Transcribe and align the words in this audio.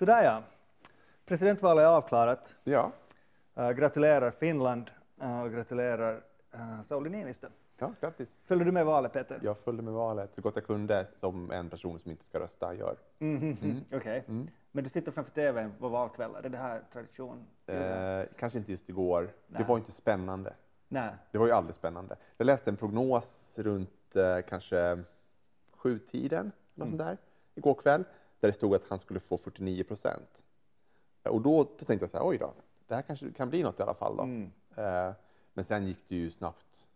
Sådär 0.00 0.24
ja. 0.24 0.42
Presidentvalet 1.26 1.82
är 1.82 1.86
avklarat. 1.86 2.54
Ja, 2.64 2.92
Uh, 3.58 3.70
gratulerar 3.70 4.30
Finland 4.30 4.90
uh, 5.22 5.42
och 5.42 5.52
gratulerar 5.52 6.22
uh, 6.54 6.82
Sauli 6.82 7.10
Niinistö. 7.10 7.48
ja 7.78 7.94
grattis. 8.00 8.36
Följde 8.44 8.64
du 8.64 8.72
med 8.72 8.86
valet 8.86 9.12
Peter? 9.12 9.40
Jag 9.42 9.58
följde 9.58 9.82
med 9.82 9.92
valet 9.92 10.34
så 10.34 10.40
gott 10.40 10.56
jag 10.56 10.66
kunde 10.66 11.06
som 11.06 11.50
en 11.50 11.70
person 11.70 11.98
som 11.98 12.10
inte 12.10 12.24
ska 12.24 12.40
rösta 12.40 12.74
gör. 12.74 12.96
Mhm, 13.18 13.84
Okej. 13.92 14.24
Mm. 14.28 14.48
Men 14.72 14.84
du 14.84 14.90
sitter 14.90 15.12
framför 15.12 15.32
TVn 15.32 15.72
på 15.78 15.88
valkvällar, 15.88 16.42
är 16.42 16.48
det 16.48 16.58
här 16.58 16.82
tradition? 16.92 17.46
Eh, 17.66 18.22
kanske 18.38 18.58
inte 18.58 18.70
just 18.70 18.88
igår. 18.88 19.22
Nej. 19.46 19.62
Det 19.62 19.68
var 19.68 19.76
inte 19.76 19.92
spännande. 19.92 20.54
Nej. 20.88 21.10
Det 21.30 21.38
var 21.38 21.46
ju 21.46 21.52
aldrig 21.52 21.74
spännande. 21.74 22.16
Jag 22.36 22.44
läste 22.44 22.70
en 22.70 22.76
prognos 22.76 23.54
runt 23.58 24.16
eh, 24.16 24.40
kanske 24.48 24.98
sjutiden, 25.76 26.52
något 26.74 26.88
sånt 26.88 26.98
där, 26.98 27.16
igår 27.54 27.74
kväll, 27.74 28.04
där 28.40 28.48
det 28.48 28.52
stod 28.52 28.74
att 28.74 28.88
han 28.88 28.98
skulle 28.98 29.20
få 29.20 29.36
49 29.36 29.84
procent. 29.84 30.44
Och 31.22 31.40
då, 31.40 31.62
då 31.78 31.84
tänkte 31.84 32.02
jag 32.02 32.10
så 32.10 32.18
här, 32.18 32.26
oj 32.26 32.38
då, 32.38 32.54
det 32.86 32.94
här 32.94 33.02
kanske 33.02 33.32
kan 33.32 33.50
bli 33.50 33.62
något 33.62 33.80
i 33.80 33.82
alla 33.82 33.94
fall 33.94 34.16
då. 34.16 34.22
Mm. 34.22 34.50
Eh, 34.76 35.12
men 35.52 35.64
sen 35.64 35.86
gick 35.86 36.08
det 36.08 36.14
ju 36.14 36.30
snabbt. 36.30 36.86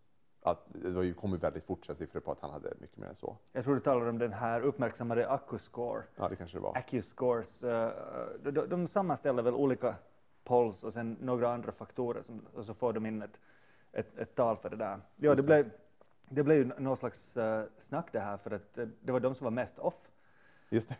Att, 0.41 0.67
det 0.73 1.13
kom 1.13 1.31
ju 1.31 1.37
väldigt 1.37 1.63
fort 1.63 1.85
siffror 1.85 2.19
på 2.19 2.31
att 2.31 2.39
han 2.39 2.51
hade 2.51 2.73
mycket 2.79 2.97
mer 2.97 3.07
än 3.07 3.15
så. 3.15 3.37
Jag 3.51 3.63
tror 3.63 3.75
du 3.75 3.81
talar 3.81 4.05
om 4.05 4.17
den 4.17 4.33
här 4.33 4.61
uppmärksammade 4.61 5.29
Accuscore. 5.29 6.03
Ja, 6.15 6.29
det 6.29 6.35
kanske 6.35 6.57
det 6.57 6.61
var. 6.61 6.77
Accuscores, 6.77 7.63
uh, 7.63 7.89
de, 8.43 8.51
de, 8.51 8.87
sammanställer 8.87 9.43
väl 9.43 9.53
olika 9.53 9.95
polls 10.43 10.83
och 10.83 10.93
sen 10.93 11.17
några 11.21 11.53
andra 11.53 11.71
faktorer 11.71 12.21
som, 12.21 12.41
och 12.53 12.65
så 12.65 12.73
får 12.73 12.93
de 12.93 13.05
in 13.05 13.21
ett, 13.21 13.39
ett, 13.91 14.17
ett 14.17 14.35
tal 14.35 14.57
för 14.57 14.69
det 14.69 14.75
där. 14.75 15.01
Ja, 15.15 15.35
det 15.35 15.43
blev, 15.43 15.69
det 16.29 16.43
blev 16.43 16.57
ju 16.57 16.71
någon 16.77 16.97
slags 16.97 17.37
uh, 17.37 17.63
snack 17.77 18.07
det 18.11 18.19
här 18.19 18.37
för 18.37 18.51
att 18.51 18.77
uh, 18.77 18.87
det 19.01 19.11
var 19.11 19.19
de 19.19 19.35
som 19.35 19.43
var 19.43 19.51
mest 19.51 19.79
off. 19.79 19.97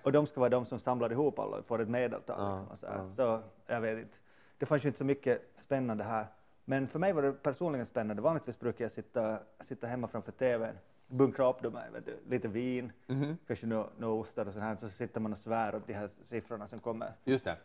Och 0.04 0.12
de 0.12 0.26
ska 0.28 0.40
vara 0.40 0.50
de 0.50 0.66
som 0.66 0.80
samlar 0.80 1.12
ihop 1.12 1.40
alla 1.40 1.58
och 1.58 1.66
får 1.66 1.82
ett 1.82 1.90
medeltal. 1.90 2.36
Ja, 2.40 2.60
liksom, 2.72 2.78
så, 2.78 2.86
ja. 3.22 3.42
så 3.68 3.74
jag 3.74 3.82
vet 3.82 4.00
inte. 4.00 4.18
Det 4.58 4.66
fanns 4.66 4.86
ju 4.86 4.88
inte 4.88 4.98
så 4.98 5.06
mycket 5.06 5.42
spännande 5.58 6.04
här. 6.04 6.28
Men 6.66 6.88
för 6.88 7.00
mig 7.00 7.14
var 7.14 7.22
det 7.22 7.32
personligen 7.34 7.86
spännande. 7.86 8.22
Vanligtvis 8.22 8.60
brukar 8.60 8.86
jag 8.86 8.92
sitta, 8.92 9.40
sitta 9.60 9.88
hemma 9.88 10.08
framför 10.08 10.32
TVn, 10.32 10.76
bunkra 11.08 11.50
upp 11.50 11.62
dem, 11.62 11.78
du, 12.06 12.18
lite 12.30 12.48
vin, 12.48 12.92
Mhm. 13.08 13.38
kanske 13.48 13.68
några 13.68 13.88
no 13.98 14.06
ostar 14.06 14.46
och 14.46 14.54
sånt 14.54 14.64
här. 14.66 14.76
Så 14.76 14.90
sitter 14.90 15.20
man 15.20 15.32
och 15.32 15.38
svär 15.38 15.76
åt 15.76 15.88
de 15.88 15.94
här 15.94 16.10
siffrorna 16.24 16.68
som 16.68 16.80
kommer. 16.80 17.12
Just 17.24 17.46
det. 17.46 17.58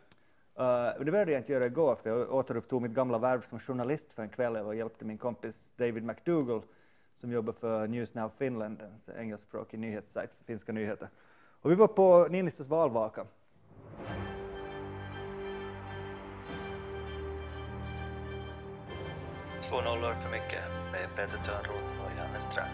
Uh, 0.59 1.05
det 1.05 1.11
började 1.11 1.31
jag 1.31 1.39
inte 1.39 1.53
göra 1.53 1.65
igår, 1.65 1.95
för 1.95 2.09
jag 2.09 2.33
återupptog 2.33 2.81
mitt 2.81 2.91
gamla 2.91 3.17
värv 3.17 3.41
som 3.41 3.59
journalist 3.59 4.13
för 4.13 4.23
en 4.23 4.29
kväll. 4.29 4.55
Jag 4.55 4.75
hjälpte 4.75 5.05
min 5.05 5.17
kompis 5.17 5.63
David 5.75 6.03
McDougall 6.03 6.61
som 7.15 7.31
jobbar 7.31 7.53
för 7.53 7.87
News 7.87 8.13
Now 8.13 8.29
Finland, 8.29 8.81
en 8.81 9.15
engelskspråkig 9.17 9.79
nyhetssajt 9.79 10.33
för 10.33 10.43
finska 10.43 10.71
nyheter. 10.71 11.09
Och 11.61 11.71
vi 11.71 11.75
var 11.75 11.87
på 11.87 12.27
Niinistös 12.29 12.67
valvaka. 12.67 13.25
Två 19.69 19.81
nollor 19.81 20.13
för 20.13 20.31
mycket 20.31 20.63
med 20.91 21.09
Peter 21.15 21.37
Törnroth 21.45 22.05
och 22.05 22.11
Janne 22.17 22.39
Ström. 22.39 22.65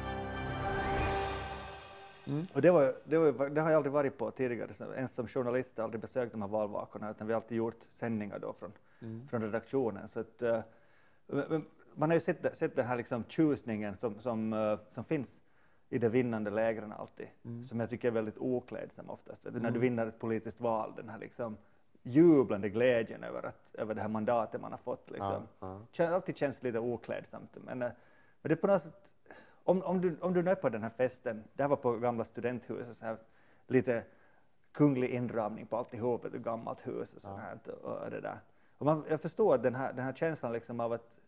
Och 2.54 2.62
det, 2.62 2.72
var, 2.72 2.96
det, 3.04 3.18
var, 3.18 3.50
det 3.50 3.62
har 3.62 3.70
jag 3.70 3.78
aldrig 3.78 3.94
varit 3.94 4.18
på 4.18 4.32
tidigare, 4.32 4.96
ens 4.96 5.14
som 5.14 5.28
journalist 5.28 5.78
har 5.78 5.82
jag 5.82 5.86
aldrig 5.86 6.02
besökt 6.02 6.32
de 6.32 6.42
här 6.42 6.50
valvakorna, 6.50 7.12
utan 7.12 7.28
vi 7.28 7.34
har 7.34 7.42
alltid 7.42 7.58
gjort 7.58 7.80
sändningar 7.94 8.40
då 8.40 8.54
från, 8.54 8.72
från 9.30 9.42
redaktionen. 9.42 10.08
Så 10.08 10.20
att, 10.20 10.42
eh, 10.42 10.62
man 11.94 12.10
har 12.10 12.14
ju 12.14 12.20
sett, 12.20 12.58
sett 12.58 12.76
den 12.76 12.86
här 12.86 12.98
liksom 12.98 13.24
tjusningen 13.28 13.98
som, 13.98 14.20
som, 14.20 14.54
eh, 14.54 14.80
som 14.90 15.04
finns 15.04 15.42
i 15.90 15.98
de 15.98 16.10
vinnande 16.10 16.50
lägren 16.52 16.92
alltid, 16.92 17.28
som 17.70 17.80
jag 17.80 17.90
tycker 17.90 18.08
är 18.08 18.12
väldigt 18.12 18.38
oklädsam 18.38 19.10
oftast. 19.10 19.44
Du, 19.44 19.60
När 19.60 19.72
du 19.72 19.80
vinner 19.80 20.08
ett 20.08 20.20
politiskt 20.20 20.62
val, 20.62 20.94
den 20.96 21.10
här 21.10 21.18
liksom 21.18 21.58
jublande 22.04 22.70
glädjen 22.70 23.24
över, 23.24 23.44
att, 23.46 23.76
över 23.76 23.96
det 23.96 24.02
här 24.02 24.08
mandatet 24.08 24.62
man 24.62 24.72
har 24.72 24.78
fått. 24.78 25.10
Liksom. 25.10 25.44
Ja, 25.60 25.80
Kän, 25.92 26.14
alltid 26.14 26.38
känns 26.38 26.64
lite 26.64 26.80
oklädsamt. 26.80 27.58
Men, 27.66 27.82
eh, 27.82 27.90
men 28.42 28.50
det 28.50 28.54
är 28.54 28.56
på 28.56 28.68
något 28.68 28.82
sätt, 28.82 29.12
om, 29.64 29.82
om, 29.84 30.02
du, 30.02 30.18
om 30.22 30.34
du 30.34 30.50
är 30.50 30.56
på 30.56 30.70
den 30.70 30.84
här 30.84 30.90
festen, 30.90 31.44
det 31.54 31.64
här 31.64 31.68
var 31.68 31.78
på 31.78 31.92
gamla 31.98 32.24
studenthuset, 32.24 32.98
så 32.98 33.06
här, 33.06 33.18
lite 33.68 34.04
kunglig 34.72 35.10
inramning 35.10 35.66
på 35.66 35.78
alltihop, 35.78 36.26
ett 36.26 36.34
gammalt 36.34 36.88
hus 36.88 37.14
och 37.14 37.22
sånt 37.22 37.40
här. 37.40 37.58
Och, 37.84 38.04
och 38.04 38.12
det 38.12 38.22
där. 38.22 38.40
Och 38.78 38.86
man, 38.86 39.04
jag 39.10 39.22
förstår 39.22 39.58
den 39.58 39.76
här, 39.76 39.94
den 39.94 40.06
här 40.06 40.14
känslan 40.14 40.54
liksom 40.54 40.80
av 40.80 40.94
att, 40.94 41.20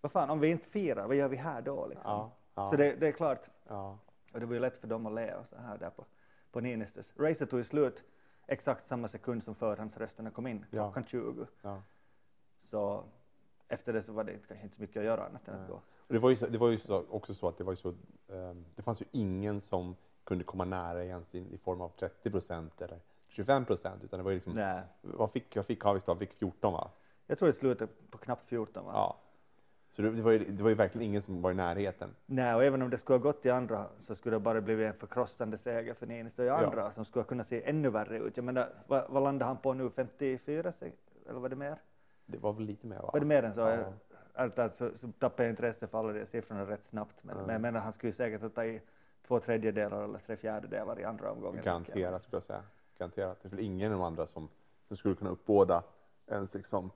vad 0.00 0.12
fan, 0.12 0.30
om 0.30 0.40
vi 0.40 0.48
inte 0.48 0.68
firar, 0.68 1.06
vad 1.06 1.16
gör 1.16 1.28
vi 1.28 1.36
här 1.36 1.62
då? 1.62 1.86
Liksom? 1.86 2.10
Ja, 2.10 2.30
ja. 2.54 2.68
Så 2.70 2.76
det, 2.76 2.94
det 2.94 3.08
är 3.08 3.12
klart, 3.12 3.50
Ja. 3.68 3.98
Och 4.32 4.40
det 4.40 4.46
var 4.46 4.54
ju 4.54 4.60
lätt 4.60 4.78
för 4.78 4.88
dem 4.88 5.06
att 5.06 5.12
le 5.14 5.34
och 5.34 5.46
så 5.46 5.56
här 5.56 5.78
där 5.78 5.90
på, 5.90 6.04
på 6.50 6.60
Niinistös. 6.60 7.12
Racet 7.16 7.50
tog 7.50 7.60
ju 7.60 7.64
slut 7.64 8.02
exakt 8.46 8.86
samma 8.86 9.08
sekund 9.08 9.42
som 9.42 9.54
förhandsrösterna 9.54 10.30
kom 10.30 10.46
in, 10.46 10.66
Ja. 10.70 10.84
klockan 10.84 11.04
20. 11.06 11.46
Ja. 11.62 11.82
Så 12.62 13.04
efter 13.68 13.92
det 13.92 14.02
så 14.02 14.12
var 14.12 14.24
det 14.24 14.32
inte- 14.32 14.46
kanske 14.46 14.64
inte 14.64 14.76
så 14.76 14.82
mycket 14.82 14.96
att 14.96 15.04
göra 15.04 15.26
annat 15.26 15.48
än 15.48 15.60
att 15.62 15.68
gå. 15.68 15.80
Det 16.08 16.18
var 16.18 16.30
ju, 16.30 16.36
så, 16.36 16.46
det 16.46 16.58
var 16.58 16.70
ju 16.70 16.78
så, 16.78 17.04
också 17.10 17.34
så 17.34 17.48
att 17.48 17.58
det 17.58 17.64
var 17.64 17.72
ju 17.72 17.76
så, 17.76 17.94
ehm, 18.28 18.64
det 18.74 18.82
fanns 18.82 19.00
ju 19.02 19.06
ingen 19.10 19.60
som 19.60 19.96
kunde 20.24 20.44
komma 20.44 20.64
nära 20.64 21.04
ens 21.04 21.34
i, 21.34 21.54
i 21.54 21.58
form 21.58 21.80
av 21.80 21.88
30 21.88 22.30
procent 22.30 22.80
eller 22.82 23.00
25 23.28 23.64
procent, 23.64 24.04
utan 24.04 24.18
det 24.18 24.24
var 24.24 24.30
ju 24.30 24.36
liksom, 24.36 24.52
Nej. 24.52 24.82
vad 25.00 25.30
fick, 25.30 25.56
vad 25.56 25.66
fick 25.66 25.84
Havistad? 25.84 26.16
Fick 26.16 26.32
14 26.32 26.72
va? 26.72 26.90
Jag 27.26 27.38
tror 27.38 27.46
det 27.46 27.52
slutade 27.52 27.92
på 28.10 28.18
knappt 28.18 28.48
14 28.48 28.84
va? 28.84 28.90
Ja. 28.94 29.16
Så 29.90 30.02
det, 30.02 30.10
var 30.10 30.32
ju, 30.32 30.38
det 30.38 30.62
var 30.62 30.70
ju 30.70 30.74
verkligen 30.76 31.06
ingen 31.08 31.22
som 31.22 31.42
var 31.42 31.50
i 31.50 31.54
närheten. 31.54 32.14
Nej, 32.26 32.54
och 32.54 32.64
även 32.64 32.82
om 32.82 32.90
det 32.90 32.96
skulle 32.98 33.18
ha 33.18 33.22
gått 33.22 33.42
till 33.42 33.52
andra 33.52 33.86
så 34.00 34.14
skulle 34.14 34.36
det 34.36 34.40
bara 34.40 34.60
blivit 34.60 34.86
en 34.86 34.94
förkrossande 34.94 35.58
seger 35.58 35.94
för 35.94 36.06
Niinistö 36.06 36.50
och 36.50 36.58
andra 36.58 36.90
som 36.90 37.04
skulle 37.04 37.24
kunna 37.24 37.44
se 37.44 37.68
ännu 37.68 37.90
värre 37.90 38.18
ut. 38.18 38.36
Jag 38.36 38.44
menar, 38.44 38.68
vad, 38.86 39.10
vad 39.10 39.22
landade 39.22 39.44
han 39.48 39.56
på 39.56 39.74
nu? 39.74 39.90
54? 39.90 40.72
se- 40.72 40.92
Eller 41.28 41.40
var 41.40 41.48
det 41.48 41.56
mer? 41.56 41.76
Det 42.26 42.38
var 42.38 42.52
väl 42.52 42.64
lite 42.64 42.86
mer 42.86 42.96
va? 42.98 43.10
Var 43.12 43.20
det 43.20 43.26
mer 43.26 43.42
än 43.42 43.54
så? 43.54 43.60
Ja. 43.60 43.92
Talat 44.54 44.76
så, 44.76 44.90
så 44.96 45.12
tappade 45.18 45.42
jag 45.42 45.52
intresse 45.52 45.86
för 45.86 45.98
alla 45.98 46.12
de 46.12 46.26
siffrorna 46.26 46.66
rätt 46.66 46.84
snabbt. 46.84 47.24
Men, 47.24 47.36
men 47.36 47.48
jag 47.48 47.60
menar, 47.60 47.80
han 47.80 47.92
skulle 47.92 48.08
ju 48.08 48.12
säkert 48.14 48.40
ha 48.42 48.48
tagit 48.48 48.82
två 49.26 49.40
tredjedelar 49.40 50.04
eller 50.04 50.18
tre 50.18 50.36
fjärdedelar 50.36 51.00
i 51.00 51.04
andra 51.04 51.30
omgången. 51.32 51.64
Garanterat 51.64 52.22
skulle 52.22 52.36
jag 52.36 52.42
säga. 52.42 52.62
Garanterat. 52.98 53.38
Det 53.42 53.48
är 53.48 53.50
väl 53.50 53.60
ingen 53.60 53.92
av 53.92 53.98
de 53.98 54.04
andra 54.04 54.26
som, 54.26 54.48
som 54.88 54.96
skulle 54.96 55.14
kunna 55.14 55.30
uppbåda 55.30 55.82
ens 56.26 56.54
liksom 56.54 56.90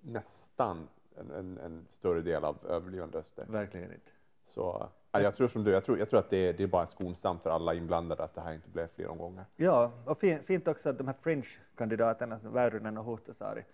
nästan 0.00 0.88
en, 1.20 1.30
en, 1.30 1.58
en 1.58 1.86
större 1.90 2.20
del 2.20 2.44
av 2.44 2.56
överlevande 2.68 3.18
röster. 3.18 3.46
Verkligen 3.48 3.92
inte. 3.92 4.10
Så 4.44 4.88
ja, 5.12 5.20
jag 5.20 5.34
tror 5.34 5.48
som 5.48 5.64
du, 5.64 5.70
jag 5.70 5.84
tror, 5.84 5.98
jag 5.98 6.08
tror 6.08 6.20
att 6.20 6.30
det 6.30 6.48
är, 6.48 6.52
det 6.52 6.62
är 6.62 6.66
bara 6.66 6.86
skonsamt 6.86 7.42
för 7.42 7.50
alla 7.50 7.74
inblandade 7.74 8.24
att 8.24 8.34
det 8.34 8.40
här 8.40 8.54
inte 8.54 8.70
blev 8.70 8.86
fler 8.88 9.08
omgångar. 9.08 9.44
Ja, 9.56 9.92
och 10.04 10.18
fin, 10.18 10.42
fint 10.42 10.68
också 10.68 10.88
att 10.88 10.98
de 10.98 11.06
här 11.06 11.14
fringe-kandidaterna, 11.14 12.38
som 12.38 12.52
Väyrynen 12.52 12.98
och 12.98 13.04
Huhtasaari, 13.04 13.64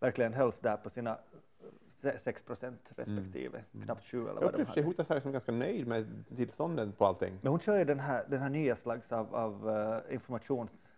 verkligen 0.00 0.34
hölls 0.34 0.60
där 0.60 0.76
på 0.76 0.90
sina 0.90 1.18
se- 2.02 2.18
6 2.18 2.42
procent 2.42 2.80
respektive, 2.96 3.64
knappt 3.84 4.04
7 4.04 4.20
eller 4.20 4.28
Jag 4.28 4.34
vad 4.34 4.42
de 4.42 4.46
upplever 4.46 4.64
sig 4.72 4.82
hade. 4.82 4.86
Huhtasaari 4.88 5.20
som 5.20 5.32
ganska 5.32 5.52
nöjd 5.52 5.86
med 5.86 6.24
tillstånden 6.36 6.92
på 6.92 7.04
allting. 7.04 7.38
Men 7.42 7.50
hon 7.50 7.60
kör 7.60 7.78
ju 7.78 7.84
den 7.84 8.00
här, 8.00 8.24
den 8.28 8.40
här 8.40 8.48
nya 8.48 8.76
slags 8.76 9.12
av, 9.12 9.34
av 9.34 9.70
eh, 9.70 10.14
informations 10.14 10.88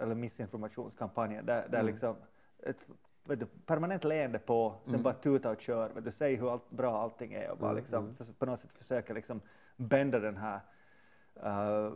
eller 0.00 0.14
missinformationskampanjer 0.14 1.42
där, 1.42 1.68
där 1.68 1.82
liksom 1.82 2.16
ett 2.62 2.86
vet 3.30 3.40
du, 3.40 3.46
permanent 3.66 4.04
leende 4.04 4.38
på, 4.38 4.74
sen 4.86 5.02
bara 5.02 5.14
tuta 5.14 5.50
och 5.50 5.60
kör, 5.60 5.88
vet 5.88 6.04
du, 6.04 6.12
säg 6.12 6.34
hur 6.34 6.52
allt, 6.52 6.70
bra 6.70 7.02
allting 7.02 7.32
är 7.32 7.50
och 7.50 7.58
bara 7.58 7.72
liksom, 7.72 8.14
förs- 8.16 8.32
på 8.38 8.46
något 8.46 8.60
sätt 8.60 8.70
försöka 8.72 9.12
liksom 9.14 9.40
bända 9.76 10.18
den 10.18 10.36
här 10.36 10.60
eh, 11.42 11.92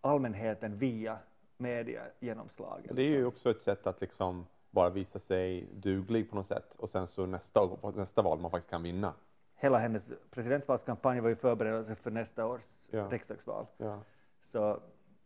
allmänheten 0.00 0.76
via 0.78 1.18
mediegenomslagen. 1.56 2.96
Det 2.96 3.02
är 3.02 3.08
ju 3.10 3.26
också 3.26 3.50
ett 3.50 3.62
sätt 3.62 3.86
att 3.86 4.00
liksom 4.00 4.46
bara 4.70 4.90
visa 4.90 5.18
sig 5.18 5.68
duglig 5.72 6.30
på 6.30 6.36
något 6.36 6.46
sätt 6.46 6.74
och 6.74 6.88
sen 6.88 7.06
så 7.06 7.26
nästa, 7.26 7.60
nästa 7.94 8.22
val 8.22 8.38
man 8.40 8.50
faktiskt 8.50 8.70
kan 8.70 8.82
vinna. 8.82 9.12
Hela 9.56 9.78
hennes 9.78 10.06
presidentvalskampanj 10.30 11.20
var 11.20 11.28
ju 11.28 11.34
förberedelse 11.36 11.94
för 11.94 12.10
nästa 12.10 12.46
års 12.46 12.62
Ja. 12.90 13.08
riksdagsval. 13.10 13.66
Ja. 13.76 14.00
Så 14.40 14.80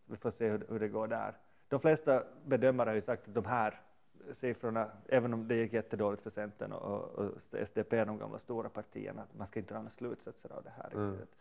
vi 0.06 0.16
får 0.16 0.30
se 0.30 0.48
hur, 0.48 0.66
hur 0.68 0.80
det 0.80 0.88
går 0.88 1.06
där. 1.08 1.36
De 1.68 1.80
flesta 1.80 2.22
bedömare 2.46 2.90
har 2.90 2.94
ju 2.94 3.00
sagt 3.02 3.28
att 3.28 3.34
de 3.34 3.44
här 3.44 3.80
siffrorna, 4.32 4.90
även 5.08 5.34
om 5.34 5.48
det 5.48 5.54
gick 5.54 5.72
jättedåligt 5.72 6.22
för 6.22 6.30
Centern 6.30 6.72
och, 6.72 7.04
och 7.04 7.32
SDP, 7.52 8.04
de 8.04 8.18
gamla 8.18 8.38
stora 8.38 8.68
partierna, 8.68 9.22
att 9.22 9.38
man 9.38 9.46
ska 9.46 9.60
inte 9.60 9.74
dra 9.74 9.78
några 9.78 9.90
slutsatser 9.90 10.52
av 10.52 10.62
det 10.62 10.72
här. 10.76 10.90
Mm. 10.94 11.12
riktigt. 11.12 11.36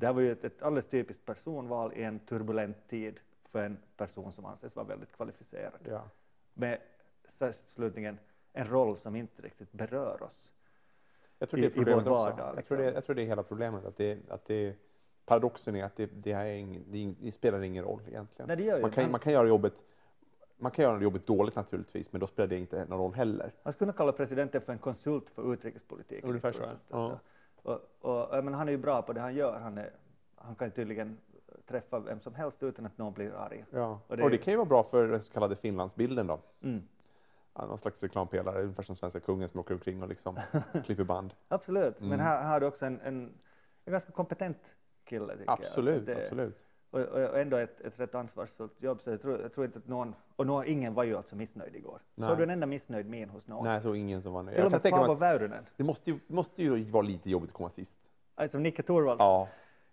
Det 0.00 0.06
här 0.06 0.12
var 0.12 0.20
ju 0.20 0.32
ett, 0.32 0.44
ett 0.44 0.62
alldeles 0.62 0.86
typiskt 0.86 1.24
personval 1.24 1.92
i 1.94 2.02
en 2.02 2.18
turbulent 2.18 2.88
tid 2.88 3.20
för 3.44 3.62
en 3.64 3.78
person 3.96 4.32
som 4.32 4.44
anses 4.44 4.76
vara 4.76 4.86
väldigt 4.86 5.12
kvalificerad. 5.12 5.78
Ja. 5.88 6.02
Med 6.54 6.78
slutligen 7.66 8.18
en 8.52 8.68
roll 8.68 8.96
som 8.96 9.16
inte 9.16 9.42
riktigt 9.42 9.72
berör 9.72 10.22
oss. 10.22 10.52
Jag 11.38 11.48
tror 11.48 11.60
I- 11.60 11.62
det 11.62 11.68
är 11.68 11.70
i 11.70 11.78
vår 11.78 11.84
problemet 11.84 12.06
också. 12.06 12.10
vardag, 12.10 12.54
Jag, 12.56 12.64
tror 12.64 12.78
det, 12.78 12.82
liksom. 12.82 12.94
jag 12.94 13.04
tror 13.04 13.16
det 13.16 13.22
är 13.22 13.26
hela 13.26 13.42
problemet. 13.42 13.84
Att 13.84 13.96
det, 13.96 14.30
att 14.30 14.44
det, 14.44 14.76
paradoxen 15.24 15.76
är 15.76 15.84
att 15.84 15.96
det, 15.96 16.06
det, 16.06 16.34
här 16.34 16.46
är 16.46 16.54
ing, 16.54 16.84
det, 16.88 17.14
det 17.20 17.32
spelar 17.32 17.62
ingen 17.62 17.84
roll 17.84 18.00
egentligen. 18.08 18.58
Nej, 18.58 18.80
man, 18.80 18.90
kan, 18.90 19.10
man 19.10 19.20
kan 19.20 19.32
göra 19.32 19.48
jobbet 19.48 19.84
man 20.62 20.72
kan 20.72 20.84
göra 20.84 21.02
jobbet 21.02 21.26
dåligt 21.26 21.56
naturligtvis, 21.56 22.12
men 22.12 22.20
då 22.20 22.26
spelar 22.26 22.48
det 22.48 22.58
inte 22.58 22.84
någon 22.84 22.98
roll 22.98 23.14
heller. 23.14 23.52
Man 23.62 23.72
skulle 23.72 23.86
kunna 23.92 23.96
kalla 23.96 24.12
presidenten 24.12 24.60
för 24.60 24.72
en 24.72 24.78
konsult 24.78 25.30
för 25.30 25.52
utrikespolitiken. 25.52 26.28
Ungefär 26.28 26.52
så, 26.52 26.62
ja. 26.62 26.68
alltså. 27.02 27.20
Och, 27.62 27.80
och, 28.30 28.44
men 28.44 28.54
han 28.54 28.68
är 28.68 28.72
ju 28.72 28.78
bra 28.78 29.02
på 29.02 29.12
det 29.12 29.20
han 29.20 29.34
gör. 29.34 29.58
Han, 29.60 29.78
är, 29.78 29.90
han 30.36 30.54
kan 30.54 30.66
ju 30.68 30.72
tydligen 30.72 31.18
träffa 31.66 31.98
vem 31.98 32.20
som 32.20 32.34
helst 32.34 32.62
utan 32.62 32.86
att 32.86 32.98
någon 32.98 33.12
blir 33.12 33.34
arg. 33.34 33.64
Ja. 33.70 34.00
Och 34.06 34.10
Och 34.10 34.16
det- 34.16 34.28
det, 34.28 34.38
kan 34.38 34.52
ju 34.52 34.56
vara 34.56 34.68
bra 34.68 34.82
för 34.82 35.08
den 35.08 35.22
så 35.22 35.32
kallade 35.32 35.56
Finlandsbilden 35.56 36.26
då. 36.26 36.40
Mm. 36.62 36.82
Någon 37.54 37.78
slags 37.78 38.02
reklampelare, 38.02 38.62
ungefär 38.62 38.82
som 38.82 38.96
svenska 38.96 39.20
kungen 39.20 39.48
som 39.48 39.60
åker 39.60 39.74
omkring 39.74 40.02
och 40.02 40.08
liksom 40.08 40.40
klipper 40.84 41.04
band. 41.04 41.34
Absolut, 41.48 42.00
men 42.00 42.08
Mm. 42.12 42.20
här, 42.20 42.42
här 42.42 42.48
har 42.48 42.60
du 42.60 42.66
också 42.66 42.86
en, 42.86 43.00
en, 43.00 43.32
en 43.84 43.90
ganska 43.92 44.12
kompetent 44.12 44.76
kille. 45.04 45.36
Tycker 45.36 45.50
Absolut, 45.52 46.08
jag. 46.08 46.16
Det- 46.16 46.22
absolut. 46.24 46.58
Och, 46.92 47.00
och 47.00 47.38
ändå 47.38 47.56
ett, 47.56 47.80
ett 47.80 48.00
rätt 48.00 48.14
ansvarsfullt 48.14 48.82
jobb, 48.82 49.00
så 49.02 49.10
jag 49.10 49.22
tror, 49.22 49.40
jag 49.42 49.52
tror 49.54 49.66
inte 49.66 49.78
att 49.78 49.88
någon, 49.88 50.14
och 50.36 50.46
någon, 50.46 50.66
ingen 50.66 50.94
var 50.94 51.04
ju 51.04 51.16
alltså 51.16 51.36
missnöjd 51.36 51.76
igår. 51.76 52.00
Nej. 52.14 52.28
Såg 52.28 52.38
du 52.38 52.42
en 52.42 52.50
enda 52.50 52.66
missnöjd 52.66 53.06
min 53.06 53.28
hos 53.28 53.48
någon? 53.48 53.64
Nej, 53.64 53.74
jag 53.74 53.82
såg 53.82 53.96
ingen 53.96 54.22
som 54.22 54.32
var 54.32 54.42
nöjd. 54.42 54.56
Till 54.56 54.66
och 54.66 54.72
med 54.72 54.82
Paavo 54.82 55.14
Väyrynen, 55.14 55.66
det 55.76 55.84
måste 55.84 56.10
ju, 56.10 56.18
måste 56.26 56.62
ju 56.62 56.84
vara 56.84 57.02
lite 57.02 57.30
jobbigt 57.30 57.50
att 57.50 57.56
komma 57.56 57.70
sist. 57.70 57.98
alltså 58.34 58.58
Nicke 58.58 58.82
Torvalds. 58.82 59.20
Ja, 59.20 59.48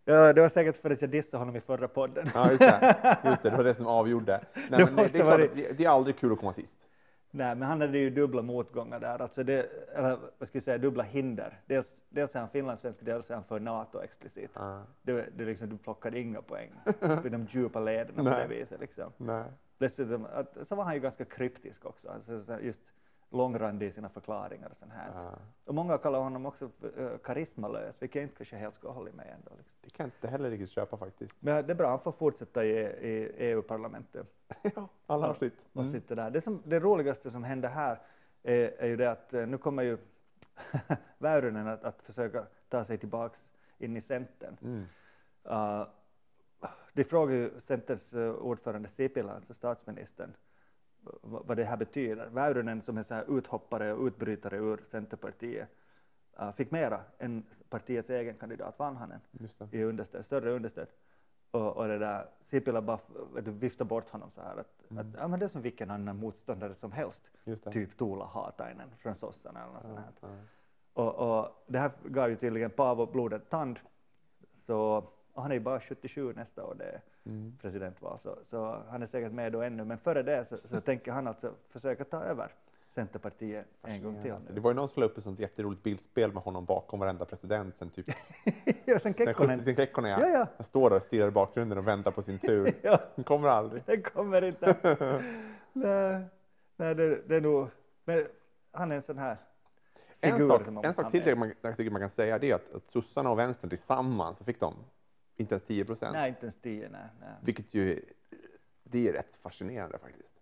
Ja, 0.06 0.34
det 0.34 0.42
var 0.42 0.48
säkert 0.50 0.76
för 0.76 0.90
att 0.90 1.02
jag 1.02 1.10
dissade 1.10 1.42
honom 1.42 1.56
i 1.56 1.62
förra 1.62 1.88
podden. 1.88 2.30
ja 2.34 2.48
just, 2.50 2.60
det. 2.60 3.18
just 3.26 3.44
det. 3.44 3.50
Det 3.50 3.58
var 3.58 3.64
det 3.64 3.74
som 3.76 3.88
avgjorde. 3.88 4.42
Nej, 4.54 4.66
Det 4.70 4.86
men 4.86 4.96
det, 4.96 5.16
är 5.16 5.24
klart, 5.24 5.40
det, 5.56 5.78
det 5.78 5.86
är 5.86 5.90
aldrig 5.90 6.18
kul 6.18 6.32
att 6.32 6.40
komma 6.40 6.54
sist. 6.54 6.88
Nej, 7.32 7.56
men 7.56 7.68
han 7.68 7.82
hade 7.82 7.98
ju 7.98 8.10
dubbla 8.10 8.42
motgångar 8.42 9.00
där, 9.00 9.22
alltså 9.22 9.44
det, 9.44 9.70
eller 9.96 10.20
vad 10.38 10.48
ska 10.48 10.56
jag 10.56 10.64
säga, 10.64 10.78
dubbla 10.78 11.04
hinder. 11.04 11.60
Dels, 11.66 12.02
dels 12.10 12.36
är 12.36 12.40
han 12.40 12.50
finlandssvensk, 12.50 13.06
dels 13.06 13.30
är 13.30 13.36
han 13.36 13.44
för 13.44 13.60
NATO 13.60 14.02
explicit. 14.02 14.52
Ja. 14.54 14.84
Det, 15.02 15.30
det 15.38 15.46
liksom, 15.46 15.70
du 15.70 15.78
plockade 15.78 16.20
inga 16.20 16.42
poäng 16.42 16.72
för 17.00 17.30
de 17.30 17.48
djupa 17.50 17.80
lederna 17.80 18.32
på 18.32 18.38
det 18.38 18.48
viset. 18.48 18.80
Liksom. 18.80 19.12
Nej. 19.18 19.44
Dessutom 19.78 20.28
att, 20.34 20.58
så 20.68 20.76
var 20.76 20.84
han 20.84 20.94
ju 20.94 21.00
ganska 21.00 21.26
kryptisk 21.26 21.86
också, 21.86 22.10
alltså, 22.10 22.60
just 22.62 22.82
långrandig 23.30 23.88
i 23.88 23.92
sina 23.92 24.10
förklaringar 24.10 24.70
och 24.70 24.78
sånt 24.78 24.94
här. 24.94 25.12
Ja. 25.16 25.32
Och 25.66 25.76
många 25.76 25.98
kallar 25.98 26.20
honom 26.20 26.46
också 26.46 26.70
för, 26.70 27.00
uh, 27.00 27.18
karismalös, 27.18 28.02
vilket 28.02 28.16
jag 28.16 28.24
inte 28.24 28.36
kanske 28.36 28.56
helt 28.56 28.76
skulle 28.76 28.94
hålla 28.94 29.12
med 29.12 29.28
ändå. 29.36 29.52
Liksom. 29.58 29.76
Det 29.82 29.90
kan 29.90 30.04
jag 30.04 30.08
inte 30.08 30.28
heller 30.28 30.50
riktigt 30.50 30.70
köpa 30.70 30.98
faktiskt. 30.98 31.38
Men 31.42 31.66
det 31.68 31.74
är 31.74 31.76
bra, 31.76 31.90
han 31.90 32.00
får 32.00 32.12
fortsätta 32.12 32.66
i, 32.66 32.70
i 32.80 33.32
EU-parlamentet 33.38 34.28
Ja, 34.76 34.88
alla 35.06 35.28
har 35.28 35.34
sitt. 35.34 35.66
och 35.74 35.82
Mm. 35.82 35.92
sitta 35.94 36.16
där. 36.16 36.30
Det, 36.30 36.42
som, 36.42 36.62
det 36.66 36.80
roligaste 36.80 37.32
som 37.32 37.44
händer 37.44 37.70
här 37.70 38.00
är, 38.44 38.74
är 38.78 38.88
ju 38.88 38.96
det 38.96 39.12
att 39.12 39.34
eh, 39.34 39.48
nu 39.48 39.58
kommer 39.58 39.84
ju 39.84 39.98
Väyrynen 41.18 41.68
att, 41.68 41.84
att 41.84 42.02
försöka 42.04 42.46
ta 42.70 42.84
sig 42.84 42.98
tillbaks 42.98 43.50
in 43.78 43.98
i 43.98 44.02
Centern. 44.02 44.58
Mm. 44.62 44.86
Uh, 45.52 45.88
de 46.94 47.04
frågar 47.04 47.36
ju 47.36 47.60
Centerns 47.60 48.14
ordförande 48.40 48.90
Sipilä, 48.90 49.32
alltså 49.32 49.54
statsministern, 49.54 50.34
vad 51.22 51.58
det 51.58 51.64
här 51.64 51.78
betyder. 51.78 52.30
Väyrynen 52.30 52.82
som 52.82 52.98
är 52.98 53.04
så 53.04 53.14
här 53.14 53.38
uthoppare 53.38 53.94
och 53.94 54.06
utbrytare 54.06 54.58
ur 54.58 54.78
Centerpartiet 54.78 55.70
uh, 56.42 56.52
fick 56.52 56.72
mera 56.72 57.02
än 57.18 57.44
partiets 57.70 58.10
egen 58.10 58.36
kandidat 58.36 58.80
Vanhanen 58.80 59.20
i 59.72 59.84
understöd, 59.84 60.26
större 60.26 60.52
understöd. 60.52 60.88
Och, 61.52 61.78
och 61.78 61.88
det 61.88 61.98
där, 61.98 62.26
Sipilä 62.44 62.82
bara 62.82 63.00
du, 63.42 63.52
viftar 63.52 63.86
bort 63.86 64.10
honom 64.10 64.32
så 64.32 64.42
här 64.42 64.58
att, 64.58 64.98
att 64.98 65.08
ja, 65.18 65.28
men 65.28 65.40
det 65.40 65.46
är 65.46 65.48
som 65.48 65.62
vilken 65.62 65.92
annan 65.92 66.18
motståndare 66.18 66.76
som 66.76 66.92
helst, 66.92 67.32
typ 67.72 67.98
Tuula 67.98 68.26
Haatainen 68.26 68.90
från 68.98 69.16
sossarna 69.16 69.64
eller 69.64 69.74
något 69.74 69.84
sånt 69.84 70.00
här. 70.00 70.12
Ja. 70.22 70.28
Och, 70.94 71.40
och 71.40 71.64
det 71.68 71.80
här 71.80 71.92
gav 72.04 72.30
ju 72.30 72.36
tydligen 72.36 72.70
Paavo 72.70 73.06
blodad 73.06 73.50
tand. 73.50 73.80
Så, 74.54 75.04
och 75.34 75.42
han 75.42 75.52
är 75.52 75.56
ju 75.56 75.62
bara 75.62 75.80
77 75.80 76.34
nästa 76.34 76.66
år, 76.66 76.76
det 76.78 76.86
är 76.86 77.02
Mm. 77.26 77.58
presidentval, 77.62 78.20
så, 78.20 78.38
så 78.50 78.84
han 78.90 79.02
är 79.02 79.06
säkert 79.06 79.32
med 79.32 79.52
då 79.52 79.62
ännu. 79.62 79.84
Men 79.86 79.98
före 79.98 80.24
det 80.24 80.46
så, 80.46 80.58
så 80.64 80.82
tänker 80.86 81.12
han 81.12 81.28
alltså 81.28 81.54
försöka 81.70 82.04
ta 82.06 82.24
över 82.24 82.52
Centerpartiet 82.90 83.66
en 83.84 84.04
gång 84.04 84.22
till. 84.22 84.32
Alltså, 84.32 84.50
Nu. 84.50 84.56
det 84.56 84.62
var 84.62 84.72
ju 84.72 84.76
någon 84.76 84.88
som 84.88 85.00
la 85.00 85.06
upp 85.06 85.18
ett 85.18 85.24
sånt 85.24 85.40
jätteroligt 85.40 85.84
bildspel 85.84 86.34
med 86.34 86.44
honom 86.44 86.66
bakom 86.66 87.00
varenda 87.00 87.26
president 87.26 87.76
sen 87.76 87.90
typ 87.90 88.08
ja, 88.86 89.00
sen 89.00 89.14
Kekkonen. 89.14 89.58
70 89.58 89.64
sen 89.64 89.76
Kekkonen. 89.76 90.20
Ja, 90.22 90.28
ja. 90.28 90.48
Han 90.58 90.64
står 90.64 90.90
där 90.90 90.98
och 90.98 91.04
stirrar 91.04 91.28
i 91.28 91.32
bakgrunden 91.32 91.78
och 91.78 91.88
väntar 91.88 92.12
på 92.12 92.22
sin 92.22 92.40
tur. 92.48 92.74
Ja, 92.82 93.00
Han 93.16 93.24
kommer 93.24 93.48
aldrig. 93.48 93.84
det 93.86 94.02
kommer 94.02 94.42
inte. 94.44 94.76
nej, 95.74 96.24
nej 96.78 96.96
det, 96.96 97.22
det 97.28 97.36
är 97.36 97.42
nog... 97.42 97.68
Men 98.06 98.28
han 98.72 98.92
är 98.92 98.96
en 98.96 99.02
sån 99.02 99.18
här 99.18 99.38
En 100.22 100.48
sak, 100.48 100.66
som 100.66 100.74
man 100.74 100.86
en 100.86 100.94
sak 100.94 101.12
till 101.12 101.36
man, 101.36 101.54
jag 101.62 101.78
tycker 101.78 101.92
man 101.92 102.02
kan 102.02 102.10
säga 102.10 102.40
det 102.40 102.52
är 102.52 102.56
att, 102.56 102.74
att 102.76 102.90
sossarna 102.90 103.32
och 103.32 103.40
vänstern 103.40 103.70
tillsammans 103.70 104.38
så 104.38 104.44
fick 104.44 104.60
de 104.60 104.74
inte 105.40 105.54
ens 105.56 105.64
10 105.64 105.86
procent. 105.86 106.14
Nej, 106.14 106.30
inte 106.30 106.42
ens 106.42 106.56
tio, 106.56 106.90
nej. 106.90 107.02
nej. 107.20 107.30
Vilket 107.42 107.74
ju 107.74 108.02
det 108.84 109.08
är 109.08 109.14
rätt 109.14 109.36
fascinerande 109.36 109.98
faktiskt. 109.98 110.34
Att 110.38 110.42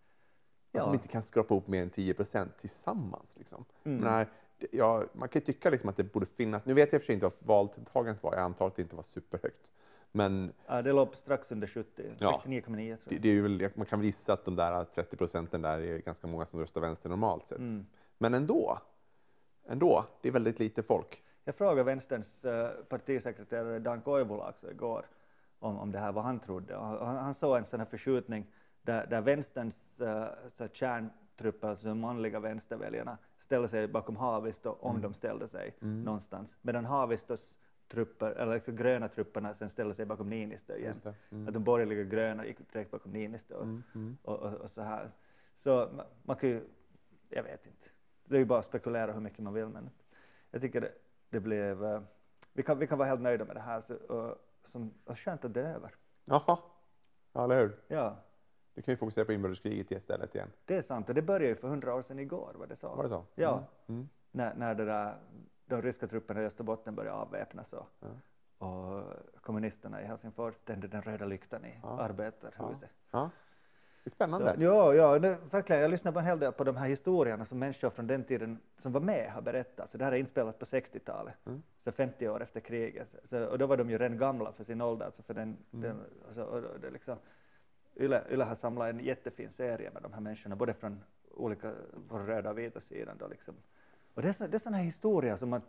Ja. 0.71 0.85
de 0.85 0.93
inte 0.93 1.07
kan 1.07 1.23
skrapa 1.23 1.53
ihop 1.53 1.67
mer 1.67 1.81
än 1.83 1.89
10 1.89 2.13
procent 2.13 2.57
tillsammans. 2.57 3.35
Liksom. 3.37 3.65
Mm. 3.83 3.97
Men 3.97 4.07
här, 4.13 4.27
ja, 4.71 5.03
man 5.13 5.29
kan 5.29 5.41
tycka 5.41 5.69
liksom 5.69 5.89
att 5.89 5.97
det 5.97 6.03
borde 6.03 6.25
finnas, 6.25 6.65
nu 6.65 6.73
vet 6.73 6.91
jag 6.93 7.01
för 7.01 7.05
sig 7.05 7.13
inte 7.13 7.25
vad 7.25 7.33
valdeltagandet 7.39 8.23
var, 8.23 8.33
jag 8.33 8.41
antar 8.41 8.67
att 8.67 8.75
det 8.75 8.81
inte 8.81 8.95
var 8.95 9.03
superhögt. 9.03 9.71
Men 10.11 10.53
Ja, 10.67 10.81
det 10.81 10.93
låg 10.93 11.15
strax 11.15 11.51
under 11.51 11.67
70, 11.67 12.03
Ja. 12.19 12.41
69,9 12.45 12.95
tror 12.97 13.09
det, 13.09 13.15
jag. 13.15 13.21
det 13.21 13.29
är 13.29 13.33
ju 13.33 13.41
väl, 13.41 13.69
man 13.75 13.85
kan 13.85 13.99
väl 13.99 14.05
gissa 14.05 14.33
att 14.33 14.45
de 14.45 14.55
där 14.55 14.83
30 14.83 15.15
procenten 15.17 15.61
där 15.61 15.79
är 15.79 15.97
ganska 15.97 16.27
många 16.27 16.45
som 16.45 16.59
röstar 16.59 16.81
vänster 16.81 17.09
normalt 17.09 17.47
sett. 17.47 17.57
Mm. 17.57 17.85
Men 18.17 18.33
ändå, 18.33 18.79
ändå, 19.67 20.05
det 20.21 20.27
är 20.27 20.33
väldigt 20.33 20.59
lite 20.59 20.83
folk. 20.83 21.23
Jag 21.47 21.55
frågade 21.55 21.83
vänsterns 21.83 22.45
eh, 22.45 22.69
partisekreterare 22.89 23.79
Dan 23.79 24.01
Koivula 24.01 24.49
också 24.49 24.71
igår 24.71 25.05
om, 25.59 25.77
om 25.79 25.91
det 25.91 25.99
här, 25.99 26.11
vad 26.11 26.23
han 26.23 26.39
trodde. 26.39 26.75
Han, 26.75 27.17
han 27.17 27.33
såg 27.33 27.57
en 27.57 27.65
sån 27.65 27.79
här 27.79 27.87
förskjutning 27.87 28.45
där, 28.81 29.07
där 29.07 29.21
vänsterns 29.21 30.01
uh, 30.01 30.25
så 30.47 30.67
kärntrupper, 30.67 31.67
alltså 31.67 31.87
de 31.87 31.99
manliga 31.99 32.39
vänsterväljarna, 32.39 33.17
ställde 33.39 33.67
sig 33.67 33.87
bakom 33.87 34.15
Haavisto 34.15 34.69
om 34.79 34.89
Mm. 34.91 35.01
de 35.01 35.13
ställde 35.13 35.47
sig 35.47 35.73
någonstans. 35.79 36.57
Medan 36.61 36.85
Haavistos 36.85 37.53
trupper, 37.87 38.31
eller 38.31 38.53
liksom 38.53 38.75
gröna 38.75 39.07
trupperna 39.07 39.53
sen 39.53 39.69
ställde 39.69 39.93
sig 39.93 40.05
bakom 40.05 40.29
Niinistö 40.29 40.75
igen. 40.77 40.95
Mm. 41.29 41.47
Att 41.47 41.53
de 41.53 41.63
borgerliga 41.63 42.03
gröna 42.03 42.45
gick 42.45 42.73
direkt 42.73 42.91
bakom 42.91 43.11
Niinistö 43.11 43.55
och, 43.55 43.63
Mm, 43.63 43.83
mm. 43.95 44.17
och, 44.23 44.39
och, 44.39 44.53
och 44.53 44.69
så 44.69 44.81
här. 44.81 45.11
Så 45.57 45.89
man, 45.95 46.05
man 46.23 46.35
kan 46.35 46.49
ju, 46.49 46.61
jag 47.29 47.43
vet 47.43 47.65
inte, 47.65 47.87
det 48.25 48.35
är 48.35 48.39
ju 48.39 48.45
bara 48.45 48.59
att 48.59 48.65
spekulera 48.65 49.11
hur 49.13 49.21
mycket 49.21 49.39
man 49.39 49.53
vill 49.53 49.67
men 49.67 49.89
jag 50.51 50.61
tycker 50.61 50.81
det, 50.81 50.91
det 51.29 51.39
blev, 51.39 51.85
eh, 51.85 52.01
vi 52.53 52.63
kan, 52.63 52.79
vi 52.79 52.87
kan 52.87 52.97
vara 52.97 53.07
helt 53.09 53.21
nöjda 53.21 53.45
med 53.45 53.55
det 53.55 53.59
här 53.61 53.81
så, 53.81 53.95
och, 53.95 54.37
som, 54.63 54.93
och 55.05 55.19
skönt 55.19 55.45
att 55.45 55.53
det 55.53 55.61
är 55.61 55.73
över. 55.75 55.95
Jaha, 56.25 56.57
ja, 57.33 57.43
eller 57.43 57.59
hur? 57.59 57.79
Ja, 57.87 58.15
Vi 58.73 58.81
kan 58.81 58.91
ju 58.91 58.97
fokusera 58.97 59.25
på 59.25 59.33
inbördeskriget 59.33 59.91
istället 59.91 60.35
igen. 60.35 60.51
det 60.65 60.75
är 60.75 60.81
sant 60.81 61.09
och 61.09 61.15
det 61.15 61.21
började 61.21 61.45
ju 61.45 61.55
för 61.55 61.67
hundra 61.67 61.95
år 61.95 62.01
sedan 62.01 62.19
igår, 62.19 62.53
var 62.59 62.67
det 62.67 62.75
så? 62.75 62.95
Var 62.95 63.03
det 63.03 63.09
så? 63.09 63.25
Ja, 63.35 63.63
Mm. 63.87 64.09
när, 64.31 64.53
när 64.55 64.75
det 64.75 64.85
där, 64.85 65.17
de 65.65 65.81
ryska 65.81 66.07
trupperna 66.07 66.41
i 66.41 66.45
Österbotten 66.45 66.95
började 66.95 67.17
avväpnas 67.17 67.73
och, 67.73 67.87
Ja. 67.99 68.67
och 68.67 69.13
kommunisterna 69.41 70.01
i 70.01 70.05
Helsingfors 70.05 70.55
tände 70.65 70.87
den 70.87 71.01
röda 71.01 71.25
lyktan 71.25 71.65
i 71.65 71.79
Ja. 71.83 71.99
arbetarhuset. 72.01 72.89
Ja. 73.11 73.29
Spännande. 74.09 74.55
Så, 74.55 74.63
ja, 74.63 74.93
ja 74.93 75.19
det, 75.19 75.37
verkligen. 75.51 75.81
Jag 75.81 75.91
lyssnar 75.91 76.11
på 76.11 76.19
en 76.19 76.25
hel 76.25 76.39
del 76.39 76.51
på 76.51 76.63
de 76.63 76.77
här 76.77 76.87
historierna 76.87 77.45
som 77.45 77.59
människor 77.59 77.89
från 77.89 78.07
den 78.07 78.23
tiden 78.23 78.59
som 78.77 78.91
var 78.91 79.01
med 79.01 79.31
har 79.31 79.41
berättat. 79.41 79.91
Så 79.91 79.97
det 79.97 80.05
här 80.05 80.11
är 80.11 80.15
inspelat 80.17 80.59
på 80.59 80.65
60-talet, 80.65 81.33
Mm. 81.45 81.63
så 81.83 81.91
50 81.91 82.27
år 82.29 82.43
efter 82.43 82.59
kriget. 82.59 83.15
Så, 83.23 83.45
och 83.45 83.57
då 83.57 83.65
var 83.65 83.77
de 83.77 83.89
ju 83.89 83.97
redan 83.97 84.17
gamla 84.17 84.51
för 84.51 84.63
sin 84.63 84.81
ålder. 84.81 85.05
Alltså 85.05 85.23
för 85.23 85.33
den, 85.33 85.57
Mm. 85.73 85.81
den, 85.83 85.99
alltså, 86.27 86.43
och, 86.43 86.57
och 86.63 86.79
det 86.79 86.89
liksom, 86.89 87.17
Yle, 87.95 88.23
Yle 88.31 88.43
har 88.43 88.55
samlat 88.55 88.89
en 88.89 88.99
jättefin 88.99 89.49
serie 89.49 89.91
med 89.93 90.03
de 90.03 90.13
här 90.13 90.21
människorna, 90.21 90.55
både 90.55 90.73
från 90.73 91.03
olika, 91.31 91.71
från 92.09 92.25
röda 92.27 92.49
och 92.49 92.57
vita 92.57 92.79
sidan. 92.79 93.15
Då 93.19 93.27
liksom. 93.27 93.55
Och 94.13 94.21
det 94.21 94.27
är, 94.29 94.33
så, 94.33 94.47
det 94.47 94.57
är 94.57 94.59
sådana 94.59 94.77
här 94.77 94.83
historier 94.85 95.35
som 95.35 95.49
man 95.49 95.61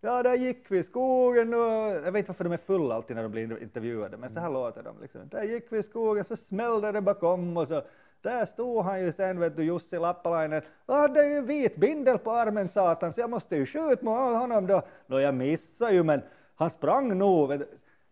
Ja, 0.00 0.22
där 0.22 0.34
gick 0.34 0.70
vi 0.70 0.78
i 0.78 0.82
skogen 0.82 1.54
och 1.54 1.60
jag 1.60 2.12
vet 2.12 2.16
inte 2.16 2.28
varför 2.28 2.44
de 2.44 2.52
är 2.52 2.56
fulla 2.56 2.94
alltid 2.94 3.16
när 3.16 3.22
de 3.22 3.32
blir 3.32 3.62
intervjuade, 3.62 4.16
men 4.16 4.30
så 4.30 4.40
här 4.40 4.50
låter 4.50 4.82
de. 4.82 5.00
Liksom. 5.00 5.20
Där 5.28 5.42
gick 5.42 5.72
vi 5.72 5.78
i 5.78 5.82
skogen, 5.82 6.24
så 6.24 6.36
smällde 6.36 6.92
det 6.92 7.00
bakom 7.00 7.56
och 7.56 7.68
så 7.68 7.82
där 8.22 8.44
stod 8.44 8.84
han 8.84 9.00
ju 9.00 9.12
sen, 9.12 9.40
vet 9.40 9.56
du, 9.56 9.64
Jussi 9.64 9.98
Lappalainen. 9.98 10.62
Och 10.86 10.94
hade 10.94 11.24
ju 11.24 11.36
en 11.36 11.46
vit 11.46 11.76
bindel 11.76 12.18
på 12.18 12.32
armen, 12.32 12.68
satan, 12.68 13.12
så 13.12 13.20
jag 13.20 13.30
måste 13.30 13.56
ju 13.56 13.66
skjuta 13.66 14.04
mot 14.04 14.38
honom 14.38 14.66
då. 14.66 14.82
Nå, 15.06 15.20
jag 15.20 15.34
missade 15.34 15.92
ju, 15.92 16.02
men 16.02 16.22
han 16.54 16.70
sprang 16.70 17.18
nog. 17.18 17.62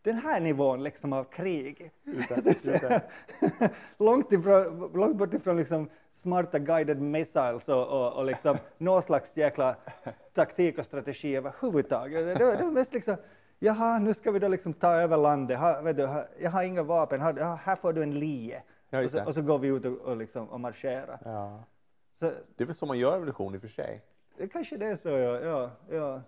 Den 0.07 0.19
här 0.19 0.41
nivån 0.41 0.83
liksom 0.83 1.13
av 1.13 1.25
krig. 1.25 1.91
långt, 3.99 4.33
ifrån, 4.33 4.91
långt 4.95 5.17
bort 5.17 5.35
ifrån 5.35 5.57
liksom 5.57 5.89
smarta 6.11 6.59
guided 6.59 7.01
missiles 7.01 7.69
och, 7.69 7.89
och, 7.89 8.13
och 8.13 8.25
liksom 8.25 8.57
någon 8.79 9.03
slags 9.03 9.37
jäkla 9.37 9.77
taktik 10.35 10.79
och 10.79 10.87
strategi 10.87 11.37
överhuvudtaget. 11.37 12.27
Det, 12.27 12.45
det, 12.45 12.57
det 12.57 12.65
var 12.65 12.71
mest 12.71 12.95
liksom, 12.95 13.17
jaha, 13.59 13.99
nu 13.99 14.15
ska 14.15 14.31
vi 14.31 14.39
då 14.39 14.49
liksom 14.49 14.73
ta 14.73 14.93
över 14.93 15.17
landet, 15.17 15.59
ha, 15.59 15.81
vet 15.81 15.97
du, 15.97 16.07
ha, 16.07 16.27
jag 16.41 16.51
har 16.51 16.63
inga 16.63 16.83
vapen, 16.83 17.21
ha, 17.21 17.55
här 17.55 17.77
får 17.77 17.93
du 17.93 18.03
en 18.03 18.19
lie. 18.19 18.63
Ja, 18.91 19.05
och, 19.05 19.11
så, 19.11 19.25
och 19.25 19.35
så 19.35 19.43
går 19.43 19.59
vi 19.59 19.69
ut 19.69 19.85
och, 19.85 19.93
och, 19.93 20.17
liksom, 20.17 20.49
och 20.49 20.61
marscherar. 20.61 21.19
Ja. 21.25 21.65
Så, 22.19 22.33
Det 22.57 22.65
är 22.65 22.67
väl 22.67 22.75
så 22.75 22.87
man 22.87 22.99
gör 22.99 23.13
revolution 23.13 23.55
i 23.55 23.57
och 23.57 23.63
för 23.63 23.69
sig. 23.69 24.03
det 24.37 24.49
kanske 24.49 24.77
det 24.77 24.87
är 24.87 24.97
så, 24.97 25.09
ja. 25.09 25.41
ja, 25.41 25.71
ja. 25.91 26.23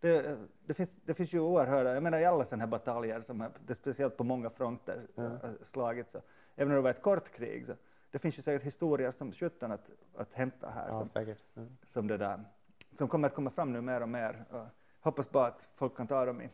Det, 0.00 0.36
det, 0.66 0.74
finns, 0.74 0.96
det 1.04 1.14
finns 1.14 1.32
ju 1.32 1.40
oerhörda, 1.40 1.94
jag 1.94 2.02
menar 2.02 2.18
i 2.18 2.24
alla 2.24 2.44
sådana 2.44 2.62
här 2.64 2.70
bataljer, 2.70 3.20
som 3.20 3.40
har, 3.40 3.50
det 3.66 3.74
speciellt 3.74 4.16
på 4.16 4.24
många 4.24 4.50
fronter 4.50 5.06
äh, 5.16 5.50
slagits, 5.62 6.12
så, 6.12 6.20
även 6.56 6.68
om 6.72 6.76
det 6.76 6.80
var 6.82 6.90
ett 6.90 7.02
kort 7.02 7.32
krig, 7.32 7.66
så 7.66 7.72
det 8.10 8.18
finns 8.18 8.38
ju 8.38 8.42
säkert 8.42 8.66
historier 8.66 9.10
som 9.10 9.32
sjutton 9.32 9.72
att, 9.72 9.90
att 10.16 10.32
hämta 10.32 10.70
här, 10.70 10.88
Ja, 10.88 10.98
som, 11.00 11.08
säkert. 11.08 11.38
Mm. 11.56 11.76
som, 11.84 12.06
det 12.06 12.16
där, 12.16 12.40
som 12.90 13.08
kommer 13.08 13.28
att 13.28 13.34
komma 13.34 13.50
fram 13.50 13.72
nu 13.72 13.80
mer 13.80 14.00
och 14.00 14.08
mer. 14.08 14.44
Och 14.50 14.66
hoppas 15.00 15.30
bara 15.30 15.46
att 15.46 15.60
folk 15.76 15.96
kan 15.96 16.06
ta 16.06 16.24
dem 16.24 16.42
i, 16.42 16.48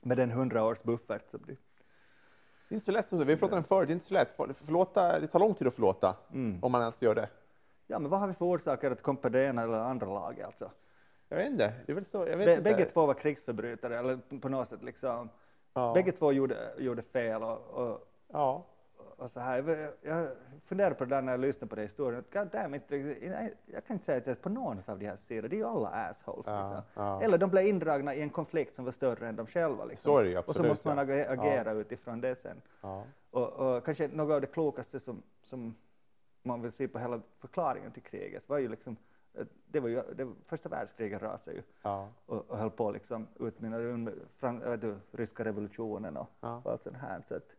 med 0.00 0.16
den 0.16 0.30
hundra 0.30 0.64
års 0.64 0.82
buffert 0.82 1.30
som 1.30 1.40
de, 1.46 1.52
Det 2.68 2.74
är 2.74 2.74
inte 2.74 2.84
så 2.86 2.92
lätt 2.92 3.06
som 3.06 3.18
det. 3.18 3.24
Vi 3.24 3.36
pratat 3.36 3.56
om 3.56 3.64
förut, 3.64 3.88
det 3.88 3.92
är 3.92 3.94
inte 3.94 4.06
så 4.06 4.14
lätt. 4.14 4.32
För- 4.32 4.52
Förlåta, 4.52 5.20
det 5.20 5.26
tar 5.26 5.38
lång 5.38 5.54
tid 5.54 5.66
att 5.68 5.74
förlåta, 5.74 6.16
Mm. 6.32 6.64
om 6.64 6.72
man 6.72 6.80
ens 6.80 7.02
gör 7.02 7.14
det. 7.14 7.28
Ja, 7.86 7.98
men 7.98 8.10
vad 8.10 8.20
har 8.20 8.26
vi 8.26 8.34
för 8.34 8.44
orsaker 8.44 8.90
att 8.90 9.02
kompa 9.02 9.28
det 9.28 9.44
ena 9.44 9.62
eller 9.62 9.78
andra 9.78 10.06
laget 10.06 10.46
alltså? 10.46 10.70
Jag 11.28 11.36
vet 11.36 11.50
inte. 11.50 11.72
Det 11.86 11.92
är 11.92 11.94
väl 11.94 12.04
så, 12.04 12.18
jag 12.18 12.36
vet 12.36 12.48
inte. 12.48 12.62
bägge 12.62 12.84
två 12.84 13.06
var 13.06 13.14
krigsförbrytare, 13.14 13.98
eller 13.98 14.38
på 14.40 14.48
något 14.48 14.68
sätt 14.68 14.82
liksom. 14.82 15.28
ja. 15.74 15.94
Bägge 15.94 16.12
två 16.12 16.32
gjorde, 16.32 16.74
gjorde 16.78 17.02
fel 17.02 17.42
och, 17.42 17.66
och, 17.70 18.04
Ja. 18.32 18.64
och 19.16 19.30
så 19.30 19.40
här. 19.40 19.90
Jag, 20.02 20.28
funderar 20.62 20.94
på 20.94 21.04
det 21.04 21.10
där 21.16 21.22
när 21.22 21.32
jag 21.32 21.40
lyssnar 21.40 21.68
på 21.68 21.76
det 21.76 21.82
historien. 21.82 22.24
God 22.32 22.48
damn 22.48 22.74
it, 22.74 22.82
jag, 22.90 23.84
kan 23.86 23.94
inte 23.94 24.04
säga 24.04 24.18
att 24.18 24.26
jag 24.26 24.36
är 24.36 24.40
på 24.42 24.48
någon 24.48 24.78
av 24.86 24.98
de 24.98 25.06
här 25.06 25.16
sidorna, 25.16 25.48
det 25.48 25.56
är 25.56 25.58
ju 25.58 25.64
alla 25.64 25.88
assholes. 25.88 26.46
Ja, 26.46 26.62
liksom. 26.62 26.82
ja. 27.04 27.22
Eller 27.22 27.38
de 27.38 27.50
blev 27.50 27.66
indragna 27.66 28.14
i 28.14 28.20
en 28.20 28.30
konflikt 28.30 28.74
som 28.74 28.84
var 28.84 28.92
större 28.92 29.28
än 29.28 29.36
de 29.36 29.46
själva. 29.46 29.84
Liksom. 29.84 30.16
Det 30.16 30.28
ju 30.28 30.38
och 30.38 30.44
så 30.44 30.50
absolut, 30.50 30.70
måste 30.70 30.88
man 30.88 30.98
agera 30.98 31.72
utifrån 31.72 32.20
det 32.20 32.36
sen. 32.36 32.62
Och, 33.30 33.52
och 33.52 33.84
kanske 33.84 34.08
något 34.08 34.34
av 34.34 34.40
det 34.40 34.46
klokaste 34.46 35.00
som, 35.00 35.22
som 35.42 35.74
man 36.42 36.62
vill 36.62 36.72
se 36.72 36.88
på 36.88 36.98
hela 36.98 37.20
förklaringen 37.36 37.92
till 37.92 38.02
kriget 38.02 38.48
var 38.48 38.58
ju 38.58 38.68
liksom, 38.68 38.96
det 39.66 39.80
var 39.80 39.88
ju, 39.88 40.02
det, 40.16 40.32
första 40.44 40.68
världskriget 40.68 41.22
rasade 41.22 41.56
ju 41.56 41.62
ja. 41.82 42.08
och, 42.26 42.50
och 42.50 42.58
höll 42.58 42.70
på 42.70 42.90
liksom 42.90 43.26
utmynna 43.40 43.78
under 43.78 44.14
fram, 44.36 44.58
du, 44.58 44.96
ryska 45.10 45.44
revolutionen 45.44 46.16
och, 46.16 46.30
Ja. 46.40 46.60
och 46.64 46.72
allt 46.72 46.82
sånt 46.82 46.96
här. 46.96 47.22
Så, 47.26 47.34
att, 47.36 47.56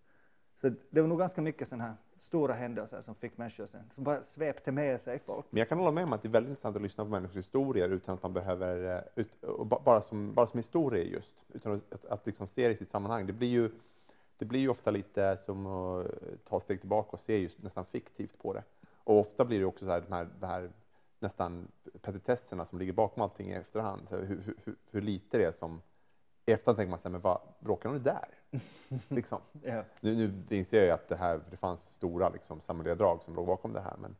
så 0.55 0.71
det 0.89 1.01
var 1.01 1.07
nog 1.07 1.19
ganska 1.19 1.41
mycket 1.41 1.67
sådana 1.67 1.83
här 1.83 1.95
stora 2.19 2.53
händelser 2.53 3.01
som 3.01 3.15
fick 3.15 3.37
människor 3.37 3.65
sen, 3.65 3.91
som 3.95 4.03
bara 4.03 4.21
svepte 4.21 4.71
med 4.71 5.01
sig 5.01 5.19
folk. 5.19 5.45
Men 5.49 5.59
jag 5.59 5.69
kan 5.69 5.77
hålla 5.77 5.91
med 5.91 6.03
om 6.03 6.13
att 6.13 6.21
det 6.21 6.27
är 6.27 6.31
väldigt 6.31 6.49
intressant 6.49 6.75
att 6.75 6.81
lyssna 6.81 7.03
på 7.03 7.09
människors 7.09 7.37
historier 7.37 7.89
utan 7.89 8.15
att 8.15 8.23
man 8.23 8.33
behöver, 8.33 8.97
eh, 8.97 9.03
ut, 9.15 9.41
bara, 9.85 10.01
som, 10.01 10.33
bara 10.33 10.47
som 10.47 10.57
historia 10.57 11.03
just, 11.03 11.35
utan 11.53 11.73
att, 11.73 11.93
att, 11.93 12.05
att 12.05 12.25
liksom 12.25 12.47
se 12.47 12.67
det 12.67 12.73
i 12.73 12.77
sitt 12.77 12.89
sammanhang. 12.91 13.25
Det 13.27 13.33
blir 13.33 13.47
ju, 13.47 13.71
det 14.37 14.45
blir 14.45 14.59
ju 14.59 14.69
ofta 14.69 14.91
lite 14.91 15.37
som 15.37 15.65
att 15.65 16.07
ta 16.43 16.59
steg 16.59 16.79
tillbaka 16.79 17.09
och 17.11 17.19
se 17.19 17.37
just 17.37 17.63
nästan 17.63 17.85
fiktivt 17.85 18.41
på 18.41 18.53
det. 18.53 18.63
Och 19.03 19.19
ofta 19.19 19.45
blir 19.45 19.59
det 19.59 19.65
också 19.65 19.85
så 19.85 19.91
här, 19.91 20.01
de 20.01 20.13
här, 20.15 20.27
de 20.39 20.45
här 20.45 20.69
nästan 21.19 21.71
petitesserna 22.01 22.65
som 22.65 22.79
ligger 22.79 22.93
bakom 22.93 23.23
allting 23.23 23.49
i 23.49 23.53
efterhand. 23.53 24.09
Så 24.09 24.17
hur, 24.17 24.55
hur, 24.65 24.75
hur, 24.91 25.01
lite 25.01 25.37
det 25.37 25.45
är 25.45 25.51
som... 25.51 25.81
I 26.45 26.51
efterhand 26.51 26.77
tänker 26.77 26.89
man 26.89 26.99
så 26.99 27.07
här, 27.07 27.11
men 27.11 27.21
vad 27.21 27.41
bråkar 27.59 27.89
de 27.89 27.99
där? 27.99 28.29
liksom. 29.07 29.41
Ja. 29.61 29.83
Nu, 29.99 30.15
nu 30.49 30.55
inser 30.57 30.77
jag 30.77 30.85
ju 30.85 30.91
att 30.91 31.07
det, 31.07 31.15
här, 31.15 31.41
det 31.51 31.57
fanns 31.57 31.93
stora 31.93 32.29
liksom, 32.29 32.61
samhälleliga 32.61 32.95
drag 32.95 33.23
som 33.23 33.35
låg 33.35 33.47
bakom 33.47 33.73
det 33.73 33.81
här. 33.81 33.97
Men, 33.97 34.15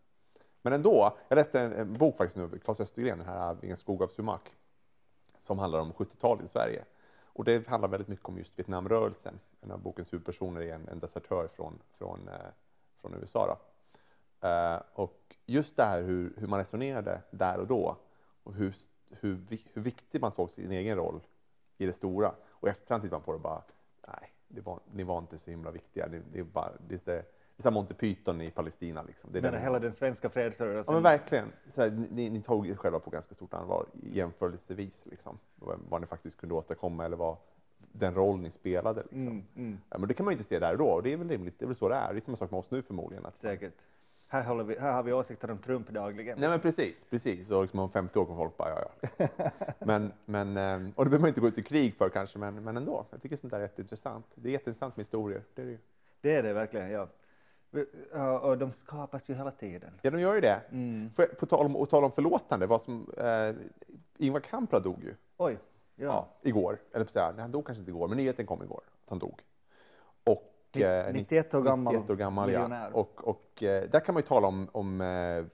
men 0.61 0.73
ändå, 0.73 1.17
jag 1.27 1.35
läste 1.35 1.61
en, 1.61 1.73
en 1.73 1.93
bok 1.93 2.17
faktiskt 2.17 2.37
nu, 2.37 2.59
Claes 2.59 2.79
Östergren, 2.79 3.17
den 3.17 3.27
här 3.27 3.57
Ingen 3.61 3.77
skog 3.77 4.03
av 4.03 4.07
sumak, 4.07 4.55
som 5.37 5.59
handlar 5.59 5.79
om 5.79 5.93
70-talet 5.93 6.45
i 6.45 6.47
Sverige. 6.47 6.85
Och 7.23 7.43
det 7.43 7.67
handlar 7.67 7.89
väldigt 7.89 8.07
mycket 8.07 8.25
om 8.25 8.37
just 8.37 8.59
Vietnamrörelsen. 8.59 9.39
En 9.61 9.71
av 9.71 9.79
bokens 9.79 10.13
huvudpersoner 10.13 10.61
är 10.61 10.73
en, 10.73 10.87
en 10.87 10.99
desertör 10.99 11.47
från, 11.47 11.79
från, 11.97 12.27
eh, 12.27 12.33
från 13.01 13.13
USA. 13.13 13.47
Då. 13.47 13.68
Eh, 14.41 14.81
och 14.93 15.36
just 15.46 15.77
det 15.77 15.84
här 15.84 16.01
hur, 16.03 16.34
hur 16.38 16.48
man 16.48 16.60
resonerade 16.60 17.22
där 17.31 17.58
och 17.60 17.67
då 17.67 17.98
och 18.43 18.53
hur, 18.53 18.74
hur, 19.10 19.39
hur 19.74 19.81
viktig 19.81 20.22
man 20.22 20.31
såg 20.31 20.50
sin 20.50 20.72
egen 20.72 20.98
roll 20.98 21.19
i 21.77 21.86
det 21.86 21.93
stora. 21.93 22.31
Och 22.50 22.67
i 22.67 22.72
efterhand 22.72 23.03
tittar 23.03 23.15
man 23.17 23.22
på 23.24 23.31
det 23.31 23.36
och 23.36 23.41
bara, 23.41 23.63
nej, 24.08 24.34
det 24.48 24.62
var, 24.62 24.79
ni 24.93 25.03
var 25.03 25.17
inte 25.19 25.38
så 25.38 25.51
himla 25.51 25.72
viktiga. 25.72 26.08
Det, 26.08 26.22
det 26.34 26.39
är 26.39 26.43
bara, 26.43 26.72
det 26.88 27.08
är, 27.08 27.24
det 27.58 27.65
är 27.65 27.72
Monty 27.72 27.93
Python 27.93 28.41
i 28.41 28.51
Palestina. 28.51 29.03
Liksom. 29.03 29.31
Det 29.31 29.39
är 29.39 29.41
Men 29.41 29.51
den- 29.53 29.62
hela 29.62 29.79
den 29.79 29.93
svenska 29.93 30.29
fredsrörelsen. 30.29 30.93
Ja 30.96 31.01
men 31.01 31.03
verkligen. 31.03 31.51
Här, 31.77 32.08
ni, 32.12 32.29
ni 32.29 32.41
tog 32.41 32.67
er 32.67 32.75
själva 32.75 33.00
på 33.00 33.10
ganska 33.10 33.36
stort 33.36 33.53
allvar 33.53 33.86
jämförelsevis. 34.03 35.05
Liksom. 35.05 35.38
Vad, 35.89 36.01
ni 36.01 36.08
faktiskt 36.08 36.38
kunde 36.38 36.55
åstadkomma 36.55 37.05
eller 37.05 37.17
vad 37.17 37.38
den 37.91 38.13
roll 38.13 38.39
ni 38.39 38.50
spelade. 38.50 39.01
Liksom. 39.01 39.22
Mm, 39.27 39.46
mm, 39.55 39.79
Ja, 39.89 39.98
men 39.98 40.08
det 40.08 40.13
kan 40.13 40.25
man 40.25 40.31
ju 40.31 40.38
inte 40.38 40.50
se 40.50 40.60
där 40.60 40.72
och 40.72 40.77
då 40.77 40.88
och 40.88 41.03
det 41.03 41.13
är 41.13 41.17
väl 41.17 41.29
rimligt. 41.29 41.60
Det 41.60 41.65
är 41.65 41.67
väl 41.67 41.75
så 41.75 41.89
det 41.89 41.96
är. 41.96 42.13
Det 42.13 42.19
är 42.19 42.22
samma 42.22 42.38
sak 42.38 42.51
med 42.51 42.58
oss 42.60 42.72
nu 42.72 42.81
förmodligen. 42.81 43.25
Att, 43.25 43.39
säkert. 43.39 43.74
Här, 44.31 44.43
håller 44.43 44.63
vi, 44.63 44.79
här 44.79 44.91
har 44.91 45.03
vi 45.03 45.13
åsikter 45.13 45.51
om 45.51 45.57
Trump 45.57 45.89
dagligen. 45.89 46.39
Nej 46.39 46.50
men 46.50 46.59
precis, 46.59 47.05
precis. 47.09 47.51
Och 47.51 47.62
liksom 47.62 47.79
om 47.79 47.91
50 47.91 48.19
år 48.19 48.25
kommer 48.25 48.38
folk 48.38 48.57
bara, 48.57 48.69
ja 48.69 48.91
ja. 49.17 49.27
men, 49.79 50.12
men, 50.25 50.57
eh, 50.57 50.93
och 50.95 51.05
det 51.05 51.09
behöver 51.09 51.19
man 51.19 51.27
inte 51.27 51.41
gå 51.41 51.48
ut 51.48 51.57
i 51.57 51.63
krig 51.63 51.95
för 51.95 52.09
kanske, 52.09 52.39
men, 52.39 52.63
men 52.63 52.77
ändå. 52.77 53.05
Jag 53.12 53.21
tycker 53.21 53.36
sånt 53.36 53.51
där 53.51 53.57
är 53.57 53.62
jätteintressant. 53.62 54.25
Det 54.36 54.50
är 54.50 54.51
jätteintressant 54.51 54.98
med 54.98 55.05
historier. 55.05 55.43
Det 55.53 55.62
är 55.62 55.65
det 55.65 55.71
ju. 55.71 55.77
Det 56.21 56.36
är 56.36 56.43
det 56.43 56.53
verkligen, 56.53 56.89
ja. 56.91 57.07
Och 58.39 58.57
de 58.57 58.71
skapas 58.71 59.29
ju 59.29 59.36
hela 59.36 59.51
tiden. 59.51 59.91
Ja, 60.01 60.12
de 60.12 60.21
gör 60.21 60.36
ju 60.36 60.41
det. 60.41 60.62
Mm. 60.71 61.09
Jag, 61.17 61.38
på 61.38 61.45
tal 61.45 61.65
om, 61.65 61.75
och 61.75 61.89
tal 61.89 62.03
om 62.03 62.12
förlåtande, 62.12 62.67
vad 62.67 62.81
som, 62.81 63.09
eh, 63.17 63.55
Ingvar 64.17 64.39
Kamprad 64.39 64.83
dog 64.83 65.03
ju. 65.03 65.15
Oj, 65.38 65.57
ja. 65.95 66.05
Ja, 66.05 66.50
igår. 66.50 66.77
Eller 66.93 67.05
så 67.05 67.19
här, 67.19 67.31
nej, 67.31 67.41
han 67.41 67.51
dog 67.51 67.65
kanske 67.65 67.79
inte 67.79 67.91
igår, 67.91 68.07
men 68.07 68.17
nyheten 68.17 68.45
kom 68.45 68.63
igår 68.63 68.83
att 69.03 69.09
han 69.09 69.19
dog. 69.19 69.41
Och, 70.69 70.81
eh, 70.81 71.13
91 71.13 71.53
år 71.53 71.61
gammal 71.61 71.93
91 71.93 72.09
år 72.09 72.15
gammal, 72.15 72.51
ja. 72.51 72.89
Och, 72.93 73.27
och 73.27 73.63
eh, 73.63 73.89
där 73.89 73.99
kan 73.99 74.13
man 74.13 74.21
ju 74.21 74.27
tala 74.27 74.47
om, 74.47 74.69
om 74.71 75.01
eh, 75.01 75.45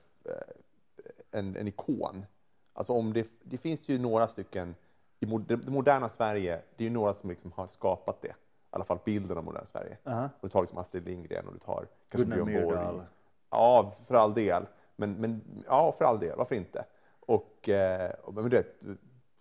en, 1.30 1.56
en 1.56 1.68
ikon. 1.68 2.26
Alltså 2.72 2.92
om 2.92 3.12
det, 3.12 3.26
det 3.42 3.58
finns 3.58 3.88
ju 3.88 3.98
några 3.98 4.28
stycken 4.28 4.74
i 5.20 5.26
det 5.26 5.70
moderna 5.70 6.08
Sverige, 6.08 6.62
det 6.76 6.84
är 6.84 6.88
ju 6.88 6.94
några 6.94 7.14
som 7.14 7.30
liksom 7.30 7.52
har 7.52 7.66
skapat 7.66 8.22
det. 8.22 8.28
I 8.28 8.32
alla 8.70 8.84
fall 8.84 8.98
bilden 9.04 9.38
av 9.38 9.44
moderna 9.44 9.66
Sverige. 9.66 9.98
Aha. 10.04 10.24
Och 10.40 10.48
du 10.48 10.48
tar 10.48 10.60
liksom 10.60 10.78
Astrid 10.78 11.04
Lindgren 11.04 11.46
och 11.46 11.52
du 11.52 11.58
tar 11.58 11.86
kanske 12.08 12.30
Gunnar 12.30 12.44
Björn 12.44 12.64
Borg. 12.64 12.76
Myrdal. 12.76 13.02
Ja, 13.50 13.92
för 14.06 14.14
all 14.14 14.34
del. 14.34 14.66
Men, 14.96 15.12
men 15.12 15.42
ja, 15.66 15.94
för 15.98 16.04
all 16.04 16.18
del. 16.18 16.38
Varför 16.38 16.54
inte? 16.54 16.84
Och, 17.20 17.68
eh, 17.68 18.10
men 18.32 18.44
du 18.44 18.56
vet, 18.56 18.82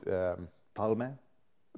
eh, 0.08 0.44
Palme. 0.74 1.14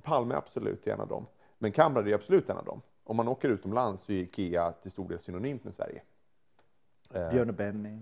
Palme 0.04 0.34
är 0.34 0.38
absolut 0.38 0.88
en 0.88 1.00
av 1.00 1.08
dem. 1.08 1.26
Men 1.58 1.72
Kamprad 1.72 2.08
är 2.08 2.16
absolut 2.16 2.50
en 2.50 2.58
av 2.58 2.66
dem. 2.66 2.82
Om 3.08 3.16
man 3.16 3.28
åker 3.28 3.50
utomlands 3.50 4.04
så 4.04 4.12
är 4.12 4.16
Ikea 4.16 4.72
till 4.72 4.92
stor 4.92 5.10
del 5.10 5.20
synonymt 5.20 5.64
med 5.64 5.74
Sverige. 5.74 6.02
Eh, 7.14 7.30
Björn 7.30 7.56
Benny. 7.56 8.00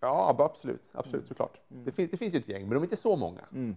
Ja, 0.00 0.36
absolut. 0.38 0.82
absolut 0.92 1.26
såklart. 1.28 1.60
Det, 1.68 1.92
finns, 1.92 2.10
det 2.10 2.16
finns 2.16 2.34
ju 2.34 2.38
ett 2.38 2.48
gäng, 2.48 2.62
men 2.62 2.70
de 2.70 2.76
är 2.76 2.82
inte 2.82 2.96
så 2.96 3.16
många. 3.16 3.44
Mm. 3.52 3.76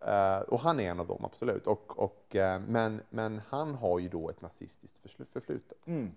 Eh, 0.00 0.38
och 0.40 0.60
han 0.60 0.80
är 0.80 0.90
en 0.90 1.00
av 1.00 1.06
dem, 1.06 1.24
absolut. 1.24 1.66
Och, 1.66 1.98
och, 1.98 2.36
eh, 2.36 2.60
men, 2.60 3.00
men 3.10 3.40
han 3.48 3.74
har 3.74 3.98
ju 3.98 4.08
då 4.08 4.30
ett 4.30 4.40
nazistiskt 4.40 4.98
förflutet. 5.32 5.86
Mm. 5.86 6.14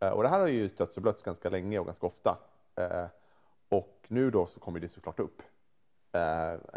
Eh, 0.00 0.10
och 0.10 0.22
det 0.22 0.28
här 0.28 0.40
har 0.40 0.48
ju 0.48 0.68
stötts 0.68 0.96
och 0.96 1.02
blötts 1.02 1.22
ganska 1.22 1.50
länge 1.50 1.78
och 1.78 1.84
ganska 1.86 2.06
ofta. 2.06 2.38
Och 3.68 4.04
nu 4.08 4.30
då 4.30 4.46
så 4.46 4.60
kommer 4.60 4.80
det 4.80 4.88
såklart 4.88 5.20
upp. 5.20 5.42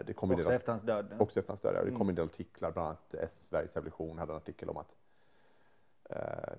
Det 0.06 0.14
kommer 0.16 0.34
Också 0.36 0.48
del- 0.50 0.56
efter 0.58 0.72
hans 0.72 0.84
död. 0.84 1.16
också 1.20 1.40
efter 1.40 1.52
hans 1.52 1.62
död. 1.62 1.74
ja. 1.78 1.84
Det 1.86 1.92
kom 1.92 2.10
en 2.10 2.16
del 2.16 2.26
artiklar, 2.26 2.72
bland 2.72 2.88
annat 2.88 3.14
S- 3.14 3.44
Sveriges 3.50 3.76
Revolution 3.76 4.18
hade 4.18 4.32
en 4.34 4.38
artikel 4.38 4.70
om 4.70 4.78
att 4.78 4.96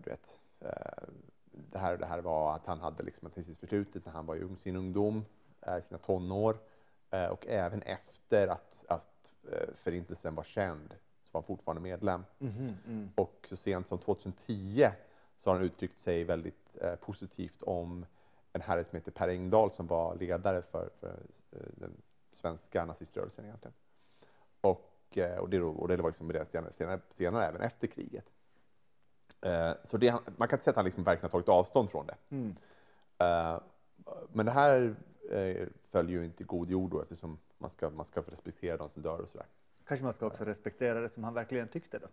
du 0.04 0.10
vet, 0.10 0.38
eh, 0.60 1.08
det, 1.50 1.78
här, 1.78 1.96
det 1.96 2.06
här 2.06 2.20
var 2.20 2.54
att 2.54 2.66
han 2.66 2.80
hade 2.80 3.02
liksom 3.02 3.26
ett 3.28 3.58
förflutet 3.58 4.06
när 4.06 4.12
han 4.12 4.26
var 4.26 4.36
i 4.36 4.40
ung- 4.40 4.56
sin 4.56 4.76
ungdom, 4.76 5.24
eh, 5.60 5.80
sina 5.80 5.98
tonår 5.98 6.58
eh, 7.10 7.26
och 7.26 7.46
även 7.46 7.82
efter 7.82 8.48
att, 8.48 8.84
att 8.88 9.32
eh, 9.52 9.74
Förintelsen 9.74 10.34
var 10.34 10.44
känd 10.44 10.94
så 11.22 11.28
var 11.32 11.40
han 11.40 11.46
fortfarande 11.46 11.82
medlem. 11.82 12.24
Mhm, 12.38 12.76
mm. 12.86 13.10
Och 13.14 13.46
så 13.48 13.56
sent 13.56 13.88
som 13.88 13.98
2010 13.98 14.88
så 15.38 15.50
har 15.50 15.56
han 15.56 15.64
uttryckt 15.64 15.98
sig 15.98 16.24
väldigt 16.24 16.76
eh, 16.80 16.94
positivt 16.94 17.62
om 17.62 18.06
en 18.52 18.60
herre 18.60 18.84
som 18.84 18.96
heter 18.96 19.12
Per 19.12 19.28
Engdahl 19.28 19.70
som 19.70 19.86
var 19.86 20.14
ledare 20.14 20.62
för, 20.62 20.90
för 21.00 21.22
eh, 21.50 21.58
den 21.74 22.02
svenska 22.32 22.84
naziströrelsen 22.84 23.44
egentligen. 23.44 23.74
Och, 24.60 25.18
eh, 25.18 25.38
och, 25.38 25.48
det, 25.50 25.62
och 25.62 25.88
det 25.88 25.96
var 25.96 26.08
liksom 26.08 26.32
senare, 26.46 26.72
senare, 26.72 27.00
senare 27.10 27.44
även 27.44 27.60
efter 27.60 27.86
kriget. 27.86 28.32
Eh, 29.42 29.72
så 29.82 29.96
det, 29.96 30.12
man 30.36 30.48
kan 30.48 30.56
inte 30.56 30.64
säga 30.64 30.72
att 30.72 30.76
han 30.76 30.84
liksom 30.84 31.04
verkligen 31.04 31.22
har 31.22 31.40
tagit 31.40 31.48
avstånd 31.48 31.90
från 31.90 32.06
det. 32.06 32.16
Mm. 32.30 32.54
Eh, 33.18 33.60
men 34.32 34.46
det 34.46 34.52
här 34.52 34.94
eh, 35.30 35.66
följer 35.90 36.18
ju 36.18 36.24
inte 36.24 36.44
god 36.44 36.70
jord 36.70 36.90
då, 36.90 37.02
eftersom 37.02 37.38
man 37.58 37.70
ska, 37.70 37.90
man 37.90 38.04
ska 38.04 38.20
respektera 38.20 38.76
de 38.76 38.90
som 38.90 39.02
dör 39.02 39.18
och 39.18 39.28
sådär. 39.28 39.46
Kanske 39.86 40.04
man 40.04 40.12
ska 40.12 40.26
också 40.26 40.44
respektera 40.44 41.00
det 41.00 41.08
som 41.08 41.24
han 41.24 41.34
verkligen 41.34 41.68
tyckte 41.68 41.98
då. 41.98 42.06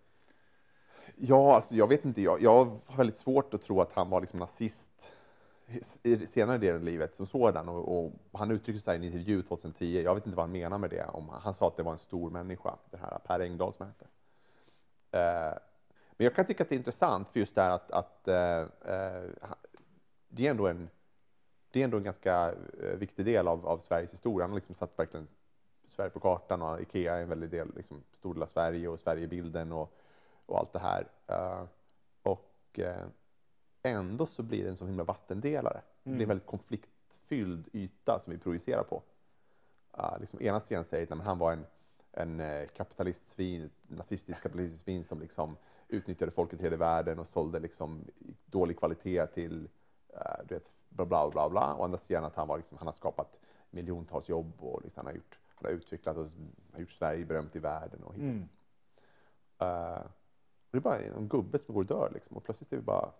Ja, 1.16 1.56
alltså 1.56 1.76
jag 1.76 1.88
vet 1.88 2.06
inte. 2.06 2.22
Jag, 2.22 2.42
jag 2.42 2.66
har 2.66 2.98
väldigt 2.98 3.16
svårt 3.16 3.54
att 3.54 3.62
tro 3.62 3.82
att 3.82 3.94
han 3.94 4.10
var 4.10 4.22
liksom 4.22 4.40
nazist 4.40 5.12
i 6.04 6.28
senare 6.28 6.58
delen 6.58 6.76
av 6.76 6.84
livet 6.84 7.16
som 7.16 7.26
sådan. 7.26 7.70
Och, 7.70 7.98
och 7.98 8.14
han 8.34 8.52
uttryckte 8.52 8.84
sig 8.84 8.94
i 8.94 8.98
en 8.98 9.04
intervju 9.04 9.42
2010. 9.42 10.02
Jag 10.02 10.16
vet 10.16 10.26
inte 10.26 10.36
vad 10.36 10.44
han 10.44 10.52
menar 10.52 10.78
med 10.78 10.90
det. 10.90 11.06
Om, 11.06 11.30
han 11.30 11.54
sa 11.54 11.68
att 11.68 11.78
det 11.78 11.84
var 11.84 11.92
en 11.92 11.98
stor 11.98 12.30
människa, 12.30 12.76
den 12.92 13.00
här 13.00 13.20
Per 13.26 13.40
Engdahl 13.40 13.74
som 13.74 13.86
han 13.86 13.94
hette. 13.94 14.08
Eh, 15.12 15.58
men 16.18 16.26
jag 16.26 16.36
kan 16.36 16.46
tycka 16.46 16.64
att 16.64 16.70
det 16.70 16.76
är 16.76 16.78
intressant 16.78 17.30
för 17.30 17.40
just 17.40 17.56
det 17.56 17.62
här 17.62 17.72
att, 17.72 17.92
att 17.92 18.28
eh, 18.28 18.60
eh, 18.94 19.30
det 20.28 20.48
är 20.48 20.52
ändå 20.52 20.68
en 20.68 20.90
det 21.72 21.80
är 21.82 21.84
ändå 21.84 21.98
en 21.98 22.04
ganska 22.04 22.54
eh, 22.84 22.98
viktig 22.98 23.26
del 23.26 23.48
av, 23.48 23.68
av 23.68 23.78
Sveriges 23.78 24.14
historia. 24.14 24.44
Han 24.44 24.52
har 24.52 24.58
liksom 24.58 24.76
satt 24.76 25.00
verkligen 25.00 25.28
Sverige 25.88 26.10
på 26.10 26.20
kartan 26.20 26.62
och 26.62 26.82
Ikea 26.82 27.16
är 27.16 27.22
en 27.22 27.30
väldig 27.30 27.50
del, 27.50 27.72
liksom, 27.76 28.04
stor 28.14 28.34
del 28.34 28.44
av 28.44 28.48
Sverige 28.48 28.88
och 28.88 29.00
Sverigebilden 29.00 29.72
och, 29.72 29.98
och 30.46 30.60
allt 30.60 30.74
det 30.74 30.80
här. 30.80 31.08
Eh, 31.28 31.64
och 32.22 32.80
eh, 32.80 33.08
ändå 33.84 34.26
så 34.26 34.44
blir 34.44 34.64
det 34.64 34.70
en 34.70 34.78
så 34.78 34.86
himla 34.86 35.04
vattendelare. 35.04 35.82
Det 36.04 36.10
blir 36.10 36.22
en 36.22 36.28
väldigt 36.28 36.48
konfliktfylld 36.48 37.68
yta 37.74 38.20
som 38.20 38.34
vi 38.34 38.40
projicerar 38.40 38.84
på. 38.84 39.04
Uh, 39.98 40.20
liksom 40.20 40.42
ena 40.42 40.60
sidan 40.60 40.84
säger 40.84 41.14
att 41.14 41.20
han 41.20 41.38
var 41.38 41.52
en, 41.52 41.66
en 42.12 42.68
kapitalistsvin, 42.68 43.66
ett 43.66 43.72
nazistiskt 43.90 44.44
kapitalistiskt 44.44 44.84
svin 44.84 45.04
som 45.04 45.20
liksom 45.20 45.58
utnyttjade 45.88 46.32
folket 46.32 46.60
i 46.60 46.64
hela 46.64 46.78
världen 46.78 47.20
och 47.20 47.28
sålde 47.28 47.60
liksom 47.60 48.06
dålig 48.46 48.78
kvalitet 48.78 49.28
till 49.28 49.70
eh, 50.14 50.46
du 50.48 50.56
vet, 50.56 50.72
bla 50.90 51.06
bla 51.06 51.30
bla 51.30 51.50
bla. 51.50 51.74
Och 51.74 51.86
andra 51.86 51.98
sidan 51.98 52.24
att 52.24 52.36
han, 52.36 52.48
var 52.48 52.58
liksom, 52.58 52.78
han 52.78 52.88
har 52.88 52.94
skapat 52.94 53.40
miljontals 53.70 54.30
jobb 54.30 54.54
och 54.60 54.82
liksom, 54.84 55.00
han, 55.00 55.06
har 55.06 55.14
gjort, 55.14 55.40
han 55.56 55.72
har 55.72 55.78
utvecklat 55.78 56.18
och 56.18 56.28
har 56.74 56.80
gjort 56.80 56.92
Sverige 56.92 57.26
berömt 57.26 57.56
i 57.56 57.60
världen. 57.60 58.04
Och, 58.04 58.16
Mm. 58.16 58.50
Och 60.68 60.72
det 60.72 60.78
är 60.78 60.82
bara 60.82 61.00
en 61.00 61.28
gubbe 61.28 61.60
som 61.60 61.74
går 61.76 61.82
och 61.82 61.88
dör 61.88 62.12
liksom, 62.14 62.38
och 62.38 62.44
plötsligt 62.44 62.74
är 62.74 62.78
det 62.78 62.84
bara 62.84 63.12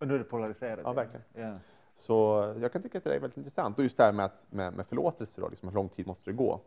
Och 0.00 0.08
nu 0.08 0.14
är 0.14 0.18
det 0.18 0.24
polariserat. 0.24 0.80
Ja, 0.84 0.92
verkligen. 0.92 1.24
Ja. 1.32 1.58
Så 1.94 2.14
jag 2.60 2.72
kan 2.72 2.82
tycka 2.82 2.98
att 2.98 3.04
det 3.04 3.14
är 3.14 3.20
väldigt 3.20 3.36
intressant. 3.36 3.78
Och 3.78 3.84
just 3.84 3.96
det 3.96 4.02
här 4.02 4.12
med, 4.12 4.24
att, 4.24 4.46
med, 4.52 4.72
med 4.72 4.86
förlåtelse, 4.86 5.40
då, 5.40 5.48
liksom, 5.48 5.68
hur 5.68 5.74
lång 5.74 5.88
tid 5.88 6.06
måste 6.06 6.30
det 6.30 6.34
gå? 6.36 6.60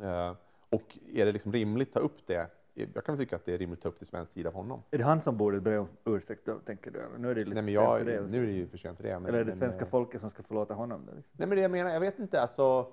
Eh, 0.00 0.34
och 0.70 0.98
är 1.14 1.26
det 1.26 1.32
liksom 1.32 1.52
rimligt 1.52 1.88
att 1.88 1.94
ta 1.94 2.00
upp 2.00 2.26
det? 2.26 2.50
Jag 2.74 3.04
kan 3.04 3.18
tycka 3.18 3.36
att 3.36 3.44
det 3.44 3.54
är 3.54 3.58
rimligt 3.58 3.78
att 3.78 3.82
ta 3.82 3.88
upp 3.88 4.00
det 4.00 4.06
som 4.06 4.18
en 4.18 4.26
sida 4.26 4.48
av 4.48 4.54
honom. 4.54 4.82
Är 4.90 4.98
det 4.98 5.04
han 5.04 5.20
som 5.20 5.36
borde 5.36 5.60
be 5.60 5.78
om 5.78 5.88
ursäkt 6.04 6.46
då, 6.46 6.58
tänker 6.58 6.90
du? 6.90 7.18
Nu 7.18 7.30
är 7.30 7.34
det 7.34 7.44
lite 7.44 7.54
Nej, 7.54 7.62
men 7.62 7.74
jag, 7.74 7.98
för 7.98 8.04
det. 8.04 8.20
nu 8.20 8.42
är 8.42 8.46
det 8.46 8.52
ju 8.52 8.66
för 8.66 8.78
sent 8.78 8.96
för 8.96 9.04
det. 9.04 9.18
Men, 9.18 9.26
Eller 9.26 9.38
är 9.38 9.44
det 9.44 9.50
men, 9.50 9.56
svenska 9.56 9.82
eh, 9.82 9.88
folket 9.88 10.20
som 10.20 10.30
ska 10.30 10.42
förlåta 10.42 10.74
honom? 10.74 11.06
Då, 11.06 11.12
liksom? 11.16 11.32
Nej, 11.38 11.48
men 11.48 11.56
det 11.56 11.62
jag 11.62 11.70
menar, 11.70 11.90
jag 11.90 12.00
vet 12.00 12.18
inte. 12.18 12.40
Alltså, 12.40 12.92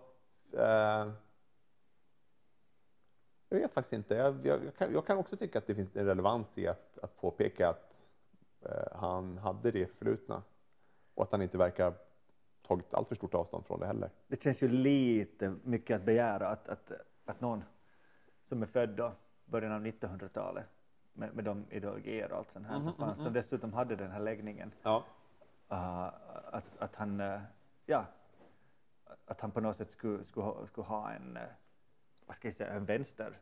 eh, 0.53 1.11
jag 3.49 3.59
vet 3.59 3.73
faktiskt 3.73 3.93
inte. 3.93 4.15
Jag, 4.15 4.45
jag, 4.45 4.65
jag, 4.65 4.75
kan, 4.75 4.93
jag 4.93 5.05
kan 5.05 5.17
också 5.17 5.37
tycka 5.37 5.57
att 5.57 5.67
det 5.67 5.75
finns 5.75 5.95
en 5.95 6.05
relevans 6.05 6.57
i 6.57 6.67
att, 6.67 6.97
att 7.01 7.17
påpeka 7.17 7.69
att 7.69 8.07
eh, 8.65 8.97
han 8.97 9.37
hade 9.37 9.71
det 9.71 9.85
förflutna 9.85 10.43
och 11.13 11.23
att 11.23 11.31
han 11.31 11.41
inte 11.41 11.57
verkar 11.57 11.93
tagit 12.67 12.93
allt 12.93 13.07
för 13.07 13.15
stort 13.15 13.33
avstånd 13.33 13.65
från 13.65 13.79
det 13.79 13.85
heller. 13.85 14.09
Det 14.27 14.41
känns 14.43 14.63
ju 14.63 14.67
lite 14.67 15.55
mycket 15.63 15.95
att 15.95 16.05
begära 16.05 16.47
att, 16.47 16.69
att, 16.69 16.91
att 17.25 17.41
någon 17.41 17.63
som 18.43 18.61
är 18.61 18.65
född 18.65 18.89
då, 18.89 19.11
början 19.51 19.71
av 19.71 19.85
1900-talet 19.85 20.65
med, 21.13 21.33
med 21.35 21.43
de 21.45 21.65
ideologier 21.69 22.31
och 22.31 22.37
allt 22.37 22.51
sånt 22.51 22.67
här 22.67 22.75
Mhm, 22.75 22.83
som 22.83 22.93
fanns, 22.93 23.23
som 23.23 23.33
dessutom 23.33 23.73
hade 23.73 23.95
den 23.95 24.11
här 24.11 24.19
läggningen, 24.19 24.71
Ja. 24.83 25.03
uh, 25.71 26.05
att, 26.51 26.77
att 26.79 26.95
han, 26.95 27.21
uh, 27.21 27.39
ja, 27.85 28.05
att 29.25 29.41
han 29.41 29.51
på 29.51 29.61
något 29.61 29.75
sätt 29.75 29.91
skulle, 29.91 30.23
skulle, 30.25 30.67
skulle 30.67 30.87
ha 30.87 31.11
en, 31.11 31.37
uh, 31.37 31.43
vad 32.25 32.35
ska 32.35 32.47
jag 32.47 32.55
säga, 32.55 32.69
en 32.73 32.85
vänster 32.85 33.37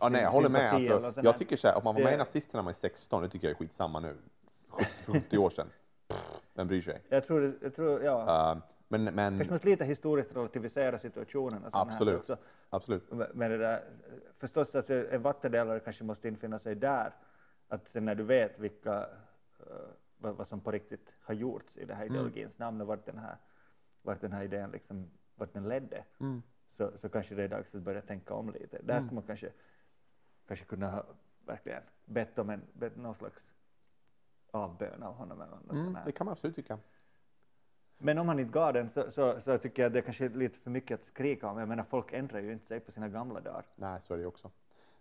Ja, 0.00 0.08
nej, 0.08 0.22
jag 0.22 0.30
håller 0.30 0.48
med. 0.48 0.74
Alltså, 1.04 1.20
jag 1.22 1.38
tycker 1.38 1.56
så 1.56 1.68
här, 1.68 1.76
om 1.76 1.84
man 1.84 1.94
var 1.94 2.02
med 2.02 2.14
i 2.14 2.16
nazisterna 2.16 2.58
när 2.58 2.64
man 2.64 2.70
är 2.70 2.74
16, 2.74 3.22
det 3.22 3.28
tycker 3.28 3.46
jag 3.46 3.54
är 3.54 3.58
skitsamma 3.58 4.00
nu. 4.00 4.16
70, 4.68 4.86
för 5.04 5.12
70 5.12 5.38
år 5.38 5.50
sedan. 5.50 5.66
Pff, 6.08 6.40
Vem 6.54 6.68
bryr 6.68 6.82
sig? 6.82 7.02
Jag 7.08 7.24
tror, 7.26 7.58
jag 7.62 7.74
tror 7.74 8.02
ja, 8.02 8.52
Uh, 8.54 8.62
men, 8.88 9.04
men 9.04 9.38
kanske 9.38 9.50
måste 9.52 9.68
lite 9.68 9.84
historiskt 9.84 10.36
relativisera 10.36 10.98
situationen 10.98 11.64
och 11.64 11.70
sånt 11.72 11.88
här 11.88 11.94
Absolut. 11.94 12.18
också. 12.18 12.36
absolut. 12.70 13.10
Men 13.34 13.50
det 13.50 13.58
där, 13.58 13.84
förstås, 14.34 14.74
alltså, 14.74 14.94
en 15.10 15.22
vattendelare 15.22 15.80
kanske 15.80 16.04
måste 16.04 16.28
infinna 16.28 16.58
sig 16.58 16.74
där. 16.74 17.12
Att 17.68 17.88
sen 17.88 18.04
när 18.04 18.14
du 18.14 18.22
vet 18.24 18.58
vilka, 18.58 19.00
eh, 19.60 19.66
vad, 20.18 20.34
vad 20.36 20.46
som 20.46 20.60
på 20.60 20.70
riktigt 20.70 21.14
har 21.20 21.34
gjorts 21.34 21.76
i 21.76 21.84
den 21.84 21.96
här 21.96 22.04
ideologins 22.04 22.58
namn 22.58 22.80
och 22.80 22.86
vart 22.86 23.06
den 23.06 23.18
här, 23.18 23.36
vart 24.02 24.20
den 24.20 24.32
här 24.32 24.42
idén 24.42 24.70
liksom, 24.70 25.10
vart 25.34 25.52
den 25.52 25.68
ledde, 25.68 26.04
Mm. 26.20 26.42
så, 26.72 26.96
så 26.96 27.08
kanske 27.08 27.34
det 27.34 27.42
är 27.42 27.48
dags 27.48 27.74
att 27.74 27.82
börja 27.82 28.00
tänka 28.02 28.34
om 28.34 28.50
lite. 28.50 28.78
Där 28.82 29.00
skulle 29.00 29.14
man 29.14 29.24
kanske, 29.26 29.52
kanske 30.46 30.64
kunna 30.64 30.90
ha 30.90 31.04
verkligen 31.46 31.82
bett 32.04 32.38
om 32.38 32.50
en, 32.50 32.62
bett 32.72 32.96
någon 32.96 33.14
slags 33.14 33.52
avbön 34.50 35.02
av 35.02 35.14
honom 35.14 35.40
eller 35.40 35.50
något 35.56 35.70
Mm, 35.72 35.96
det 36.04 36.12
kan 36.12 36.24
man 36.24 36.32
absolut 36.32 36.56
tycka. 36.56 36.78
Men 37.98 38.18
om 38.18 38.28
han 38.28 38.38
inte 38.38 38.52
gav 38.52 38.72
den 38.72 38.88
så, 38.88 39.10
så, 39.10 39.40
så 39.40 39.58
tycker 39.58 39.82
jag 39.82 39.92
det 39.92 40.02
kanske 40.02 40.24
är 40.24 40.28
lite 40.28 40.58
för 40.58 40.70
mycket 40.70 40.94
att 40.94 41.04
skrika 41.04 41.48
om. 41.48 41.58
Jag 41.58 41.68
menar, 41.68 41.84
folk 41.84 42.12
ändrar 42.12 42.40
ju 42.40 42.52
inte 42.52 42.66
sig 42.66 42.80
på 42.80 42.92
sina 42.92 43.08
gamla 43.08 43.40
dagar. 43.40 43.66
Nej, 43.76 44.00
så 44.02 44.12
är 44.12 44.18
det 44.18 44.22
ju 44.22 44.28
också. 44.28 44.50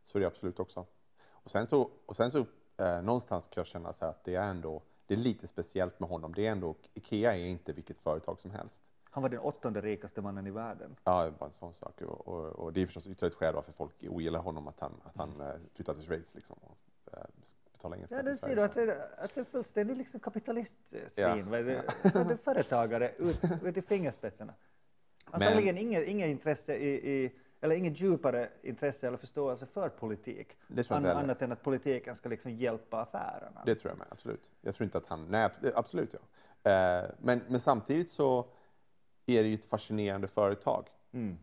Så 0.03 0.17
är 0.17 0.19
det 0.19 0.27
absolut 0.27 0.59
också. 0.59 0.85
Och 1.29 1.51
sen 1.51 1.67
så, 1.67 1.89
och 2.05 2.15
sen 2.15 2.31
så 2.31 2.45
eh, 2.77 3.01
någonstans 3.01 3.47
kan 3.47 3.61
jag 3.61 3.67
känna 3.67 3.93
så 3.93 4.05
här 4.05 4.11
att 4.11 4.23
det 4.23 4.35
är 4.35 4.49
ändå, 4.49 4.81
det 5.05 5.13
är 5.13 5.17
lite 5.17 5.47
speciellt 5.47 5.99
med 5.99 6.09
honom. 6.09 6.33
Det 6.33 6.47
är 6.47 6.51
ändå, 6.51 6.75
Ikea 6.93 7.35
är 7.35 7.45
inte 7.45 7.73
vilket 7.73 7.97
företag 7.97 8.39
som 8.39 8.51
helst. 8.51 8.81
Han 9.03 9.21
var 9.21 9.29
den 9.29 9.39
åttonde 9.39 9.81
rikaste 9.81 10.21
mannen 10.21 10.47
i 10.47 10.51
världen. 10.51 10.95
Ja, 11.03 11.31
bara 11.39 11.45
en 11.45 11.53
sån 11.53 11.73
sak. 11.73 12.01
Och, 12.01 12.27
och, 12.27 12.45
och 12.45 12.73
det 12.73 12.81
är 12.81 12.85
förstås 12.85 13.07
ytterligare 13.07 13.27
ett 13.27 13.39
skäl 13.39 13.55
varför 13.55 13.71
folk 13.71 14.03
ogillar 14.09 14.39
honom, 14.39 14.67
att 14.67 14.79
han, 14.79 14.93
att 15.03 15.15
han 15.15 15.41
eh, 15.41 15.55
flyttade 15.73 15.99
till 15.99 16.07
Schweiz 16.07 16.35
liksom, 16.35 16.57
och 16.61 16.77
eh, 17.13 17.25
betalar 17.77 17.95
ingen 17.97 18.07
Ja, 18.11 18.15
skatt 18.17 18.25
det 18.25 18.31
i 18.31 18.37
ser 18.37 18.47
du, 18.47 18.53
Sverige. 18.55 18.65
att 18.65 18.73
det 19.17 19.23
att 19.23 19.35
det 19.35 19.41
är 19.41 19.45
fullständig 19.45 19.97
liksom 19.97 20.19
kapitalistsvin. 20.19 21.05
Ja. 21.15 21.35
vad 22.13 22.27
det 22.27 22.37
företagare 22.37 23.11
ut, 23.17 23.39
ut 23.63 23.77
i 23.77 23.81
fingerspetsarna. 23.81 24.53
Antagligen 25.31 25.77
inget, 25.77 26.07
inget 26.07 26.27
intresse 26.27 26.75
i, 26.75 27.11
i, 27.23 27.31
eller 27.61 27.75
inget 27.75 28.01
djupare 28.01 28.49
intresse 28.61 29.07
eller 29.07 29.17
förståelse 29.17 29.65
för 29.65 29.89
politik. 29.89 30.57
An, 30.89 31.05
annat 31.05 31.41
än 31.41 31.51
att 31.51 31.63
politiken 31.63 32.15
ska 32.15 32.29
liksom 32.29 32.51
hjälpa 32.51 33.01
affärerna. 33.01 33.61
Det 33.65 33.75
tror 33.75 33.91
jag 33.91 33.97
med, 33.97 34.07
absolut. 34.11 34.51
Jag 34.61 34.75
tror 34.75 34.85
inte 34.85 34.97
att 34.97 35.05
han... 35.05 35.27
Nej, 35.31 35.45
ab- 35.45 35.71
absolut 35.75 36.13
ja. 36.13 36.19
Eh, 36.71 37.09
men, 37.19 37.41
men 37.47 37.59
samtidigt 37.59 38.09
så 38.11 38.45
är 39.25 39.43
det 39.43 39.49
ju 39.49 39.55
ett 39.55 39.65
fascinerande 39.65 40.27
företag. 40.27 40.87
Mm. 41.11 41.37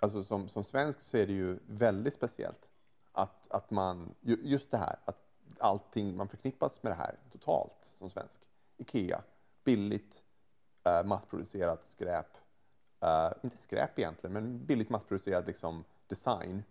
Alltså 0.00 0.22
som, 0.22 0.48
som 0.48 0.64
svensk 0.64 1.00
så 1.00 1.16
är 1.16 1.26
det 1.26 1.32
ju 1.32 1.58
väldigt 1.66 2.14
speciellt 2.14 2.68
att, 3.12 3.50
att 3.52 3.70
man, 3.70 4.14
ju- 4.20 4.40
just 4.42 4.70
det 4.70 4.76
här, 4.78 4.96
att 5.04 5.23
allting 5.64 6.16
man 6.16 6.28
förknippas 6.28 6.82
med 6.82 6.92
det 6.92 6.96
här 6.96 7.14
totalt 7.32 7.94
som 7.98 8.10
svensk. 8.10 8.40
Ikea, 8.76 9.22
billigt, 9.64 10.22
eh, 10.84 11.04
massproducerat 11.04 11.84
skräp. 11.84 12.26
Eh, 13.00 13.32
inte 13.42 13.56
skräp 13.56 13.98
egentligen, 13.98 14.32
men 14.32 14.66
billigt 14.66 14.90
massproducerad 14.90 15.46
liksom, 15.46 15.84
design. 16.06 16.64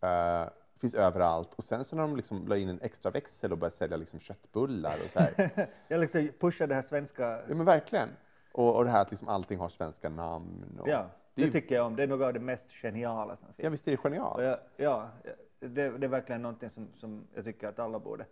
Eh, 0.00 0.48
finns 0.76 0.94
överallt. 0.94 1.54
Och 1.54 1.64
sen 1.64 1.84
så 1.84 1.96
när 1.96 2.02
de 2.02 2.16
liksom 2.16 2.48
la 2.48 2.56
in 2.56 2.68
en 2.68 2.80
extra 2.80 3.10
växel 3.10 3.52
och 3.52 3.58
började 3.58 3.76
sälja 3.76 3.96
liksom 3.96 4.20
köttbullar 4.20 4.98
och 5.04 5.10
så 5.10 5.18
här. 5.20 5.50
Jag 5.88 6.00
liksom 6.00 6.28
pushar 6.40 6.66
det 6.66 6.74
här 6.74 6.82
svenska. 6.82 7.42
ja 7.48 7.54
men 7.54 7.64
verkligen. 7.66 8.08
Och, 8.52 8.76
och 8.76 8.84
det 8.84 8.90
här 8.90 9.02
att 9.02 9.10
liksom 9.10 9.28
allting 9.28 9.58
har 9.58 9.68
svenska 9.68 10.08
namn. 10.08 10.78
Och, 10.80 10.88
Ja, 10.88 11.10
det 11.34 11.44
det 11.44 11.50
tycker 11.50 11.74
jag 11.74 11.86
om. 11.86 11.96
Det 11.96 12.02
är 12.02 12.06
något 12.06 12.24
av 12.26 12.32
det 12.32 12.40
mest 12.40 12.72
geniala 12.72 13.36
som 13.36 13.46
finns. 13.46 13.58
ja 13.58 13.70
visst 13.70 13.88
är 13.88 13.90
det 13.90 13.96
genialt? 13.96 14.42
Jag, 14.42 14.56
ja, 14.76 15.10
det, 15.60 15.98
det 15.98 16.06
är 16.06 16.08
verkligen 16.08 16.42
någonting 16.42 16.70
som, 16.70 16.88
som 16.94 17.26
jag 17.34 17.44
tycker 17.44 17.68
att 17.68 17.78
alla 17.78 17.98
borde 17.98 18.26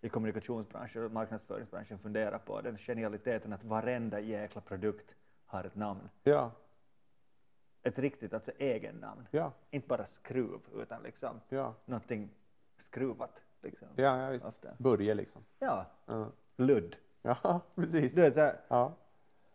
i 0.00 0.08
kommunikationsbranschen 0.08 1.04
och 1.04 1.10
marknadsföringsbranschen 1.12 1.98
fundera 1.98 2.38
på. 2.38 2.60
Den 2.60 2.76
genialiteten 2.78 3.52
att 3.52 3.64
varenda 3.64 4.20
jäkla 4.20 4.60
produkt 4.60 5.14
har 5.46 5.64
ett 5.64 5.74
namn. 5.76 6.08
Ja, 6.22 6.50
Ett 7.82 7.98
riktigt, 7.98 8.34
alltså 8.34 8.52
egen 8.58 8.94
namn. 8.96 9.26
ja, 9.30 9.52
Inte 9.70 9.88
bara 9.88 10.04
skruv, 10.06 10.60
utan 10.74 11.02
liksom 11.02 11.40
ja. 11.48 11.74
någonting 11.84 12.30
skruvat. 12.78 13.40
Liksom. 13.62 13.88
Ja, 13.96 14.22
ja 14.22 14.30
visst. 14.30 14.46
Ofta. 14.46 14.68
Börje 14.78 15.14
liksom. 15.14 15.42
Ja, 15.58 15.86
Ja, 16.06 16.30
ludd. 16.56 16.96
ja 17.22 17.60
precis. 17.74 18.12
Du 18.14 18.20
vet, 18.20 18.34
så 18.34 18.40
här, 18.40 18.60
Ja. 18.68 18.92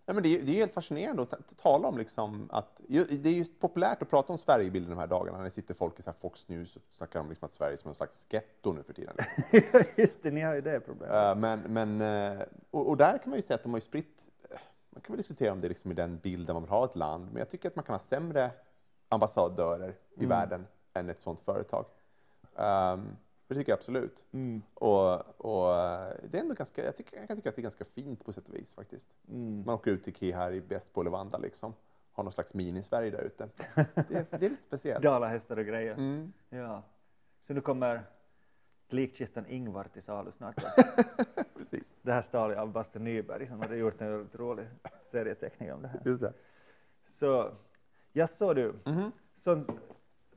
Nej, 0.07 0.13
men 0.13 0.23
det, 0.23 0.35
är, 0.35 0.41
det 0.41 0.51
är 0.51 0.55
helt 0.55 0.73
fascinerande 0.73 1.21
att 1.21 1.29
ta- 1.29 1.37
tala 1.61 1.87
om 1.87 1.97
liksom 1.97 2.49
att 2.51 2.81
det 2.87 3.29
är 3.29 3.33
ju 3.33 3.45
populärt 3.45 4.01
att 4.01 4.09
prata 4.09 4.33
om 4.33 4.39
Sverigebilden 4.39 4.89
de 4.89 4.99
här 4.99 5.07
dagarna 5.07 5.41
när 5.41 5.49
sitter 5.49 5.73
folk 5.73 5.99
i 5.99 6.01
så 6.01 6.13
Fox 6.13 6.47
News 6.47 6.75
och 6.75 6.81
snackar 6.91 7.19
om 7.19 7.29
liksom 7.29 7.45
att 7.45 7.53
Sverige 7.53 7.73
är 7.73 7.77
som 7.77 7.89
en 7.89 7.95
slags 7.95 8.25
getto 8.29 8.73
nu 8.73 8.83
för 8.83 8.93
tiden. 8.93 9.15
Liksom. 9.17 9.81
just 9.95 10.23
det, 10.23 10.31
ni 10.31 10.41
har 10.41 10.55
ju 10.55 10.61
det 10.61 10.79
problemet. 10.79 11.15
Eh, 11.15 11.35
men, 11.35 11.59
men, 11.59 12.01
eh, 12.01 12.43
och, 12.71 12.89
och 12.89 12.97
där 12.97 13.17
kan 13.17 13.29
man 13.29 13.37
ju 13.37 13.41
säga 13.41 13.55
att 13.55 13.63
de 13.63 13.71
har 13.71 13.77
ju 13.77 13.85
spritt, 13.85 14.23
eh, 14.49 14.57
man 14.89 15.01
kan 15.01 15.13
väl 15.13 15.17
diskutera 15.17 15.51
om 15.51 15.61
det 15.61 15.69
liksom 15.69 15.91
är 15.91 15.95
den 15.95 16.17
bilden 16.17 16.53
man 16.53 16.63
vill 16.63 16.71
ha 16.71 16.85
ett 16.85 16.95
land, 16.95 17.25
men 17.31 17.39
jag 17.39 17.49
tycker 17.49 17.69
att 17.69 17.75
man 17.75 17.85
kan 17.85 17.93
ha 17.93 17.99
sämre 17.99 18.51
ambassadörer 19.09 19.95
i 20.15 20.25
världen 20.25 20.67
än 20.93 21.09
ett 21.09 21.19
sådant 21.19 21.41
företag. 21.41 21.85
Um, 22.55 23.17
det 23.47 23.55
tycker 23.55 23.71
jag 23.71 23.77
absolut. 23.77 24.23
Mm. 24.31 24.61
Och, 24.73 25.41
och 25.45 25.75
eh, 25.75 26.13
det 26.29 26.37
är 26.37 26.41
ändå 26.41 26.53
ganska, 26.53 26.85
jag, 26.85 26.95
tycker, 26.95 27.17
jag 27.17 27.27
kan 27.27 27.37
tycka 27.37 27.49
att 27.49 27.55
det 27.55 27.59
är 27.59 27.63
ganska 27.63 27.85
fint 27.85 28.25
på 28.25 28.33
sätt 28.33 28.47
och 28.49 28.55
vis 28.55 28.73
faktiskt. 28.73 29.09
Mm. 29.29 29.63
Man 29.65 29.75
åker 29.75 29.91
ut 29.91 30.03
till 30.03 30.13
Ikea 30.13 30.37
här 30.37 30.51
i 30.51 30.61
Bästbo 30.61 31.01
eller 31.01 31.11
Vanda 31.11 31.37
liksom. 31.37 31.73
Har 32.11 32.23
någon 32.23 32.33
slags 32.33 32.53
mini-Sverige 32.53 33.11
där 33.11 33.21
ute. 33.21 33.49
Det, 33.75 34.15
är- 34.15 34.25
det 34.39 34.45
är 34.45 34.49
lite 34.49 34.61
speciellt. 34.63 35.03
Dalahästar 35.03 35.57
och 35.57 35.65
grejer. 35.65 35.93
Mm. 35.93 36.33
Ja. 36.49 36.83
Så 37.41 37.53
nu 37.53 37.61
kommer 37.61 38.03
likkistan 38.89 39.45
Ingvar 39.47 39.83
till 39.83 40.03
salu 40.03 40.31
snart. 40.31 40.55
Precis. 41.57 41.93
Det 42.01 42.11
här 42.11 42.21
stal 42.21 42.51
jag 42.51 42.59
av 42.59 42.71
Basse 42.71 42.99
Nyberg 42.99 43.47
som 43.47 43.61
hade 43.61 43.77
gjort 43.77 44.01
en 44.01 44.11
väldigt 44.11 44.35
rolig 44.35 44.67
serieteckning 45.11 45.73
om 45.73 45.81
det 45.81 45.87
här. 45.87 46.01
Just 46.05 46.21
det. 46.21 46.33
Så, 47.09 47.51
ja 48.13 48.27
så 48.27 48.53
du. 48.53 48.73
Mhm. 48.85 49.11
Så, 49.37 49.63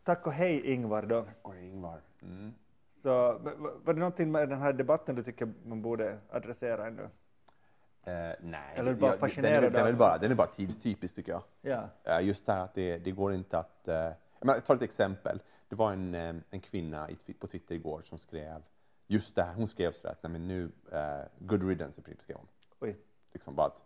tack 0.05 0.27
och 0.27 0.33
hej 0.33 0.66
Ingvar 0.73 1.03
då. 1.03 1.27
Och 1.42 1.57
Ingvar. 1.57 2.01
Mm. 2.23 2.55
Så, 3.03 3.39
var 3.85 3.93
det 3.95 4.01
någonting 4.01 4.33
med 4.33 4.49
den 4.49 4.59
här 4.59 4.73
debatten 4.73 5.15
du 5.15 5.23
tycker 5.23 5.53
man 5.65 5.83
borde 5.83 6.19
adressera 6.31 6.87
ännu? 6.87 7.03
Eh, 8.05 8.13
nej, 8.41 8.61
Eller 8.75 8.95
bara 8.95 9.15
jag- 9.21 9.31
den, 9.37 9.45
är- 9.45 9.71
den, 9.71 9.87
är 9.87 9.93
bara, 9.93 10.19
den 10.19 10.31
är 10.31 10.35
bara 10.35 10.47
tidstypisk 10.47 11.15
tycker 11.15 11.33
jag. 11.33 11.43
Ja. 11.63 11.89
Eh, 12.05 12.27
just 12.27 12.47
det 12.47 12.53
här 12.53 12.65
att 12.65 12.75
det, 12.75 12.99
det 12.99 13.11
går 13.11 13.33
inte 13.35 13.59
att... 13.59 13.89
Eh, 13.89 14.11
jag 14.41 14.65
tar 14.65 14.75
ett 14.77 14.83
exempel. 14.83 15.43
Det 15.69 15.77
var 15.77 15.93
en, 15.93 16.15
eh, 16.15 16.35
en 16.51 16.61
kvinna 16.61 17.09
på 17.39 17.47
Twitter 17.47 17.75
igår 17.75 18.03
som 18.03 18.19
skrev 18.19 18.63
just 19.07 19.37
det 19.37 19.43
här. 19.43 19.55
Hon 19.55 19.69
skrev 19.69 19.93
sådär 19.93 20.11
att 20.11 20.23
nej, 20.23 20.33
men 20.33 20.49
nu, 20.49 20.71
eh, 20.93 21.21
good 21.39 21.69
riddance 21.69 22.01
i 22.01 22.05
princip 22.05 22.23
skrev 22.23 22.37
hon. 22.37 22.47
Oj. 22.81 22.97
Liksom 23.33 23.55
bara 23.55 23.67
att 23.67 23.83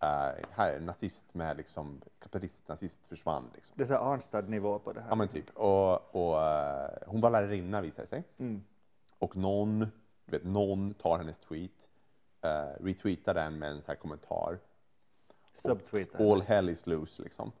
eh, 0.00 0.46
här 0.50 0.80
nazist 0.80 1.34
med 1.34 1.56
liksom, 1.56 2.00
kapitalist, 2.18 2.68
nazist 2.68 3.06
försvann 3.06 3.50
liksom. 3.54 3.74
Det 3.76 3.82
är 3.82 3.86
så 3.86 3.92
här 3.92 4.12
Arnstad-nivå 4.12 4.78
på 4.78 4.92
det 4.92 5.00
här. 5.00 5.08
Ja 5.08 5.14
men 5.14 5.28
typ. 5.28 5.50
Och, 5.56 6.14
och 6.14 6.42
eh, 6.42 6.90
hon 7.06 7.20
var 7.20 7.30
lärarinna 7.30 7.80
visade 7.80 8.06
sig. 8.06 8.24
Mm. 8.38 8.64
och 9.18 9.36
någon, 9.36 9.78
du 10.24 10.30
vet, 10.30 10.44
någon 10.44 10.94
tar 10.94 11.18
hennes 11.18 11.38
tweet, 11.38 11.88
eh, 12.42 12.84
retweetar 12.84 13.34
den 13.34 13.58
med 13.58 13.70
en 13.70 13.82
så 13.82 13.92
här 13.92 13.96
kommentar. 13.96 14.58
Subtweetar. 15.62 16.32
All 16.32 16.42
hell 16.42 16.68
is 16.68 16.86
loose 16.86 17.22
liksom. 17.22 17.52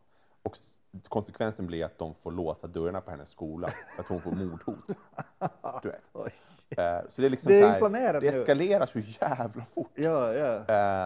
Och 0.42 0.56
konsekvensen 1.08 1.66
blir 1.66 1.84
att 1.84 1.98
de 1.98 2.14
får 2.14 2.30
låsa 2.30 2.66
dörrarna 2.66 3.00
på 3.00 3.10
hennes 3.10 3.30
skola 3.30 3.72
för 3.94 4.02
att 4.02 4.08
hon 4.08 4.20
får 4.20 4.30
mordhot. 4.30 4.86
Du 5.82 5.88
vet. 5.88 6.32
Eh, 6.78 7.08
så 7.08 7.20
det 7.20 7.26
är 7.28 7.30
liksom 7.30 7.52
Det 7.52 7.58
är 7.58 7.78
så 7.80 7.88
här, 7.88 8.20
det 8.20 8.28
eskalerar 8.28 8.86
så 8.86 8.98
jävla 8.98 9.64
fort. 9.64 9.90
Ja, 9.94 10.32
ja. 10.32 10.54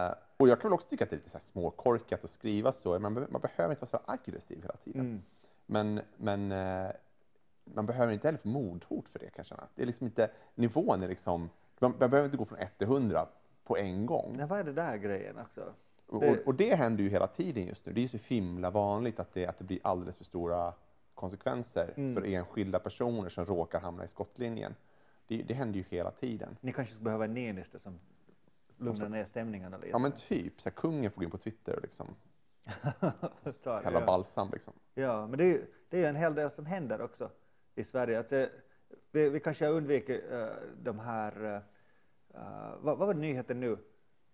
Eh, 0.09 0.15
och 0.37 0.47
jag 0.49 0.61
kan 0.61 0.69
väl 0.69 0.75
också 0.75 0.89
tycka 0.89 1.03
att 1.03 1.09
det 1.09 1.13
är 1.15 1.17
lite 1.17 1.29
så 1.29 1.37
här 1.37 1.43
småkorkat 1.43 2.23
att 2.23 2.29
skriva 2.29 2.71
så. 2.71 2.99
Man, 2.99 3.13
man 3.29 3.41
behöver 3.41 3.69
inte 3.73 3.85
vara 3.85 4.03
så 4.05 4.11
aggressiv 4.11 4.61
hela 4.61 4.75
tiden. 4.75 5.01
Mm. 5.01 5.21
Men, 5.65 6.01
men 6.17 6.51
eh, 6.85 6.91
man 7.63 7.85
behöver 7.85 8.13
inte 8.13 8.27
heller 8.27 8.39
få 8.39 8.47
mordhot 8.47 9.09
för 9.09 9.19
det 9.19 9.25
kan 9.25 9.33
jag 9.37 9.45
känna. 9.45 9.67
Det 9.75 9.81
är 9.81 9.85
liksom 9.85 10.05
inte, 10.07 10.29
nivån 10.55 11.03
är 11.03 11.07
liksom, 11.07 11.49
man, 11.79 11.93
man 11.99 12.09
behöver 12.09 12.25
inte 12.25 12.37
gå 12.37 12.45
från 12.45 12.57
1 12.59 12.77
till 12.77 12.87
100 12.87 13.25
på 13.63 13.77
en 13.77 14.05
gång. 14.05 14.33
Nej, 14.37 14.45
vad 14.45 14.59
är 14.59 14.63
det 14.63 14.73
där 14.73 14.97
grejen 14.97 15.37
också? 15.39 15.61
Och, 16.07 16.21
det- 16.21 16.43
och 16.45 16.55
det 16.55 16.75
händer 16.75 17.03
ju 17.03 17.09
hela 17.09 17.27
tiden 17.27 17.65
just 17.67 17.85
nu. 17.85 17.93
Det 17.93 17.99
är 17.99 18.01
ju 18.01 18.19
så 18.19 18.33
himla 18.33 18.69
vanligt 18.69 19.19
att 19.19 19.33
det, 19.33 19.47
att 19.47 19.57
det 19.57 19.63
blir 19.63 19.79
alldeles 19.83 20.17
för 20.17 20.23
stora 20.23 20.73
konsekvenser 21.15 21.93
Mm. 21.97 22.13
för 22.15 22.25
enskilda 22.27 22.79
personer 22.79 23.29
som 23.29 23.45
råkar 23.45 23.79
hamna 23.79 24.05
i 24.05 24.07
skottlinjen. 24.07 24.75
Det, 25.29 25.43
det 25.43 25.53
händer 25.53 25.77
ju 25.77 25.83
hela 25.89 26.11
tiden. 26.11 26.57
Ni 26.61 26.73
kanske 26.73 26.91
skulle 26.91 27.03
behöva 27.03 27.25
en 27.25 27.33
Niinistö 27.33 27.79
som 27.79 27.99
lugnar 28.77 29.09
ner 29.09 29.23
stämningarna 29.23 29.77
lite. 29.77 29.89
Ja 29.89 29.99
men 29.99 30.11
typ, 30.11 30.61
så 30.61 30.69
här, 30.69 30.75
kungen 30.75 31.11
får 31.11 31.21
gå 31.21 31.25
in 31.25 31.31
på 31.31 31.37
Twitter 31.37 31.75
och 31.75 31.81
liksom 31.81 32.07
hälla 33.63 33.99
ja. 33.99 34.05
balsam. 34.05 34.49
Liksom. 34.51 34.73
Ja, 34.93 35.27
men 35.27 35.37
det 35.37 35.43
är 35.43 35.47
ju 35.47 35.65
det 35.89 35.97
är 35.97 36.01
ju 36.01 36.07
en 36.07 36.15
hel 36.15 36.35
del 36.35 36.51
som 36.51 36.65
händer 36.65 37.01
också 37.01 37.29
i 37.75 37.83
Sverige. 37.83 38.17
Alltså, 38.17 38.47
vi, 39.11 39.29
vi 39.29 39.39
kanske 39.39 39.65
har 39.65 39.73
undvikit 39.73 40.23
uh, 40.31 40.47
de 40.83 40.99
här, 40.99 41.45
uh, 41.45 42.75
vad, 42.81 42.97
vad 42.97 43.07
var 43.07 43.13
nyheten 43.13 43.59
nu 43.59 43.77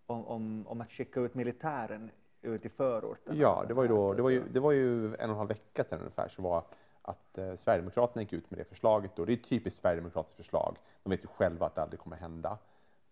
om, 0.06 0.26
om, 0.26 0.68
om 0.68 0.82
att 0.82 0.92
skicka 0.92 1.20
ut 1.20 1.36
militären 1.36 2.12
ut 2.42 2.66
i 2.66 2.70
förorten? 2.70 3.38
Ja, 3.38 3.66
det 3.68 3.74
var, 3.74 3.84
ju 3.84 3.90
då, 3.90 4.14
det, 4.14 4.22
var 4.22 4.30
ju, 4.30 4.44
det 4.48 4.60
var 4.60 4.72
ju 4.72 5.06
en 5.06 5.12
och 5.14 5.22
en 5.22 5.36
halv 5.36 5.50
vecka 5.50 5.84
sedan 5.84 6.00
ungefär 6.00 6.28
så 6.28 6.42
var 6.42 6.64
att 7.08 7.38
eh, 7.38 7.56
Sverigedemokraterna 7.56 8.22
gick 8.22 8.34
ut 8.34 8.52
med 8.52 8.60
det 8.60 8.66
förslaget. 8.66 9.12
Då. 9.16 9.26
Det 9.26 9.34
är 9.34 9.38
ett 9.38 9.50
typiskt 9.50 9.82
Sverigedemokratiskt 9.82 10.38
förslag. 10.38 10.78
De 11.04 11.10
vet 11.10 11.24
ju 11.24 11.28
själva 11.28 11.66
att 11.66 11.76
det 11.76 11.82
aldrig 11.82 12.00
kommer 12.00 12.18
hända. 12.18 12.58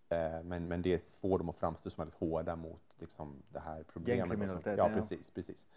Eh, 0.09 0.43
men, 0.43 0.67
men 0.67 0.81
det 0.81 1.03
får 1.21 1.37
dem 1.37 1.49
att 1.49 1.57
framstå 1.57 1.89
som 1.89 2.01
väldigt 2.01 2.19
hårda 2.19 2.55
mot 2.55 2.81
liksom, 2.99 3.43
det 3.49 3.59
här 3.59 3.83
problemet. 3.83 4.39
Ja, 4.65 4.73
ja. 4.77 4.89
precis. 4.89 5.29
precis. 5.29 5.67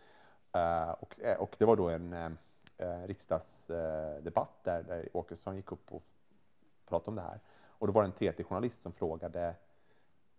Eh, 0.52 0.90
och, 0.90 1.20
eh, 1.20 1.38
och 1.38 1.56
det 1.58 1.64
var 1.64 1.76
då 1.76 1.88
en 1.88 2.12
eh, 2.12 2.30
eh, 2.78 3.06
riksdagsdebatt 3.06 4.64
där, 4.64 4.82
där 4.82 5.08
Åkesson 5.12 5.56
gick 5.56 5.72
upp 5.72 5.92
och 5.92 6.02
pratade 6.88 7.10
om 7.10 7.16
det 7.16 7.22
här. 7.22 7.40
Och 7.78 7.86
då 7.86 7.92
var 7.92 8.02
det 8.02 8.08
en 8.08 8.32
TT-journalist 8.32 8.82
som 8.82 8.92
frågade 8.92 9.54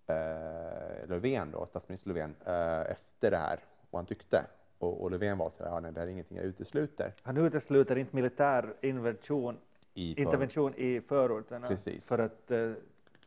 eh, 0.07 1.07
Löfven, 1.07 1.51
då, 1.51 1.65
statsminister 1.65 2.07
Löfven, 2.07 2.35
eh, 2.45 2.91
efter 2.91 3.31
det 3.31 3.37
här 3.37 3.59
vad 3.89 3.99
han 3.99 4.05
tyckte. 4.05 4.45
Och, 4.79 5.01
och 5.01 5.11
Löfven 5.11 5.37
var 5.37 5.49
så 5.49 5.63
här, 5.63 5.71
ja, 5.71 5.79
nej, 5.79 5.91
det 5.91 5.99
här 5.99 6.07
är 6.07 6.11
ingenting 6.11 6.37
jag 6.37 6.45
utesluter. 6.45 7.13
Han 7.21 7.37
utesluter 7.37 7.95
inte 7.95 8.15
militär 8.15 8.73
intervention, 8.81 9.57
I 9.93 10.21
intervention 10.21 10.73
i 10.75 11.01
förorterna 11.01 11.67
Precis. 11.67 12.07
för 12.07 12.19
att 12.19 12.51
eh, 12.51 12.71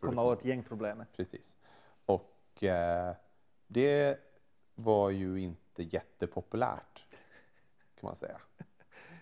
komma 0.01 0.23
åt 0.23 0.45
gängproblemet. 0.45 1.09
Precis. 1.17 1.53
Och 2.07 2.65
eh, 2.65 3.15
det 3.67 4.19
var 4.75 5.11
ju 5.11 5.41
inte 5.41 5.83
jättepopulärt, 5.83 7.05
kan 8.01 8.09
man 8.09 8.17
säga. 8.17 8.41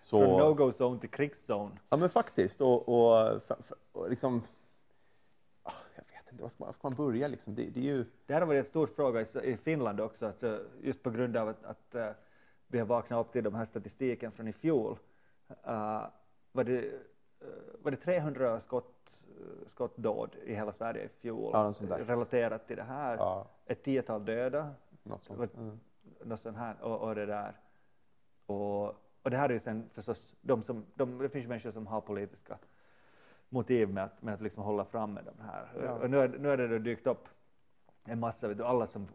Så, 0.03 0.21
Från 0.21 0.41
no-go 0.41 0.73
zone 0.79 1.01
till 1.01 1.11
krigszone. 1.11 1.71
Ja, 1.89 1.97
men 1.97 2.11
faktiskt. 2.11 2.61
Och, 2.61 2.89
och, 2.89 3.41
och 3.93 4.11
liksom... 4.11 4.43
vet 6.29 6.33
inte, 6.33 6.43
var 6.43 6.49
ska 6.51 6.65
man, 6.65 6.67
var 6.67 6.73
ska 6.73 6.89
man 6.89 6.97
börja 6.97 7.29
liksom? 7.29 7.55
Det, 7.55 7.65
det 7.65 7.81
är 7.81 7.85
ju... 7.85 8.05
Det 8.27 8.33
här 8.33 8.41
har 8.41 8.47
varit 8.47 8.59
en 8.59 8.65
stor 8.65 8.87
fråga 8.87 9.21
i, 9.43 9.57
Finland 9.57 10.01
också, 10.01 10.27
alltså 10.27 10.65
just 10.83 11.03
på 11.03 11.11
grund 11.11 11.37
av 11.37 11.49
att, 11.49 11.65
att 11.65 11.95
eh, 11.95 12.11
vi 12.67 12.79
har 12.79 12.87
vaknat 12.87 13.27
upp 13.27 13.33
till 13.33 13.45
de 13.45 13.55
här 13.55 13.65
statistiken 13.65 14.33
från 14.33 14.49
i 14.49 14.53
fjol. 14.53 14.99
Uh, 15.51 16.07
var, 16.53 16.65
det, 16.65 16.79
eh, 16.79 17.47
var 17.83 17.91
det 17.91 17.97
300 17.97 18.61
skott, 18.61 19.23
uh, 19.41 19.69
skottdåd 19.69 20.37
i 20.45 20.55
hela 20.55 20.73
Sverige 20.73 21.05
i 21.05 21.09
fjol 21.09 21.51
Ja, 21.53 21.75
relaterat 21.89 22.67
till 22.67 22.77
det 22.77 22.83
här? 22.83 23.17
Ja, 23.17 23.47
Ett 23.67 23.83
tiotal 23.83 24.25
döda, 24.25 24.75
något 25.03 25.25
sånt. 25.25 25.55
Mm. 25.57 25.81
något 26.25 26.41
sånt 26.41 26.57
här, 26.57 26.83
och, 26.83 27.09
och 27.09 27.15
det 27.15 27.27
där. 27.27 27.57
Och, 28.47 28.87
och 29.23 29.31
det 29.31 29.37
här 29.37 29.49
är 29.49 29.53
ju 29.53 29.59
sen 29.59 29.91
förstås, 29.93 30.35
de 30.41 30.63
som, 30.63 30.87
de, 30.95 31.19
det 31.19 31.29
finns 31.29 31.49
människor 31.49 31.71
som 31.71 31.87
har 31.87 32.01
politiska 32.01 32.59
motiv 33.49 33.91
med 33.91 34.05
att, 34.05 34.23
med 34.23 34.35
att 34.35 34.41
liksom 34.41 34.63
hålla 34.63 34.85
fram 34.85 35.15
med 35.15 35.25
de 35.25 35.43
här. 35.45 35.73
Ja. 35.83 35.93
Och 35.93 36.11
nu, 36.11 36.19
är, 36.19 36.29
nu 36.29 36.51
är 36.51 36.57
det 36.57 36.69
då 36.69 36.79
dykt 36.79 37.07
upp 37.07 37.29
en 38.05 38.21
massa, 38.21 38.49
vet 38.49 38.59
du, 38.59 38.65
alla 38.65 38.87
som 38.87 39.09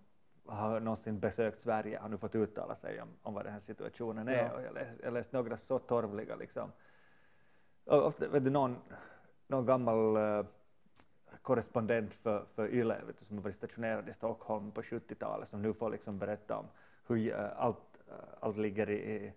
har 0.45 0.79
någonsin 0.79 1.19
besökt 1.19 1.61
Sverige 1.61 1.99
har 1.99 2.09
nu 2.09 2.17
fått 2.17 2.35
uttala 2.35 2.75
sig 2.75 3.01
om, 3.01 3.07
om 3.21 3.33
vad 3.33 3.45
den 3.45 3.53
här 3.53 3.59
situationen 3.59 4.27
är. 4.27 4.43
Ja. 4.43 4.51
Och 4.51 4.61
jag, 4.61 4.73
läs, 4.73 4.87
jag 5.03 5.13
läste 5.13 5.37
några 5.37 5.57
så 5.57 5.79
torvliga 5.79 6.35
liksom. 6.35 6.71
Och 7.85 8.05
ofta, 8.05 8.27
vet 8.27 8.43
du, 8.43 8.49
någon, 8.49 8.77
någon 9.47 9.65
gammal 9.65 10.15
eh, 10.15 10.45
korrespondent 11.41 12.13
för, 12.13 12.45
för 12.55 12.67
YLE 12.73 13.01
vet 13.07 13.19
du, 13.19 13.25
som 13.25 13.41
varit 13.41 13.55
stationerad 13.55 14.09
i 14.09 14.13
Stockholm 14.13 14.71
på 14.71 14.81
70-talet 14.81 15.49
som 15.49 15.61
nu 15.61 15.73
får 15.73 15.89
liksom 15.89 16.19
berätta 16.19 16.57
om 16.57 16.65
hur 17.07 17.33
eh, 17.33 17.49
allt, 17.55 17.99
eh, 18.07 18.15
allt 18.39 18.57
ligger 18.57 18.89
i, 18.89 18.93
i, 18.93 19.33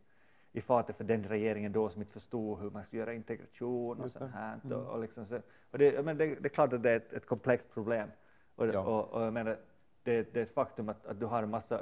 i 0.57 0.61
fatet 0.61 0.97
för 0.97 1.05
den 1.05 1.25
regeringen 1.25 1.73
då 1.73 1.89
som 1.89 2.03
inte 2.03 2.13
förstod 2.13 2.59
hur 2.61 2.71
man 2.71 2.85
skulle 2.85 3.01
göra 3.01 3.15
integration 3.15 4.01
och 4.01 4.11
sånt 4.11 4.33
här. 4.33 4.61
Mm. 4.65 4.79
Och, 4.79 4.93
och 4.93 5.01
liksom 5.01 5.27
så, 5.27 5.37
och 5.71 5.79
det, 5.79 6.05
menar, 6.05 6.15
det, 6.15 6.35
det 6.35 6.47
är 6.47 6.49
klart 6.49 6.73
att 6.73 6.83
det 6.83 6.91
är 6.91 6.97
ett, 6.97 7.13
ett 7.13 7.27
komplext 7.27 7.71
problem. 7.75 8.09
Och, 8.57 8.67
Ja. 8.67 8.81
och, 8.81 9.13
och 9.13 9.23
jag 9.23 9.33
menar, 9.33 9.59
det, 10.03 10.33
det 10.33 10.41
är 10.41 10.43
ett 10.43 10.55
faktum 10.55 10.89
att, 10.89 11.07
att 11.07 11.21
du 11.21 11.27
har 11.27 11.43
en 11.43 11.51
massa 11.51 11.81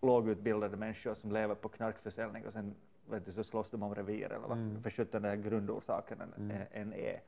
lågutbildade 0.00 0.76
människor 0.76 1.14
som 1.14 1.32
lever 1.32 1.54
på 1.54 1.68
knarkförsäljning 1.68 2.46
och 2.46 2.52
sen 2.52 2.74
vet 3.10 3.24
du, 3.24 3.32
så 3.32 3.44
slåss 3.44 3.70
de 3.70 3.82
om 3.82 3.94
revir 3.94 4.24
eller 4.24 4.48
vad 4.48 4.58
Mm. 4.58 4.82
för 4.82 4.90
sjutton 4.90 5.22
den 5.22 5.42
grundorsaken 5.42 6.20
än, 6.20 6.32
Mm. 6.50 6.62
än 6.72 6.92
är. 6.92 7.20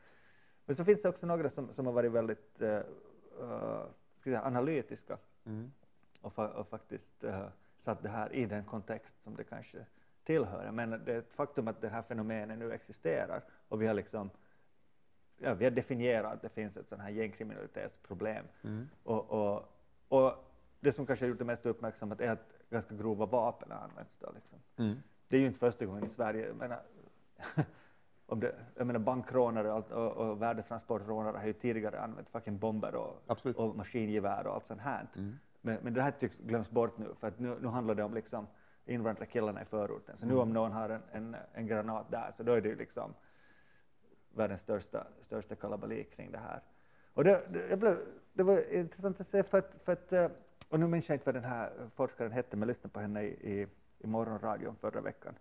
Men 0.65 0.77
så 0.77 0.85
finns 0.85 1.03
det 1.03 1.09
också 1.09 1.27
några 1.27 1.49
som, 1.49 1.73
som 1.73 1.87
har 1.87 1.93
varit 1.93 2.13
väldigt 2.13 2.63
uh, 2.63 2.69
jag 2.69 3.89
säga, 4.23 4.43
analytiska 4.43 5.19
Mm. 5.47 5.73
och, 6.21 6.33
fa 6.33 6.49
och 6.49 6.69
faktiskt 6.69 7.25
uh, 7.25 7.47
satt 7.77 8.03
det 8.03 8.09
här 8.09 8.33
i 8.33 8.47
den 8.47 8.65
kontext 8.65 9.23
som 9.23 9.37
det 9.37 9.45
kanske 9.45 9.87
tillhör. 10.25 10.71
Men 10.71 10.91
det 10.91 11.13
är 11.13 11.19
ett 11.19 11.33
faktum 11.33 11.69
att 11.69 11.81
det 11.81 11.89
här 11.89 12.03
fenomenet 12.03 12.59
nu 12.59 12.73
existerar 12.73 13.43
och 13.69 13.83
vi 13.83 13.87
har 13.87 13.95
liksom 13.95 14.31
ja, 15.39 15.55
vi 15.55 15.65
har 15.65 15.71
definierat 15.71 16.33
att 16.33 16.43
det 16.43 16.49
finns 16.49 16.77
ett 16.77 16.89
sånt 16.89 17.03
här 17.03 17.11
gängkriminalitetsproblem. 17.11 18.45
Mm. 18.63 18.89
Och, 19.03 19.31
och, 19.31 19.63
och 20.09 20.51
det 20.81 20.93
som 20.93 21.07
kanske 21.07 21.25
har 21.25 21.29
gjort 21.29 21.39
det 21.39 21.45
mest 21.45 21.67
uppmärksammat 21.67 22.21
är 22.21 22.31
att 22.31 22.49
ganska 22.71 22.95
grova 22.95 23.27
vapen 23.27 23.71
har 23.71 23.79
använts. 23.79 24.17
Då, 24.19 24.33
liksom. 24.35 24.59
Mm. 24.77 24.97
Det 25.29 25.37
är 25.37 25.41
ju 25.41 25.47
inte 25.47 25.59
första 25.59 25.87
gången 25.87 26.05
i 26.05 26.09
Sverige. 26.09 26.47
Jag 26.47 26.57
menar, 26.57 26.83
om 28.27 28.41
det, 28.41 28.55
jag 28.75 28.87
menar 28.87 29.01
bankrånare 29.01 29.73
och, 29.73 29.91
och, 29.91 30.13
och 30.13 30.43
värdetransportrånare 30.43 31.37
har 31.39 31.47
ju 31.47 31.53
tidigare 31.53 32.01
använt 32.01 32.29
fucking 32.29 32.59
bomber 32.59 32.95
och, 32.95 33.23
Absolut. 33.27 33.57
och 33.57 33.77
maskingevär 33.77 34.47
och 34.47 34.55
allt 34.55 34.67
sånt 34.67 34.81
här. 34.81 35.07
Mm. 35.17 35.39
Men, 35.61 35.79
men 35.83 35.95
det 35.95 36.03
här 36.03 36.11
tycks 36.11 36.37
glöms 36.37 36.71
bort 36.71 36.99
nu, 36.99 37.15
för 37.21 37.29
att 37.29 37.39
nu, 37.39 37.59
nu 37.61 37.69
handlar 37.69 37.95
det 37.95 38.05
om 38.05 38.15
liksom 38.15 38.47
invandrarkillarna 38.87 39.63
i 39.63 39.65
förorten. 39.65 40.17
Så 40.17 40.27
nu 40.27 40.35
om 40.35 40.53
någon 40.53 40.73
har 40.73 40.89
en, 40.89 41.03
en, 41.13 41.37
en 41.53 41.67
granat 41.67 42.11
där, 42.11 42.31
så 42.37 42.43
då 42.43 42.53
är 42.53 42.61
det 42.61 42.69
ju 42.69 42.77
liksom 42.77 43.15
världens 44.29 44.61
största, 44.61 45.07
största 45.23 45.55
kalabalik 45.55 46.17
kring 46.17 46.33
det 46.33 46.39
här. 46.39 46.63
Och 47.15 47.25
det, 47.25 47.43
det, 47.69 47.77
blev, 47.77 47.99
det 48.33 48.43
var 48.43 48.75
intressant 48.75 49.21
att 49.21 49.27
se, 49.27 49.43
för 49.43 49.59
att, 49.59 49.83
för 49.83 49.93
att, 49.93 50.13
eh, 50.13 50.29
och 50.69 50.81
nu 50.81 50.87
minns 50.87 51.09
jag 51.09 51.17
inte 51.17 51.27
vad 51.27 51.35
den 51.35 51.45
här 51.45 51.73
forskaren 51.95 52.33
hette, 52.33 52.57
men 52.57 52.61
jag 52.61 52.67
lyssnade 52.67 52.93
på 52.93 53.01
henne 53.01 53.23
i, 53.23 53.27
i, 53.27 53.67
i 53.99 54.07
morgonradion 54.07 54.77
förra 54.77 55.01
veckan. 55.01 55.35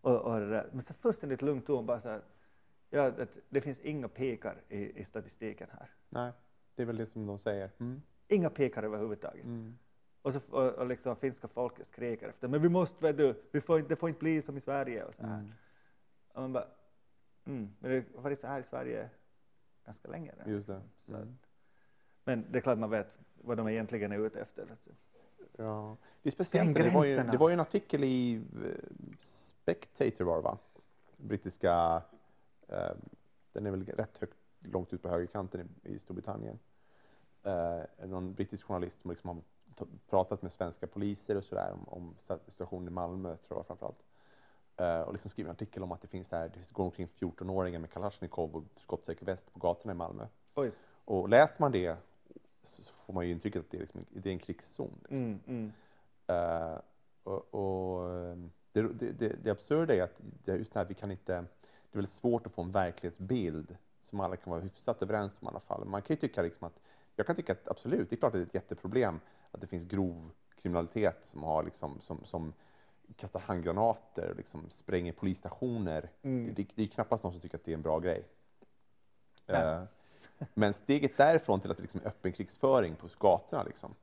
Och, 0.00 0.16
och 0.16 0.40
men 0.72 0.82
så 0.82 0.94
fullständigt 0.94 1.42
lugn 1.42 1.62
ton, 1.62 1.86
bara 1.86 2.00
så 2.00 2.08
här, 2.08 2.22
ja, 2.90 3.06
att 3.06 3.38
det 3.48 3.60
finns 3.60 3.80
inga 3.80 4.08
pikar 4.08 4.62
i, 4.68 5.00
i 5.00 5.04
statistiken 5.04 5.68
här. 5.72 5.90
Nej, 6.08 6.32
det 6.74 6.82
är 6.82 6.86
väl 6.86 6.96
det 6.96 7.06
som 7.06 7.26
de 7.26 7.38
säger. 7.38 7.70
Mm. 7.78 8.02
Inga 8.28 8.50
pikar 8.50 8.82
överhuvudtaget. 8.82 9.44
Mm. 9.44 9.78
Och, 10.22 10.32
så, 10.32 10.40
och, 10.50 10.72
och 10.72 10.86
liksom 10.86 11.16
finska 11.16 11.48
folket 11.48 11.86
skriker 11.86 12.28
efter, 12.28 12.48
men 12.48 12.62
vi 12.62 12.68
måste, 12.68 13.02
vet 13.02 13.16
du, 13.16 13.42
vi 13.50 13.60
får 13.60 13.78
inte, 13.78 13.88
det 13.88 13.96
får 13.96 14.08
inte 14.08 14.18
bli 14.18 14.42
som 14.42 14.56
i 14.56 14.60
Sverige 14.60 15.04
och 15.04 15.14
så 15.14 15.26
här. 15.26 15.38
Mm. 15.38 15.52
Och 16.32 16.40
man 16.40 16.52
bara, 16.52 16.66
mm, 17.44 17.70
men 17.78 17.90
det 17.90 18.04
har 18.14 18.22
varit 18.22 18.40
så 18.40 18.46
här 18.46 18.60
i 18.60 18.64
Sverige 18.64 19.08
ganska 19.84 20.08
länge. 20.08 20.32
redan. 20.32 20.52
Just 20.52 20.66
det. 20.66 20.80
Mm. 21.08 21.20
att, 21.20 21.28
men 22.24 22.44
det 22.50 22.58
är 22.58 22.62
klart 22.62 22.78
man 22.78 22.90
vet 22.90 23.18
vad 23.42 23.56
de 23.56 23.68
egentligen 23.68 24.12
är 24.12 24.18
ute 24.18 24.40
efter. 24.40 24.66
Alltså. 24.70 24.90
Ja. 25.56 25.96
Det 26.22 26.28
är 26.28 26.30
speciellt, 26.30 26.74
det 26.74 26.90
var, 26.90 27.04
ju, 27.04 27.16
det 27.16 27.36
var 27.36 27.48
ju 27.48 27.52
en 27.52 27.60
artikel 27.60 28.04
i 28.04 28.34
eh, 28.36 28.70
Spectator 29.18 30.24
var 30.24 30.42
va? 30.42 30.58
Brittiska, 31.16 32.02
eh, 32.68 32.92
den 33.52 33.66
är 33.66 33.70
väl 33.70 33.86
rätt 33.86 34.18
högt, 34.18 34.36
långt 34.58 34.92
ut 34.92 35.02
på 35.02 35.08
högerkanten 35.08 35.68
i, 35.82 35.92
i 35.92 35.98
Storbritannien. 35.98 36.58
Eh, 37.42 38.06
någon 38.06 38.34
brittisk 38.34 38.66
journalist 38.66 39.02
som 39.02 39.10
liksom 39.10 39.28
har 39.28 39.42
pratat 40.10 40.42
med 40.42 40.52
svenska 40.52 40.86
poliser 40.86 41.36
och 41.36 41.44
sådär 41.44 41.72
om, 41.72 41.88
om 41.88 42.14
situationen 42.46 42.88
i 42.88 42.90
Malmö 42.90 43.36
tror 43.36 43.58
jag 43.58 43.66
framförallt. 43.66 44.02
Eh, 44.76 45.00
och 45.00 45.12
liksom 45.12 45.30
skriver 45.30 45.50
en 45.50 45.54
artikel 45.54 45.82
om 45.82 45.92
att 45.92 46.02
det 46.02 46.08
finns 46.08 46.32
här, 46.32 46.48
det 46.48 46.72
går 46.72 46.84
omkring 46.84 47.08
14-åringar 47.18 47.78
med 47.78 47.90
Kalashnikov 47.90 48.56
och 48.56 48.64
skottsäker 48.76 49.26
väst 49.26 49.52
på 49.52 49.58
gatorna 49.58 49.92
i 49.92 49.96
Malmö. 49.96 50.26
Oj. 50.54 50.72
Och 51.04 51.28
läser 51.28 51.60
man 51.60 51.72
det 51.72 51.96
så 52.62 52.82
får 53.06 53.12
man 53.12 53.26
ju 53.26 53.32
intrycket 53.32 53.60
att 53.60 53.70
det 53.70 53.76
är, 53.76 53.80
liksom, 53.80 54.04
det 54.08 54.28
är 54.28 54.32
en 54.32 54.38
krigszon. 54.38 54.98
Liksom. 55.00 55.16
Mm, 55.16 55.40
mm. 55.46 55.72
Eh, 56.26 56.78
och, 57.22 57.54
och, 57.54 58.10
ehm, 58.14 58.50
det, 58.72 58.82
det, 58.82 59.44
det, 59.44 59.50
absurda 59.50 59.94
är 59.94 60.02
att 60.02 60.20
det 60.44 60.52
är 60.52 60.56
just 60.56 60.74
här, 60.74 60.84
vi 60.84 60.94
kan 60.94 61.10
inte, 61.10 61.32
det 61.32 61.92
är 61.92 61.96
väldigt 61.96 62.12
svårt 62.12 62.46
att 62.46 62.52
få 62.52 62.62
en 62.62 62.72
verklighetsbild 62.72 63.76
som 64.02 64.20
alla 64.20 64.36
kan 64.36 64.50
vara 64.50 64.60
hyfsat 64.60 65.02
överens 65.02 65.38
om 65.40 65.48
i 65.48 65.50
alla 65.50 65.60
fall. 65.60 65.84
Man 65.84 66.02
kan 66.02 66.14
ju 66.14 66.20
tycka 66.20 66.42
liksom 66.42 66.66
att, 66.66 66.80
jag 67.16 67.26
kan 67.26 67.36
tycka 67.36 67.52
att 67.52 67.68
absolut, 67.68 68.10
det 68.10 68.16
är 68.16 68.18
klart 68.18 68.34
att 68.34 68.40
det 68.40 68.42
är 68.42 68.46
ett 68.46 68.54
jätteproblem 68.54 69.20
att 69.50 69.60
det 69.60 69.66
finns 69.66 69.84
grov 69.84 70.30
kriminalitet 70.62 71.24
som, 71.24 71.42
har 71.42 71.62
liksom, 71.62 72.00
som, 72.00 72.24
som 72.24 72.52
kastar 73.16 73.40
handgranater 73.40 74.30
och 74.30 74.36
liksom 74.36 74.70
spränger 74.70 75.12
polisstationer. 75.12 76.10
Mm. 76.22 76.54
Det, 76.54 76.66
det 76.74 76.82
är 76.82 76.86
knappast 76.86 77.22
någon 77.24 77.32
som 77.32 77.40
tycker 77.40 77.56
att 77.58 77.64
det 77.64 77.70
är 77.72 77.76
en 77.76 77.82
bra 77.82 77.98
grej. 77.98 78.28
Eh, 79.46 79.82
men 80.54 80.74
steget 80.74 81.16
därifrån 81.16 81.60
till 81.60 81.70
att 81.70 81.76
det 81.76 81.82
liksom 81.82 82.00
är 82.00 82.06
öppen 82.08 82.32
krigsföring 82.32 82.96
på 82.96 83.08
gatorna, 83.18 83.62
liksom, 83.62 83.94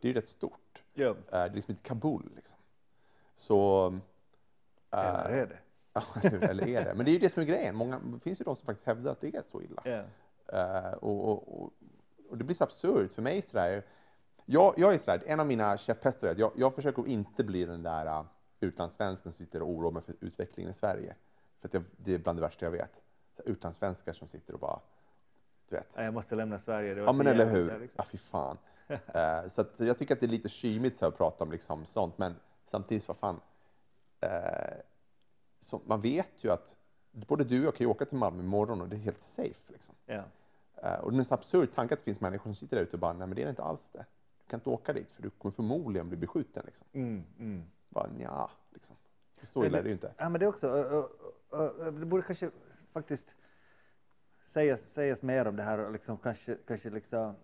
det 0.00 0.08
är 0.08 0.12
ju 0.12 0.12
rätt 0.12 0.28
stort. 0.28 0.82
Ja. 0.94 1.08
Eh, 1.10 1.14
Det 1.30 1.36
är 1.36 1.50
liksom 1.50 1.70
inte 1.72 1.82
Kabul. 1.82 2.32
Liksom. 2.36 2.58
Så... 3.36 3.86
eh, 4.90 4.98
Eller 4.98 5.30
är 5.30 5.46
det? 5.46 5.58
eller 6.48 6.68
är 6.68 6.84
det? 6.84 6.94
Men 6.94 7.04
det 7.04 7.10
är 7.10 7.12
ju 7.12 7.18
det 7.18 7.30
som 7.30 7.42
är 7.42 7.46
grejen. 7.46 7.76
Många, 7.76 7.98
det 7.98 8.20
finns 8.20 8.40
ju 8.40 8.44
de 8.44 8.56
som 8.56 8.66
faktiskt 8.66 8.86
hävdar 8.86 9.12
att 9.12 9.20
det 9.20 9.34
är 9.34 9.42
så 9.42 9.62
illa. 9.62 9.82
Eh, 10.46 10.92
och, 10.92 11.28
och, 11.28 11.62
och, 11.62 11.72
och 12.30 12.38
det 12.38 12.44
blir 12.44 12.56
så 12.56 12.64
absurt 12.64 13.12
för 13.12 13.22
mig. 13.22 13.42
Sådär. 13.42 13.84
Jag, 14.44 14.74
jag 14.76 14.94
är 14.94 14.98
sådär, 14.98 15.22
en 15.26 15.40
av 15.40 15.46
mina 15.46 15.76
käpphästar 15.76 16.28
är 16.28 16.32
att 16.32 16.38
jag, 16.38 16.52
jag 16.56 16.74
försöker 16.74 17.08
inte 17.08 17.44
bli 17.44 17.64
den 17.64 17.82
där 17.82 18.06
uh, 18.06 18.24
utlandssvensken 18.60 19.32
som 19.32 19.46
sitter 19.46 19.62
och 19.62 19.68
oroar 19.68 19.90
mig 19.90 20.02
för 20.02 20.14
utvecklingen 20.20 20.70
i 20.70 20.74
Sverige. 20.74 21.14
För 21.60 21.70
jag, 21.72 21.84
det 21.96 22.14
är 22.14 22.18
bland 22.18 22.38
det 22.38 22.42
värsta 22.42 22.66
jag 22.66 22.70
vet. 22.70 23.02
Utlandssvenskar 23.44 24.12
som 24.12 24.28
sitter 24.28 24.54
och 24.54 24.60
bara, 24.60 24.80
du 25.68 25.76
vet. 25.76 25.92
Ja, 25.96 26.02
Jag 26.02 26.14
måste 26.14 26.34
lämna 26.34 26.58
Sverige. 26.58 26.94
Det 26.94 27.00
Ja 27.00 27.12
men 27.12 27.26
eller 27.26 27.50
hur. 27.50 27.70
där, 27.70 27.78
liksom. 27.78 27.96
Ja 27.96 28.04
fy 28.04 28.18
fan. 28.18 28.58
Eh, 28.88 29.48
så, 29.48 29.60
att, 29.60 29.76
så 29.76 29.84
jag 29.84 29.98
tycker 29.98 30.14
att 30.14 30.20
det 30.20 30.26
är 30.26 30.30
lite 30.30 30.48
kymigt 30.48 30.96
så 30.96 31.06
att 31.06 31.16
prata 31.16 31.44
om 31.44 31.52
liksom 31.52 31.86
sånt, 31.86 32.18
men 32.18 32.34
samtidigt, 32.66 33.08
vad 33.08 33.16
fan. 33.16 33.40
Eh, 34.20 34.76
så 35.60 35.80
man 35.86 36.00
vet 36.00 36.44
ju 36.44 36.50
att 36.50 36.76
både 37.12 37.44
du 37.44 37.60
och 37.60 37.66
jag 37.66 37.74
kan 37.74 37.84
ju 37.84 37.90
åka 37.90 38.04
till 38.04 38.18
Malmö 38.18 38.42
imorgon 38.42 38.80
och 38.80 38.88
det 38.88 38.96
är 38.96 39.00
helt 39.00 39.20
safe. 39.20 39.72
Liksom. 39.72 39.94
Ja. 40.06 40.22
Eh, 40.76 40.98
och 40.98 41.10
det 41.10 41.16
är 41.16 41.18
en 41.18 41.24
så 41.24 41.34
absurd 41.34 41.74
tanke 41.74 41.94
att 41.94 42.00
det 42.00 42.04
finns 42.04 42.20
människor 42.20 42.44
som 42.44 42.54
sitter 42.54 42.76
där 42.76 42.82
ute 42.82 42.96
och 42.96 43.00
bara, 43.00 43.12
nej 43.12 43.26
men 43.26 43.36
det 43.36 43.42
är 43.42 43.50
inte 43.50 43.62
alls 43.62 43.88
det. 43.92 44.04
Du 44.44 44.50
kan 44.50 44.60
inte 44.60 44.70
åka 44.70 44.92
dit 44.92 45.10
för 45.10 45.22
du 45.22 45.30
kommer 45.30 45.52
förmodligen 45.52 46.08
bli 46.08 46.16
beskjuten. 46.16 46.62
Liksom. 46.66 46.86
Mm, 46.92 47.24
mm. 47.38 47.64
Bara 47.88 48.06
nja, 48.06 48.50
liksom. 48.72 48.96
Så 49.42 49.64
illa 49.64 49.78
är 49.78 49.82
det 49.82 49.88
ju 49.88 49.92
inte. 49.92 50.14
Ja, 50.16 50.28
men 50.28 50.40
det 50.40 50.46
också, 50.46 50.68
det 52.00 52.06
borde 52.06 52.22
kanske 52.22 52.50
faktiskt 52.92 53.34
sägas, 54.44 54.80
sägas 54.80 55.22
mer 55.22 55.46
om 55.46 55.56
det 55.56 55.62
här 55.62 55.78
och 55.78 55.92
liksom 55.92 56.18
kanske, 56.18 56.56
kanske 56.66 56.90
liksom, 56.90 57.34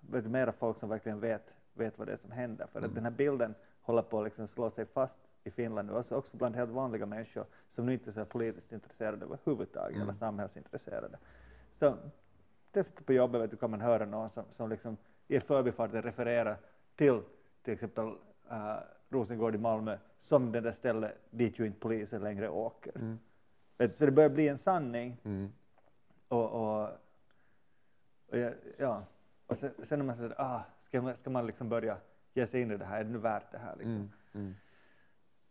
vet, 0.00 0.24
du, 0.24 0.30
mera 0.30 0.52
folk 0.52 0.78
som 0.78 0.88
verkligen 0.88 1.20
vet, 1.20 1.56
vet 1.74 1.98
vad 1.98 2.08
det 2.08 2.12
är 2.12 2.16
som 2.16 2.30
händer. 2.30 2.66
För 2.66 2.82
att 2.82 2.94
den 2.94 3.04
här 3.04 3.10
bilden 3.10 3.54
håller 3.80 4.02
på 4.02 4.18
att 4.18 4.24
liksom 4.24 4.48
slå 4.48 4.70
sig 4.70 4.84
fast 4.84 5.18
i 5.44 5.50
Finland 5.50 5.88
nu, 5.88 5.96
alltså 5.96 6.16
också 6.16 6.36
bland 6.36 6.56
helt 6.56 6.70
vanliga 6.70 7.06
människor 7.06 7.46
som 7.68 7.86
nu 7.86 7.92
inte 7.92 8.10
är 8.10 8.12
så 8.12 8.24
politiskt 8.24 8.72
intresserade 8.72 9.24
överhuvudtaget 9.24 10.02
eller 10.02 10.12
samhällsintresserade. 10.12 11.18
Så 11.72 11.96
på 13.04 13.12
jobbet 13.12 13.40
vet 13.40 13.50
du, 13.50 13.56
kan 13.56 13.70
man 13.70 13.80
höra 13.80 14.06
någon 14.06 14.30
som, 14.30 14.44
som 14.50 14.70
liksom 14.70 14.96
i 15.28 15.40
förbifarten 15.40 16.02
refererar 16.02 16.56
till 16.96 17.22
till 17.62 17.74
exempel 17.74 18.06
uh, 18.06 18.78
Rosengård 19.08 19.54
i 19.54 19.58
Malmö 19.58 19.98
som 20.18 20.52
det 20.52 20.60
där 20.60 20.72
stället 20.72 21.12
dit 21.30 21.58
ju 21.58 21.66
inte 21.66 21.80
polisen 21.80 22.22
längre 22.22 22.48
åker. 22.48 23.16
Du, 23.76 23.90
så 23.90 24.06
det 24.06 24.12
börjar 24.12 24.30
bli 24.30 24.48
en 24.48 24.58
sanning. 24.58 25.16
Mm. 25.24 25.52
Och, 26.28 26.50
och, 26.50 26.88
och 28.28 28.38
ja. 28.78 29.02
Och 29.46 29.56
sen, 29.56 29.70
sen 29.82 30.00
är 30.00 30.04
man 30.04 30.16
sådär, 30.16 30.34
ah, 30.38 30.60
ska 30.84 31.02
man, 31.02 31.16
ska 31.16 31.30
man 31.30 31.46
liksom 31.46 31.68
börja 31.68 31.96
ge 32.34 32.46
sig 32.46 32.60
in 32.60 32.70
i 32.70 32.76
det 32.76 32.84
här? 32.84 33.00
Är 33.00 33.04
det 33.04 33.10
nu 33.10 33.18
värt 33.18 33.52
det 33.52 33.58
här? 33.58 33.76
Liksom? 33.76 33.92
Mm. 33.92 34.10
Mm. 34.34 34.54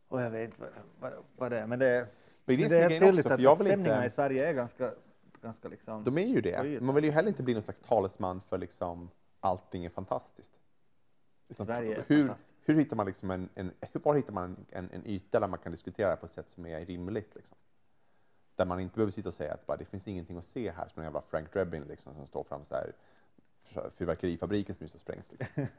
Och 0.07 0.21
jag 0.21 0.29
vet 0.29 0.49
inte 0.49 0.61
vad, 0.61 0.71
vad, 0.99 1.23
vad 1.35 1.51
det 1.51 1.59
är, 1.59 1.67
men 1.67 1.79
det 1.79 1.87
är, 1.87 2.07
Men 2.45 2.57
det 2.57 2.67
det 2.67 2.77
är 2.77 2.89
tydligt 2.99 3.25
också, 3.25 3.51
att, 3.51 3.59
stämningarna 3.59 3.95
inte- 3.95 4.07
i 4.07 4.09
Sverige 4.09 4.49
är 4.49 4.53
ganska, 4.53 4.91
ganska 5.41 5.67
liksom... 5.67 6.03
De 6.03 6.17
är 6.17 6.27
ju 6.27 6.41
det. 6.41 6.81
Man 6.81 6.95
vill 6.95 7.03
ju 7.03 7.11
heller 7.11 7.29
inte 7.29 7.43
bli 7.43 7.53
någon 7.53 7.63
slags 7.63 7.79
talesman 7.79 8.41
för 8.41 8.57
liksom 8.57 9.09
allting 9.45 9.85
är 9.85 9.89
fantastiskt. 9.89 10.51
Utan 11.47 11.65
Sverige 11.65 12.03
hur, 12.07 12.27
fantastiskt. 12.27 12.49
hur 12.65 12.75
hittar 12.75 12.95
man 12.95 13.05
liksom 13.05 13.31
en, 13.31 13.49
en, 13.55 13.71
var 13.93 14.15
hittar 14.15 14.33
man 14.33 14.65
en, 14.69 14.89
en 14.91 15.07
yta 15.07 15.39
där 15.39 15.47
man 15.47 15.59
kan 15.59 15.71
diskutera 15.71 16.15
på 16.15 16.25
ett 16.25 16.31
sätt 16.31 16.49
som 16.49 16.65
är 16.65 16.85
rimligt? 16.85 17.35
Liksom? 17.35 17.57
Där 18.55 18.65
man 18.65 18.79
inte 18.79 18.95
behöver 18.95 19.11
sitta 19.11 19.29
och 19.29 19.33
säga 19.33 19.53
att 19.53 19.65
bara, 19.65 19.77
det 19.77 19.85
finns 19.85 20.07
ingenting 20.07 20.37
att 20.37 20.45
se 20.45 20.71
här 20.71 20.87
som 20.87 20.99
en 20.99 21.05
jävla 21.05 21.21
Frank 21.21 21.53
Drebin 21.53 21.83
liksom, 21.83 22.13
som 22.15 22.27
står 22.27 22.43
fram 22.43 22.65
så 22.65 22.75
här 22.75 22.93
fyrverkerifabriken 23.91 24.75
som 24.75 24.83
just 24.83 24.93
har 24.95 24.99
sprängts. 24.99 25.31
Liksom. 25.31 25.63
um, 25.67 25.77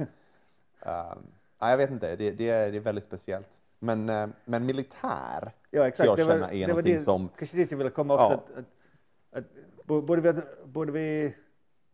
nej, 1.60 1.70
jag 1.70 1.76
vet 1.76 1.90
inte, 1.90 2.16
det, 2.16 2.30
det, 2.30 2.48
är, 2.50 2.70
det 2.72 2.76
är 2.76 2.80
väldigt 2.80 3.04
speciellt. 3.04 3.60
Men, 3.78 4.08
eh, 4.08 4.28
men 4.44 4.66
militär, 4.66 5.52
Ja, 5.70 5.88
exakt. 5.88 6.06
jag 6.06 6.16
det 6.18 6.24
var, 6.24 6.32
känna 6.32 6.52
är 6.52 6.60
det 6.60 6.66
någonting 6.66 6.94
det, 6.94 7.00
som- 7.00 7.28
Kanske 7.38 7.56
dit 7.56 7.70
jag 7.70 7.78
ville 7.78 7.90
komma 7.90 8.14
också. 8.14 8.44
Ja. 8.54 8.60
Att, 8.60 8.64
att, 9.38 9.44
att, 9.78 9.84
bo- 9.86 10.02
borde, 10.02 10.32
vi, 10.32 10.42
borde 10.64 10.92
vi, 10.92 11.34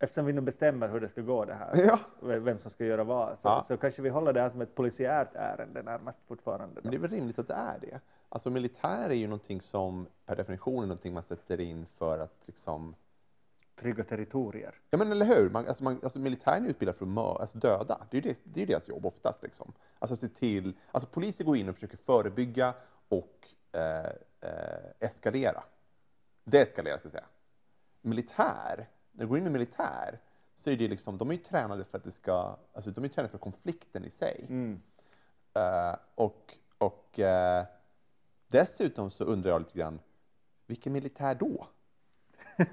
eftersom 0.03 0.27
vi 0.27 0.33
nu 0.33 0.41
bestämmer 0.41 0.88
hur 0.88 1.01
det 1.01 1.09
ska 1.09 1.21
gå 1.21 1.45
det 1.45 1.55
här, 1.55 1.77
Ja. 1.87 1.99
vem 2.21 2.59
som 2.59 2.71
ska 2.71 2.85
göra 2.85 3.05
vad, 3.05 3.38
så, 3.38 3.49
Ja. 3.49 3.65
så 3.69 3.77
kanske 3.77 4.03
vi 4.03 4.09
håller 4.09 4.33
det 4.33 4.41
här 4.41 4.49
som 4.49 4.61
ett 4.61 4.75
polisiärt 4.75 5.35
ärende 5.35 5.83
närmast 5.83 6.21
fortfarande. 6.27 6.81
Men 6.83 6.91
det 6.91 6.97
är 6.97 6.99
väl 7.01 7.11
rimligt 7.11 7.38
att 7.38 7.49
det 7.49 7.55
är 7.55 7.79
det. 7.81 8.01
Alltså 8.29 8.51
militär 8.51 9.09
är 9.11 9.15
ju 9.15 9.27
någonting 9.27 9.61
som 9.61 10.07
per 10.27 10.37
definition 10.37 10.83
är 10.83 10.87
någonting 10.87 11.15
man 11.15 11.23
sätter 11.23 11.61
in 11.61 11.87
för 11.87 12.19
att 12.19 12.43
liksom 12.47 12.95
Trygga 13.77 14.05
territorier. 14.05 14.75
Ja 14.91 14.99
men 14.99 15.12
eller 15.12 15.27
hur, 15.27 15.51
man, 15.51 15.67
alltså, 15.69 15.85
man, 15.85 16.01
alltså, 16.03 16.19
militären 16.19 16.65
är 16.65 16.69
utbildad 16.71 16.97
för 16.97 17.05
att 17.05 17.11
mö, 17.12 17.21
alltså, 17.21 17.59
döda. 17.59 18.07
Det 18.11 18.19
är 18.19 18.23
ju 18.23 18.29
det, 18.31 18.41
det 18.45 18.61
är 18.61 18.67
ju 18.67 18.73
deras 18.73 18.88
jobb 18.88 19.07
oftast. 19.07 19.43
Liksom. 19.43 19.73
Alltså 19.99 20.17
se 20.17 20.29
till, 20.29 20.73
alltså 20.93 21.09
poliser 21.11 21.45
går 21.45 21.57
in 21.57 21.69
och 21.69 21.75
försöker 21.75 21.97
förebygga 21.97 22.75
och 23.09 23.49
eh, 23.73 24.07
eh, 24.41 24.91
eskalera. 25.01 25.62
Deeskalera 26.45 26.99
ska 26.99 27.07
jag 27.07 27.12
säga. 27.12 27.25
Militär, 28.01 28.88
när 29.12 29.25
du 29.25 29.29
går 29.29 29.38
in 29.38 29.44
med 29.44 29.53
militär 29.53 30.18
så 30.55 30.70
är 30.70 30.77
det 30.77 30.88
liksom, 30.88 31.18
de 31.18 31.31
är 31.31 31.35
ju 31.35 31.42
tränade 31.42 31.85
för 31.85 31.98
att 31.98 32.05
det 32.05 32.12
ska, 32.12 32.57
alltså 32.72 32.90
de 32.90 33.05
är 33.05 33.09
tränade 33.09 33.31
för 33.31 33.38
konflikten 33.38 34.05
i 34.05 34.11
sig. 34.11 34.46
Mm. 34.48 34.81
Eh, 35.55 35.96
och 36.14 36.57
och 36.83 37.20
eh, 37.20 37.64
dessutom 38.48 39.11
så 39.11 39.25
undrar 39.25 39.51
jag 39.51 39.61
lite 39.61 39.79
grann, 39.79 40.01
vilken 40.66 40.92
militär 40.92 41.35
då? 41.35 41.66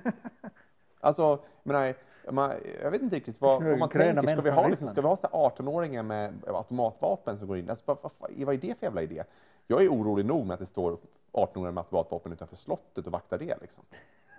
alltså, 1.00 1.22
jag, 1.64 1.74
menar, 1.74 1.94
man, 2.32 2.52
jag 2.82 2.92
vet 2.92 3.02
inte 3.02 3.16
riktigt 3.16 3.42
vad, 3.42 3.64
vad 3.64 3.78
man 3.80 3.90
tänker. 3.90 4.22
Ska 4.32 4.42
vi, 4.42 4.50
ha, 4.50 4.68
liksom, 4.68 4.70
Ryssland. 4.70 4.92
ska 4.92 5.02
vi 5.02 5.08
ha 5.08 5.16
så 5.16 5.28
här 5.32 5.50
18-åringar 5.50 6.04
med 6.04 6.34
automatvapen 6.48 7.40
som 7.40 7.48
går 7.48 7.58
in? 7.58 7.70
Alltså, 7.70 7.84
vad, 7.88 7.98
vad, 8.02 8.12
vad 8.20 8.56
är 8.56 8.58
det 8.58 8.80
för 8.80 8.86
jävla 8.86 9.02
idé? 9.02 9.24
Jag 9.68 9.84
är 9.84 9.90
orolig 9.90 10.26
nog 10.26 10.46
med 10.46 10.54
att 10.54 10.60
det 10.60 10.66
står 10.66 10.98
18-åringar 11.32 11.72
med 11.72 11.82
automatvapen 11.82 12.34
utanför 12.34 12.56
slottet 12.56 13.08
och 13.08 13.12
vaktar 13.12 13.38
det. 13.38 13.62
Liksom. 13.62 13.84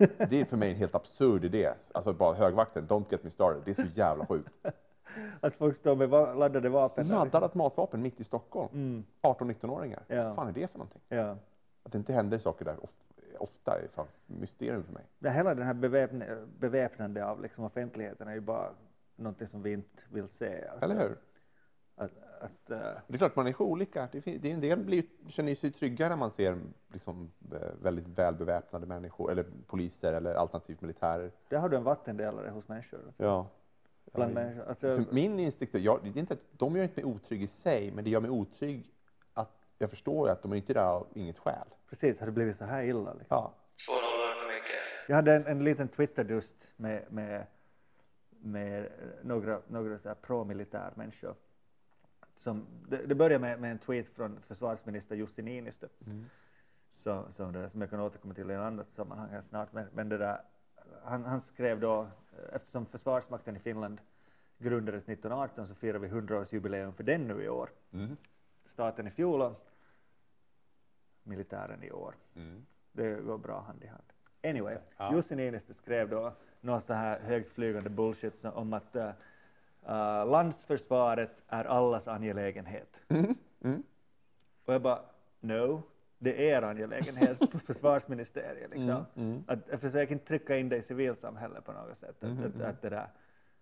Det 0.00 0.40
är 0.40 0.44
för 0.44 0.56
mig 0.56 0.70
en 0.70 0.76
helt 0.76 0.94
absurd 0.94 1.44
idé. 1.44 1.70
Alltså 1.92 2.12
bara 2.12 2.34
högvakten, 2.34 2.88
don't 2.88 3.04
get 3.10 3.24
me 3.24 3.30
started. 3.30 3.62
Det 3.64 3.70
är 3.70 3.74
så 3.74 3.88
jävla 3.94 4.26
sjukt. 4.26 4.50
Att 5.40 5.54
folk 5.54 5.76
står 5.76 5.96
med 5.96 6.10
laddade 6.10 6.68
vapen. 6.68 7.08
Laddade 7.08 7.44
automatvapen 7.46 8.02
mitt 8.02 8.20
i 8.20 8.24
Stockholm. 8.24 8.68
Mm. 8.72 9.04
18-19-åringar. 9.22 10.02
Ja. 10.06 10.24
Vad 10.24 10.36
fan 10.36 10.48
är 10.48 10.52
det 10.52 10.70
för 10.70 10.78
någonting? 10.78 11.02
Ja. 11.08 11.36
Att 11.82 11.92
det 11.92 11.98
inte 11.98 12.12
händer 12.12 12.38
saker 12.38 12.64
där 12.64 12.84
of, 12.84 12.90
ofta 13.38 13.78
är 13.78 13.88
fan 13.88 14.06
mysterium 14.26 14.84
för 14.84 14.92
mig. 14.92 15.04
Det 15.18 15.30
hela 15.30 15.54
den 15.54 15.66
här 15.66 15.74
beväpn 15.74 16.22
beväpnande 16.58 17.26
av 17.26 17.42
liksom 17.42 17.64
offentligheten 17.64 18.28
är 18.28 18.34
ju 18.34 18.40
bara 18.40 18.70
någonting 19.16 19.46
som 19.46 19.62
vi 19.62 19.72
inte 19.72 20.02
vill 20.10 20.28
se. 20.28 20.64
Alltså, 20.72 20.84
Eller 20.84 21.08
hur? 21.08 21.18
Att, 21.96 22.10
att, 22.40 22.70
eh, 22.70 22.78
Det 23.06 23.14
är 23.14 23.18
klart, 23.18 23.36
man 23.36 23.46
är 23.46 23.52
så 23.52 23.64
olika. 23.64 24.08
Det, 24.12 24.26
är 24.26 24.46
en 24.46 24.60
del 24.60 24.78
blir, 24.84 25.04
känner 25.28 25.54
sig 25.54 25.70
trygga 25.70 26.08
när 26.08 26.16
man 26.16 26.30
ser 26.30 26.58
liksom, 26.92 27.30
eh, 27.52 27.58
väldigt 27.82 28.06
välbeväpnade 28.08 28.86
människor, 28.86 29.30
eller 29.32 29.44
poliser 29.66 30.12
eller 30.12 30.34
alternativt 30.34 30.80
militärer. 30.80 31.32
där 31.48 31.58
har 31.58 31.68
du 31.68 31.76
en 31.76 31.84
vattendelare 31.84 32.50
hos 32.50 32.68
människor. 32.68 33.00
Ja. 33.16 33.46
Bland 34.12 34.30
Ja, 34.30 34.34
människor. 34.34 34.68
Alltså, 34.68 34.94
För 34.94 35.12
min 35.14 35.38
instinkt, 35.40 35.74
är- 35.74 35.78
jag, 35.78 36.00
det 36.02 36.08
är 36.08 36.18
inte 36.18 36.34
att 36.34 36.40
de 36.58 36.76
gör 36.76 36.82
inte 36.82 37.04
mig 37.04 37.14
otrygg 37.14 37.42
i 37.42 37.46
sig, 37.46 37.92
men 37.92 38.04
det 38.04 38.10
gör 38.10 38.20
mig 38.20 38.30
otrygg 38.30 38.92
att 39.34 39.66
jag 39.78 39.90
förstår 39.90 40.28
att 40.28 40.42
de 40.42 40.52
är 40.52 40.56
inte 40.56 40.72
där 40.72 40.84
av 40.84 41.06
inget 41.14 41.38
skäl. 41.38 41.66
precis, 41.88 42.18
har 42.18 42.26
det 42.26 42.32
blivit 42.32 42.56
så 42.56 42.64
här 42.64 42.82
illa? 42.82 43.12
Liksom. 43.12 43.26
Ja. 43.36 43.52
Två 43.86 43.92
nollor 43.92 44.34
för 44.34 44.48
mycket. 44.54 44.80
Jag 45.08 45.16
hade 45.16 45.34
en, 45.34 45.46
en 45.46 45.64
liten 45.64 45.88
Twitter-dust 45.88 46.68
med, 46.76 47.04
med, 47.12 47.46
med 48.30 48.88
några, 49.22 49.60
några 49.68 49.98
så 49.98 50.08
här 50.08 50.14
pro-militär 50.14 50.92
människor. 50.94 51.34
Som, 52.40 52.66
det, 52.88 53.06
det 53.06 53.14
började 53.14 53.38
med, 53.38 53.60
med 53.60 53.70
en 53.70 53.78
tweet 53.78 54.08
från 54.08 54.40
försvarsminister 54.40 55.16
Jussi 55.16 55.42
Niinistö. 55.42 55.88
Så, 56.90 57.26
som, 57.30 57.52
det, 57.52 57.68
som 57.68 57.80
jag 57.80 57.90
kan 57.90 58.00
återkomma 58.00 58.34
till 58.34 58.50
i 58.50 58.54
ett 58.54 58.60
annat 58.60 58.90
sammanhang 58.90 59.30
här 59.30 59.40
snart. 59.40 59.72
Men, 59.72 59.86
men 59.94 60.08
det 60.08 60.18
där, 60.18 60.40
han, 61.04 61.24
han 61.24 61.40
skrev 61.40 61.80
då, 61.80 62.08
eftersom 62.52 62.86
Försvarsmakten 62.86 63.56
i 63.56 63.58
Finland 63.58 64.00
grundades 64.58 65.04
1918 65.04 65.66
så 65.66 65.74
firar 65.74 65.98
vi 65.98 66.08
100-årsjubileum 66.08 66.92
för 66.92 67.04
den 67.04 67.28
nu 67.28 67.42
i 67.42 67.48
år. 67.48 67.70
Mm. 67.92 68.16
Starten 68.66 69.06
i 69.06 69.10
fjol 69.10 69.42
och 69.42 69.66
militären 71.22 71.82
i 71.82 71.90
år. 71.90 72.14
Mm. 72.34 72.66
Det 72.92 73.14
går 73.14 73.38
bra 73.38 73.60
hand 73.60 73.84
i 73.84 73.86
hand. 73.86 74.12
Anyway, 74.42 74.76
Ja. 74.96 75.14
Jussi 75.14 75.36
Niinistö 75.36 75.74
skrev 75.74 76.08
då 76.08 76.32
någon 76.60 76.80
så 76.80 76.92
här 76.94 77.20
högtflygande 77.20 77.90
bullshit 77.90 78.38
som- 78.38 78.52
om 78.54 78.72
att 78.72 78.96
uh, 79.88 80.26
landsförsvaret 80.30 81.42
är 81.48 81.64
allas 81.64 82.08
angelägenhet. 82.08 83.00
Mm. 83.08 83.82
Och 84.64 84.74
jag 84.74 84.82
bara, 84.82 84.98
no, 85.40 85.82
det 86.18 86.50
är 86.52 86.58
er 86.58 86.62
angelägenhet 86.62 87.38
på 87.52 87.58
försvarsministeriet. 87.66 88.70
Liksom. 88.70 89.04
Mm. 89.14 89.44
Att, 89.46 89.58
jag 89.70 89.80
försöker 89.80 90.12
inte 90.12 90.26
trycka 90.26 90.56
in 90.56 90.68
det 90.68 90.76
i 90.76 90.82
civilsamhället 90.82 91.64
på 91.64 91.72
något 91.72 91.96
sätt. 91.96 92.22
Mm, 92.22 92.38
Att, 92.38 92.44
att, 92.56 92.62
att, 92.62 92.82
det 92.82 92.88
där. 92.88 93.08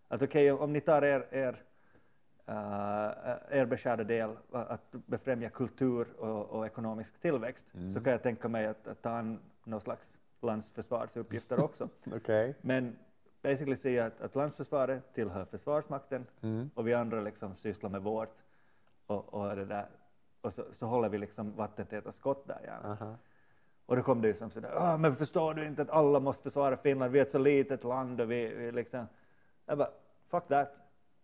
att 0.09 0.23
okej, 0.23 0.53
om 0.53 0.73
ni 0.73 0.81
tar 0.81 1.03
er, 1.05 1.27
er, 1.31 1.63
uh, 2.49 3.59
er 3.59 3.65
beskärda 3.67 4.05
del 4.05 4.37
att 4.53 4.91
befrämja 4.93 5.51
kultur 5.51 6.07
och, 6.19 6.47
och 6.51 6.67
ekonomisk 6.67 7.21
tillväxt 7.21 7.67
Mm. 7.75 7.93
så 7.93 8.01
kan 8.01 8.13
jag 8.13 8.23
tänka 8.23 8.49
mig 8.49 8.67
att, 8.67 8.87
att 8.87 9.03
ta 9.03 9.11
an 9.11 9.39
någon 9.65 9.81
slags 9.81 10.19
landsförsvarsuppgifter 10.41 11.61
också. 11.61 11.89
Okej. 12.17 12.55
Men 12.61 12.97
basically 13.43 13.77
säga 13.77 14.07
att, 14.07 14.21
att 14.21 14.35
landsförsvaret 14.35 15.13
tillhör 15.15 15.45
Försvarsmakten 15.45 16.27
Mm. 16.43 16.71
och 16.75 16.89
vi 16.89 16.95
andra 16.95 17.21
liksom 17.21 17.57
sysslar 17.57 17.91
med 17.91 18.03
vårt 18.03 18.37
och, 19.07 19.35
och, 19.35 19.57
det 19.57 19.65
där, 19.65 19.87
och 20.41 20.53
så, 20.53 20.65
så 20.73 20.87
håller 20.87 21.09
vi 21.09 21.19
liksom 21.19 21.53
vattentäta 21.57 22.13
skott 22.13 22.47
där 22.47 22.61
gärna. 22.65 22.93
Aha. 22.93 23.15
Och 23.87 23.97
då 23.97 24.03
kom 24.03 24.23
det 24.23 24.29
ju 24.29 24.35
som 24.35 24.51
sådär, 24.51 24.73
"Ah, 24.77 24.97
men 24.97 25.17
förstår 25.17 25.55
du 25.55 25.67
inte 25.67 25.83
att 25.83 25.91
alla 25.91 26.21
måste 26.21 26.43
försvara 26.43 26.77
Finland, 26.77 27.13
vi 27.13 27.19
är 27.19 27.23
ett 27.23 27.31
så 27.31 27.39
litet 27.39 27.85
land 27.85 28.21
och 28.21 28.31
vi, 28.31 28.55
vi 28.55 28.73
liksom, 28.73 29.07
jag 29.67 29.79
bara, 29.79 29.91
fuck 30.29 30.49
that. 30.49 30.81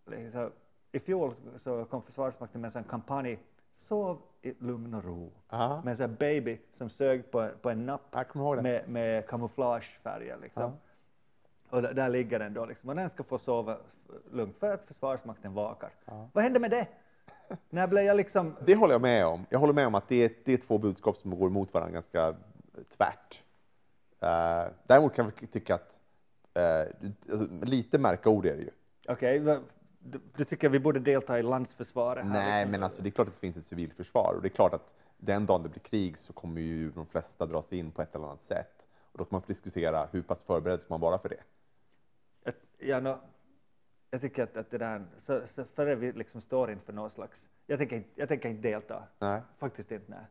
Liksom, 0.07 0.51
I 0.93 0.99
fjol 1.01 1.35
så 1.57 1.85
kom 1.85 2.03
Försvarsmakten 2.03 2.61
med 2.61 2.69
en 2.69 2.73
sån 2.73 2.85
kampanj, 2.85 3.39
sov 3.73 4.19
i 4.43 4.55
lugn 4.59 4.95
och 4.95 5.05
ro, 5.05 5.33
Aha. 5.49 5.81
med 5.85 5.91
en 5.91 5.97
sån 5.97 6.15
baby 6.15 6.59
som 6.73 6.89
sög 6.91 7.31
på, 7.31 7.51
på 7.63 7.71
en 7.71 7.87
napp 7.87 8.15
med, 8.63 8.89
med 8.89 9.27
kamouflagefärger. 9.27 10.37
Liksom. 10.43 10.73
Och 11.71 11.83
där, 11.83 12.09
ligger 12.09 12.39
den 12.39 12.55
då, 12.55 12.67
liksom, 12.67 12.89
och 12.89 12.97
den 12.97 13.09
ska 13.09 13.23
få 13.23 13.39
sova 13.39 13.77
lugnt 14.33 14.59
för 14.59 14.75
att 14.75 14.85
Försvarsmakten 14.85 15.55
vakar. 15.55 15.91
Vad 16.33 16.45
hände 16.45 16.59
med 16.61 16.71
det? 16.71 16.87
När 17.71 17.87
blev 17.87 18.05
jag 18.05 18.17
liksom... 18.17 18.57
Det 18.67 18.75
håller 18.75 18.95
jag 18.95 19.03
med 19.03 19.27
om. 19.27 19.47
Jag 19.51 19.59
håller 19.59 19.73
med 19.73 19.87
om 19.87 19.95
att 19.95 20.09
det 20.09 20.25
är, 20.25 20.31
det 20.45 20.53
är 20.53 20.57
två 20.57 20.79
budskap 20.79 21.17
som 21.17 21.39
går 21.39 21.47
emot 21.47 21.75
varandra 21.75 21.93
ganska 21.93 22.35
tvärt. 22.97 23.43
Uh, 24.23 24.73
däremot 24.87 25.15
kan 25.15 25.33
jag 25.41 25.51
tycka 25.51 25.75
att 25.75 25.99
uh, 26.59 27.11
alltså, 27.33 27.49
lite 27.67 27.99
märka 27.99 28.29
ord 28.29 28.47
är 28.47 28.57
det 28.57 28.63
ju. 28.63 28.71
Okej, 29.09 29.39
vad- 29.39 29.63
du, 29.99 30.21
du 30.37 30.45
tycker 30.45 30.69
vi 30.69 30.79
borde 30.79 31.01
delta 31.01 31.39
i 31.39 31.43
landsförsvaret? 31.43 32.25
här, 32.25 32.33
Nej, 32.33 32.61
liksom? 32.61 32.71
men 32.71 32.83
alltså, 32.83 33.03
det 33.03 33.09
är 33.09 33.11
klart 33.11 33.29
att 33.29 33.35
det 33.35 33.41
finns 33.41 33.57
ett 33.57 33.67
civilförsvar 33.67 34.35
och 34.37 34.43
det 34.43 34.49
är 34.49 34.51
klart 34.51 34.75
att 34.75 34.95
den 35.17 35.47
dagen 35.47 35.63
det 35.63 35.69
blir 35.69 35.81
krig 35.81 36.19
så 36.19 36.33
kommer 36.33 36.61
ju 36.61 36.91
de 36.91 37.07
flesta 37.07 37.47
dras 37.47 37.73
in 37.73 37.91
på 37.91 38.03
ett 38.03 38.15
eller 38.15 38.27
annat 38.27 38.43
sätt. 38.43 38.87
Och 39.13 39.19
då 39.19 39.25
kan 39.25 39.29
man 39.31 39.43
diskutera 39.47 40.09
hur 40.13 40.23
pass 40.23 40.43
förberedd 40.43 40.81
ska 40.81 40.95
man 40.95 41.01
vara 41.01 41.19
för 41.19 41.29
det. 41.29 41.41
Ja, 42.79 43.01
nå, 43.01 43.21
jag 44.11 44.21
tycker 44.21 44.43
att, 44.43 44.57
att 44.57 44.71
det 44.71 44.79
där, 44.79 45.05
så, 45.17 45.47
så 45.47 45.65
före 45.65 45.95
vi 45.95 46.13
liksom 46.13 46.41
står 46.41 46.71
inför 46.71 46.93
någon 46.93 47.11
slags, 47.11 47.49
jag 47.67 47.79
tänker, 47.79 47.97
inte- 47.97 48.11
jag 48.21 48.29
tänker 48.29 48.49
inte 48.49 48.69
delta, 48.69 49.03
Nej. 49.19 49.41
faktiskt 49.59 49.93
inte. 49.93 50.11
Nej. 50.11 50.25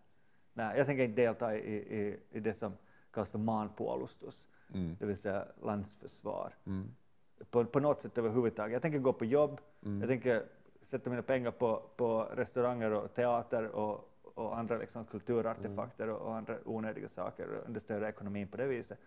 Nej, 0.54 0.78
jag 0.78 0.86
tänker 0.86 1.04
inte 1.04 1.22
delta 1.22 1.56
i, 1.58 1.76
i, 1.76 2.20
i 2.32 2.40
det 2.40 2.54
som 2.54 2.74
kallas 3.12 3.32
för 3.32 3.40
manpuolustus, 3.40 4.46
Mm. 4.74 4.96
det 5.00 5.06
vill 5.06 5.18
säga 5.18 5.46
landsförsvar. 5.62 6.54
Mm. 6.66 6.88
På, 7.50 7.66
på 7.66 7.80
något 7.80 8.02
sätt 8.02 8.18
överhuvudtaget. 8.18 8.74
Jag 8.74 8.82
tänker 8.82 9.00
gå 9.00 9.14
på 9.14 9.26
jobb, 9.26 9.62
Mm. 9.86 10.00
jag 10.02 10.10
tänker 10.10 10.44
sätta 10.82 11.10
mina 11.10 11.22
pengar 11.22 11.52
på, 11.52 11.84
på 11.96 12.24
restauranger 12.24 12.92
och 12.92 13.14
teater 13.14 13.68
och, 13.68 14.10
och 14.24 14.58
andra 14.58 14.78
liksom 14.78 15.06
kulturartefakter 15.06 16.10
och, 16.10 16.22
och 16.22 16.36
andra 16.36 16.58
onödiga 16.66 17.08
saker 17.08 17.48
och 17.50 17.66
understödja 17.68 18.10
ekonomin 18.10 18.48
på 18.48 18.58
det 18.58 18.68
viset. 18.68 19.00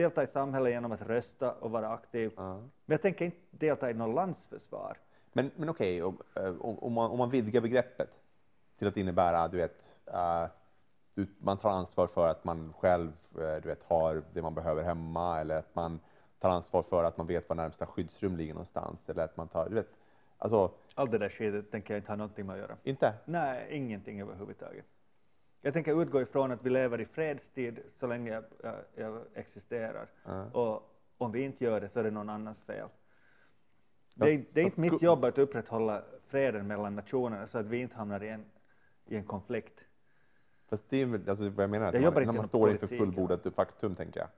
Delta 0.00 0.22
i 0.22 0.26
samhället 0.26 0.72
genom 0.72 0.92
att 0.92 1.02
rösta 1.02 1.52
och 1.52 1.70
vara 1.70 1.88
aktiv. 1.88 2.32
Ja. 2.36 2.54
Men 2.54 2.70
jag 2.94 3.02
tänker 3.02 3.24
inte 3.24 3.38
delta 3.50 3.90
i 3.90 3.94
någon 3.94 4.14
landsförsvar. 4.14 4.96
Men, 5.32 5.50
men 5.56 5.68
okej, 5.68 6.02
om, 6.02 6.18
eh, 6.36 6.54
om, 6.60 6.92
man, 6.92 7.10
om 7.10 7.18
man 7.18 7.30
vidgar 7.30 7.60
begreppet 7.60 8.20
till 8.78 8.88
att 8.88 8.96
innebära, 8.96 9.48
du 9.48 9.56
vet, 9.56 9.96
du, 11.14 11.26
man 11.38 11.58
tar 11.58 11.70
ansvar 11.70 12.06
för 12.06 12.28
att 12.28 12.44
man 12.44 12.72
själv, 12.72 13.12
eh, 13.34 13.62
du 13.62 13.68
vet, 13.68 13.82
har 13.82 14.22
det 14.32 14.42
man 14.42 14.54
behöver 14.54 14.82
hemma 14.82 15.40
eller 15.40 15.58
att 15.58 15.74
man 15.74 16.00
tar 16.38 16.50
ansvar 16.50 16.82
för 16.82 17.04
att 17.04 17.16
man 17.16 17.26
vet 17.26 17.48
var 17.48 17.56
närmsta 17.56 17.86
skyddsrum 17.86 18.36
ligger 18.36 18.54
någonstans 18.54 19.08
eller 19.08 19.24
att 19.24 19.36
man 19.36 19.48
tar, 19.48 19.68
du 19.68 19.74
vet, 19.74 19.90
alltså, 20.38 20.70
Allt 20.94 21.10
det 21.10 21.18
där 21.18 21.28
skitet 21.28 21.70
tänker 21.70 21.94
jag 21.94 22.00
inte 22.00 22.12
ha 22.12 22.16
någonting 22.16 22.46
med 22.46 22.54
att 22.54 22.60
göra. 22.60 22.76
inte? 22.82 23.14
Nej, 23.24 23.66
ingenting 23.70 24.20
överhuvudtaget. 24.20 24.86
Jag 25.62 25.72
tänker 25.74 26.02
utgå 26.02 26.20
ifrån 26.20 26.52
att 26.52 26.62
vi 26.62 26.70
lever 26.70 27.00
i 27.00 27.04
fredstid 27.04 27.80
så 28.00 28.06
länge 28.06 28.32
jag, 28.32 28.44
jag, 28.62 28.76
jag 28.94 29.22
existerar. 29.34 30.08
Ja. 30.24 30.44
Och 30.44 30.96
om 31.18 31.32
vi 31.32 31.42
inte 31.42 31.64
gör 31.64 31.80
det 31.80 31.88
så 31.88 32.00
är 32.00 32.04
det 32.04 32.10
någon 32.10 32.30
annans 32.30 32.60
fel. 32.60 32.88
Det 34.14 34.54
det 34.54 34.60
är 34.60 34.64
inte 34.64 34.80
mitt 34.80 35.02
jobb 35.02 35.24
att 35.24 35.38
upprätthålla 35.38 36.02
freden 36.26 36.66
mellan 36.66 36.96
nationerna 36.96 37.46
så 37.46 37.58
att 37.58 37.66
vi 37.66 37.78
inte 37.78 37.96
hamnar 37.96 38.22
i 38.22 38.28
en, 38.28 38.44
i 39.06 39.16
en 39.16 39.24
konflikt. 39.24 39.80
Fast 40.68 40.90
det 40.90 41.02
är 41.02 41.28
alltså, 41.28 41.48
vad 41.48 41.62
jag 41.62 41.70
menar, 41.70 41.92
Jag 41.92 42.14
man, 42.14 42.26
när 42.26 42.32
man 42.32 42.48
står 42.48 42.70
inför 42.70 42.86
fullbordat 42.86 43.54
faktum, 43.54 43.94
tänker 43.94 44.20
jag. 44.20 44.28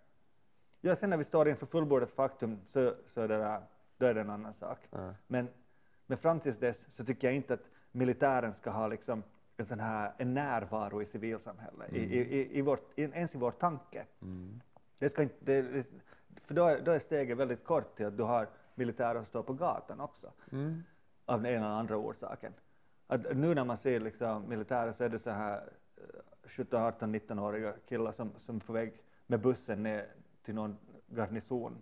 Ja, 0.81 0.97
sen 0.97 1.11
när 1.11 1.17
vi 1.17 1.25
står 1.25 1.49
inför 1.49 1.67
fullbordat 1.67 2.11
faktum 2.11 2.61
så, 2.69 2.95
så 3.07 3.21
är 3.21 3.29
det 3.29 3.39
där, 3.39 3.63
då 3.97 4.07
är 4.07 4.15
det 4.15 4.21
en 4.21 4.31
annan 4.31 4.55
sak. 4.55 4.79
Ja. 4.91 5.15
Men, 5.27 5.49
men 6.07 6.19
fram 6.19 6.41
tills 6.41 6.59
dess 6.59 6.95
så 6.95 7.05
tycker 7.05 7.29
jag 7.29 7.35
inte 7.35 7.55
att 7.55 7.71
militären 7.93 8.55
ska 8.55 8.71
ha 8.71 8.87
liksom 8.87 9.23
en 9.57 9.65
sån 9.65 9.81
här 9.81 10.13
en 10.19 10.35
närvaro 10.35 11.03
i 11.03 11.07
civilsamhället, 11.07 11.93
i, 11.93 11.99
i, 11.99 12.19
i, 12.41 12.59
i 12.59 12.61
vårt, 12.63 12.99
ens 12.99 13.35
i 13.35 13.39
vår 13.39 13.51
tanke. 13.51 14.07
Det 14.99 15.09
ska 15.09 15.23
inte, 15.23 15.63
det, 15.63 15.87
för 16.45 16.55
då 16.55 16.65
är, 16.65 16.81
då 16.81 16.91
är 16.93 16.99
steget 16.99 17.39
väldigt 17.39 17.65
kort 17.65 17.97
till 17.97 18.07
att 18.07 18.17
du 18.17 18.23
har 18.23 18.49
militärer 18.75 19.15
som 19.15 19.25
står 19.25 19.43
på 19.43 19.53
gatan 19.53 20.01
också, 20.01 20.33
Mm. 20.53 20.83
av 21.25 21.43
den 21.43 21.53
ena 21.53 21.67
eller 21.67 21.77
andra 21.77 21.97
orsaken. 21.97 22.53
Att 23.07 23.37
nu 23.37 23.55
när 23.55 23.65
man 23.65 23.77
ser 23.77 24.01
liksom 24.01 24.49
militärer 24.49 24.93
så 24.93 25.05
är 25.05 25.09
det 25.09 25.19
så 25.19 25.31
här 25.31 25.69
eh, 25.97 26.03
17, 26.45 26.83
18, 26.83 27.15
19-åriga 27.15 27.73
killar 27.89 28.13
som, 28.13 28.31
som 28.39 28.57
är 28.57 28.61
på 28.61 28.73
väg 28.73 28.93
med 29.27 29.41
bussen 29.41 29.83
ner 29.83 30.07
till 30.43 30.55
någon 30.55 30.77
garnison 31.07 31.79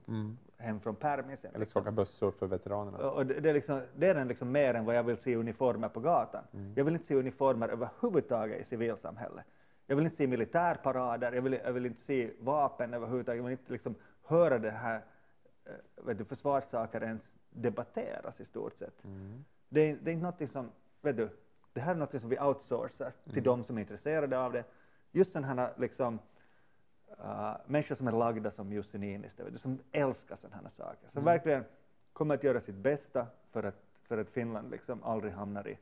hem 0.61 0.81
från 0.81 0.96
permisen. 0.96 1.51
Eller 1.51 1.59
liksom. 1.59 1.83
skaka 1.83 1.92
bössor 1.92 2.31
för 2.31 2.46
veteranerna. 2.46 3.11
Och 3.11 3.27
det, 3.27 3.40
det, 3.40 3.51
är 3.51 3.55
liksom, 3.55 3.83
det 3.96 4.07
är 4.07 4.14
den 4.14 4.29
liksom 4.29 4.53
mer 4.53 4.75
än 4.75 4.85
vad 4.85 4.96
jag 4.96 5.03
vill 5.03 5.16
se 5.16 5.37
uniformer 5.37 5.88
på 5.88 6.01
gatan. 6.01 6.44
Jag 6.75 6.85
vill 6.85 6.94
inte 6.94 7.07
se 7.07 7.14
uniformer 7.14 7.68
överhuvudtaget 7.68 8.61
i 8.61 8.64
civilsamhället. 8.64 9.44
Jag 9.87 9.96
vill 9.96 10.05
inte 10.05 10.16
se 10.16 10.27
militärparader, 10.27 11.33
jag 11.33 11.42
vill, 11.42 11.59
jag 11.64 11.73
vill 11.73 11.87
inte 11.87 12.01
se 12.01 12.31
vapen 12.40 12.94
överhuvudtaget. 12.94 13.37
Jag 13.37 13.44
vill 13.44 13.53
inte 13.53 13.73
liksom 13.73 13.94
höra 14.23 14.59
det 14.59 14.70
här 14.70 15.05
eh, 15.64 16.05
vet 16.05 16.18
du, 16.18 16.25
försvarssaker 16.25 17.03
ens 17.03 17.35
debatteras 17.51 18.40
i 18.40 18.44
stort 18.44 18.75
sett. 18.75 19.03
Det, 19.68 19.81
är, 19.81 19.99
det 20.03 20.11
är 20.11 20.12
inte 20.12 20.27
något 20.27 20.51
som, 20.51 20.70
vet 21.03 21.16
du, 21.16 21.29
det 21.73 21.81
här 21.81 21.94
är 21.94 21.99
något 21.99 22.20
som 22.20 22.31
vi 22.31 22.40
outsourcar 22.40 23.12
till 23.33 23.42
de 23.42 23.64
som 23.64 23.77
är 23.77 23.81
intresserade 23.81 24.38
av 24.38 24.53
det. 24.53 24.64
Just 25.12 25.33
sådana 25.33 25.46
här 25.46 25.73
liksom, 25.77 26.18
uh, 27.18 27.57
människor 27.66 27.94
som 27.94 28.09
är 28.09 28.12
lagda 28.12 28.51
som 28.51 28.73
Jussi 28.73 28.99
Niinistö, 28.99 29.57
som 29.57 29.79
älskar 29.92 30.37
sådana 30.37 30.57
här 30.57 30.68
saker, 30.68 31.09
som 31.09 31.25
verkligen 31.25 31.64
kommer 32.12 32.35
att 32.35 32.44
göra 32.44 32.61
sitt 32.61 32.75
bästa 32.75 33.27
för 33.51 33.62
att, 33.62 33.83
för 34.03 34.18
att 34.18 34.31
Finland 34.31 34.70
liksom 34.70 35.03
aldrig 35.03 35.33
hamnar 35.33 35.68
i, 35.68 35.79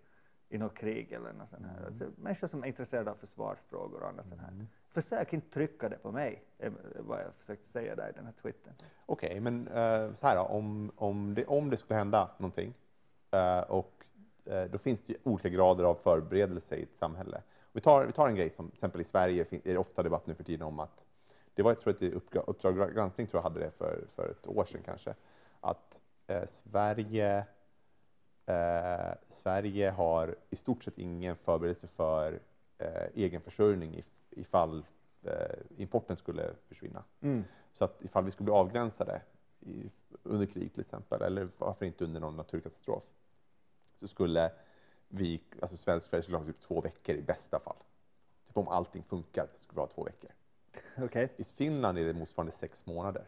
i 0.49 0.59
något 0.59 0.75
krig 0.75 1.13
eller 1.13 1.33
något 1.33 1.51
sånt 1.51 1.67
här. 1.67 1.87
Alltså, 1.87 2.05
människor 2.17 2.47
som 2.47 2.63
är 2.63 2.67
intresserade 2.67 3.11
av 3.11 3.15
försvarsfrågor 3.15 4.03
och 4.03 4.09
annat 4.09 4.29
sånt 4.29 4.41
här. 4.41 4.67
Försök 4.89 5.33
inte 5.33 5.51
trycka 5.51 5.89
det 5.89 5.97
på 5.97 6.13
mig, 6.13 6.43
är 6.59 6.73
vad 6.99 7.21
jag 7.21 7.35
försökte 7.39 7.69
säga 7.69 7.97
där 7.97 8.09
i 8.09 8.13
den 8.13 8.25
här 8.25 8.35
twittern. 8.43 8.75
Okej, 9.07 9.41
men 9.41 9.69
eh, 9.69 10.15
så 10.15 10.27
här 10.27 10.37
då, 10.37 10.43
om, 10.43 10.93
om, 10.97 11.35
det, 11.35 11.47
om 11.47 11.71
det 11.71 11.77
skulle 11.77 11.99
hända 11.99 12.31
någonting 12.39 12.75
eh, 13.31 13.61
och 13.61 14.05
eh, 14.45 14.65
då 14.65 14.79
finns 14.79 15.03
det 15.03 15.13
ju 15.13 15.19
olika 15.23 15.49
grader 15.49 15.85
av 15.85 15.95
förberedelse 15.95 16.77
i 16.77 16.83
ett 16.83 16.97
samhälle. 16.97 17.43
Vi 17.73 17.81
tar, 17.81 18.07
vi 18.07 18.13
tar 18.13 18.29
en 18.29 18.35
grej 18.35 18.51
som 18.51 18.69
till 18.69 18.77
exempel 18.77 19.01
i 19.01 19.05
Sverige 19.05 19.47
är 19.51 19.73
det 19.73 19.79
ofta 19.79 20.03
debatt 20.03 20.27
nu 20.27 20.35
för 20.35 20.45
tiden 20.45 20.67
om 20.67 20.81
att 20.81 21.05
det 21.59 21.63
var, 21.65 21.71
jag 21.71 21.81
tror 21.81 21.95
att 21.95 22.03
Uppdra- 22.03 22.45
Uppdrag 22.47 22.95
granskning 22.95 23.27
tror 23.27 23.39
jag 23.39 23.43
hade 23.51 23.61
det 23.61 23.71
för, 23.71 24.05
för 24.15 24.31
ett 24.31 24.47
år 24.47 24.65
sedan 24.65 24.83
kanske, 24.85 25.15
att 25.61 26.03
eh, 26.27 26.47
Sverige 26.47 27.47
Eh, 28.49 29.15
Sverige 29.29 29.91
har 29.91 30.37
i 30.51 30.57
stort 30.57 30.85
sett 30.85 30.99
ingen 30.99 31.37
förberedelse 31.37 31.87
för 31.87 32.41
eh, 32.79 33.03
egenförsörjning 33.15 33.95
if, 33.95 34.11
ifall 34.31 34.87
eh, 35.23 35.33
importen 35.77 36.17
skulle 36.17 36.55
försvinna. 36.69 37.05
Så 37.73 37.85
att 37.85 38.03
ifall 38.03 38.25
vi 38.25 38.31
skulle 38.31 38.45
bli 38.45 38.55
avgränsade 38.55 39.23
i, 39.61 39.91
under 40.23 40.47
krig 40.47 40.73
till 40.73 40.81
exempel, 40.81 41.23
eller 41.23 41.49
varför 41.59 41.87
inte 41.87 42.05
under 42.05 42.21
någon 42.21 42.37
naturkatastrof, 42.37 43.05
så 44.01 44.09
skulle 44.09 44.53
vi, 45.09 45.43
alltså 45.61 45.77
svensk 45.77 46.11
Sverige 46.11 46.23
skulle 46.23 46.39
ha 46.39 46.45
typ 46.45 46.61
två 46.61 46.81
veckor 46.81 47.15
i 47.15 47.23
bästa 47.23 47.59
fall. 47.59 47.77
Typ 48.47 48.57
om 48.57 48.69
allting 48.69 49.03
funkar 49.03 49.49
skulle 49.59 49.77
vi 49.77 49.81
ha 49.81 49.87
två 49.87 50.05
veckor. 50.05 50.31
Okej. 50.99 51.33
I 51.37 51.45
Finland 51.45 51.99
är 51.99 52.05
det 52.05 52.15
motsvarande 52.15 52.53
sex 52.53 52.87
månader. 52.87 53.25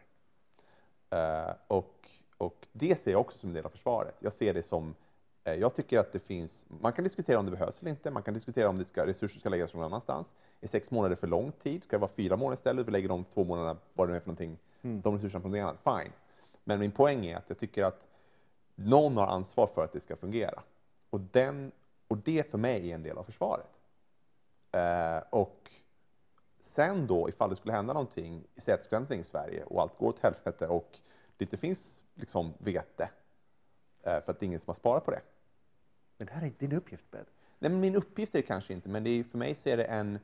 Eh, 1.09 1.53
och, 1.67 2.09
och 2.37 2.67
det 2.71 2.99
ser 2.99 3.11
jag 3.11 3.21
också 3.21 3.37
som 3.37 3.49
en 3.49 3.55
del 3.55 3.65
av 3.65 3.69
försvaret. 3.69 4.15
Jag 4.19 4.33
ser 4.33 4.53
det 4.53 4.63
som 4.63 4.95
Eh, 5.43 5.53
Jag 5.53 5.75
tycker 5.75 5.99
att 5.99 6.11
det 6.11 6.19
finns, 6.19 6.65
man 6.67 6.93
kan 6.93 7.03
diskutera 7.03 7.39
om 7.39 7.45
det 7.45 7.51
behövs 7.51 7.79
eller 7.79 7.91
inte, 7.91 8.11
man 8.11 8.23
kan 8.23 8.33
diskutera 8.33 8.69
om 8.69 8.77
det 8.77 8.85
ska, 8.85 9.05
resurser 9.05 9.39
ska 9.39 9.49
läggas 9.49 9.73
någon 9.73 9.83
annanstans. 9.83 10.35
Är 10.61 10.67
sex 10.67 10.91
månader 10.91 11.15
för 11.15 11.27
lång 11.27 11.51
tid? 11.51 11.83
Ska 11.83 11.95
det 11.95 12.01
vara 12.01 12.11
fyra 12.15 12.37
månader 12.37 12.57
istället? 12.57 12.87
Vi 12.87 12.91
lägger 12.91 13.09
de 13.09 13.23
två 13.23 13.43
månaderna, 13.43 13.77
vad 13.93 14.07
det 14.07 14.11
nu 14.11 14.17
är 14.17 14.21
för 14.21 14.27
någonting, 14.27 14.57
de 14.81 15.15
resurserna 15.15 15.41
på 15.41 15.47
någonting 15.47 15.61
annat. 15.61 16.03
Fine. 16.03 16.13
Men 16.63 16.79
min 16.79 16.91
poäng 16.91 17.25
är 17.25 17.37
att 17.37 17.45
jag 17.47 17.57
tycker 17.57 17.83
att 17.83 18.07
någon 18.75 19.17
har 19.17 19.27
ansvar 19.27 19.67
för 19.67 19.83
att 19.83 19.93
det 19.93 19.99
ska 19.99 20.15
fungera. 20.15 20.63
Och, 21.09 21.19
den, 21.19 21.71
och 22.07 22.17
det 22.17 22.51
för 22.51 22.57
mig 22.57 22.91
är 22.91 22.95
en 22.95 23.03
del 23.03 23.17
av 23.17 23.23
försvaret. 23.23 23.69
Eh, 24.71 25.23
och 25.29 25.71
sen 26.61 27.07
då, 27.07 27.29
ifall 27.29 27.49
det 27.49 27.55
skulle 27.55 27.73
hända 27.73 27.93
någonting, 27.93 28.43
hända 28.65 28.77
någonting 28.91 29.19
i 29.19 29.23
Sverige 29.23 29.63
och 29.63 29.81
allt 29.81 29.97
går 29.97 30.07
åt 30.07 30.19
helvete 30.19 30.67
och 30.67 30.99
det 31.37 31.45
inte 31.45 31.57
finns 31.57 32.01
liksom 32.15 32.53
vete, 32.57 33.09
eh, 34.03 34.21
för 34.21 34.31
att 34.31 34.39
det 34.39 34.43
är 34.43 34.47
ingen 34.47 34.59
som 34.59 34.69
har 34.69 34.75
sparat 34.75 35.05
på 35.05 35.11
det. 35.11 35.21
Men 36.17 36.27
det 36.27 36.33
här 36.33 36.41
är 36.41 36.45
inte 36.45 36.65
din 36.65 36.77
uppgift, 36.77 37.11
Peter. 37.11 37.27
Nej, 37.59 37.71
men 37.71 37.79
min 37.79 37.95
uppgift 37.95 38.35
är 38.35 38.39
det 38.39 38.47
kanske 38.47 38.73
inte, 38.73 38.89
men 38.89 39.03
det 39.03 39.09
är, 39.09 39.23
för 39.23 39.37
mig 39.37 39.55
så 39.55 39.69
är 39.69 39.77
det 39.77 39.83
en, 39.83 40.15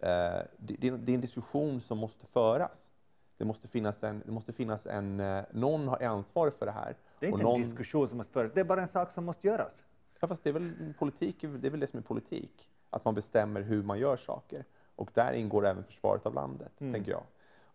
eh, 0.00 0.42
det, 0.56 0.76
det 0.76 1.12
är 1.12 1.14
en 1.14 1.20
diskussion 1.20 1.80
som 1.80 1.98
måste 1.98 2.26
föras. 2.26 2.88
Det 3.36 3.44
måste 3.44 3.68
finnas 3.68 4.04
en, 4.04 4.22
det 4.26 4.32
måste 4.32 4.52
finnas 4.52 4.86
en 4.86 5.20
eh, 5.20 5.44
någon 5.50 5.88
har 5.88 6.02
ansvar 6.02 6.50
för 6.50 6.66
det 6.66 6.72
här. 6.72 6.96
Det 7.18 7.26
är 7.26 7.30
inte 7.30 7.42
någon, 7.42 7.60
en 7.60 7.68
diskussion 7.68 8.08
som 8.08 8.16
måste 8.16 8.32
föras, 8.32 8.52
det 8.54 8.60
är 8.60 8.64
bara 8.64 8.80
en 8.80 8.88
sak 8.88 9.12
som 9.12 9.24
måste 9.24 9.46
göras. 9.46 9.84
Ja, 10.20 10.28
fast 10.28 10.44
det 10.44 10.50
är 10.50 10.54
väl 10.54 10.94
politik, 10.98 11.36
det 11.40 11.66
är 11.66 11.70
väl 11.70 11.80
det 11.80 11.86
som 11.86 11.98
är 11.98 12.02
politik. 12.02 12.70
Att 12.90 13.04
man 13.04 13.14
bestämmer 13.14 13.60
hur 13.60 13.82
man 13.82 13.98
gör 13.98 14.16
saker. 14.16 14.64
Och 14.96 15.10
där 15.14 15.32
ingår 15.32 15.66
även 15.66 15.84
försvaret 15.84 16.26
av 16.26 16.34
landet, 16.34 16.72
tänker 16.78 17.10
jag. 17.10 17.22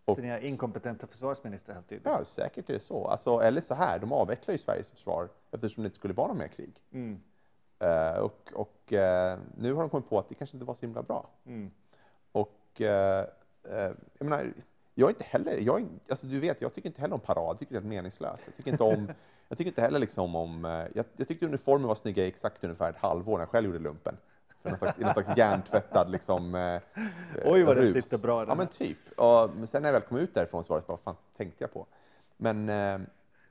Och- 0.06 0.16
Så 0.18 0.22
ni 0.22 0.28
är 0.30 0.40
inkompetenta 0.40 1.08
försvarsministrar 1.08 1.76
helt 1.76 1.90
tydligt. 1.90 2.06
Ja, 2.08 2.26
säkert 2.26 2.70
är 2.70 2.74
det 2.74 2.80
så. 2.80 3.08
Alltså, 3.08 3.40
eller 3.40 3.62
så 3.62 3.74
här, 3.74 4.00
de 4.00 4.12
avvecklar 4.14 4.54
ju 4.54 4.58
Sveriges 4.58 4.90
försvar 4.90 5.30
eftersom 5.52 5.84
det 5.84 5.88
inte 5.88 5.98
skulle 5.98 6.14
vara 6.14 6.28
någon 6.28 6.38
mer 6.38 6.48
krig. 6.48 6.82
Mm. 6.92 7.20
Eh, 7.80 8.18
och 8.20 8.52
och 8.54 8.94
eh, 8.94 9.40
nu 9.58 9.74
har 9.74 9.82
de 9.82 9.90
kommit 9.90 10.10
på 10.10 10.20
att 10.20 10.30
det 10.30 10.36
kanske 10.36 10.56
inte 10.58 10.66
var 10.66 10.74
så 10.74 10.82
himla 10.82 11.02
bra. 11.02 11.30
Mm. 11.46 11.72
Och 12.32 12.82
eh, 12.82 13.26
jag 14.18 14.26
menar, 14.26 14.54
jag 14.96 15.06
är 15.06 15.10
inte 15.10 15.24
heller, 15.24 15.58
jag 15.60 15.82
är, 15.82 15.86
alltså 16.10 16.28
du 16.28 16.40
vet, 16.40 16.62
jag 16.62 16.74
tycker 16.74 16.90
inte 16.90 17.02
heller 17.02 17.14
om 17.14 17.20
parad, 17.20 17.48
jag 17.50 17.60
tycker 17.60 17.74
det 17.74 17.80
är 17.80 17.90
meningslöst. 17.90 18.44
Jag 18.46 18.56
tycker 18.56 18.72
inte 18.72 18.84
om, 18.84 19.12
jag 19.50 19.58
tycker 19.58 19.72
inte 19.72 19.82
heller 19.82 20.00
liksom 20.00 20.36
om, 20.36 20.64
jag, 20.94 21.06
jag 21.18 21.28
tyckte 21.28 21.46
uniformen 21.46 21.88
var 21.88 21.96
snygga 21.96 22.24
i 22.26 22.28
exakt 22.28 22.64
ungefär 22.64 22.90
ett 22.90 22.98
halvår 22.98 23.34
när 23.34 23.40
jag 23.42 23.50
själv 23.50 23.66
gjorde 23.68 23.80
lumpen. 23.80 24.18
För 24.62 24.70
någon 24.70 24.78
slags, 24.78 24.99
i 24.99 25.01
någon 25.01 25.14
slags 25.14 25.38
hjärntvättad 25.38 26.10
liksom, 26.12 26.55
eh, 26.55 26.82
Oj, 27.45 27.64
vad 27.64 27.78
det 27.78 27.82
rus. 27.82 28.05
sitter 28.05 28.18
bra, 28.28 28.45
Ja 28.47 28.55
men 28.55 28.68
typ. 28.68 28.97
Och, 29.18 29.49
men 29.55 29.68
sen 29.68 29.82
när 29.82 29.89
jag 29.89 29.93
väl 29.93 30.01
kom 30.10 30.18
ut 30.18 30.34
därifrån 30.36 30.64
så 30.64 30.74
var 30.74 30.80
det 30.82 30.88
bara, 30.88 30.93
vad 30.93 30.99
fan 30.99 31.16
tänkte 31.38 31.64
jag 31.64 31.74
på? 31.74 31.86
Men, 32.38 32.70
eh, 32.70 32.99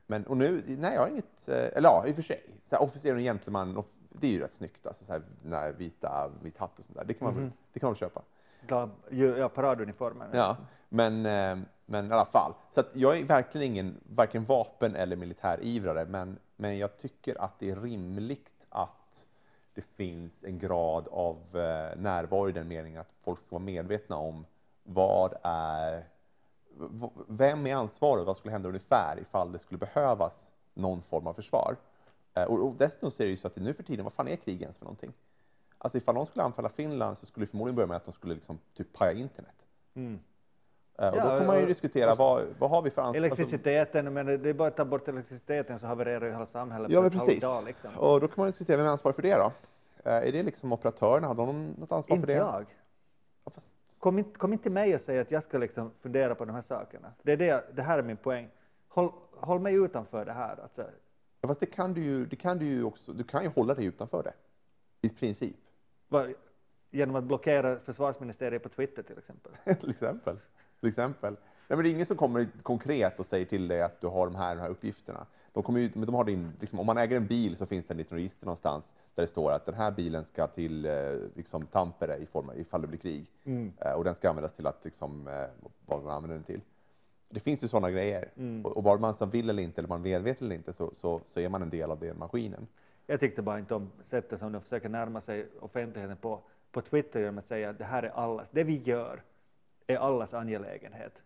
men 0.07 0.27
och 0.27 0.37
nu, 0.37 0.63
nej 0.67 0.95
jag 0.95 1.01
har 1.01 1.09
inget, 1.09 1.49
eh, 1.49 1.55
eller 1.77 1.89
ja 1.89 2.05
i 2.07 2.11
och 2.13 2.15
för 2.15 2.23
sig, 2.23 2.45
så 2.65 2.77
här, 2.77 2.83
officer 2.83 3.15
och 3.15 3.21
gentleman, 3.21 3.77
off- 3.77 3.95
det 4.09 4.27
är 4.27 4.31
ju 4.31 4.41
rätt 4.41 4.53
snyggt 4.53 4.87
alltså, 4.87 5.05
så 5.05 5.13
här, 5.13 5.23
här 5.51 5.73
vita, 5.73 6.31
vit 6.43 6.59
hatt 6.59 6.79
och 6.79 6.85
sånt 6.85 6.99
där. 6.99 7.05
Det 7.05 7.15
kan 7.15 7.27
man, 7.27 7.35
väl, 7.43 7.51
det 7.73 7.81
kan 7.81 7.87
man 7.87 7.93
väl 7.93 7.99
köpa. 7.99 8.23
Glad, 8.67 8.91
ja, 9.39 9.49
paraduniformen. 9.49 10.29
Ja, 10.33 10.57
men, 10.89 11.27
eh, 11.27 11.59
men 11.87 12.11
i 12.11 12.13
alla 12.13 12.25
fall. 12.25 12.55
Så 12.71 12.83
jag 12.93 13.19
är 13.19 13.25
verkligen 13.25 13.67
ingen 13.67 14.01
varken 14.15 14.45
vapen 14.45 14.97
eller 14.97 15.17
militärivrare, 15.17 16.05
men, 16.05 16.39
men 16.57 16.79
jag 16.79 16.97
tycker 16.97 17.41
att 17.41 17.59
det 17.59 17.71
är 17.71 17.77
rimligt 17.77 18.58
det 19.79 19.85
finns 19.85 20.45
en 20.45 20.59
grad 20.59 21.09
av 21.09 21.37
eh, 21.37 21.97
närvaro 21.97 22.49
i 22.49 22.53
den 22.53 22.69
meningen 22.69 23.01
att 23.01 23.13
folk 23.23 23.41
ska 23.41 23.57
vara 23.57 23.65
medvetna 23.65 24.17
om 24.17 24.47
vad 24.83 25.35
är 25.43 26.05
vem 27.27 27.67
är 27.67 27.75
ansvarig 27.75 28.21
och 28.21 28.27
vad 28.27 28.37
skulle 28.37 28.53
hända 28.53 28.69
ungefär 28.69 29.19
ifall 29.21 29.53
det 29.53 29.59
skulle 29.59 29.79
behövas 29.79 30.49
någon 30.75 31.03
form 31.03 31.27
av 31.27 31.35
försvar? 31.35 31.77
Eh, 32.35 32.43
och, 32.43 32.67
och 32.67 32.75
dessutom 32.75 33.11
så 33.11 33.23
är 33.23 33.27
det 33.27 33.31
ju 33.31 33.37
så 33.37 33.47
att 33.47 33.57
nu 33.57 33.73
för 33.73 33.83
tiden, 33.83 34.05
vad 34.05 34.13
fan 34.13 34.29
är 34.29 34.37
krig 34.37 34.63
ens 34.63 34.77
för 34.77 34.85
någonting? 34.85 35.13
Alltså 35.79 35.99
ifall 35.99 36.15
någon 36.15 36.27
skulle 36.27 36.45
anfalla 36.45 36.69
Finland 36.69 37.19
så 37.19 37.27
skulle 37.27 37.47
det 37.47 37.51
förmodligen 37.51 37.77
börja 37.77 37.87
med 37.87 37.97
att 37.97 38.05
de 38.05 38.13
skulle 38.13 38.35
liksom 38.35 38.59
typ 38.75 38.93
paja 38.93 39.13
internet. 39.13 39.67
Mm. 39.95 40.21
Eh, 40.99 41.09
Och 41.09 41.13
då 41.23 41.29
kan 41.39 41.47
man 41.47 41.61
ju 41.61 41.67
diskutera 41.67 42.15
vad, 42.15 42.47
vad 42.59 42.71
har 42.71 42.83
vi 42.83 42.91
för 42.91 43.03
ansvar? 43.03 43.17
Elektriciteten, 43.25 44.13
men 44.15 44.27
det 44.27 44.49
är 44.49 44.53
bara 44.55 44.69
att 44.69 44.77
ta 44.77 44.85
bort 44.85 45.09
elektriciteten 45.09 45.79
så 45.79 45.87
havererar 45.87 46.27
ju 46.27 46.33
hela 46.33 46.47
samhället 46.47 46.93
Ja, 46.93 47.01
men 47.01 47.11
precis. 47.11 47.41
dag. 47.43 47.65
Liksom. 47.65 47.91
Och 47.99 48.21
då 48.21 48.29
kan 48.29 48.35
man 48.37 48.47
diskutera 48.47 48.77
vem 48.77 48.87
är 48.87 48.91
ansvarig 48.91 49.15
för 49.15 49.23
det 49.23 49.35
då? 49.35 49.53
Eh, 50.05 50.17
Är 50.29 50.33
det 50.33 50.43
liksom 50.43 50.73
operatörerna? 50.73 51.27
Har 51.27 51.35
de 51.35 51.67
något 51.79 51.93
ansvar 51.93 52.17
Inte 52.17 52.27
för 52.27 52.35
det? 52.35 52.39
jag. 52.39 52.67
Ja, 53.45 53.51
fast, 53.51 53.77
Kom 53.99 54.19
inte, 54.19 54.39
kom 54.39 54.53
inte 54.53 54.63
till 54.63 54.73
mig 54.73 54.95
och 54.95 55.01
säg 55.01 55.19
att 55.19 55.31
jag 55.31 55.43
ska 55.43 55.59
liksom 55.59 55.91
fundera 56.01 56.35
på 56.35 56.45
de 56.45 56.55
här 56.55 56.63
sakerna. 56.63 57.13
Det, 57.23 57.33
är 57.33 57.37
det, 57.37 57.65
det 57.73 57.83
här 57.83 57.99
är 57.99 58.03
min 58.03 58.17
poäng. 58.17 58.49
Håll, 58.89 59.13
håll 59.37 59.61
mig 59.61 59.75
utanför 59.75 60.25
det 60.25 60.33
här. 60.33 60.59
Alltså, 60.63 60.85
ja, 61.41 61.49
fast 61.49 61.61
det 61.61 61.67
kan 61.67 61.95
du 61.95 62.03
ju, 62.05 62.27
det 62.27 62.37
kan 62.37 62.59
du 62.59 62.67
ju 62.67 62.85
också, 62.85 63.13
du 63.13 63.25
kan 63.25 63.43
ju 63.43 63.49
hålla 63.49 63.75
dig 63.75 63.85
utanför 63.85 64.23
det. 64.23 64.33
I 65.01 65.09
princip. 65.09 65.57
vad, 66.09 66.33
genom 66.91 67.17
att 67.17 67.25
blockera 67.25 67.79
försvarsministeriet 67.79 68.63
på 68.63 68.69
Twitter 68.69 69.03
till 69.03 69.19
exempel. 69.19 69.53
till 69.81 69.91
exempel. 69.91 70.37
Till 70.81 70.89
exempel. 70.89 71.37
Nej, 71.69 71.77
men 71.77 71.83
det 71.83 71.89
är 71.89 71.93
ingen 71.93 72.07
som 72.07 72.17
kommer 72.17 72.47
konkret 72.63 73.21
och 73.21 73.27
säger 73.27 73.45
till 73.45 73.69
dig 73.69 73.83
att 73.83 74.01
du 74.01 74.07
har 74.07 74.27
de 74.27 74.35
här, 74.35 74.57
de 74.57 74.61
här 74.61 74.69
uppgifterna. 74.69 75.27
De 75.53 75.63
kommer 75.63 75.81
ju, 75.81 75.89
de 75.89 76.15
har 76.15 76.25
din, 76.25 76.53
liksom, 76.61 76.81
om 76.81 76.87
man 76.87 76.99
äger 76.99 77.17
en 77.17 77.27
bil 77.27 77.57
så 77.57 77.67
finns 77.67 77.87
det 77.87 77.95
en 77.95 77.99
liten 77.99 78.19
register 78.19 78.47
någonstans 78.47 78.95
där 79.15 79.23
det 79.23 79.27
står 79.27 79.53
att 79.53 79.67
den 79.67 79.75
här 79.75 79.91
bilen 79.91 80.25
ska 80.25 80.47
till 80.47 80.85
eh, 80.85 80.93
liksom, 81.35 81.67
Tampere 81.67 82.17
i 82.17 82.27
form, 82.27 82.51
ifall 82.57 82.81
det 82.81 82.87
blir 82.87 82.99
krig. 82.99 83.31
Eh, 83.79 83.93
och 83.93 84.05
den 84.05 84.15
ska 84.15 84.29
användas 84.29 84.53
till 84.53 84.67
att, 84.67 84.85
liksom, 84.85 85.29
eh, 85.29 85.67
vad 85.87 86.03
man 86.03 86.13
använder 86.13 86.35
den 86.35 86.45
till. 86.45 86.61
Det 87.31 87.41
finns 87.41 87.65
ju 87.65 87.69
sådana 87.69 87.91
grejer. 87.91 88.31
Och, 88.65 88.77
och 88.77 88.83
bara 88.83 88.99
man 88.99 89.15
som 89.15 89.31
vill 89.31 89.51
eller 89.51 89.63
inte, 89.63 89.81
eller 89.81 89.89
man 89.89 90.03
medveten 90.03 90.47
eller 90.47 90.57
inte, 90.57 90.73
så, 90.73 90.91
så, 90.95 91.21
så 91.27 91.41
är 91.41 91.49
man 91.49 91.63
en 91.63 91.71
del 91.71 91.91
av 91.91 92.01
den 92.01 92.19
maskinen. 92.19 92.67
Jag 93.07 93.21
tyckte 93.21 93.43
bara 93.43 93.59
inte 93.59 93.75
om 93.75 93.91
sättet 94.03 94.39
som 94.39 94.53
de 94.53 94.63
försöker 94.63 94.89
närma 94.89 95.21
sig 95.21 95.49
offentligheten 95.61 96.17
på, 96.17 96.41
på 96.73 96.81
Twitter 96.81 97.21
genom 97.21 97.39
att 97.39 97.47
säga 97.47 97.71
att 97.71 97.79
det 97.79 97.85
här 97.85 98.03
är 98.03 98.11
allas, 98.11 98.49
det 98.51 98.65
vi 98.65 98.83
gör 98.83 99.23
är 99.89 99.97
allas 99.97 100.35
angelägenhet. 100.35 101.23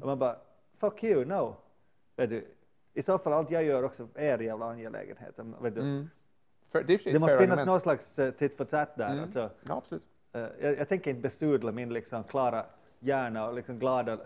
Och 0.00 0.06
man 0.06 0.18
bara, 0.18 0.36
fuck 0.76 1.04
you, 1.04 1.24
no. 1.24 1.56
Vet 2.16 2.30
du, 2.30 2.46
I 2.94 3.02
så 3.02 3.18
fall 3.18 3.32
allt 3.32 3.50
jag 3.50 3.64
gör 3.64 3.82
också 3.82 4.08
är 4.14 4.38
jävla 4.38 4.66
angelägenhet. 4.70 5.38
Vet 5.60 5.74
du. 5.74 6.08
För, 6.70 6.82
det, 6.82 6.94
och 6.94 7.00
för 7.00 7.10
Det 7.10 7.14
ett 7.14 7.20
måste 7.20 7.38
finnas 7.38 7.66
någon 7.66 7.80
slags 7.80 8.18
uh, 8.18 8.30
tit 8.30 8.56
for 8.56 8.64
tat 8.64 8.96
där. 8.96 9.22
Alltså, 9.22 9.50
Ja, 9.68 9.76
absolut. 9.76 10.02
eh, 10.32 10.40
jag, 10.60 10.78
jag 10.78 10.88
tänker 10.88 11.10
inte 11.10 11.22
besudla 11.22 11.72
min 11.72 11.92
liksom, 11.92 12.24
klara 12.24 12.66
hjärna 13.00 13.48
och 13.48 13.54
liksom, 13.54 13.78
glada 13.78 14.12
eh, 14.12 14.18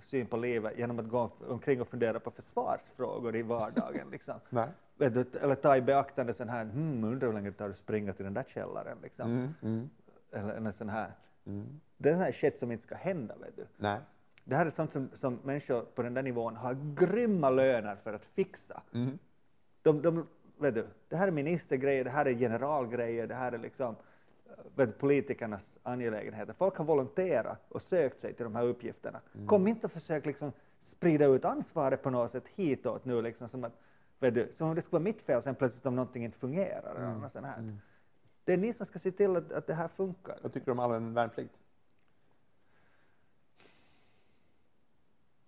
syn 0.00 0.26
på 0.26 0.36
livet 0.36 0.78
genom 0.78 0.98
att 0.98 1.08
gå 1.08 1.30
omkring 1.48 1.80
och 1.80 1.88
fundera 1.88 2.20
på 2.20 2.30
försvarsfrågor 2.30 3.36
i 3.36 3.42
vardagen. 3.42 4.10
Liksom. 4.10 4.34
Du, 4.98 5.24
eller 5.42 5.54
ta 5.54 5.76
i 5.76 5.80
beaktande 5.80 6.32
sån 6.34 6.48
här, 6.48 6.64
hmm, 6.64 7.04
undrar 7.04 7.28
hur 7.28 7.34
länge 7.34 7.50
det 7.50 7.56
tar 7.56 7.70
att 7.70 7.76
springa 7.76 8.12
till 8.12 8.24
den 8.24 8.34
där 8.34 8.44
källaren. 8.48 8.98
Liksom. 9.02 9.30
Mm, 9.30 9.54
mm, 9.62 9.90
Eller, 10.32 10.54
eller 10.54 10.72
sån 10.72 10.88
här. 10.88 11.12
Mm. 11.48 11.80
Det 11.96 12.08
är 12.08 12.12
sån 12.12 12.22
här 12.22 12.32
shit 12.32 12.58
som 12.58 12.72
inte 12.72 12.84
ska 12.84 12.94
hända. 12.94 13.34
Vet 13.36 13.56
du. 13.56 13.66
Nej. 13.76 13.98
Det 14.44 14.56
här 14.56 14.66
är 14.66 14.70
sånt 14.70 14.92
som, 14.92 15.10
som 15.14 15.38
människor 15.44 15.82
på 15.82 16.02
den 16.02 16.14
där 16.14 16.22
nivån 16.22 16.56
har 16.56 16.94
grymma 16.94 17.50
löner 17.50 17.96
för 17.96 18.12
att 18.12 18.24
fixa. 18.24 18.82
Mm. 18.94 19.18
De, 19.82 20.02
de, 20.02 20.26
vet 20.58 20.74
du, 20.74 20.86
det 21.08 21.16
här 21.16 21.28
är 21.28 21.32
ministergrejer, 21.32 22.04
det 22.04 22.10
här 22.10 22.26
är 22.26 22.34
generalgrejer, 22.34 23.26
det 23.26 23.34
här 23.34 23.52
är 23.52 23.58
liksom 23.58 23.96
vet 24.76 24.88
du, 24.88 24.92
politikernas 24.92 25.78
angelägenheter. 25.82 26.52
Folk 26.52 26.76
har 26.76 26.84
volonterat 26.84 27.60
och 27.68 27.82
sökt 27.82 28.20
sig 28.20 28.34
till 28.34 28.44
de 28.44 28.54
här 28.54 28.64
uppgifterna. 28.64 29.20
Kom 29.46 29.68
inte 29.68 29.86
och 29.86 29.92
försök 29.92 30.26
liksom 30.26 30.52
sprida 30.80 31.26
ut 31.26 31.44
ansvaret 31.44 32.02
på 32.02 32.10
något 32.10 32.30
sätt 32.30 32.44
hitåt 32.54 33.04
nu, 33.04 33.22
liksom, 33.22 33.48
som, 33.48 33.64
att, 33.64 33.72
vet 34.18 34.34
du, 34.34 34.48
som 34.52 34.68
om 34.68 34.74
det 34.74 34.80
skulle 34.80 34.98
vara 34.98 35.04
mitt 35.04 35.22
fel 35.22 35.42
sen 35.42 35.54
plötsligt 35.54 35.86
om 35.86 35.96
någonting 35.96 36.24
inte 36.24 36.38
fungerar. 36.38 36.94
Eller 36.96 37.14
något 37.14 37.32
sånt 37.32 37.46
här. 37.46 37.78
Det 38.48 38.52
är 38.54 38.58
ni 38.58 38.72
som 38.72 38.86
ska 38.86 38.98
se 38.98 39.10
till 39.10 39.36
att, 39.36 39.52
att 39.52 39.66
det 39.66 39.74
här 39.74 39.88
funkar. 39.88 40.38
Vad 40.42 40.52
tycker 40.52 40.66
du 40.66 40.72
om 40.72 40.78
allmän 40.78 41.14
värnplikt? 41.14 41.60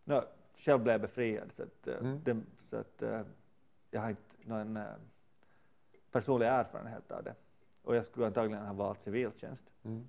No, 0.04 0.22
själv 0.56 0.82
blev 0.82 0.92
jag 0.92 1.00
befriad 1.00 1.52
så 1.56 1.62
att, 1.62 1.86
eh, 1.86 1.94
Mm. 1.96 2.20
det, 2.24 2.40
så 2.70 2.76
att 2.76 3.02
eh, 3.02 3.22
jag 3.90 4.00
har 4.00 4.10
inte 4.10 4.22
någon 4.44 4.76
eh, 4.76 4.84
personlig 6.10 6.46
erfarenhet 6.46 7.10
av 7.10 7.24
det. 7.24 7.34
Och 7.82 7.96
jag 7.96 8.04
skulle 8.04 8.26
antagligen 8.26 8.66
ha 8.66 8.72
valt 8.72 9.02
civiltjänst. 9.02 9.70
Mm. 9.82 10.08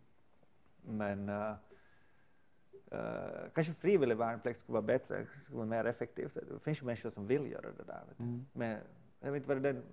Men 0.81 1.29
eh, 1.29 1.53
eh, 2.91 3.49
kanske 3.53 3.73
frivillig 3.73 4.17
värnplikt 4.17 4.59
skulle 4.59 4.73
vara 4.73 4.81
bättre, 4.85 5.19
det 5.19 5.25
skulle 5.25 5.57
vara 5.57 5.67
mer 5.67 5.85
effektivt. 5.85 6.33
Det 6.33 6.59
finns 6.59 6.81
ju 6.81 6.85
människor 6.85 7.09
som 7.09 7.27
vill 7.27 7.51
göra 7.51 7.71
det 7.77 7.83
där. 7.83 8.03
Mm. 8.19 8.45
Men 8.53 8.79
jag 9.19 9.31
vet 9.31 9.39
inte 9.43 9.47
vad 9.53 9.61
det 9.63 9.69
är 9.69 9.73
den 9.73 9.83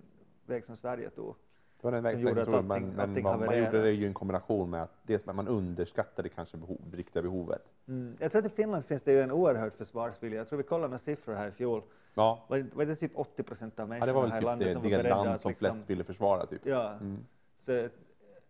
väg 0.46 0.64
som 0.64 0.76
Sverige 0.76 1.10
tog. 1.10 1.36
Det 1.80 1.86
var 1.86 1.92
den 1.92 2.02
Som 2.02 2.20
gjorde 2.28 2.34
vägsträckningen, 2.34 2.70
att 2.70 2.96
men, 2.96 3.00
allting- 3.00 3.14
men 3.14 3.22
man 3.22 3.32
havererade. 3.32 3.66
gjorde 3.66 3.82
det 3.82 3.90
ju 3.92 4.06
en 4.06 4.14
kombination 4.14 4.70
med 4.70 4.82
att 4.82 4.90
dels 5.02 5.26
man 5.26 5.48
underskattade 5.48 6.28
kanske 6.28 6.56
behov, 6.56 6.80
det 6.90 6.96
riktiga 6.96 7.22
behovet. 7.22 7.62
Mm. 7.88 8.16
Jag 8.20 8.32
tror 8.32 8.38
att 8.46 8.52
i 8.52 8.54
Finland 8.54 8.84
finns 8.84 9.02
det 9.02 9.12
ju 9.12 9.20
en 9.20 9.32
oerhörd 9.32 9.72
försvarsvilja. 9.72 10.38
Jag 10.38 10.48
tror 10.48 10.56
vi 10.56 10.62
kollade 10.62 10.88
några 10.88 10.98
siffror 10.98 11.34
här 11.34 11.48
i 11.48 11.50
fjol. 11.50 11.82
Ja, 12.14 12.44
Var 12.48 12.58
det, 12.58 12.74
var 12.74 12.84
det 12.84 12.96
typ 12.96 13.12
80 13.14 13.42
procent 13.42 13.78
av 13.80 13.84
ja 13.84 13.88
människorna 13.88 14.06
det 14.06 14.12
var 14.12 14.22
väl 14.22 14.30
här 14.30 14.38
i 14.38 14.40
typ 14.40 14.46
landet 14.46 14.68
det, 14.68 14.72
som 14.72 14.82
var 14.82 14.90
det 14.90 14.96
beredda 14.96 15.16
land 15.16 15.28
att 15.28 15.40
som 15.40 15.48
liksom, 15.48 15.72
flest 15.72 15.90
ville 15.90 16.04
försvara. 16.04 16.46
Typ. 16.46 16.66
Ja, 16.66 16.92
Mm. 16.92 17.24
så 17.60 17.88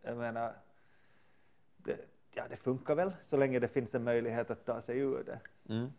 jag 0.03 0.17
menar, 0.17 0.53
det, 1.77 1.97
ja 2.35 2.43
det 2.51 2.57
funkar 2.57 2.95
väl 2.95 3.13
så 3.23 3.37
länge 3.37 3.59
det 3.59 3.69
finns 3.69 3.95
en 3.95 4.05
möjlighet 4.05 4.51
att 4.51 4.65
ta 4.65 4.81
sig 4.81 4.99
ur 4.99 5.23
det. 5.25 5.41
Mm. 5.75 5.93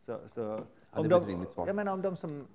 Så, 0.00 0.18
så, 0.26 0.40
det 0.40 0.64
om 1.00 1.06
blir 1.24 1.42
ett 1.42 1.56
de, 1.56 1.66
jag 1.66 1.76
menar 1.76 1.92
om 1.92 2.02
de 2.02 2.16
som 2.16 2.46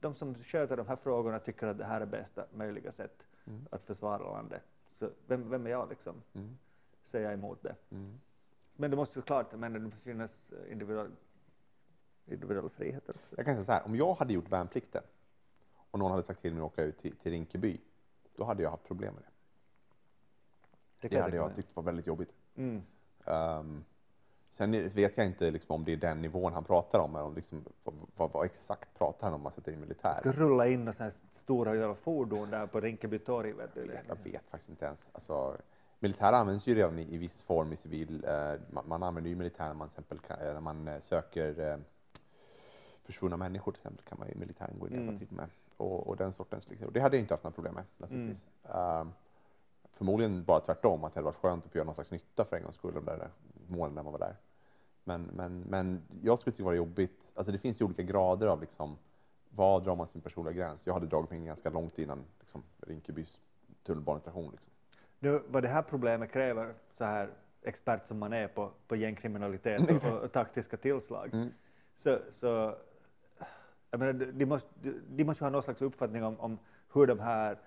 de 0.00 0.14
som 0.14 0.34
sköter 0.34 0.76
de 0.76 0.86
här 0.88 0.96
frågorna 0.96 1.38
tycker 1.38 1.66
att 1.66 1.78
det 1.78 1.84
här 1.84 2.00
är 2.00 2.06
bästa 2.06 2.46
möjliga 2.52 2.92
sätt 2.92 3.26
att 3.70 3.82
försvara 3.82 4.32
landet. 4.32 4.62
Så 4.94 5.10
vem, 5.26 5.50
vem 5.50 5.66
är 5.66 5.70
jag 5.70 5.88
liksom? 5.88 6.22
Mm. 6.34 6.58
Säga 7.04 7.32
emot 7.32 7.62
det. 7.62 7.74
Mm. 7.90 8.20
Men 8.76 8.90
det 8.90 8.96
måste 8.96 9.14
såklart 9.14 9.52
men 9.54 9.72
det 9.72 9.90
finnas 9.90 10.52
individuell, 10.70 11.10
individuella 12.26 12.68
friheter 12.68 13.14
också. 13.14 13.36
Jag 13.36 13.44
kan 13.44 13.54
säga 13.54 13.64
så 13.64 13.72
här, 13.72 13.84
om 13.84 13.96
jag 13.96 14.14
hade 14.14 14.32
gjort 14.32 14.48
värnplikten 14.48 15.02
och 15.90 15.98
någon 15.98 16.10
hade 16.10 16.22
sagt 16.22 16.42
till 16.42 16.54
mig 16.54 16.60
att 16.60 16.72
åka 16.72 16.82
ut 16.82 16.98
till, 16.98 17.16
till 17.16 17.32
Rinkeby, 17.32 17.80
då 18.36 18.44
hade 18.44 18.62
jag 18.62 18.70
haft 18.70 18.84
problem 18.84 19.14
med 19.14 19.22
det. 19.22 19.30
Det, 21.00 21.08
kan 21.08 21.22
hade 21.22 21.36
jag 21.36 21.56
tyckt 21.56 21.76
var 21.76 21.82
väldigt 21.82 22.06
jobbigt. 22.06 22.32
Mm. 22.54 22.82
Ehm, 23.24 23.84
sen 24.56 24.88
vet 24.88 25.16
jag 25.16 25.26
inte 25.26 25.50
liksom, 25.50 25.74
om 25.74 25.84
det 25.84 25.92
är 25.92 25.96
den 25.96 26.22
nivån 26.22 26.52
han 26.52 26.64
pratar 26.64 27.00
om, 27.00 27.14
eller 27.16 27.24
om 27.24 27.34
liksom, 27.34 27.64
vad, 28.16 28.32
vad, 28.32 28.44
exakt 28.44 28.98
pratar 28.98 29.26
han 29.26 29.34
om 29.34 29.42
man 29.42 29.52
sätter 29.52 29.72
in 29.72 29.80
militär? 29.80 30.14
Ska 30.14 30.32
rulla 30.32 30.66
in 30.66 30.88
och 30.88 30.94
så 30.94 31.02
här 31.02 31.12
stora 31.30 31.74
jävla 31.76 31.94
fordon 31.94 32.50
där 32.50 32.66
på 32.66 32.80
Rinkeby 32.80 33.18
torg. 33.18 33.52
Vet 33.52 33.74
du. 33.74 33.86
Jag, 33.86 34.02
jag 34.08 34.32
vet 34.32 34.48
faktiskt 34.48 34.70
inte 34.70 34.84
ens. 34.84 35.10
Alltså, 35.12 35.56
militär 35.98 36.32
används 36.32 36.66
ju 36.66 36.74
redan 36.74 36.98
i, 36.98 37.14
i 37.14 37.16
viss 37.16 37.42
form 37.42 37.72
i 37.72 37.76
civil. 37.76 38.24
Eh, 38.28 38.52
man, 38.70 38.88
man 38.88 39.02
använder 39.02 39.30
ju 39.30 39.36
militär 39.36 39.66
när 39.66 39.74
man, 39.74 39.88
exempel, 39.88 40.18
kan, 40.18 40.38
eh, 40.40 40.52
när 40.52 40.60
man 40.60 40.88
eh, 40.88 41.00
söker 41.00 41.70
eh, 41.72 41.76
försvunna 43.04 43.36
människor 43.36 43.72
till 43.72 43.80
exempel 43.80 44.04
kan 44.04 44.18
man 44.18 44.28
ju 44.28 44.34
militären 44.34 44.78
gå 44.78 44.86
in 44.86 44.92
och 44.92 44.98
hjälpa 44.98 45.12
Mm. 45.12 45.26
till 45.26 45.36
med. 45.36 45.48
Och, 45.76 46.06
och 46.06 46.16
den 46.16 46.32
sortens. 46.32 46.68
Liksom. 46.68 46.92
Det 46.92 47.00
hade 47.00 47.16
jag 47.16 47.22
inte 47.22 47.34
haft 47.34 47.44
några 47.44 47.54
problem 47.54 47.74
med 47.74 47.84
naturligtvis. 47.96 48.46
Ehm, 48.74 49.12
förmodligen 49.92 50.44
bara 50.44 50.60
tvärtom, 50.60 51.04
att 51.04 51.14
det 51.14 51.18
hade 51.20 51.24
varit 51.24 51.36
skönt 51.36 51.64
att 51.66 51.72
få 51.72 51.78
göra 51.78 51.86
någon 51.86 51.94
slags 51.94 52.10
nytta 52.10 52.44
för 52.44 52.56
en 52.56 52.62
gångs 52.62 52.74
skull, 52.74 52.94
de 52.94 53.04
där 53.04 53.28
målen 53.68 53.94
när 53.94 54.02
man 54.02 54.12
var 54.12 54.18
där. 54.18 54.36
Men, 55.04 55.22
men, 55.22 55.60
men 55.60 56.02
jag 56.22 56.38
skulle 56.38 56.52
tycka 56.52 56.62
det 56.62 56.66
var 56.68 56.74
jobbigt. 56.74 57.32
Alltså 57.34 57.52
det 57.52 57.58
finns 57.58 57.80
ju 57.80 57.84
olika 57.84 58.02
grader 58.02 58.46
av 58.46 58.60
liksom, 58.60 58.98
var 59.50 59.80
drar 59.80 59.96
man 59.96 60.06
sin 60.06 60.20
personliga 60.20 60.52
gräns? 60.54 60.86
Jag 60.86 60.94
hade 60.94 61.06
dragit 61.06 61.30
mig 61.30 61.44
ganska 61.44 61.70
långt 61.70 61.98
innan 61.98 62.24
liksom, 62.40 62.62
Rinkebys 62.80 63.40
tunnelbanestation. 63.82 64.50
Liksom. 64.50 64.72
Nu, 65.18 65.42
vad 65.48 65.62
det 65.62 65.68
här 65.68 65.82
problemet 65.82 66.32
kräver, 66.32 66.74
så 66.92 67.04
här 67.04 67.30
expert 67.62 68.06
som 68.06 68.18
man 68.18 68.32
är 68.32 68.48
på, 68.48 68.70
på 68.88 68.96
gängkriminalitet 68.96 69.80
och, 69.82 69.90
Exakt. 69.90 70.22
och, 70.22 70.32
taktiska 70.32 70.76
tillslag, 70.76 71.34
Mm. 71.34 71.48
så, 71.96 72.18
så 72.30 72.76
jag 73.90 73.98
menar, 74.00 74.12
de, 74.12 74.46
måste, 74.46 74.68
de, 75.08 75.24
måste 75.24 75.44
ju 75.44 75.46
ha 75.46 75.50
någon 75.50 75.62
slags 75.62 75.82
uppfattning 75.82 76.24
om, 76.24 76.40
om 76.40 76.58
hur 76.92 77.06
de 77.06 77.20
här, 77.20 77.58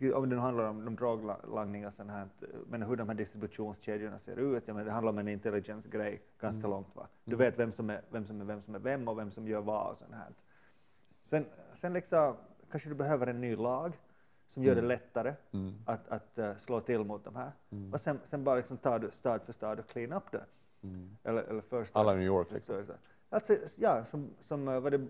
om 0.00 0.28
det 0.28 0.36
nu 0.36 0.36
handlar 0.36 0.64
om, 0.64 0.86
om 0.86 0.96
droglangning 0.96 1.86
och 1.86 1.94
sånt 1.94 2.10
här, 2.10 2.28
men 2.66 2.82
hur 2.82 2.96
de 2.96 3.08
här 3.08 3.16
distributionskedjorna 3.16 4.18
ser 4.18 4.36
ut. 4.36 4.62
Jag 4.66 4.74
menar, 4.74 4.84
det 4.86 4.92
handlar 4.92 5.12
om 5.12 5.18
en 5.18 5.28
intelligence-grej 5.28 6.22
ganska 6.40 6.68
långt. 6.68 6.96
Va? 6.96 7.06
Du 7.24 7.36
vet 7.36 7.58
vem 7.58 7.70
som, 7.70 7.90
är, 7.90 8.00
vem 8.10 8.26
som 8.26 8.40
är 8.40 8.44
vem 8.44 8.62
som 8.62 8.74
är 8.74 8.78
vem 8.78 9.08
och 9.08 9.18
vem 9.18 9.30
som 9.30 9.48
gör 9.48 9.60
vad 9.60 9.90
och 9.90 9.98
sånt 9.98 10.14
här. 10.14 10.34
Sen, 11.24 11.46
sen 11.74 11.92
liksom, 11.92 12.36
kanske 12.70 12.88
du 12.88 12.94
behöver 12.94 13.26
en 13.26 13.40
ny 13.40 13.56
lag 13.56 13.92
som 14.48 14.64
gör 14.64 14.74
det 14.74 14.82
lättare 14.82 15.34
Mm. 15.52 15.74
att, 15.86 16.08
att 16.08 16.38
eh, 16.38 16.56
slå 16.56 16.80
till 16.80 17.04
mot 17.04 17.24
de 17.24 17.36
här. 17.36 17.52
Och 17.92 18.00
sen, 18.00 18.20
sen 18.24 18.44
bara 18.44 18.56
liksom 18.56 18.76
tar 18.76 18.98
du 18.98 19.10
stad 19.10 19.42
för 19.42 19.52
stad 19.52 19.78
och 19.78 19.86
clean 19.88 20.12
up 20.12 20.30
det. 20.30 20.44
Eller, 21.22 21.42
eller 21.42 21.60
först 21.60 21.96
Alla 21.96 22.12
New 22.14 22.22
York, 22.22 22.50
liksom. 22.50 22.82
Alltså, 23.30 23.56
ja, 23.76 24.04
som, 24.04 24.30
som 24.42 24.68
eh, 24.68 24.80
var 24.80 24.90
det 24.90 25.06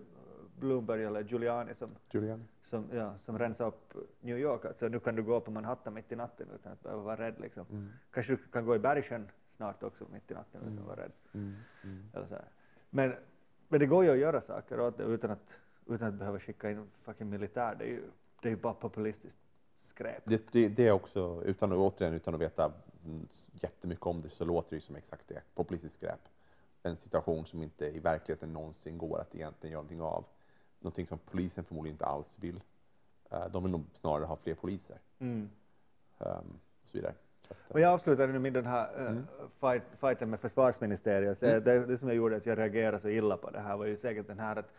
Bloomberg 0.59 1.03
eller 1.03 1.23
Giuliani 1.23 1.73
som, 1.73 1.89
Julian? 2.11 2.47
som, 2.65 2.89
ja, 2.93 3.17
som 3.17 3.39
rensade 3.39 3.67
upp 3.67 3.93
New 4.21 4.37
York. 4.37 4.65
Alltså, 4.65 4.87
nu 4.87 4.99
kan 4.99 5.15
du 5.15 5.23
gå 5.23 5.39
på 5.39 5.51
Manhattan 5.51 5.93
mitt 5.93 6.11
i 6.11 6.15
natten 6.15 6.47
utan 6.55 6.71
att 6.71 6.83
behöva 6.83 7.01
vara 7.01 7.15
rädd. 7.15 7.35
Liksom. 7.39 7.65
Mm. 7.71 7.89
Kanske 8.11 8.33
du 8.33 8.37
kan 8.37 8.65
gå 8.65 8.75
i 8.75 8.79
Bergsjön 8.79 9.27
snart 9.55 9.83
också 9.83 10.05
mitt 10.13 10.31
i 10.31 10.33
natten 10.33 10.61
utan 10.61 10.79
att 10.79 10.85
vara 10.85 11.01
rädd. 11.01 11.11
Eller 12.13 12.27
så 12.27 12.33
här. 12.33 12.45
Men, 12.89 13.13
men 13.67 13.79
det 13.79 13.85
går 13.85 14.03
ju 14.03 14.11
att 14.11 14.17
göra 14.17 14.41
saker 14.41 14.79
åt 14.79 14.97
det 14.97 15.03
utan 15.03 15.31
att, 15.31 15.59
utan 15.85 16.07
att 16.07 16.13
behöva 16.13 16.39
skicka 16.39 16.71
in 16.71 16.87
fucking 17.01 17.29
militär. 17.29 17.75
Det 17.79 17.85
är 17.85 17.89
ju, 17.89 18.03
det 18.41 18.47
är 18.47 18.49
ju 18.49 18.61
bara 18.61 18.73
populistiskt 18.73 19.39
skräp. 19.83 20.23
Det, 20.25 20.51
det, 20.51 20.69
det 20.69 20.87
är 20.87 20.91
också, 20.91 21.43
utan, 21.45 21.73
återigen 21.73 22.13
utan 22.13 22.33
att 22.33 22.41
veta 22.41 22.71
mm, 23.05 23.27
jättemycket 23.51 24.05
om 24.05 24.21
det, 24.21 24.29
så 24.29 24.45
låter 24.45 24.69
det 24.69 24.75
ju 24.75 24.81
som 24.81 24.95
exakt 24.95 25.27
det. 25.27 25.41
Populistiskt 25.55 25.97
skräp. 25.97 26.19
En 26.83 26.97
situation 26.97 27.45
som 27.45 27.63
inte 27.63 27.85
i 27.85 27.99
verkligheten 27.99 28.53
någonsin 28.53 28.97
går 28.97 29.19
att 29.19 29.35
egentligen 29.35 29.71
göra 29.71 29.81
någonting 29.81 30.01
av. 30.01 30.25
Någonting 30.79 31.07
som 31.07 31.17
polisen 31.19 31.63
förmodligen 31.63 31.93
inte 31.93 32.05
alls 32.05 32.37
vill. 32.39 32.61
Eh, 33.31 33.47
De 33.47 33.63
vill 33.63 33.71
nog 33.71 33.85
snarare 33.93 34.25
ha 34.25 34.35
fler 34.35 34.55
poliser. 34.55 34.97
Mm. 35.19 35.49
ehm, 36.19 36.59
och 36.81 36.87
så 36.87 36.97
vidare. 36.97 37.13
Eh, 37.49 37.55
Och 37.67 37.79
jag 37.79 37.93
avslutade 37.93 38.33
nu 38.33 38.39
med 38.39 38.53
den 38.53 38.65
här 38.65 39.09
uh, 39.11 39.21
fight, 39.59 39.83
fighten 39.99 40.29
med 40.29 40.39
försvarsministeriet. 40.39 41.37
Så 41.37 41.45
det, 41.45 41.85
det 41.85 41.97
som 41.97 42.09
jag 42.09 42.15
gjorde 42.15 42.35
att 42.35 42.45
jag 42.45 42.57
reagerade 42.57 42.99
så 42.99 43.09
illa 43.09 43.37
på 43.37 43.49
det 43.49 43.59
här 43.59 43.77
var 43.77 43.85
ju 43.85 43.95
säkert 43.97 44.27
den 44.27 44.39
här 44.39 44.55
att, 44.55 44.71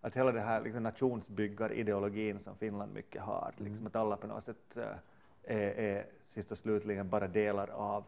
att 0.00 0.16
hela 0.16 0.32
den 0.32 0.44
här 0.44 0.60
liksom, 0.60 0.82
nationsbyggarideologin 0.82 2.40
som 2.40 2.56
Finland 2.56 2.92
mycket 2.94 3.22
har, 3.22 3.52
liksom 3.56 3.86
att 3.86 3.96
alla 3.96 4.16
på 4.16 4.26
något 4.26 4.44
sätt 4.44 4.76
är, 5.42 5.56
är 5.56 6.06
sist 6.26 6.52
och 6.52 6.58
slutligen 6.58 7.08
bara 7.08 7.28
delar 7.28 7.68
av 7.68 8.04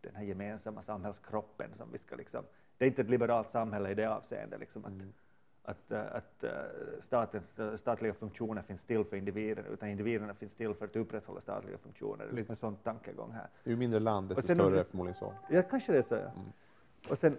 den 0.00 0.14
här 0.16 0.24
gemensamma 0.24 0.82
samhällskroppen 0.82 1.74
som 1.74 1.88
vi 1.92 1.98
ska 1.98 2.16
liksom, 2.16 2.44
det 2.78 2.84
är 2.84 2.88
inte 2.88 3.02
ett 3.02 3.10
liberalt 3.10 3.50
samhälle 3.50 3.90
i 3.90 3.94
det 3.94 4.06
avseendet 4.06 4.60
liksom 4.60 4.84
att, 4.84 4.92
att, 5.64 5.90
eh, 5.90 6.14
att 6.14 6.44
eh, 6.44 6.50
statens, 7.00 7.58
eh, 7.58 7.76
statliga 7.76 8.14
funktioner 8.14 8.62
finns 8.62 8.84
till 8.84 9.04
för 9.04 9.16
individen, 9.16 9.66
utan 9.66 9.88
individerna 9.88 10.34
finns 10.34 10.54
till 10.54 10.74
för 10.74 10.84
att 10.84 10.96
upprätthålla 10.96 11.40
statliga 11.40 11.78
funktioner. 11.78 12.24
Det 12.24 12.30
är 12.30 12.36
lite 12.36 12.52
en 12.52 12.56
sån 12.56 12.76
tankegång 12.76 13.32
här. 13.32 13.48
Ju 13.64 13.76
mindre 13.76 14.00
land, 14.00 14.28
desto 14.28 14.42
sen 14.42 14.56
större 14.56 14.84
förmodligen 14.84 15.18
så. 15.18 15.34
Ja, 15.50 15.62
kanske 15.62 15.92
det 15.92 15.98
är 15.98 16.02
så. 16.02 16.14
Ja. 16.14 16.30
Och, 17.10 17.18
sen, 17.18 17.38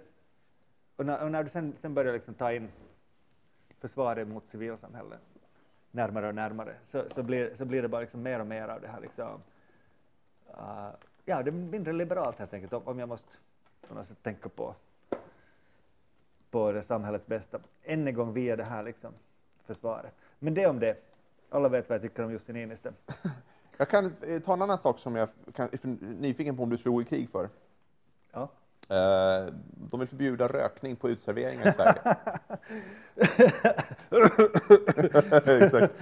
och, 0.96 1.06
när, 1.06 1.24
och 1.24 1.32
när 1.32 1.44
du 1.44 1.50
sen, 1.50 1.74
sen 1.82 1.94
börjar 1.94 2.14
liksom 2.14 2.34
ta 2.34 2.54
in 2.54 2.72
försvaret 3.80 4.28
mot 4.28 4.48
civilsamhället 4.48 5.22
närmare 5.92 6.28
och 6.28 6.36
närmare, 6.36 6.76
så, 6.84 7.04
så, 7.10 7.24
blir, 7.24 7.56
så 7.56 7.66
blir 7.66 7.82
det 7.82 7.88
bara 7.88 8.02
liksom 8.02 8.24
mer 8.24 8.40
och 8.40 8.48
mer 8.48 8.68
av 8.68 8.82
det 8.82 8.88
här. 8.88 9.02
Liksom, 9.02 9.42
uh, 10.50 10.90
ja, 11.26 11.44
det 11.44 11.50
är 11.50 11.52
mindre 11.52 11.94
liberalt 11.94 12.40
helt 12.40 12.54
enkelt, 12.54 12.74
om, 12.74 12.82
om 12.86 13.00
jag 13.00 13.10
måste 13.10 13.30
på 13.88 13.96
något 13.96 14.06
sätt 14.06 14.24
tänka 14.24 14.50
på, 14.50 14.76
på 16.54 16.72
det 16.72 16.84
samhällets 16.84 17.28
bästa. 17.28 17.60
Än 17.84 18.08
en 18.08 18.14
gång 18.14 18.34
via 18.34 18.56
det 18.56 18.64
här 18.64 18.84
liksom, 18.84 19.14
försvaret. 19.66 20.14
Men 20.40 20.54
det 20.54 20.68
om 20.68 20.80
det. 20.80 20.98
Alla 21.50 21.70
vet 21.70 21.90
vad 21.90 21.96
jag 21.96 22.02
tycker 22.02 22.24
om 22.24 22.32
Jussi 22.32 22.54
Niinistö. 22.54 22.92
Jag 23.78 23.90
kan 23.90 24.14
eh, 24.28 24.40
ta 24.40 24.54
en 24.54 24.62
annan 24.62 24.78
sak 24.78 25.00
som 25.00 25.16
jag 25.16 25.30
kan, 25.54 25.70
är 25.72 25.88
nyfiken 26.20 26.58
på 26.58 26.64
om 26.64 26.70
du 26.70 26.78
skulle 26.78 26.94
gå 26.94 27.02
i 27.02 27.06
krig 27.06 27.30
för. 27.30 27.50
Ja. 28.32 28.50
Eh, 28.90 29.54
de 29.76 30.00
vill 30.00 30.10
förbjuda 30.10 30.48
rökning 30.48 30.96
på 30.96 31.10
utserveringar 31.10 31.68
i 31.68 31.72
Sverige. 31.72 32.02
Exakt. 35.66 35.96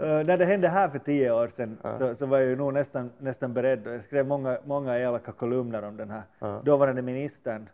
Uh, 0.00 0.06
när 0.06 0.38
det 0.38 0.44
hände 0.44 0.68
här 0.68 0.88
för 0.88 0.98
tio 0.98 1.32
år 1.32 1.48
sedan 1.48 1.78
så, 1.98 2.14
så 2.14 2.26
var 2.26 2.38
jag 2.38 2.48
ju 2.48 2.56
nog 2.56 2.72
nästan, 2.72 3.10
nästan 3.18 3.54
beredd. 3.54 3.86
Jag 3.86 4.02
skrev 4.02 4.26
många, 4.26 4.58
många 4.64 4.98
elaka 4.98 5.32
kolumner 5.32 5.82
om 5.82 5.96
den 5.96 6.10
här 6.10 6.22
dåvarande 6.62 7.02
ministern 7.02 7.68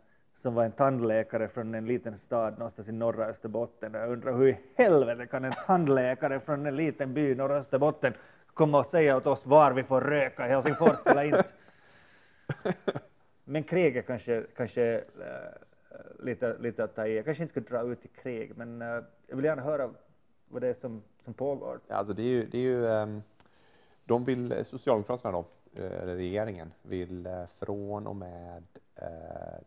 som 0.45 0.53
var 0.53 0.65
en 0.65 0.71
tandläkare 0.71 1.47
från 1.47 1.75
en 1.75 1.85
liten 1.85 2.17
stad 2.17 2.53
någonstans 2.53 2.89
i 2.89 2.91
norra 2.91 3.25
Österbotten. 3.25 3.93
Jag 3.93 4.11
undrar 4.11 4.33
hur 4.33 4.47
i 4.47 4.57
helvete 4.75 5.25
kan 5.25 5.45
en 5.45 5.53
tandläkare 5.65 6.39
från 6.39 6.65
en 6.65 6.75
liten 6.75 7.13
by 7.13 7.31
i 7.31 7.35
norra 7.35 7.55
Österbotten 7.55 8.13
komma 8.53 8.79
och 8.79 8.85
säga 8.85 9.17
åt 9.17 9.27
oss 9.27 9.45
var 9.45 9.71
vi 9.71 9.83
får 9.83 10.01
röka 10.01 10.45
i 10.47 10.49
Helsingfors 10.49 11.05
eller 11.05 11.23
inte. 11.23 11.43
Men 13.43 13.63
krig 13.63 13.97
är 13.97 14.01
kanske, 14.01 14.43
kanske 14.55 14.93
eh, 14.95 15.03
lite, 16.19 16.57
lite 16.59 16.83
att 16.83 16.95
ta 16.95 17.07
i. 17.07 17.15
Jag 17.15 17.25
kanske 17.25 17.43
inte 17.43 17.51
ska 17.51 17.75
dra 17.75 17.91
ut 17.91 18.05
i 18.05 18.07
krig, 18.07 18.57
men 18.57 18.81
eh, 18.81 18.87
jag 19.27 19.35
vill 19.35 19.45
gärna 19.45 19.61
höra 19.61 19.89
vad 20.47 20.61
det 20.61 20.67
är 20.67 20.73
som, 20.73 21.03
som 21.23 21.33
pågår. 21.33 21.79
Alltså 21.87 22.13
det 22.13 22.21
är 22.21 22.27
ju, 22.27 22.45
det 22.45 22.57
är 22.57 22.61
ju 22.61 22.87
ehm, 22.87 23.21
de 24.03 24.25
vill, 24.25 24.65
Socialdemokraterna 24.65 25.31
då, 25.31 25.39
eh, 25.39 25.45
eller 25.75 26.15
regeringen, 26.15 26.73
vill 26.81 27.25
eh, 27.25 27.45
från 27.45 28.07
och 28.07 28.15
med 28.15 28.63
eh, 28.95 29.07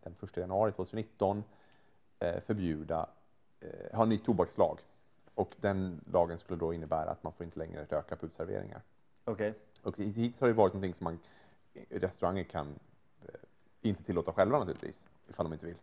den 0.03 0.15
1 0.23 0.37
januari 0.37 0.71
2019 0.71 1.43
eh, 2.19 2.39
förbjuda, 2.41 3.09
eh, 3.59 3.95
ha 3.95 4.03
en 4.03 4.09
ny 4.09 4.19
tobakslag. 4.19 4.79
Och 5.35 5.55
den 5.57 6.01
lagen 6.11 6.37
skulle 6.37 6.59
då 6.59 6.73
innebära 6.73 7.09
att 7.09 7.23
man 7.23 7.33
får 7.33 7.43
inte 7.43 7.59
längre 7.59 7.85
röka 7.89 8.15
på 8.15 8.25
utserveringar. 8.25 8.81
Okej. 9.25 9.53
Och 9.83 9.97
hittills 9.97 10.41
har 10.41 10.47
det 10.47 10.53
varit 10.53 10.73
någonting 10.73 10.93
som 10.93 11.03
man, 11.03 11.19
restauranger 11.89 12.43
kan 12.43 12.67
eh, 13.27 13.33
inte 13.81 14.03
tillåta 14.03 14.33
själva 14.33 14.59
naturligtvis, 14.59 15.05
ifall 15.29 15.45
de 15.45 15.53
inte 15.53 15.65
vill. 15.65 15.77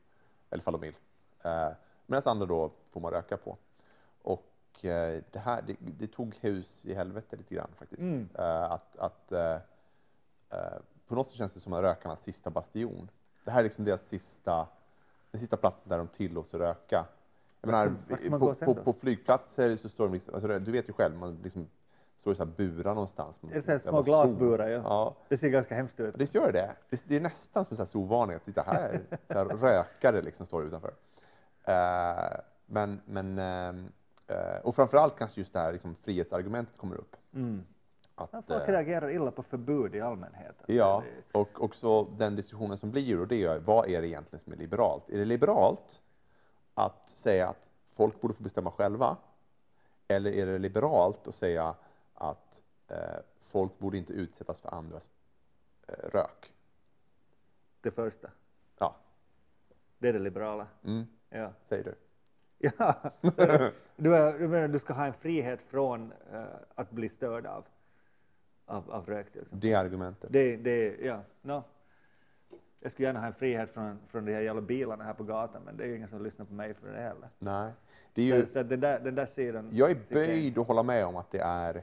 Eller 0.50 0.62
ifall 0.62 0.72
de 0.72 0.80
vill. 0.80 0.94
Eh, 1.42 1.70
Medan 2.06 2.22
andra 2.26 2.46
då 2.46 2.70
får 2.90 3.00
man 3.00 3.12
röka 3.12 3.36
på. 3.36 3.56
Och 4.22 4.84
eh, 4.84 5.22
det 5.30 5.38
här, 5.38 5.62
det, 5.66 5.76
det 5.78 6.06
tog 6.06 6.34
hus 6.40 6.84
i 6.84 6.94
helvete 6.94 7.36
lite 7.36 7.54
grann 7.54 7.70
faktiskt. 7.76 8.02
Mm. 8.02 8.28
Eh, 8.34 8.72
att, 8.72 8.96
att, 8.96 9.32
eh, 9.32 9.40
eh, 9.40 9.60
på 11.08 11.14
något 11.14 11.28
sätt 11.28 11.36
känns 11.36 11.52
det 11.52 11.60
som 11.60 11.74
rökarnas 11.74 12.22
sista 12.22 12.50
bastion. 12.50 13.10
Det 13.44 13.50
här 13.50 13.58
är 13.58 13.64
liksom 13.64 13.84
deras 13.84 14.08
sista, 14.08 14.66
den 15.30 15.40
sista 15.40 15.56
platsen 15.56 15.88
där 15.88 15.98
de 15.98 16.08
tillåts 16.08 16.54
att 16.54 16.60
röka. 16.60 17.06
Jag 17.60 17.70
menar, 17.70 18.38
på, 18.38 18.54
på, 18.54 18.74
på 18.74 18.92
flygplatser 18.92 19.76
så 19.76 19.88
står 19.88 20.04
de 20.04 20.12
liksom, 20.12 20.34
alltså, 20.34 20.58
du 20.58 20.72
vet 20.72 20.88
ju 20.88 20.92
själv, 20.92 21.16
man 21.16 21.38
liksom 21.42 21.68
står 22.20 22.32
i 22.32 22.36
så 22.36 22.44
här 22.44 22.52
burar 22.56 22.94
någonstans. 22.94 23.38
Det 23.40 23.56
är 23.56 23.60
så 23.60 23.70
här 23.70 23.78
små 23.78 24.02
glasburar, 24.02 24.68
ja. 24.68 24.80
Ja, 24.84 25.16
Det 25.28 25.36
ser 25.36 25.48
ganska 25.48 25.74
hemskt 25.74 26.00
ut. 26.00 26.14
Visst 26.18 26.34
gör 26.34 26.52
det 26.52 26.74
det? 26.90 27.02
Det 27.06 27.16
är 27.16 27.20
nästan 27.20 27.64
som 27.64 27.76
en 27.80 27.86
sovvarning 27.86 28.36
att 28.36 28.44
titta 28.44 28.62
här, 28.62 29.00
så 29.28 29.34
här 29.34 29.44
rökare 29.44 30.22
liksom 30.22 30.46
står 30.46 30.64
utanför. 30.64 30.94
Eh, 31.64 32.40
men 32.66 33.00
men 33.06 33.38
Eh, 34.26 34.60
och 34.62 34.74
framförallt 34.74 35.18
kanske 35.18 35.40
just 35.40 35.52
det 35.52 35.58
här 35.58 35.72
liksom, 35.72 35.94
frihetsargumentet 35.94 36.76
kommer 36.76 36.96
upp. 36.96 37.16
Mm. 37.34 37.66
Att, 38.18 38.30
Ja, 38.32 38.42
folk 38.42 38.62
eh, 38.68 38.72
reagerar 38.72 39.10
illa 39.10 39.30
på 39.30 39.42
förbud 39.42 39.94
i 39.94 40.00
allmänhet. 40.00 40.62
Ja, 40.66 41.02
och 41.32 41.64
också 41.64 42.04
den 42.04 42.36
diskussionen 42.36 42.78
som 42.78 42.90
blir 42.90 43.20
och 43.20 43.28
det 43.28 43.44
är 43.44 43.58
vad 43.58 43.88
är 43.88 44.02
det 44.02 44.08
egentligen 44.08 44.44
som 44.44 44.52
är 44.52 44.56
liberalt? 44.56 45.10
Är 45.10 45.18
det 45.18 45.24
liberalt 45.24 46.02
att 46.74 47.08
säga 47.10 47.48
att 47.48 47.70
folk 47.92 48.20
borde 48.20 48.34
få 48.34 48.42
bestämma 48.42 48.70
själva? 48.70 49.16
Eller 50.08 50.32
är 50.32 50.46
det 50.46 50.58
liberalt 50.58 51.26
att 51.26 51.34
säga 51.34 51.74
att 52.14 52.62
eh, 52.88 52.96
folk 53.42 53.78
borde 53.78 53.96
inte 53.98 54.12
utsättas 54.12 54.60
för 54.60 54.74
andras 54.74 55.10
eh, 55.88 55.94
rök? 56.12 56.52
det 57.80 57.90
första. 57.90 58.30
Ja, 58.78 58.96
Det 59.98 60.08
är 60.08 60.12
det 60.12 60.18
liberala. 60.18 60.66
mm, 60.84 61.06
Ja. 61.30 61.52
säger 61.64 61.84
du. 61.84 61.94
Ja, 62.58 62.94
du, 63.96 64.16
är- 64.16 64.38
du 64.38 64.48
menar 64.48 64.68
du 64.68 64.78
ska 64.78 64.92
ha 64.92 65.06
en 65.06 65.12
frihet 65.12 65.62
från 65.62 66.12
eh, 66.32 66.44
att 66.74 66.90
bli 66.90 67.08
störd 67.08 67.46
av, 67.46 67.64
av, 68.66 68.90
av 68.90 69.06
rök 69.06 69.26
exempel? 69.26 69.60
Det 69.60 69.74
argumentet. 69.74 70.32
Det, 70.32 70.56
det, 70.56 70.96
ja, 71.00 71.20
no. 71.42 71.62
Jag 72.80 72.92
skulle 72.92 73.08
gärna 73.08 73.20
ha 73.20 73.26
en 73.26 73.34
frihet 73.34 73.70
från, 73.70 73.98
från 74.08 74.24
de 74.24 74.32
här 74.32 74.40
jävla 74.40 74.62
bilarna 74.62 75.04
här 75.04 75.14
på 75.14 75.24
gatan, 75.24 75.62
men 75.64 75.76
det 75.76 75.84
är 75.84 75.88
ju 75.88 75.96
ingen 75.96 76.08
som 76.08 76.24
lyssnar 76.24 76.46
på 76.46 76.54
mig 76.54 76.74
för 76.74 76.92
det 76.92 77.00
heller. 77.00 77.28
Nej, 77.38 77.72
det 78.14 78.22
är 78.22 78.36
ju, 78.36 78.42
Så, 78.42 78.52
så 78.52 78.62
den, 78.62 78.80
där, 78.80 79.00
den 79.00 79.14
där 79.14 79.26
sidan... 79.26 79.68
jag 79.72 79.90
är 79.90 79.98
böjd 80.10 80.58
att 80.58 80.66
hålla 80.66 80.82
med 80.82 81.06
om 81.06 81.16
att 81.16 81.30
det 81.30 81.40
är 81.40 81.82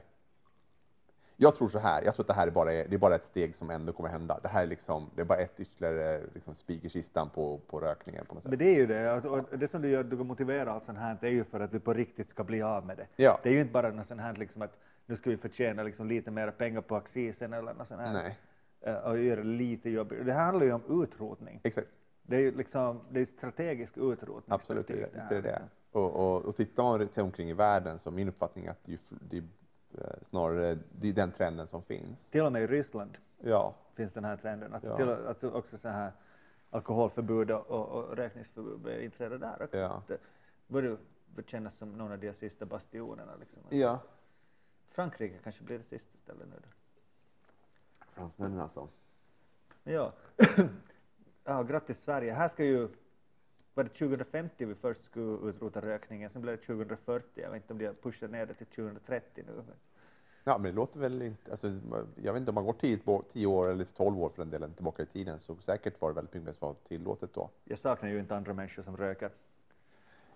jag 1.36 1.56
tror 1.56 1.68
så 1.68 1.78
här, 1.78 2.02
jag 2.02 2.14
tror 2.14 2.22
att 2.22 2.28
det 2.28 2.34
här 2.34 2.46
är 2.46 2.50
bara, 2.50 2.70
det 2.70 2.94
är 2.94 2.98
bara 2.98 3.14
ett 3.14 3.24
steg 3.24 3.56
som 3.56 3.70
ändå 3.70 3.92
kommer 3.92 4.10
hända. 4.10 4.38
Det 4.42 4.48
här 4.48 4.62
är, 4.62 4.66
liksom, 4.66 5.10
det 5.14 5.20
är 5.20 5.24
bara 5.24 5.38
ett 5.38 5.60
ytterligare 5.60 6.20
liksom, 6.34 6.54
spik 6.54 6.84
i 6.84 6.88
kistan 6.88 7.30
på, 7.30 7.60
på 7.66 7.80
rökningen 7.80 8.26
på 8.26 8.34
något 8.34 8.42
sätt. 8.42 8.50
Men 8.50 8.58
det 8.58 8.64
är 8.64 8.76
ju 8.76 8.86
det. 8.86 9.12
Alltså, 9.12 9.28
och 9.28 9.58
det 9.58 9.68
som 9.68 9.82
du 9.82 9.88
gör, 9.88 10.04
du 10.04 10.16
motiverar 10.16 10.66
allt 10.66 10.86
sånt 10.86 10.98
här, 10.98 11.16
det 11.20 11.26
är 11.26 11.32
ju 11.32 11.44
för 11.44 11.60
att 11.60 11.72
du 11.72 11.80
på 11.80 11.92
riktigt 11.92 12.28
ska 12.28 12.44
bli 12.44 12.62
av 12.62 12.86
med 12.86 12.96
det. 12.96 13.06
Ja. 13.16 13.38
Det 13.42 13.48
är 13.48 13.52
ju 13.52 13.60
inte 13.60 13.72
bara 13.72 13.90
något 13.90 14.06
sånt 14.06 14.20
här 14.20 14.34
liksom 14.34 14.62
att 14.62 14.78
nu 15.06 15.16
ska 15.16 15.30
vi 15.30 15.36
förtjäna 15.36 15.82
liksom 15.82 16.06
lite 16.08 16.30
mer 16.30 16.50
pengar 16.50 16.80
på 16.80 16.96
accisen 16.96 17.52
eller 17.52 17.74
något 17.74 17.86
sånt 17.88 18.00
här. 18.00 18.12
Nej, 18.12 18.38
Eh, 18.80 18.94
Och 18.96 19.18
göra 19.18 19.36
det 19.36 19.46
lite 19.48 19.90
jobbigt. 19.90 20.26
Det 20.26 20.32
här 20.32 20.44
handlar 20.44 20.66
ju 20.66 20.72
om 20.72 21.02
utrotning. 21.02 21.60
exakt. 21.64 21.88
Det 22.22 22.36
är 22.36 22.40
ju 22.40 22.56
liksom, 22.56 23.00
det 23.10 23.20
är 23.20 23.24
strategisk 23.24 23.96
utrotning. 23.96 24.54
Absolut, 24.54 24.86
det, 24.88 24.94
visst 25.14 25.30
är 25.30 25.34
det 25.34 25.40
det. 25.42 25.62
Och, 25.92 26.14
och, 26.14 26.44
och 26.44 26.56
tittar 26.56 26.82
man 26.82 27.08
sig 27.08 27.22
omkring 27.22 27.50
i 27.50 27.52
världen 27.52 27.98
så 27.98 28.10
är 28.10 28.14
min 28.14 28.28
uppfattning 28.28 28.68
att 28.68 28.86
är 28.88 28.90
ju- 28.92 28.98
det 29.30 29.36
är 29.36 29.42
eh, 29.98 30.22
snarare 30.22 30.78
det 30.92 31.08
är 31.08 31.12
den 31.12 31.32
trenden 31.32 31.66
som 31.66 31.82
finns. 31.82 32.30
Till 32.30 32.42
och 32.44 32.52
med 32.52 32.62
i 32.62 32.66
Ryssland 32.66 33.18
Ja, 33.38 33.74
finns 33.96 34.12
den 34.12 34.24
här 34.24 34.36
trenden. 34.36 34.74
Att 34.74 34.84
Ja. 34.84 34.96
till, 34.96 35.08
att 35.10 35.44
också 35.44 35.76
så 35.76 35.88
här 35.88 36.12
alkoholförbud 36.70 37.50
och, 37.50 37.66
och, 37.88 38.16
rökningsförbud 38.16 39.02
inträda 39.02 39.38
där 39.38 39.62
också. 39.62 39.78
Ja. 39.78 40.02
Det 40.06 40.18
börjar 40.66 40.96
kännas 41.46 41.74
som 41.78 41.92
någon 41.92 42.12
av 42.12 42.18
de 42.18 42.32
sista 42.32 42.66
bastionerna. 42.66 43.32
Liksom. 43.40 43.62
ja. 43.68 43.98
Frankrike 44.94 45.38
kanske 45.44 45.64
blir 45.64 45.78
det 45.78 45.84
sista 45.84 46.18
stället 46.18 46.48
nu 46.48 46.56
då. 46.62 46.68
Fransmännen 48.06 48.60
alltså. 48.60 48.88
Ja. 49.84 50.12
ja, 51.44 51.62
grattis 51.62 52.02
Sverige. 52.02 52.32
Här 52.32 52.48
ska 52.48 52.64
ju, 52.64 52.88
var 53.74 53.84
det 53.84 53.90
2050 53.90 54.64
vi 54.64 54.74
först 54.74 55.04
skulle 55.04 55.48
utrota 55.50 55.80
rökningen, 55.80 56.30
sen 56.30 56.42
blev 56.42 56.56
det 56.56 56.62
2040. 56.62 57.40
Jag 57.40 57.50
vet 57.50 57.62
inte 57.62 57.72
om 57.72 57.78
de 57.78 57.86
har 57.86 57.94
pushat 57.94 58.30
ner 58.30 58.46
det 58.46 58.54
till 58.54 58.66
2030 58.66 59.44
nu. 59.46 59.62
Ja, 60.44 60.58
men 60.58 60.62
det 60.70 60.76
låter 60.76 61.00
väl 61.00 61.22
inte... 61.22 61.50
Alltså, 61.50 61.66
jag 62.16 62.32
vet 62.32 62.40
inte 62.40 62.50
om 62.50 62.54
man 62.54 62.64
går 62.64 62.72
10, 62.72 62.98
bo- 63.04 63.22
10 63.22 63.46
år 63.46 63.68
eller 63.68 63.84
12 63.84 64.18
år 64.18 64.28
för 64.28 64.42
den 64.42 64.50
delen 64.50 64.74
tillbaka 64.74 65.02
i 65.02 65.06
tiden 65.06 65.38
så 65.38 65.56
säkert 65.56 66.00
var 66.00 66.08
det 66.08 66.14
väldigt 66.14 66.34
mycket 66.34 66.56
som 66.56 66.68
var 66.68 66.74
tillåtet 66.74 67.34
då. 67.34 67.50
Jag 67.64 67.78
saknar 67.78 68.08
ju 68.08 68.18
inte 68.18 68.36
andra 68.36 68.52
människor 68.52 68.82
som 68.82 68.96
röker. 68.96 69.30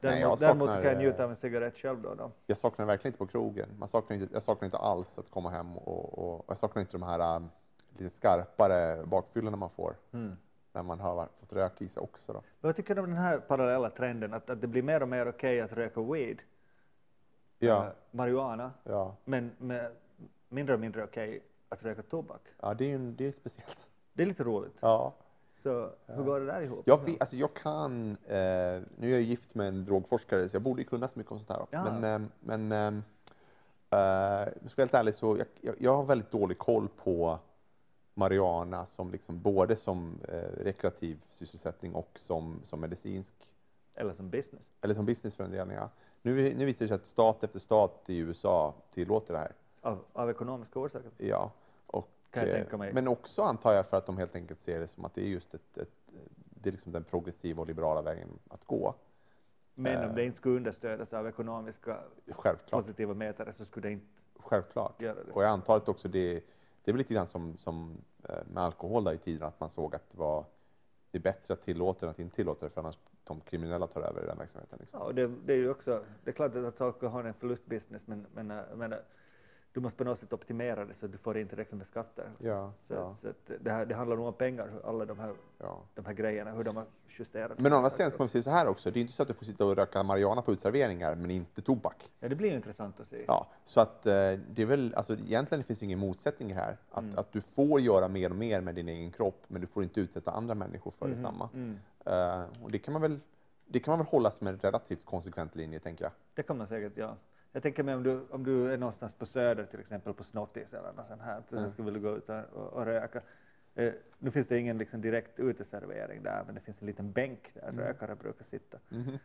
Nej, 0.01 0.21
Däremot, 0.21 0.39
så 0.39 0.45
saknar, 0.45 0.67
kan 0.67 0.83
jag 0.85 0.93
eh, 0.93 0.99
njuta 0.99 1.25
av 1.25 1.31
en 1.31 1.37
cigarett 1.37 1.77
själv 1.77 2.03
då. 2.03 2.09
och 2.09 2.17
då. 2.17 2.31
Jag 2.47 2.57
saknar 2.57 2.87
verkligen 2.87 3.09
inte 3.09 3.19
på 3.19 3.27
krogen. 3.27 3.69
Man 3.79 3.89
saknar 3.89 4.17
inte, 4.17 4.35
jag 4.35 4.43
saknar 4.43 4.67
inte 4.67 4.77
alls 4.79 5.19
att 5.19 5.31
komma 5.31 5.51
hem 5.51 5.77
och, 5.79 6.19
och 6.39 6.45
jag 6.49 6.59
saknar 6.59 6.81
inte 6.81 6.93
de 6.93 7.03
här 7.03 7.37
um, 7.37 7.51
lite 7.99 8.11
skarpare 8.11 9.05
bakfyllorna 9.07 9.57
man 9.57 9.71
får 9.71 9.95
Mm. 10.13 10.37
när 10.73 10.83
man 10.83 11.01
har 11.01 11.29
fått 11.41 11.53
rök 11.53 11.83
i 11.83 11.89
sig 11.89 12.01
också. 12.03 12.33
Då. 12.33 12.43
Vad 12.61 12.77
tycker 12.77 12.95
du 12.95 13.01
om 13.01 13.09
den 13.11 13.19
här 13.19 13.39
parallella 13.39 13.91
trenden 13.91 14.35
att, 14.35 14.51
att 14.51 14.61
det 14.61 14.67
blir 14.67 14.83
mer 14.83 15.03
och 15.03 15.09
mer 15.09 15.29
okej 15.29 15.61
att 15.61 15.73
röka 15.73 16.01
weed, 16.01 16.39
Ja, 17.59 17.85
eh, 17.87 17.91
marijuana, 18.11 18.73
ja. 18.85 19.15
men 19.25 19.51
mindre 20.49 20.75
och 20.75 20.81
mindre 20.81 21.05
okej 21.05 21.43
att 21.69 21.83
röka 21.83 22.03
tobak? 22.03 22.41
ja 22.61 22.75
det, 22.75 22.85
är, 22.85 22.89
ju- 22.89 23.13
det 23.13 23.27
är 23.27 23.33
speciellt. 23.33 23.87
Det 24.13 24.23
är 24.23 24.27
lite 24.27 24.45
roligt. 24.45 24.77
Ja. 24.81 25.13
Så 25.63 25.91
hur 26.07 26.23
går 26.23 26.41
det 26.41 26.47
där 26.47 26.61
ihop? 26.63 26.83
Jag, 26.85 27.05
vet, 27.05 27.21
alltså 27.21 27.37
jag 27.37 27.55
kan, 27.55 28.11
eh, 28.27 28.37
nu 28.97 29.09
är 29.09 29.11
jag 29.11 29.21
gift 29.23 29.55
med 29.55 29.69
en 29.69 29.85
drogforskare 29.85 30.49
så 30.49 30.57
jag 30.57 30.63
borde 30.63 30.85
kunna 30.85 31.09
så 31.09 31.19
mycket 31.19 31.33
om 31.33 31.39
sånt 31.39 31.51
här. 31.51 31.67
Ja. 31.71 31.85
Men, 31.93 32.23
eh, 32.23 32.29
men 32.41 32.73
eh, 32.73 33.03
eh, 34.01 34.49
jag 34.63 34.71
ska 34.71 34.83
helt 34.83 34.95
ärlig 34.95 35.15
så 35.15 35.37
jag, 35.37 35.47
jag, 35.61 35.75
jag 35.79 35.97
har 35.97 36.05
väldigt 36.05 36.31
dålig 36.31 36.59
koll 36.59 36.89
på 36.89 37.39
marijuana 38.15 38.87
som 38.87 39.11
liksom 39.11 39.43
både 39.43 39.77
som 39.77 40.19
eh, 40.29 40.63
rekreativ 40.65 41.21
sysselsättning 41.29 41.95
och 41.95 42.11
som, 42.15 42.61
som 42.65 42.81
medicinsk 42.81 43.35
Eller 43.95 44.13
som 44.13 44.31
business? 44.31 44.71
eller 44.81 44.95
som 44.95 45.07
business 45.07 45.35
för 45.35 45.45
en 45.45 45.51
del. 45.51 45.71
Ja. 45.71 45.91
Nu, 46.23 46.55
nu 46.55 46.65
visar 46.65 46.85
det 46.85 46.89
sig 46.89 46.95
att 46.95 47.07
stat 47.07 47.45
efter 47.45 47.59
stat 47.59 48.05
i 48.07 48.19
USA 48.19 48.75
tillåter 48.95 49.35
det 49.35 49.41
här. 49.41 49.53
Av, 49.81 50.05
av 50.13 50.31
ekonomiska 50.31 50.79
orsaker? 50.79 51.11
Ja. 51.19 51.53
Kan 52.31 52.43
jag 52.43 52.51
eh, 52.51 52.61
tänka 52.63 52.77
mig. 52.77 52.93
Men 52.93 53.09
också 53.09 53.43
antar 53.43 53.73
jag 53.73 53.87
för 53.87 53.97
att 53.97 54.07
de 54.07 54.19
helt 54.19 54.35
enkelt 54.37 54.61
ser 54.61 54.81
det 54.81 54.89
som 54.89 55.05
att 55.05 55.15
det 55.15 55.21
är 55.23 55.27
just 55.27 55.55
ett, 55.55 55.79
ett 55.79 55.91
det 56.61 56.71
är 56.71 56.73
liksom 56.73 56.93
den 56.93 57.05
progressiva 57.05 57.61
och 57.61 57.67
liberala 57.67 58.03
vägen 58.03 58.29
att 58.49 58.65
gå. 58.65 58.95
Men 59.75 59.97
Eh. 60.03 60.09
om 60.09 60.15
det 60.15 60.25
inte 60.25 60.37
skulle 60.37 60.57
understödas 60.57 61.15
av 61.15 61.27
ekonomiska 61.29 61.99
Självklart. 62.31 62.71
positiva 62.71 63.15
mätare 63.15 63.53
så 63.53 63.65
skulle 63.65 63.89
det 63.89 63.93
inte 63.93 64.07
Självklart. 64.37 65.03
göra 65.03 65.25
det. 65.25 65.33
Och 65.33 65.43
jag 65.43 65.51
antar 65.51 65.77
att 65.77 65.89
också 65.89 66.09
det, 66.09 66.35
det 66.85 66.91
är 66.91 66.93
väl 66.93 66.99
lite 66.99 67.15
grann 67.15 67.27
som, 67.27 67.57
som 67.57 67.97
eh, 68.29 68.35
med 68.53 68.63
alkohol 68.63 69.05
där 69.05 69.13
i 69.13 69.19
tiden, 69.19 69.49
att 69.49 69.61
man 69.61 69.71
såg 69.71 69.95
att 69.95 70.11
det 70.11 70.19
var 70.19 70.45
det 71.11 71.19
är 71.19 71.23
bättre 71.23 71.55
att 71.55 71.63
tillåta 71.63 72.07
än 72.07 72.11
att 72.11 72.19
inte 72.19 72.37
tillåta 72.37 72.67
det, 72.67 72.71
för 72.71 72.81
annars 72.81 72.99
de 73.25 73.41
kriminella 73.41 73.87
tar 73.87 74.01
över 74.01 74.27
den 74.27 74.39
verksamheten. 74.39 74.79
Liksom. 74.81 75.01
Ja, 75.01 75.07
och 75.07 75.15
det, 75.15 75.27
det 75.47 75.53
är 75.53 75.57
ju 75.57 75.71
också, 75.71 76.05
det 76.25 76.31
är 76.31 76.35
klart 76.35 76.57
att 76.57 76.81
alkohol 76.81 77.25
är 77.25 77.29
en 77.29 77.35
förlustbusiness, 77.35 78.07
men, 78.07 78.27
men, 78.35 78.47
men 78.75 78.95
du 79.79 79.83
måste 79.83 79.99
på 79.99 80.05
något 80.05 80.19
sätt 80.19 80.33
optimera 80.33 80.85
det 80.85 80.95
så 80.95 81.07
att 81.07 81.13
du 81.13 81.19
får 81.19 81.39
in 81.39 81.49
tillräckligt 81.49 81.79
med 81.79 81.87
skatter. 81.87 82.31
Ja, 82.39 82.73
Så, 82.89 82.95
ja, 82.95 83.15
så 83.15 83.33
det, 83.61 83.71
här, 83.71 83.87
det 83.87 83.95
handlar 83.95 84.17
nog 84.17 84.27
om 84.27 84.33
pengar, 84.35 84.71
alla 84.85 85.05
de 85.05 85.19
här, 85.19 85.35
ja. 85.59 85.81
de 85.95 86.05
här 86.07 86.13
grejerna, 86.13 86.51
hur 86.53 86.65
de 86.65 86.77
har 86.77 86.85
justerat. 87.09 87.59
Men 87.61 87.73
å 87.73 87.77
andra 87.77 87.91
sidan 87.91 88.11
ska 88.11 88.19
man 88.19 88.29
säga 88.29 88.43
så 88.43 88.51
här 88.51 88.69
också, 88.69 88.91
det 88.91 88.99
är 88.99 89.01
inte 89.01 89.13
så 89.13 89.23
att 89.23 89.29
du 89.29 89.35
får 89.35 89.45
sitta 89.47 89.65
och 89.65 89.77
röka 89.77 90.03
marijuana 90.03 90.43
på 90.43 90.53
utserveringar, 90.53 91.15
men 91.15 91.31
inte 91.31 91.63
tobak. 91.63 92.11
Ja, 92.21 92.29
det 92.29 92.35
blir 92.37 92.55
intressant 92.55 93.01
att 93.01 93.07
se. 93.09 93.25
Ja, 93.27 93.47
så 93.65 93.81
att 93.81 94.07
eh, 94.07 94.13
det 94.51 94.63
är 94.63 94.67
väl, 94.67 94.95
alltså 94.95 95.13
egentligen 95.13 95.65
finns 95.65 95.79
det 95.79 95.85
ingen 95.85 95.99
motsättning 95.99 96.55
här. 96.55 96.77
Att, 96.91 97.03
Mm. 97.05 97.19
att 97.19 97.33
du 97.33 97.41
får 97.41 97.81
göra 97.81 98.09
mer 98.09 98.31
och 98.31 98.37
mer 98.37 98.61
med 98.61 98.75
din 98.75 98.89
egen 98.89 99.13
kropp, 99.13 99.43
men 99.49 99.61
du 99.61 99.67
får 99.67 99.83
inte 99.83 100.01
utsätta 100.01 100.31
andra 100.31 100.55
människor 100.55 100.91
för 100.91 101.07
Mhm, 101.07 101.15
detsamma. 101.15 101.49
Mm. 101.55 101.79
Eh, 102.07 102.47
och 102.63 102.71
det 102.71 102.79
kan 102.79 102.93
man 102.93 103.03
väl, 103.03 103.21
det 103.67 103.81
kan 103.81 103.93
man 103.93 103.99
väl 103.99 104.07
hålla 104.07 104.31
som 104.31 104.47
en 104.47 104.59
relativt 104.59 105.05
konsekvent 105.05 105.57
linje, 105.57 105.81
tänker 105.81 106.05
jag. 106.05 106.13
Det 106.35 106.43
kan 106.43 106.59
man 106.59 106.67
säkert 106.67 106.97
göra. 106.97 107.17
Jag 107.53 107.63
tänker 107.63 107.83
mig 107.83 107.95
om 107.95 108.03
du, 108.03 108.21
om 108.31 108.45
du 108.45 108.73
är 108.73 108.79
någonstans 108.79 109.15
på 109.15 109.27
Söder, 109.27 109.65
till 109.67 109.81
exempel 109.81 110.15
på 110.15 110.23
Snottis 110.25 110.75
eller 110.75 110.93
något 110.93 111.07
sånt 111.07 111.23
här, 111.23 111.43
så 111.51 111.57
Mm. 111.57 111.69
skulle 111.69 111.91
du 111.91 112.01
gå 112.01 112.17
ut 112.17 112.29
och, 112.29 112.55
och, 112.55 112.85
röka. 112.85 113.23
Eh, 113.75 113.93
nu 114.19 114.31
finns 114.31 114.49
det 114.49 114.59
ingen 114.59 114.79
liksom, 114.79 115.01
direkt 115.01 115.41
uteservering 115.41 116.23
där, 116.23 116.43
men 116.47 116.55
det 116.55 116.61
finns 116.61 116.81
en 116.83 116.87
liten 116.87 117.13
bänk 117.13 117.51
där 117.55 117.63
Mm. 117.69 117.79
rökare 117.81 118.15
brukar 118.17 118.45
sitta. 118.45 118.79
Mhm. 118.89 119.19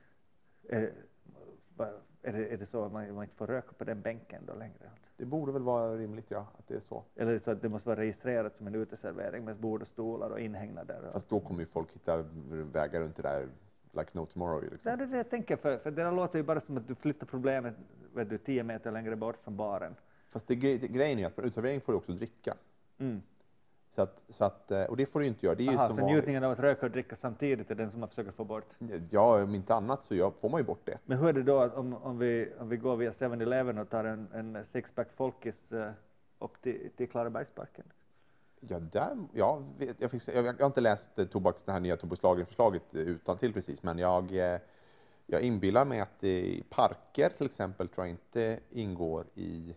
Är, 0.69 0.93
va- 1.78 1.99
är, 2.21 2.34
det, 2.34 2.47
är 2.53 2.57
det 2.57 2.65
så 2.65 2.86
att 2.86 2.91
man, 2.91 3.13
man 3.13 3.24
inte 3.24 3.36
får 3.36 3.47
röka 3.47 3.71
på 3.78 3.84
den 3.84 4.01
bänken 4.01 4.43
då 4.45 4.53
längre? 4.55 4.89
Det 5.17 5.26
borde 5.26 5.51
väl 5.51 5.61
vara 5.61 5.95
rimligt, 5.97 6.32
ja, 6.32 6.47
att 6.59 6.67
det 6.67 6.76
är 6.76 6.80
så. 6.80 7.03
Eller 7.15 7.30
är 7.30 7.34
det 7.34 7.39
så 7.39 7.51
att 7.51 7.61
det 7.61 7.69
måste 7.69 7.89
vara 7.89 7.99
registrerat 7.99 8.55
som 8.55 8.67
en 8.67 8.76
uteservering 8.76 9.45
med 9.45 9.57
bord 9.59 9.82
och 9.82 9.88
stolar 9.88 10.30
och 10.30 10.39
inhägnader? 10.39 11.09
Fast 11.13 11.30
då 11.30 11.39
kommer 11.39 11.59
ju 11.59 11.65
folk 11.65 11.91
hitta 11.91 12.17
vägar 12.74 13.01
runt 13.01 13.15
det 13.15 13.21
där, 13.21 13.47
like 13.93 14.09
no 14.13 14.25
tomorrow. 14.25 14.63
ju, 14.63 14.69
Liksom. 14.69 14.97
Det 14.97 15.03
är 15.03 15.07
det 15.07 15.17
jag 15.17 15.29
tänker, 15.29 15.55
för, 15.55 15.77
för 15.77 15.91
det 15.91 16.11
låter 16.11 16.39
ju 16.39 16.43
bara 16.43 16.59
som 16.59 16.77
att 16.77 16.87
du 16.87 16.95
flyttar 16.95 17.25
problemet 17.25 17.75
vet 18.13 18.29
du, 18.29 18.37
tio 18.37 18.63
meter 18.63 18.91
längre 18.91 19.15
bort 19.15 19.37
från 19.37 19.57
baren. 19.57 19.95
Fast 20.29 20.47
det, 20.47 20.55
det, 20.55 20.87
grejen 20.87 21.19
är 21.19 21.25
att 21.25 21.35
på 21.35 21.41
en 21.41 21.47
uteservering 21.47 21.81
får 21.81 21.93
du 21.93 21.97
också 21.97 22.11
dricka. 22.11 22.55
Mm. 22.97 23.21
Så 23.95 24.01
att, 24.01 24.23
så 24.29 24.45
att, 24.45 24.71
eh, 24.71 24.83
och 24.83 24.97
det 24.97 25.05
får 25.05 25.19
du 25.19 25.25
ju 25.25 25.29
inte 25.29 25.45
göra. 25.45 25.55
Det 25.55 25.63
är 25.63 25.71
ju 25.71 25.77
Aha, 25.77 25.87
som 25.87 25.95
så 25.95 26.01
vanligt. 26.01 26.15
njutningen 26.15 26.43
av 26.43 26.51
att 26.51 26.59
röka 26.59 26.85
och 26.85 26.91
dricka 26.91 27.15
samtidigt 27.15 27.71
är 27.71 27.75
den 27.75 27.91
som 27.91 27.99
man 27.99 28.09
försöker 28.09 28.31
få 28.31 28.43
bort. 28.43 28.69
Ja, 29.09 29.43
om 29.43 29.55
inte 29.55 29.75
annat 29.75 30.03
så 30.03 30.15
jag, 30.15 30.33
får 30.41 30.49
man 30.49 30.59
ju 30.59 30.65
bort 30.65 30.81
det. 30.85 30.97
Men 31.05 31.17
hur 31.17 31.27
är 31.27 31.33
det 31.33 31.43
då 31.43 31.69
om, 31.69 31.93
om, 31.93 32.17
vi, 32.17 32.49
om 32.59 32.69
vi 32.69 32.77
går 32.77 32.95
via 32.95 33.11
7-Eleven 33.11 33.77
och 33.77 33.89
tar 33.89 34.03
en, 34.03 34.27
en 34.33 34.65
sixpack 34.65 35.11
Folkis 35.11 35.71
eh, 35.71 35.91
upp 36.39 36.61
till, 36.61 36.89
till 36.95 37.09
Klarabergsparken? 37.09 37.85
Ja, 38.68 38.80
där, 38.80 39.18
ja, 39.34 39.64
vet- 39.78 40.01
jag, 40.01 40.11
fick, 40.11 40.28
jag, 40.28 40.45
jag 40.45 40.53
har 40.59 40.66
inte 40.66 40.82
läst 40.82 41.20
eh, 41.20 41.26
tobaks, 41.26 41.64
det 41.64 41.72
här 41.72 41.80
nya 41.80 41.97
tobakslagen 41.97 42.45
förslaget 42.45 42.84
utan 42.91 43.38
till 43.38 43.53
precis, 43.53 43.84
men 43.84 43.97
jag, 43.97 44.32
eh, 44.36 44.59
jag 45.26 45.41
inbillar 45.41 45.86
mig 45.86 45.99
att 45.99 46.24
i 46.24 46.64
parker 46.70 47.30
till 47.30 47.45
exempel 47.45 47.88
tror 47.88 48.07
jag 48.07 48.14
inte 48.14 48.59
ingår 48.70 49.26
i, 49.36 49.76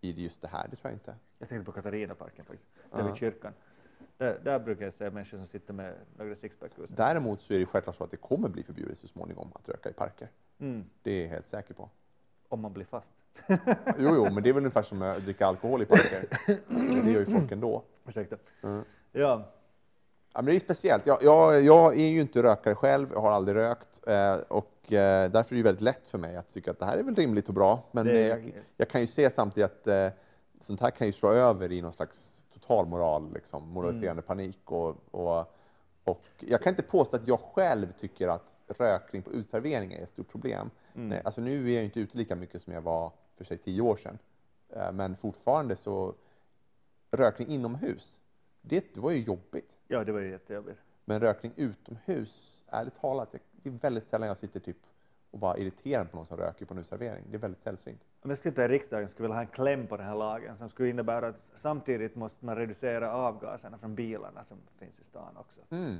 i 0.00 0.22
just 0.22 0.42
det 0.42 0.48
här. 0.48 0.68
Det 0.70 0.76
tror 0.76 0.90
jag 0.90 0.96
inte. 0.96 1.14
Jag 1.38 1.48
tänkte 1.48 1.64
på 1.64 1.72
Katarinaparken 1.72 2.44
faktiskt, 2.44 2.70
där 2.92 3.02
vid 3.02 3.16
kyrkan. 3.16 3.52
Där, 4.16 4.40
där 4.44 4.58
brukar 4.58 4.84
jag 4.84 4.92
se 4.92 5.10
människor 5.10 5.38
som 5.38 5.46
sitter 5.46 5.72
med 5.74 5.94
några 6.16 6.34
sixpack. 6.36 6.70
Däremot 6.88 7.42
så 7.42 7.54
är 7.54 7.58
det 7.58 7.66
självklart 7.66 7.96
så 7.96 8.04
att 8.04 8.10
det 8.10 8.16
kommer 8.16 8.48
bli 8.48 8.62
förbjudet 8.62 8.98
så 8.98 9.06
småningom 9.06 9.52
att 9.54 9.68
röka 9.68 9.90
i 9.90 9.92
parker. 9.92 10.28
Mm. 10.58 10.84
Det 11.02 11.10
är 11.12 11.22
jag 11.22 11.30
helt 11.30 11.46
säker 11.46 11.74
på. 11.74 11.90
Om 12.48 12.60
man 12.60 12.72
blir 12.72 12.84
fast. 12.84 13.12
Jo, 13.98 14.14
jo, 14.14 14.30
men 14.30 14.42
det 14.42 14.48
är 14.48 14.52
väl 14.52 14.62
ungefär 14.62 14.82
som 14.82 15.02
att 15.02 15.24
dricka 15.24 15.46
alkohol 15.46 15.82
i 15.82 15.86
parker. 15.86 16.26
Det 17.04 17.10
gör 17.10 17.20
ju 17.20 17.26
folk 17.26 17.52
ändå. 17.52 17.82
Ursäkta. 18.06 18.36
Mm. 18.62 18.84
Ja, 19.12 19.44
Ja, 20.38 20.42
men 20.42 20.46
det 20.46 20.56
är 20.56 20.60
speciellt. 20.60 21.06
Jag, 21.06 21.18
jag, 21.22 21.62
jag 21.62 21.94
är 22.00 22.06
ju 22.06 22.20
inte 22.20 22.42
rökare 22.42 22.74
själv, 22.74 23.08
jag 23.12 23.20
har 23.20 23.30
aldrig 23.30 23.56
rökt 23.56 24.00
eh, 24.06 24.34
och 24.34 24.92
eh, 24.92 25.30
därför 25.30 25.54
är 25.54 25.56
det 25.56 25.62
väldigt 25.62 25.82
lätt 25.82 26.06
för 26.08 26.18
mig 26.18 26.36
att 26.36 26.48
tycka 26.48 26.70
att 26.70 26.78
det 26.78 26.84
här 26.84 26.98
är 26.98 27.02
väl 27.02 27.14
rimligt 27.14 27.48
och 27.48 27.54
bra. 27.54 27.82
Men 27.92 28.06
Det 28.06 28.20
jag, 28.20 28.52
jag 28.76 28.88
kan 28.88 29.00
ju 29.00 29.06
se 29.06 29.30
samtidigt 29.30 29.70
att 29.70 29.86
eh, 29.86 30.08
sånt 30.60 30.80
här 30.80 30.90
kan 30.90 31.06
ju 31.06 31.12
slå 31.12 31.30
över 31.30 31.72
i 31.72 31.82
någon 31.82 31.92
slags 31.92 32.40
totalmoral, 32.52 33.32
liksom, 33.34 33.68
moraliserande 33.68 34.22
panik. 34.22 34.58
Och, 34.64 34.96
och, 35.10 35.54
och 36.04 36.24
jag 36.38 36.62
kan 36.62 36.70
inte 36.70 36.82
påstå 36.82 37.16
att 37.16 37.28
jag 37.28 37.40
själv 37.40 37.92
tycker 37.92 38.28
att 38.28 38.52
rökning 38.78 39.22
på 39.22 39.30
uteservering 39.30 39.92
är 39.92 40.02
ett 40.02 40.10
stort 40.10 40.28
problem. 40.30 40.70
Nej, 40.98 41.22
alltså 41.24 41.40
nu 41.40 41.70
är 41.70 41.74
jag 41.74 41.84
inte 41.84 42.00
ute 42.00 42.18
lika 42.18 42.36
mycket 42.36 42.62
som 42.62 42.72
jag 42.72 42.82
var 42.82 43.12
för 43.36 43.44
sig 43.44 43.58
tio 43.58 43.82
år 43.82 43.96
sedan. 43.96 44.18
Eh, 44.68 44.92
men 44.92 45.16
fortfarande 45.16 45.76
så, 45.76 46.14
rökning 47.10 47.48
inomhus, 47.48 48.18
det 48.62 48.96
var 48.96 49.10
ju 49.10 49.22
jobbigt. 49.22 49.76
ja 49.88 50.04
det 50.04 50.12
var 50.12 50.20
ju 50.20 50.30
jättejobbigt. 50.30 50.80
Men 51.04 51.20
rökning 51.20 51.52
utomhus, 51.56 52.62
ärligt 52.66 52.94
talat, 52.94 53.32
det 53.52 53.68
är 53.68 53.72
väldigt 53.72 54.04
sällan 54.04 54.28
jag 54.28 54.38
sitter 54.38 54.60
typ 54.60 54.76
och 55.30 55.38
bara 55.38 55.58
irriterar 55.58 56.02
mig 56.02 56.10
på 56.10 56.16
någon 56.16 56.26
som 56.26 56.36
röker 56.36 56.66
på 56.66 56.74
en 56.74 56.80
uteservering. 56.80 57.24
Det 57.30 57.36
är 57.36 57.40
väldigt 57.40 57.60
sällsynt. 57.60 58.00
Om 58.20 58.30
jag 58.30 58.38
skulle 58.38 58.64
i 58.64 58.68
riksdagen 58.68 59.08
skulle 59.08 59.24
jag 59.24 59.28
vilja 59.28 59.36
ha 59.36 59.42
en 59.42 59.54
kläm 59.54 59.86
på 59.86 59.96
den 59.96 60.06
här 60.06 60.14
lagen 60.14 60.58
som 60.58 60.68
skulle 60.68 60.88
innebära 60.88 61.28
att 61.28 61.50
samtidigt 61.54 62.16
måste 62.16 62.46
man 62.46 62.56
reducera 62.56 63.12
avgaserna 63.12 63.78
från 63.78 63.94
bilarna 63.94 64.44
som 64.44 64.58
finns 64.78 64.98
i 64.98 65.04
stan 65.04 65.36
också. 65.36 65.60
Mm. 65.70 65.98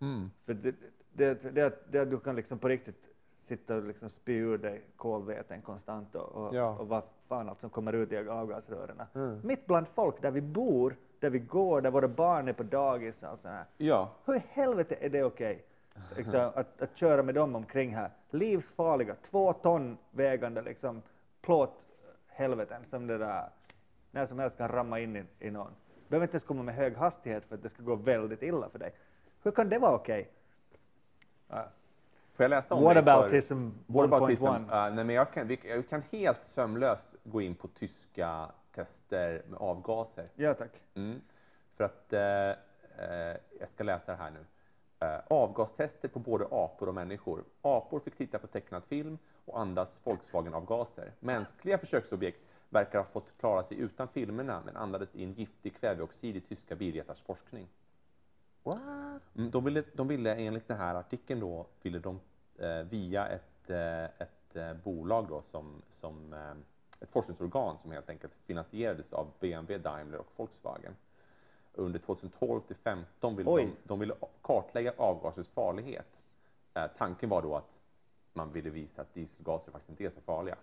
Mm. 0.00 0.30
För 0.44 0.54
det, 0.54 0.74
det, 1.12 1.42
det, 1.42 1.54
det, 1.54 1.92
det 1.92 2.00
att 2.00 2.10
du 2.10 2.20
kan 2.20 2.36
liksom 2.36 2.58
på 2.58 2.68
riktigt 2.68 3.13
sitta 3.44 3.76
och 3.76 3.84
liksom 3.84 4.08
spy 4.08 4.32
ur 4.38 4.58
dig 4.58 4.82
kolväten 4.96 5.62
konstant 5.62 6.14
och, 6.14 6.28
och, 6.32 6.54
Ja. 6.54 6.76
och 6.78 6.88
vad 6.88 7.02
fan 7.28 7.48
allt 7.48 7.60
som 7.60 7.70
kommer 7.70 7.92
ut 7.92 8.12
i 8.12 8.16
avgasrören. 8.28 9.02
Mm. 9.14 9.40
Mitt 9.44 9.66
bland 9.66 9.88
folk 9.88 10.22
där 10.22 10.30
vi 10.30 10.40
bor, 10.40 10.96
där 11.20 11.30
vi 11.30 11.38
går, 11.38 11.80
där 11.80 11.90
våra 11.90 12.08
barn 12.08 12.48
är 12.48 12.52
på 12.52 12.62
dagis 12.62 13.22
och 13.22 13.28
allt 13.28 13.42
sånt 13.42 13.54
här. 13.54 13.64
Ja. 13.76 14.10
Hur 14.24 14.36
i 14.36 14.42
helvete 14.48 14.96
är 15.00 15.08
det 15.08 15.24
okej 15.24 15.64
liksom, 16.16 16.50
att, 16.54 16.82
att 16.82 16.96
köra 16.96 17.22
med 17.22 17.34
dem 17.34 17.54
omkring 17.56 17.94
här? 17.94 18.10
Livsfarliga, 18.30 19.14
två 19.22 19.52
ton 19.52 19.98
vägande 20.10 20.62
liksom, 20.62 21.02
plåthelveten 21.40 22.84
som 22.86 23.06
det 23.06 23.18
där 23.18 23.48
när 24.10 24.26
som 24.26 24.38
helst 24.38 24.58
kan 24.58 24.68
ramma 24.68 25.00
in 25.00 25.16
i, 25.16 25.24
i 25.38 25.50
någon. 25.50 25.70
Du 25.94 26.08
behöver 26.08 26.24
inte 26.24 26.34
ens 26.34 26.44
komma 26.44 26.62
med 26.62 26.74
hög 26.74 26.96
hastighet 26.96 27.44
för 27.44 27.54
att 27.54 27.62
det 27.62 27.68
ska 27.68 27.82
gå 27.82 27.94
väldigt 27.94 28.42
illa 28.42 28.68
för 28.68 28.78
dig. 28.78 28.94
Hur 29.42 29.50
kan 29.50 29.68
det 29.68 29.78
vara 29.78 29.94
okej? 29.94 30.30
Ja. 31.48 31.68
Får 32.34 32.44
jag 32.44 32.50
läsa 32.50 32.74
om 32.74 32.84
Whataboutism? 32.84 33.54
1.1? 33.54 34.88
Uh, 34.88 34.94
nej, 34.94 35.04
men 35.04 35.14
jag, 35.14 35.32
kan, 35.32 35.48
vi, 35.48 35.58
jag 35.64 35.88
kan 35.88 36.02
helt 36.12 36.44
sömlöst 36.44 37.06
gå 37.24 37.40
in 37.40 37.54
på 37.54 37.68
tyska 37.68 38.50
tester 38.72 39.42
med 39.48 39.58
avgaser. 39.58 40.28
Ja 40.34 40.54
tack. 40.54 40.70
Mm. 40.94 41.20
För 41.76 41.84
att, 41.84 42.12
eh, 42.12 42.50
eh, 42.50 43.36
jag 43.60 43.68
ska 43.68 43.84
läsa 43.84 44.12
det 44.12 44.18
här 44.18 44.30
nu. 44.30 44.44
Eh, 45.06 45.20
avgastester 45.28 46.08
på 46.08 46.18
både 46.18 46.44
apor 46.50 46.88
och 46.88 46.94
människor. 46.94 47.44
Apor 47.62 48.00
fick 48.00 48.16
titta 48.16 48.38
på 48.38 48.46
tecknad 48.46 48.84
film 48.84 49.18
och 49.44 49.60
andas 49.60 50.00
Volkswagen-avgaser. 50.04 51.12
Mänskliga 51.20 51.78
försöksobjekt 51.78 52.40
verkar 52.68 52.98
ha 52.98 53.06
fått 53.06 53.38
klara 53.40 53.62
sig 53.62 53.78
utan 53.78 54.08
filmerna 54.08 54.62
men 54.64 54.76
andades 54.76 55.14
in 55.14 55.32
giftig 55.32 55.76
kväveoxid 55.76 56.36
i 56.36 56.40
tyska 56.40 56.76
biljättars 56.76 57.22
forskning. 57.22 57.68
What? 58.64 59.22
Mm, 59.36 59.50
de, 59.50 59.64
ville, 59.64 59.82
de 59.92 60.08
ville 60.08 60.34
enligt 60.34 60.68
den 60.68 60.78
här 60.78 60.94
artikeln 60.94 61.40
då, 61.40 61.66
ville 61.82 61.98
de 61.98 62.20
eh, 62.58 62.82
via 62.82 63.26
ett, 63.26 63.70
eh, 63.70 64.04
ett 64.04 64.56
eh, 64.56 64.74
bolag 64.84 65.26
då 65.28 65.42
som, 65.42 65.82
som 65.90 66.32
eh, 66.32 66.52
ett 67.00 67.10
forskningsorgan 67.10 67.78
som 67.78 67.90
helt 67.92 68.10
enkelt 68.10 68.32
finansierades 68.46 69.12
av 69.12 69.32
BMW, 69.40 69.78
Daimler 69.78 70.18
och 70.18 70.32
Volkswagen. 70.36 70.96
Under 71.72 71.98
2012 71.98 72.60
till 72.60 72.76
2015 72.76 73.36
ville 73.36 73.50
Oj. 73.50 73.64
de, 73.64 73.72
de 73.84 73.98
ville 73.98 74.14
kartlägga 74.42 74.92
avgasers 74.96 75.48
farlighet. 75.48 76.22
Eh, 76.74 76.86
tanken 76.98 77.28
var 77.28 77.42
då 77.42 77.56
att 77.56 77.80
man 78.32 78.52
ville 78.52 78.70
visa 78.70 79.02
att 79.02 79.14
dieselgaser 79.14 79.72
faktiskt 79.72 79.90
inte 79.90 80.04
är 80.04 80.10
så 80.10 80.20
farliga. 80.20 80.56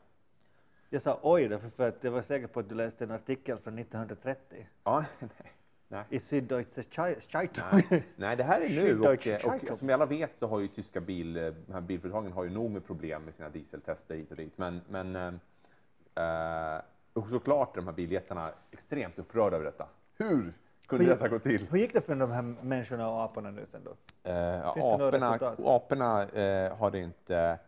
Jag 0.89 1.01
sa 1.01 1.19
oj 1.21 1.47
därför 1.47 1.69
för 1.69 1.87
att 1.87 2.03
jag 2.03 2.11
var 2.11 2.21
säker 2.21 2.47
på 2.47 2.59
att 2.59 2.69
du 2.69 2.75
läste 2.75 3.03
en 3.03 3.11
artikel 3.11 3.57
från 3.57 3.79
1930 3.79 4.67
Ja, 4.83 5.05
nej, 5.19 5.51
nej. 5.91 6.03
i 6.09 6.19
Süddeutsche 6.19 6.81
Zei- 6.83 7.19
Zeitung. 7.19 8.01
Nej, 8.15 8.35
det 8.35 8.43
här 8.43 8.61
är 8.61 8.69
nu 8.69 8.99
och, 9.01 9.71
och 9.71 9.77
som 9.77 9.87
vi 9.87 9.93
alla 9.93 10.05
vet 10.05 10.35
så 10.35 10.47
har 10.47 10.59
ju 10.59 10.67
tyska 10.67 11.01
bil, 11.01 11.37
eh, 11.37 11.53
här 11.73 11.81
bilföretagen 11.81 12.31
har 12.31 12.43
ju 12.43 12.49
nog 12.49 12.71
med 12.71 12.85
problem 12.85 13.23
med 13.25 13.33
sina 13.33 13.49
dieseltester 13.49 14.15
hit 14.15 14.31
och 14.31 14.37
dit. 14.37 14.57
Men, 14.57 14.81
men 14.89 15.15
eh, 15.15 16.75
eh, 16.75 16.81
och 17.13 17.27
såklart 17.27 17.71
är 17.77 17.81
de 17.81 17.87
här 17.87 17.93
biljättarna 17.93 18.49
extremt 18.71 19.19
upprörda 19.19 19.55
över 19.55 19.65
detta. 19.65 19.87
Hur 20.17 20.53
kunde 20.87 21.05
Hur- 21.05 21.11
detta 21.13 21.27
gå 21.27 21.39
till? 21.39 21.67
Hur 21.71 21.77
gick 21.79 21.93
det 21.93 22.01
för 22.01 22.15
de 22.15 22.31
här 22.31 22.41
människorna 22.41 23.09
och 23.09 23.23
aporna 23.23 23.51
nu 23.51 23.65
sen 23.65 23.81
då? 23.83 23.95
Eh, 24.23 24.35
ja, 24.35 24.69
aporna 24.71 25.39
aporna 25.65 26.23
eh, 26.23 26.77
har 26.77 26.91
det 26.91 26.99
inte... 26.99 27.59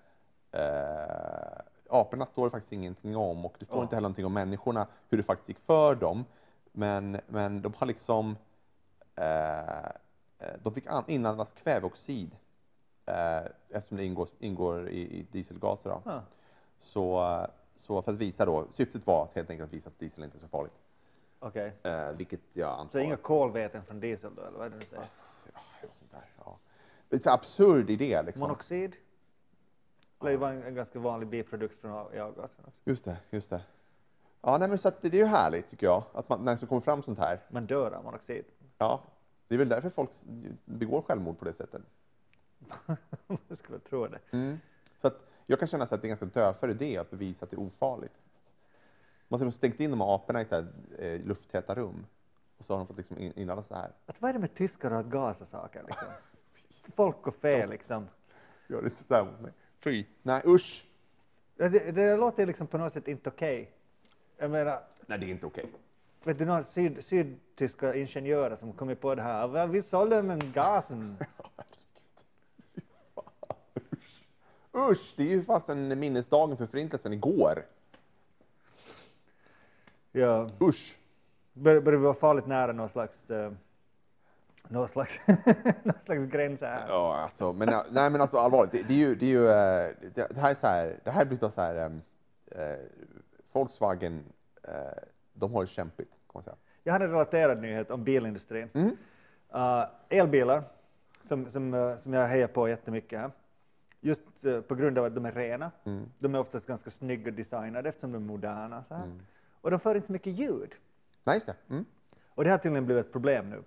Eh, 0.51 1.59
aporna 1.89 2.25
står 2.25 2.45
det 2.45 2.51
faktiskt 2.51 2.73
ingenting 2.73 3.17
om 3.17 3.45
och 3.45 3.55
det 3.59 3.65
står 3.65 3.77
Ja. 3.77 3.83
inte 3.83 3.95
heller 3.95 4.03
någonting 4.05 4.25
om 4.25 4.33
människorna, 4.33 4.87
hur 5.09 5.17
det 5.17 5.23
faktiskt 5.23 5.49
gick 5.49 5.59
för 5.59 5.95
dem. 5.95 6.25
Men, 6.75 7.19
men 7.27 7.61
de 7.61 7.73
har 7.73 7.87
liksom... 7.87 8.37
Eh, 9.15 9.85
eh, 10.39 10.53
de 10.63 10.73
fick 10.73 10.87
an- 10.87 11.03
inandas 11.07 11.53
kväveoxid 11.53 12.35
eh, 13.05 13.41
eftersom 13.69 13.97
det 13.97 14.05
ingår, 14.05 14.27
ingår 14.39 14.89
i, 14.89 15.01
i 15.19 15.25
dieselgaser. 15.31 15.89
Då. 15.89 16.01
Ja. 16.05 16.23
Så, 16.79 17.47
så 17.77 18.01
för 18.01 18.11
att 18.11 18.17
visa 18.17 18.45
då, 18.45 18.67
syftet 18.73 19.07
var 19.07 19.23
att 19.23 19.35
helt 19.35 19.49
enkelt 19.49 19.67
att 19.69 19.73
visa 19.73 19.89
att 19.89 19.99
diesel 19.99 20.23
inte 20.23 20.37
är 20.37 20.39
så 20.39 20.47
farligt. 20.47 20.73
Okej. 21.39 21.73
Eh, 21.83 22.09
vilket 22.11 22.41
jag 22.53 22.79
antar... 22.79 22.91
Så 22.91 22.99
inga 22.99 23.17
kolväten 23.17 23.83
från 23.83 23.99
diesel 23.99 24.35
då, 24.35 24.41
eller 24.41 24.57
vad 24.57 24.65
är 24.67 24.69
det 24.69 24.79
du 24.79 24.85
säger? 24.85 25.05
Ja, 25.53 25.59
sånt 25.99 26.11
där, 26.11 26.25
ja. 26.45 26.57
Det 27.09 27.25
är 27.25 27.27
en 27.29 27.33
absurd 27.33 27.89
idé 27.89 28.21
liksom. 28.21 28.41
Monoxid? 28.47 28.95
Det 30.19 30.27
är 30.27 30.31
ju 30.31 30.43
en, 30.45 30.63
en 30.63 30.75
ganska 30.75 30.99
vanlig 30.99 31.29
biprodukt 31.29 31.81
från 31.81 31.91
av- 31.91 32.15
i 32.15 32.19
avgaserna 32.19 32.67
också. 32.67 32.79
Just 32.83 33.05
det, 33.05 33.17
just 33.29 33.49
det. 33.49 33.61
Ja, 34.45 34.57
nej, 34.57 34.67
men 34.69 34.77
så 34.77 34.89
det 34.89 35.09
det 35.09 35.17
är 35.17 35.21
ju 35.21 35.25
härligt 35.25 35.67
tycker 35.67 35.85
jag, 35.85 36.03
att 36.13 36.29
man, 36.29 36.45
när 36.45 36.55
det 36.55 36.65
kommer 36.65 36.81
fram 36.81 37.03
sånt 37.03 37.19
här. 37.19 37.39
Man 37.49 37.65
dör 37.65 37.91
av 37.91 38.03
monoxid. 38.03 38.45
Ja, 38.77 39.03
det 39.47 39.55
är 39.55 39.59
väl 39.59 39.69
därför 39.69 39.89
folk 39.89 40.09
begår 40.65 41.01
självmord 41.01 41.39
på 41.39 41.45
det 41.45 41.53
sättet. 41.53 41.81
Jag 43.47 43.57
skulle 43.57 43.79
tro 43.79 44.07
det. 44.07 44.19
Mm. 44.31 44.59
Så 45.01 45.07
att 45.07 45.25
jag 45.45 45.59
kan 45.59 45.67
känna 45.67 45.85
så 45.85 45.95
att 45.95 46.01
det 46.01 46.05
är 46.05 46.09
ganska 46.09 46.25
dödför 46.25 46.69
idé 46.69 46.97
att 46.97 47.11
bevisa 47.11 47.45
att 47.45 47.51
det 47.51 47.55
är 47.55 47.59
ofarligt. 47.59 48.21
Man 49.27 49.41
har 49.41 49.51
stängt 49.51 49.79
in 49.79 49.91
de 49.91 50.01
här 50.01 50.15
aporna 50.15 50.41
i 50.41 50.45
så 50.45 50.55
här, 50.55 50.67
eh, 50.99 51.25
lufttäta 51.25 51.75
rum 51.75 52.05
och 52.57 52.65
så 52.65 52.73
har 52.73 52.77
de 52.77 52.87
fått 52.87 52.97
liksom 52.97 53.17
in- 53.17 53.33
inandas 53.35 53.67
det 53.67 53.75
här. 53.75 53.91
Att 54.05 54.21
vad 54.21 54.29
är 54.29 54.33
det 54.33 54.39
med 54.39 54.53
tyskar 54.55 54.91
och 54.91 54.99
att 54.99 55.05
gasa 55.05 55.45
saker 55.45 55.83
liksom? 55.87 56.07
Folk 56.95 57.27
och 57.27 57.35
fe 57.35 57.67
liksom. 57.67 58.07
Gör 58.67 58.81
det 58.81 58.87
inte 58.87 59.03
så 59.03 59.13
här 59.15 59.25
mot 59.25 59.41
mig. 59.41 59.51
Fy. 59.79 60.05
Nej, 60.21 60.41
usch. 60.45 60.85
Det, 61.55 61.91
det 61.91 62.17
låter 62.17 62.45
liksom 62.45 62.67
på 62.67 62.77
något 62.77 62.93
sätt 62.93 63.07
inte 63.07 63.29
okej. 63.29 63.73
Jag 64.43 64.51
menar, 64.51 64.79
Nej, 65.05 65.17
det 65.19 65.25
är 65.25 65.29
inte 65.29 65.45
okej. 65.45 65.65
vet 66.23 66.37
du 66.39 66.45
några 66.45 66.63
syd, 66.63 67.03
sydtyska 67.03 67.95
ingenjörer 67.95 68.55
som 68.55 68.73
kommit 68.73 69.01
på 69.01 69.15
det 69.15 69.21
här? 69.21 69.47
"Va, 69.47 69.65
Vi 69.65 69.81
sålde 69.81 70.21
med 70.23 70.53
gasen. 70.53 71.17
Usch, 74.75 75.13
det 75.17 75.23
är 75.23 75.27
ju 75.27 75.43
fast 75.43 75.69
en 75.69 75.99
minnesdagen 75.99 76.57
för 76.57 76.65
förintelsen 76.65 77.13
igår. 77.13 77.65
Ja, 80.11 80.47
Usch. 80.61 80.97
bör, 81.53 81.79
börjar 81.81 81.99
vi 81.99 82.03
vara 82.05 82.13
farligt 82.13 82.47
nära 82.47 82.71
någon 82.71 82.89
slags, 82.89 83.31
uh, 83.31 83.51
någon 84.67 84.87
slags, 84.87 85.19
någon 85.83 85.99
slags 86.01 86.25
gräns 86.31 86.61
här. 86.61 86.85
Ja, 86.87 87.15
alltså, 87.17 87.53
men, 87.53 87.69
nej, 87.91 88.09
men 88.09 88.21
alltså 88.21 88.37
allvarligt, 88.37 88.71
det, 88.71 88.83
det 88.87 88.93
är 88.93 88.97
ju, 88.97 89.15
det, 89.15 89.25
är 89.25 89.29
ju, 89.29 89.47
eh, 89.49 89.91
det, 90.15 90.37
här 90.37 90.51
är 90.51 90.55
så 90.55 90.67
här, 90.67 90.99
det 91.03 91.11
här 91.11 91.25
blir 91.25 91.37
bara 91.37 91.51
så 91.51 91.61
här, 91.61 91.75
ehm, 91.75 92.01
eh, 92.51 92.77
Volkswagen, 93.53 94.17
eh, 94.19 94.32
de 95.33 95.53
har 95.53 95.63
ju 95.63 95.67
kämpigt, 95.67 96.11
kan 96.11 96.33
man 96.33 96.43
säga. 96.43 96.55
Jag 96.83 96.93
hade 96.93 97.05
en 97.05 97.11
relaterad 97.11 97.61
nyhet 97.61 97.91
om 97.91 98.03
bilindustrin. 98.03 98.69
Mm. 98.73 98.97
Uh, 99.55 99.83
elbilar, 100.09 100.63
som, 101.23 101.49
som, 101.49 101.73
eh, 101.73 101.95
som 101.95 102.13
jag 102.13 102.27
hejar 102.27 102.47
på 102.47 102.69
jättemycket 102.69 103.19
här. 103.19 103.31
Just 104.01 104.45
eh, 104.45 104.61
på 104.61 104.75
grund 104.75 104.97
av 104.97 105.05
att 105.05 105.15
de 105.15 105.25
är 105.25 105.31
rena. 105.31 105.71
Mm. 105.83 106.09
De 106.19 106.35
är 106.35 106.39
oftast 106.39 106.67
ganska 106.67 106.89
snygga 106.89 107.31
designade 107.31 107.89
eftersom 107.89 108.11
de 108.11 108.23
är 108.23 108.27
moderna. 108.27 108.83
Så. 108.83 108.93
Mm. 108.93 109.19
Och 109.61 109.71
de 109.71 109.79
för 109.79 109.95
inte 109.95 110.07
så 110.07 110.13
mycket 110.13 110.33
ljud. 110.33 110.75
Nej, 111.23 111.41
det. 111.45 111.55
Mm. 111.69 111.85
Och 112.27 112.43
det 112.43 112.49
har 112.49 112.57
tydligen 112.57 112.85
blivit 112.85 113.05
ett 113.05 113.11
problem 113.11 113.49
nu. 113.49 113.63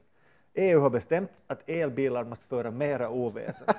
EU 0.55 0.81
har 0.81 0.91
bestämt 0.91 1.31
att 1.47 1.69
elbilar 1.69 2.25
måste 2.25 2.47
föra 2.47 2.71
mera 2.71 3.11
oväsen. 3.11 3.69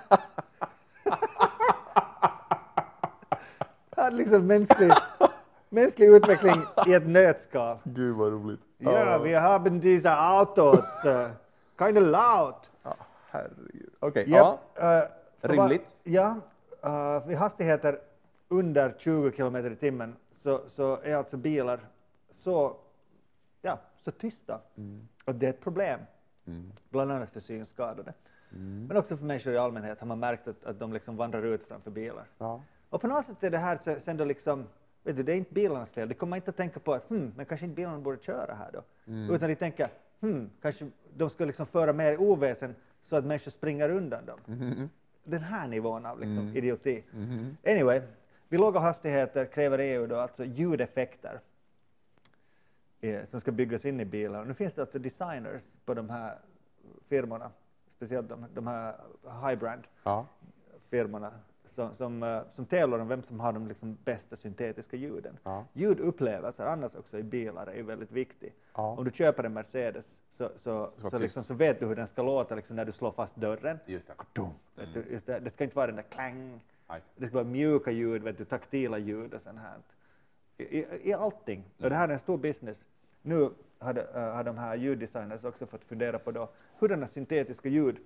Liksom 4.12 4.48
mänsklig, 4.48 4.92
mänsklig 5.70 6.08
utveckling 6.08 6.62
i 6.88 6.94
ett 6.94 7.08
nötskal. 7.08 7.78
Gud 7.84 8.16
vad 8.16 8.32
roligt. 8.32 8.60
Ja, 8.78 9.18
vi 9.18 9.34
har 9.34 9.70
diese 9.70 10.12
Autos, 10.12 10.86
uh, 11.06 11.30
kind 11.80 11.98
of 11.98 12.04
loud. 12.04 12.56
Herregud. 13.30 13.90
Okej, 14.00 14.30
Japp, 14.30 14.60
ja. 14.76 14.98
eh, 15.04 15.10
för 15.40 15.48
vad- 15.48 15.58
Rimligt. 15.58 15.96
Ja, 16.04 16.36
uh, 16.86 17.28
vid 17.28 17.38
hastigheter 17.38 18.00
under 18.48 18.96
20 18.98 19.32
kilometer 19.32 19.72
i 19.72 19.76
timmen 19.76 20.16
så, 20.32 20.62
så 20.68 20.98
är 21.04 21.16
alltså 21.16 21.38
bilar 21.38 21.80
så, 22.30 22.76
ja, 23.62 23.80
så 23.98 24.12
tysta. 24.12 24.60
Och 25.26 25.36
det 25.36 25.46
är 25.46 25.50
ett 25.50 25.62
problem, 25.62 26.00
Mm. 26.48 26.72
bland 26.90 27.12
annat 27.12 27.30
för 27.30 27.40
synskadade. 27.40 28.14
Men 28.88 28.98
också 28.98 29.18
för 29.18 29.26
människor 29.26 29.54
i 29.54 29.58
allmänhet 29.58 30.00
har 30.00 30.08
man 30.08 30.20
märkt 30.20 30.48
att, 30.48 30.66
att 30.66 30.80
de 30.80 30.94
liksom 30.94 31.18
vandrar 31.18 31.46
ut 31.46 31.68
framför 31.68 31.92
bilar. 31.92 32.26
Ja. 32.38 32.62
Och 32.90 33.02
på 33.02 33.08
något 33.08 33.26
sätt 33.26 33.44
är 33.44 33.50
det 33.50 33.58
här 33.58 33.78
se- 33.78 34.00
sen 34.00 34.18
då 34.18 34.26
liksom, 34.26 34.68
vet 35.08 35.18
du, 35.18 35.24
det 35.24 35.32
är 35.34 35.38
inte 35.38 35.54
bilarnas 35.54 35.92
fel. 35.92 36.10
De 36.10 36.16
kommer 36.16 36.36
inte 36.36 36.50
att 36.50 36.58
tänka 36.58 36.80
på 36.80 36.94
att 36.94 37.10
hmm, 37.10 37.34
men 37.36 37.46
kanske 37.46 37.66
inte 37.66 37.76
bilarna 37.76 37.98
borde 38.00 38.18
köra 38.24 38.54
här 38.56 38.70
då. 38.74 38.84
Utan 39.36 39.50
de 39.50 39.56
tänker, 39.56 39.88
hmm, 40.20 40.50
kanske 40.62 40.90
de 41.18 41.30
ska 41.30 41.46
liksom 41.46 41.66
föra 41.66 41.94
mer 41.94 42.22
oväsen 42.22 42.76
så 43.02 43.16
att 43.16 43.26
människor 43.26 43.52
springer 43.52 43.90
undan 43.90 44.26
dem. 44.26 44.40
Den 45.24 45.42
här 45.42 45.68
nivån 45.68 46.06
av 46.06 46.20
liksom 46.20 46.38
idioti. 46.58 47.04
Anyway, 47.66 48.02
vid 48.50 48.60
låga 48.60 48.80
hastigheter 48.80 49.46
kräver 49.46 49.80
EU 49.80 50.08
då 50.08 50.16
alltså 50.16 50.46
ljudeffekter 50.46 51.40
eh, 53.02 53.24
som 53.24 53.40
ska 53.40 53.52
byggas 53.52 53.86
in 53.86 54.00
i 54.00 54.06
bilar. 54.06 54.46
Nu 54.46 54.54
finns 54.54 54.74
det 54.74 54.82
alltså 54.82 55.00
designers 55.00 55.64
på 55.86 55.94
de 55.94 56.10
här 56.10 56.38
firmorna, 57.04 57.52
speciellt 57.96 58.30
de, 58.30 58.46
de 58.54 58.68
här 58.68 58.96
high 59.48 59.60
brand 59.60 59.82
Ja. 60.04 60.26
firmorna 60.90 61.32
som, 61.70 61.94
som, 61.94 62.24
eh, 62.24 62.42
som 62.52 62.66
tävlar 62.66 63.00
om 63.00 63.08
vem 63.08 63.24
som 63.24 63.40
har 63.40 63.54
de 63.54 63.68
liksom 63.68 63.98
bästa 64.04 64.36
syntetiska 64.36 64.98
ljuden. 64.98 65.38
Ja. 65.44 65.66
Ljudupplevelser 65.74 66.66
annars 66.66 66.96
också 66.96 67.20
i 67.20 67.24
bilar 67.24 67.68
är 67.68 67.84
väldigt 67.84 68.12
viktigt. 68.12 68.54
Ja. 68.76 68.96
Om 68.98 69.06
du 69.06 69.12
köper 69.12 69.44
en 69.44 69.54
Mercedes 69.54 70.20
så, 70.30 70.50
så, 70.56 70.90
så, 70.98 71.10
tyst. 71.10 71.22
liksom, 71.22 71.44
så 71.44 71.54
vet 71.54 71.80
du 71.80 71.86
hur 71.86 71.96
den 71.96 72.08
ska 72.08 72.22
låta 72.22 72.56
liksom, 72.56 72.76
när 72.76 72.86
du 72.86 72.92
slår 72.92 73.12
fast 73.12 73.36
dörren. 73.36 73.80
Just 73.86 74.08
det. 74.08 74.14
Dum, 74.34 74.50
vet 74.76 74.94
du, 74.94 75.06
just 75.12 75.26
det, 75.26 75.40
det 75.40 75.50
ska 75.50 75.64
inte 75.64 75.76
vara 75.76 75.88
den 75.88 75.96
där 75.96 76.04
klang, 76.04 76.52
just 76.94 77.06
det. 77.16 77.28
ska 77.28 77.36
vara 77.36 77.48
mjuka 77.48 77.92
ljud, 77.92 78.24
vet 78.24 78.38
du, 78.38 78.46
taktila 78.46 78.98
ljud 78.98 79.34
och 79.34 79.42
sånt 79.42 79.60
här. 79.60 79.78
I, 80.58 80.64
i, 80.64 81.10
i 81.10 81.14
allting. 81.14 81.64
Och 81.78 81.90
det 81.90 81.96
här 81.96 82.08
är 82.08 82.14
en 82.14 82.20
stor 82.20 82.38
business. 82.38 82.86
Nu 83.22 83.50
har, 83.80 84.16
eh, 84.16 84.34
har 84.34 84.44
de 84.44 84.58
här 84.58 84.76
ljuddesigners 84.76 85.44
också 85.44 85.66
fått 85.66 85.84
fundera 85.84 86.20
på 86.20 86.32
då 86.32 86.50
hurdana 86.80 87.08
syntetiska 87.08 87.70
ljud 87.70 87.98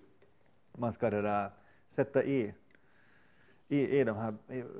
man 0.78 0.94
ska 0.94 1.10
det 1.10 1.22
där, 1.22 1.52
sätta 1.88 2.24
i, 2.24 2.54
i, 3.72 4.00
i 4.00 4.04
de 4.04 4.16
här 4.18 4.34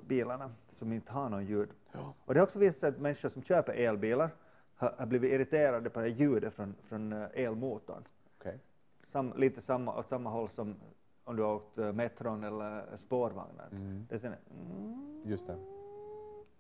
bilarna 0.08 0.52
som 0.68 0.94
inte 0.94 1.12
har 1.12 1.30
någon 1.30 1.46
ljud. 1.46 1.70
Ja. 1.92 2.14
Och 2.26 2.34
det 2.34 2.40
har 2.40 2.46
också 2.46 2.60
visat 2.60 2.80
sig 2.80 2.90
att 2.90 3.00
människor 3.00 3.30
som 3.30 3.44
köper 3.44 3.74
elbilar 3.74 4.30
har, 4.76 4.96
har 4.98 5.06
blivit 5.06 5.32
irriterade 5.32 5.90
på 5.90 6.00
det 6.00 6.10
ljudet 6.10 6.54
från, 6.54 6.76
från 6.84 7.14
eh, 7.14 7.28
elmotorn. 7.34 8.04
Okej. 8.40 8.60
Sam, 9.04 9.34
lite 9.38 9.62
samma, 9.62 10.00
åt 10.00 10.08
samma 10.08 10.30
håll 10.30 10.50
som 10.50 10.76
om 11.24 11.36
du 11.36 11.44
har 11.44 11.56
åkt 11.56 11.78
eh, 11.78 11.94
metron 11.94 12.44
eller 12.44 12.96
spårvagnar. 12.96 13.68
Mm. 13.72 14.06
Det 14.10 14.16
är 14.16 14.20
sån, 14.20 14.32
mm, 14.32 15.22
Just 15.24 15.48
det. 15.48 15.54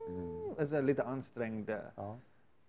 Mm. 0.08 0.54
det 0.58 0.78
är 0.78 0.82
lite 0.82 1.04
ansträngd 1.04 1.70
Ja. 1.96 2.18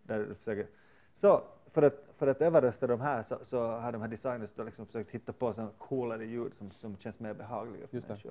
där 0.02 0.18
du 0.18 0.34
försöker. 0.34 0.66
Så 1.12 1.42
för 1.66 1.82
att, 1.82 2.12
för 2.16 2.26
att 2.26 2.40
överrösta 2.42 2.86
de 2.86 3.00
här 3.00 3.22
så, 3.22 3.38
så 3.42 3.66
har 3.66 3.92
de 3.92 4.00
här 4.00 4.08
designers 4.08 4.50
då 4.54 4.62
liksom 4.62 4.86
försökt 4.86 5.10
hitta 5.10 5.32
på 5.32 5.52
sådana 5.52 5.70
coolare 5.78 6.24
ljud 6.24 6.54
som, 6.54 6.70
som 6.70 6.96
känns 6.96 7.18
mer 7.20 7.34
behagliga 7.34 7.86
för 7.86 7.96
Just 7.96 8.08
det. 8.08 8.30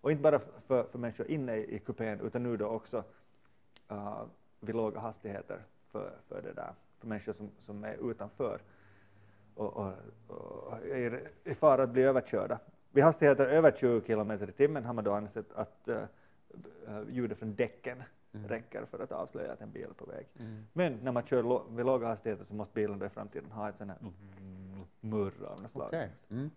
Och 0.00 0.10
inte 0.10 0.22
bara 0.22 0.38
för, 0.38 0.84
för 0.84 0.98
människor 0.98 1.26
inne 1.26 1.56
i, 1.56 1.78
kupén 1.78 2.20
utan 2.20 2.42
nu 2.42 2.56
då 2.56 2.66
också 2.66 3.04
uh, 3.92 4.22
vid 4.60 4.74
låga 4.74 5.00
hastigheter 5.00 5.62
för, 5.88 6.12
för, 6.28 6.42
det 6.42 6.52
där, 6.52 6.72
för 6.98 7.06
människor 7.06 7.32
som, 7.32 7.50
som 7.58 7.84
är 7.84 8.10
utanför 8.10 8.60
och, 9.54 9.76
och, 9.76 9.92
och 10.26 10.86
är 10.86 11.30
i 11.44 11.54
fara 11.54 11.82
att 11.82 11.90
bli 11.90 12.02
överkörda. 12.02 12.58
Vid 12.90 13.04
hastigheter 13.04 13.46
över 13.46 13.72
20 13.76 14.06
kilometer 14.06 14.48
i 14.48 14.52
timmen 14.52 14.84
har 14.84 14.92
man 14.92 15.04
då 15.04 15.12
ansett 15.12 15.52
att 15.52 15.88
uh, 15.88 17.02
ljudet 17.08 17.38
från 17.38 17.54
däcken 17.54 18.02
räcker 18.32 18.84
för 18.84 18.98
att 18.98 19.12
avslöja 19.12 19.52
att 19.52 19.60
en 19.60 19.70
bil 19.70 19.86
är 19.90 19.94
på 19.94 20.04
väg. 20.06 20.26
Mm. 20.38 20.66
Men 20.72 20.98
när 21.02 21.12
man 21.12 21.22
kör 21.22 21.42
lå- 21.42 21.76
vid 21.76 21.86
låga 21.86 22.06
hastigheter 22.06 22.44
så 22.44 22.54
måste 22.54 22.74
bilen 22.74 22.98
då 22.98 23.06
i 23.06 23.08
framtiden 23.08 23.52
ha 23.52 23.68
ett 23.68 23.76
sånt 23.78 23.90
här 23.90 23.98
murr 25.00 25.44
av 25.44 25.62
något 25.62 25.70
slag. 25.70 25.86
Okej. 25.86 26.10
Mm. 26.30 26.50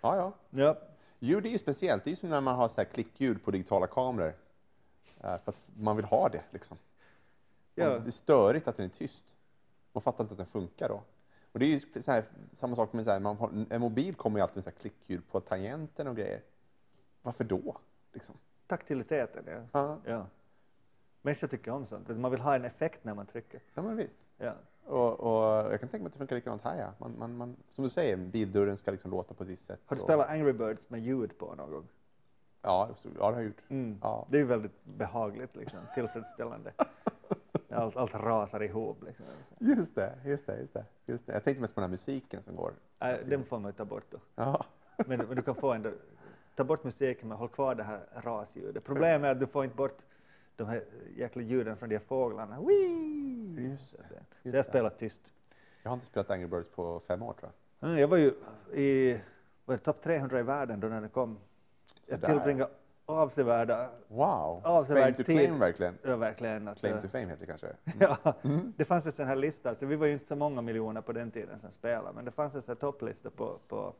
Ja, 0.00 0.16
ja. 0.16 0.32
Ja, 0.50 0.76
Ljud 1.18 1.46
är 1.46 1.50
ju 1.50 1.58
speciellt. 1.58 2.04
Det 2.04 2.08
är 2.08 2.12
ju 2.12 2.16
som 2.16 2.28
när 2.28 2.40
man 2.40 2.54
har 2.56 2.68
så 2.68 2.80
här 2.80 2.84
klickljud 2.88 3.44
på 3.44 3.50
digitala 3.50 3.86
kameror. 3.86 4.32
Eh, 5.20 5.38
För 5.38 5.50
att 5.52 5.70
man 5.76 5.96
vill 5.96 6.04
ha 6.04 6.28
det. 6.28 6.42
Liksom. 6.50 6.76
Man- 6.76 7.86
Ja. 7.86 7.98
Det 7.98 8.08
är 8.08 8.10
störigt 8.10 8.68
att 8.68 8.76
den 8.76 8.86
är 8.86 8.90
tyst. 8.90 9.24
Man 9.92 10.02
fattar 10.02 10.24
inte 10.24 10.32
att 10.32 10.38
den 10.38 10.46
funkar 10.46 10.88
då. 10.88 11.02
Och 11.52 11.58
det 11.58 11.66
är 11.66 11.68
ju 11.68 12.02
så 12.02 12.10
här, 12.12 12.24
samma 12.54 12.76
sak 12.76 12.92
med 12.92 13.04
så 13.04 13.10
här, 13.10 13.20
man 13.20 13.36
har, 13.36 13.64
en 13.70 13.80
mobil 13.80 14.14
kommer 14.14 14.38
ju 14.38 14.42
alltid 14.42 14.56
med 14.56 14.64
så 14.64 14.70
här 14.70 14.76
klickljud 14.76 15.28
på 15.30 15.40
tangenten 15.40 16.06
och 16.08 16.16
grejer. 16.16 16.40
Varför 17.22 17.44
då? 17.44 17.76
Liksom. 18.12 18.34
taktiliteten. 18.66 19.44
Ja. 19.46 19.62
Ja, 19.72 19.98
Ja. 20.04 20.26
Människor 21.22 21.48
tycker 21.48 21.70
om 21.70 21.86
sånt. 21.86 22.08
Man 22.08 22.30
vill 22.30 22.40
ha 22.40 22.54
en 22.54 22.64
effekt 22.64 23.04
när 23.04 23.14
man 23.14 23.26
trycker. 23.26 23.60
ja 23.74 23.82
men 23.82 23.96
visst. 23.96 24.18
Ja. 24.38 24.54
Och, 24.86 25.20
och 25.20 25.72
jag 25.72 25.80
kan 25.80 25.88
tänka 25.88 26.02
mig 26.02 26.06
att 26.06 26.12
det 26.12 26.18
funkar 26.18 26.36
likadant 26.36 26.62
här. 26.62 26.78
Ja. 26.80 26.92
Man, 26.98 27.14
man, 27.18 27.36
man, 27.36 27.56
som 27.74 27.84
du 27.84 27.90
säger, 27.90 28.16
bildörren 28.16 28.76
ska 28.76 28.90
liksom 28.90 29.10
låta 29.10 29.34
på 29.34 29.42
ett 29.42 29.48
visst 29.48 29.66
sätt. 29.66 29.80
Har 29.86 29.96
du 29.96 30.02
och- 30.02 30.06
spelat 30.08 30.28
Angry 30.28 30.52
Birds 30.52 30.90
med 30.90 31.00
ljud 31.00 31.38
på 31.38 31.54
någon 31.54 31.70
gång? 31.70 31.88
Ja, 32.62 32.88
så, 32.96 33.08
ja, 33.18 33.28
det 33.28 33.34
har 33.34 33.40
jag 33.42 33.44
gjort. 33.44 33.62
Mm. 33.68 33.98
Ja. 34.02 34.26
Det 34.28 34.36
är 34.36 34.40
ju 34.40 34.46
väldigt 34.46 34.84
behagligt, 34.84 35.56
liksom. 35.56 35.78
tillfredsställande. 35.94 36.72
Allt, 37.70 37.96
allt 37.96 38.14
rasar 38.14 38.62
ihop. 38.62 39.02
Liksom. 39.04 39.26
Just 39.58 39.94
det, 39.94 40.12
just 40.24 40.46
det, 40.46 40.58
just 40.60 40.74
det, 40.74 40.84
just 41.06 41.26
det. 41.26 41.32
Jag 41.32 41.44
tänkte 41.44 41.60
mest 41.60 41.74
på 41.74 41.80
den 41.80 41.90
här 41.90 41.92
musiken 41.92 42.42
som 42.42 42.56
går. 42.56 42.72
Äh, 42.98 43.14
den 43.26 43.44
får 43.44 43.58
man 43.58 43.68
ju 43.68 43.72
ta 43.76 43.84
bort 43.84 44.04
då. 44.10 44.18
Ja, 44.34 44.64
Men, 45.06 45.18
men 45.18 45.36
du 45.36 45.42
kan 45.42 45.54
få 45.54 45.72
ändå, 45.72 45.90
ta 46.56 46.64
bort 46.64 46.84
musiken 46.84 47.28
men 47.28 47.38
håll 47.38 47.48
kvar 47.48 47.74
det 47.74 47.82
här 47.82 48.00
rasljudet. 48.14 48.84
Problemet 48.84 49.28
är 49.28 49.32
att 49.32 49.40
du 49.40 49.46
får 49.46 49.64
inte 49.64 49.76
bort 49.76 49.98
de 50.56 50.68
här 50.68 50.84
jäkla 51.16 51.42
ljuden 51.42 51.76
från 51.76 51.88
de 51.88 51.98
fåglarna. 52.00 52.60
Whee! 52.60 53.68
Just 53.70 53.90
Så, 53.90 53.96
det, 53.96 54.14
eh, 54.14 54.20
just 54.42 54.52
så 54.52 54.56
jag 54.56 54.64
spelar 54.64 54.90
tyst. 54.90 55.32
jag 55.82 55.90
har 55.90 55.94
inte 55.94 56.06
spelat 56.06 56.30
Angry 56.30 56.46
Birds 56.46 56.68
på 56.68 57.00
fem 57.00 57.22
år 57.22 57.32
tror 57.32 57.50
jag. 57.80 57.88
Mm, 57.88 58.00
Jag 58.00 58.08
var 58.08 58.16
ju 58.16 58.34
i 58.80 59.20
var 59.64 59.76
topp 59.76 60.02
300 60.02 60.40
i 60.40 60.42
världen 60.42 60.80
då 60.80 60.88
när 60.88 61.00
den 61.00 61.10
kom. 61.10 61.38
Jag 62.06 62.20
Sådär. 62.20 62.34
tillbringade 62.34 62.70
avsevärda, 63.06 63.90
Wow! 64.08 64.60
Avsevärd 64.64 65.02
fame 65.02 65.12
to 65.12 65.16
tid. 65.22 65.38
claim 65.38 65.58
verkligen. 65.58 65.98
ja, 66.02 66.16
verkligen. 66.16 66.68
Att, 66.68 66.78
Claim 66.78 66.96
eh, 66.96 67.02
to 67.02 67.08
fame 67.08 67.24
heter 67.26 67.40
det 67.40 67.46
kanske. 67.46 67.68
ja, 68.24 68.34
Mm. 68.42 68.72
det 68.76 68.84
fanns 68.84 69.06
en 69.06 69.12
sån 69.12 69.26
här 69.26 69.36
lista, 69.36 69.68
alltså, 69.70 69.86
vi 69.86 69.96
var 69.96 70.06
ju 70.06 70.12
inte 70.12 70.26
så 70.26 70.36
många 70.36 70.62
miljoner 70.62 71.00
på 71.00 71.12
den 71.12 71.30
tiden 71.30 71.58
som 71.58 71.70
spelade, 71.72 72.12
men 72.14 72.24
det 72.24 72.30
fanns 72.30 72.54
en 72.54 72.62
sån 72.62 72.72
här 72.72 72.80
topplista 72.80 73.30
på, 73.30 73.58
på 73.68 73.92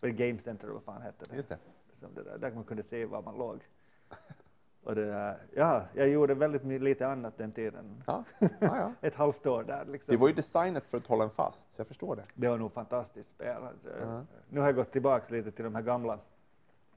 vad 0.00 0.16
Game 0.16 0.38
Center 0.38 0.68
vad 0.68 0.82
fan 0.82 1.02
hette 1.02 1.24
det? 1.30 1.36
Just 1.36 1.48
det. 1.48 1.58
som 1.92 2.14
det 2.14 2.22
där, 2.22 2.38
där 2.38 2.50
man 2.50 2.64
kunde 2.64 2.82
se 2.82 3.04
var 3.06 3.22
man 3.22 3.38
låg. 3.38 3.60
Och 4.84 4.94
det 4.94 5.06
där, 5.06 5.38
ja, 5.56 5.82
jag 5.94 6.08
gjorde 6.08 6.34
väldigt 6.34 6.64
lite 6.82 7.06
annat 7.08 7.38
den 7.38 7.52
tiden. 7.52 8.02
Ja, 8.06 8.24
ja, 8.38 8.48
ja. 8.60 8.92
Ett 9.00 9.14
halvt 9.14 9.46
år 9.46 9.62
där. 9.64 9.84
Liksom. 9.84 10.12
Det 10.12 10.20
var 10.20 10.28
ju 10.28 10.34
designat 10.34 10.84
för 10.84 10.96
att 10.98 11.06
hålla 11.06 11.24
en 11.24 11.30
fast, 11.30 11.74
så 11.74 11.80
jag 11.80 11.86
förstår 11.86 12.16
det. 12.16 12.24
Det 12.34 12.48
var 12.48 12.58
nog 12.58 12.72
fantastiskt 12.72 13.30
spel. 13.30 13.62
Alltså. 13.62 13.88
Ja. 14.00 14.22
Nu 14.48 14.60
har 14.60 14.66
jag 14.66 14.76
gått 14.76 14.92
tillbaks 14.92 15.30
lite 15.30 15.50
till 15.50 15.64
de 15.64 15.74
här 15.74 15.82
gamla, 15.82 16.18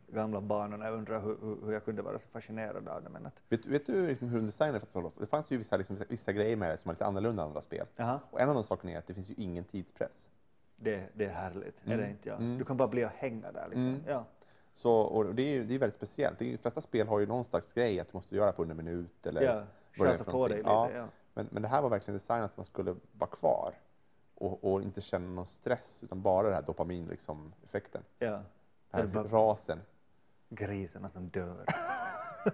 gamla 0.07 0.41
banorna. 0.41 0.85
Jag 0.85 0.93
undrar 0.93 1.21
hur, 1.21 1.37
hur, 1.65 1.73
jag 1.73 1.85
kunde 1.85 2.01
vara 2.01 2.19
så 2.19 2.27
fascinerad 2.27 2.87
av 2.87 3.03
det. 3.03 3.09
Men 3.09 3.25
att, 3.25 3.33
Vet, 3.49 3.65
vet 3.65 3.85
du 3.85 4.07
liksom 4.07 4.27
hur 4.29 4.37
de 4.37 4.45
designade 4.45 4.79
för 4.79 4.87
att 4.87 4.93
hålla 4.93 5.11
Det 5.19 5.25
fanns 5.27 5.51
ju 5.51 5.57
vissa, 5.57 5.77
liksom, 5.77 5.97
vissa 6.09 6.31
grejer 6.33 6.57
med 6.57 6.69
det 6.71 6.77
som 6.77 6.89
var 6.89 6.93
lite 6.93 7.05
annorlunda 7.05 7.43
än 7.43 7.47
andra 7.47 7.61
spel. 7.61 7.87
jaha, 7.95 8.19
Och 8.31 8.41
en 8.41 8.49
av 8.49 8.55
de 8.55 8.63
sakerna 8.63 8.91
är 8.93 8.97
att 8.97 9.07
det 9.07 9.13
finns 9.13 9.29
ju 9.29 9.33
ingen 9.37 9.63
tidspress. 9.63 10.29
det, 10.75 11.09
det 11.13 11.25
är 11.25 11.29
härligt, 11.33 11.77
är 11.83 11.87
det 11.87 11.93
Mm. 11.93 12.09
inte? 12.09 12.29
Ja? 12.29 12.35
Mm. 12.35 12.57
Du 12.57 12.65
kan 12.65 12.77
bara 12.77 12.87
bli 12.87 13.05
och 13.05 13.09
hänga 13.09 13.51
där. 13.51 13.63
Liksom. 13.67 13.87
Mm. 13.87 14.01
Ja. 14.07 14.25
Så, 14.73 14.93
och 14.93 15.35
det 15.35 15.43
är 15.43 15.63
det 15.63 15.75
är 15.75 15.79
väldigt 15.79 15.97
speciellt. 15.97 16.39
De 16.39 16.57
flesta 16.57 16.81
spel 16.81 17.07
har 17.07 17.19
ju 17.19 17.25
någon 17.25 17.45
slags 17.45 17.73
grej 17.73 17.99
att 17.99 18.07
du 18.07 18.17
måste 18.17 18.35
göra 18.35 18.51
på 18.51 18.61
under 18.61 18.75
en 18.75 18.85
minut 18.85 19.25
eller 19.25 19.41
Ja, 19.41 19.63
vad 19.97 20.07
det 20.07 20.11
är 20.11 20.17
chasa 20.17 20.23
för 20.23 20.31
på 20.31 20.47
dig 20.47 20.57
lite. 20.57 20.69
Ja. 20.69 20.91
Ja. 20.91 21.07
Men, 21.33 21.47
men 21.51 21.61
det 21.61 21.67
här 21.67 21.81
var 21.81 21.89
verkligen 21.89 22.17
designat 22.17 22.51
att 22.51 22.57
man 22.57 22.65
skulle 22.65 22.95
vara 23.11 23.29
kvar 23.29 23.73
och, 24.35 24.73
och 24.73 24.81
inte 24.81 25.01
känna 25.01 25.27
någon 25.27 25.45
stress 25.45 26.03
utan 26.03 26.21
bara 26.21 26.43
den 26.43 26.55
här 26.55 26.61
dopamin 26.61 27.05
liksom, 27.07 27.53
effekten. 27.63 28.03
Ja. 28.19 28.41
Den 28.91 29.11
här 29.11 29.23
rasen. 29.23 29.79
grisarna 30.49 31.09
som 31.09 31.29
dör. 31.29 31.65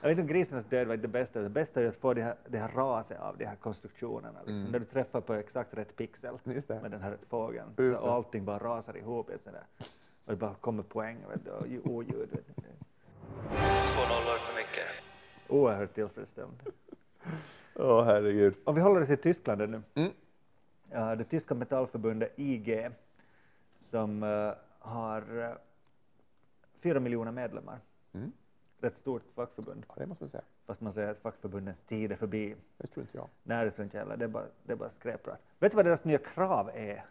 jag 0.00 0.08
vet 0.08 0.10
inte 0.10 0.22
om 0.22 0.28
grisarnas 0.28 0.64
död 0.64 0.86
var 0.86 0.96
det 0.96 1.08
bästa. 1.08 1.40
Det 1.40 1.48
bästa 1.48 1.82
är 1.82 1.86
att 1.86 1.96
få 1.96 2.14
det 2.14 2.22
här, 2.22 2.36
det 2.48 2.58
här 2.58 2.68
raset 2.68 3.20
av 3.20 3.38
de 3.38 3.44
här 3.44 3.56
konstruktionerna. 3.56 4.38
Liksom. 4.38 4.56
Mm. 4.56 4.72
Där 4.72 4.78
du 4.78 4.84
träffar 4.84 5.20
på 5.20 5.34
exakt 5.34 5.74
rätt 5.74 5.96
pixel 5.96 6.38
med 6.82 6.90
den 6.90 7.00
här 7.00 7.18
fågeln. 7.28 7.74
Så, 7.76 7.98
och 7.98 8.12
allting 8.12 8.44
bara 8.44 8.58
rasar 8.58 8.96
ihop. 8.96 9.30
i 9.30 9.32
ett 9.32 9.42
sånt 9.44 9.56
där. 9.56 9.86
Och 10.26 10.32
det 10.32 10.36
bara 10.36 10.54
kommer 10.54 10.82
poäng 10.82 11.24
och 11.24 11.66
ju- 11.68 11.80
Två 11.80 11.90
nollor 14.00 14.38
för 14.38 14.54
mycket. 14.54 14.86
Oerhört 15.48 15.94
tillfredsställande. 15.94 16.64
Åh 17.74 18.04
herregud. 18.04 18.54
Om 18.64 18.74
vi 18.74 18.80
håller 18.80 19.00
oss 19.02 19.10
i 19.10 19.16
Tyskland 19.16 19.70
nu. 19.70 19.82
Mm. 19.94 20.10
Ja, 20.90 21.16
det 21.16 21.24
tyska 21.24 21.54
metallförbundet 21.54 22.32
IG 22.38 22.90
som 23.78 24.22
eh, 24.22 24.52
har 24.78 25.38
uh, 25.38 25.48
fyra 26.80 27.00
miljoner 27.00 27.32
medlemmar. 27.32 27.78
Mm. 28.12 28.32
Rätt 28.80 28.96
stort 28.96 29.22
fackförbund. 29.34 29.84
Ja, 29.88 29.94
det 29.96 30.06
måste 30.06 30.24
man 30.24 30.28
säga. 30.30 30.42
Fast 30.66 30.80
man 30.80 30.92
säger 30.92 31.08
att 31.08 31.18
fackförbundens 31.18 31.80
tid 31.82 32.12
är 32.12 32.16
förbi. 32.16 32.54
Det 32.76 32.86
tror 32.86 33.02
inte 33.04 33.16
jag. 33.16 33.28
Nej, 33.42 33.64
det 33.64 33.70
tror 33.70 33.84
inte 33.84 33.96
jag 33.96 34.04
heller. 34.04 34.16
Det 34.16 34.24
är 34.24 34.28
bara, 34.28 34.46
det 34.62 34.72
är 34.72 34.76
bara 34.76 34.88
skräpprat. 34.90 35.40
Vet 35.58 35.72
du 35.72 35.76
vad 35.76 35.84
deras 35.84 36.04
nya 36.04 36.18
krav 36.18 36.70
är? 36.74 37.04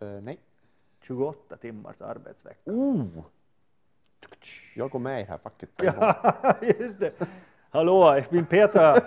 Eh, 0.00 0.08
nej. 0.08 0.40
28 1.04 1.56
timmars 1.56 2.00
arbetsvecka. 2.00 2.70
Oh! 2.70 3.24
Jag 4.74 4.90
går 4.90 4.98
med 4.98 5.20
i 5.20 5.24
det 5.24 5.30
här 5.30 5.38
facket. 5.38 5.70
Ja, 5.82 6.54
just 6.60 7.00
det. 7.00 7.12
Hallå, 7.70 8.16
ich 8.18 8.30
bin 8.30 8.46
Peter. 8.46 9.00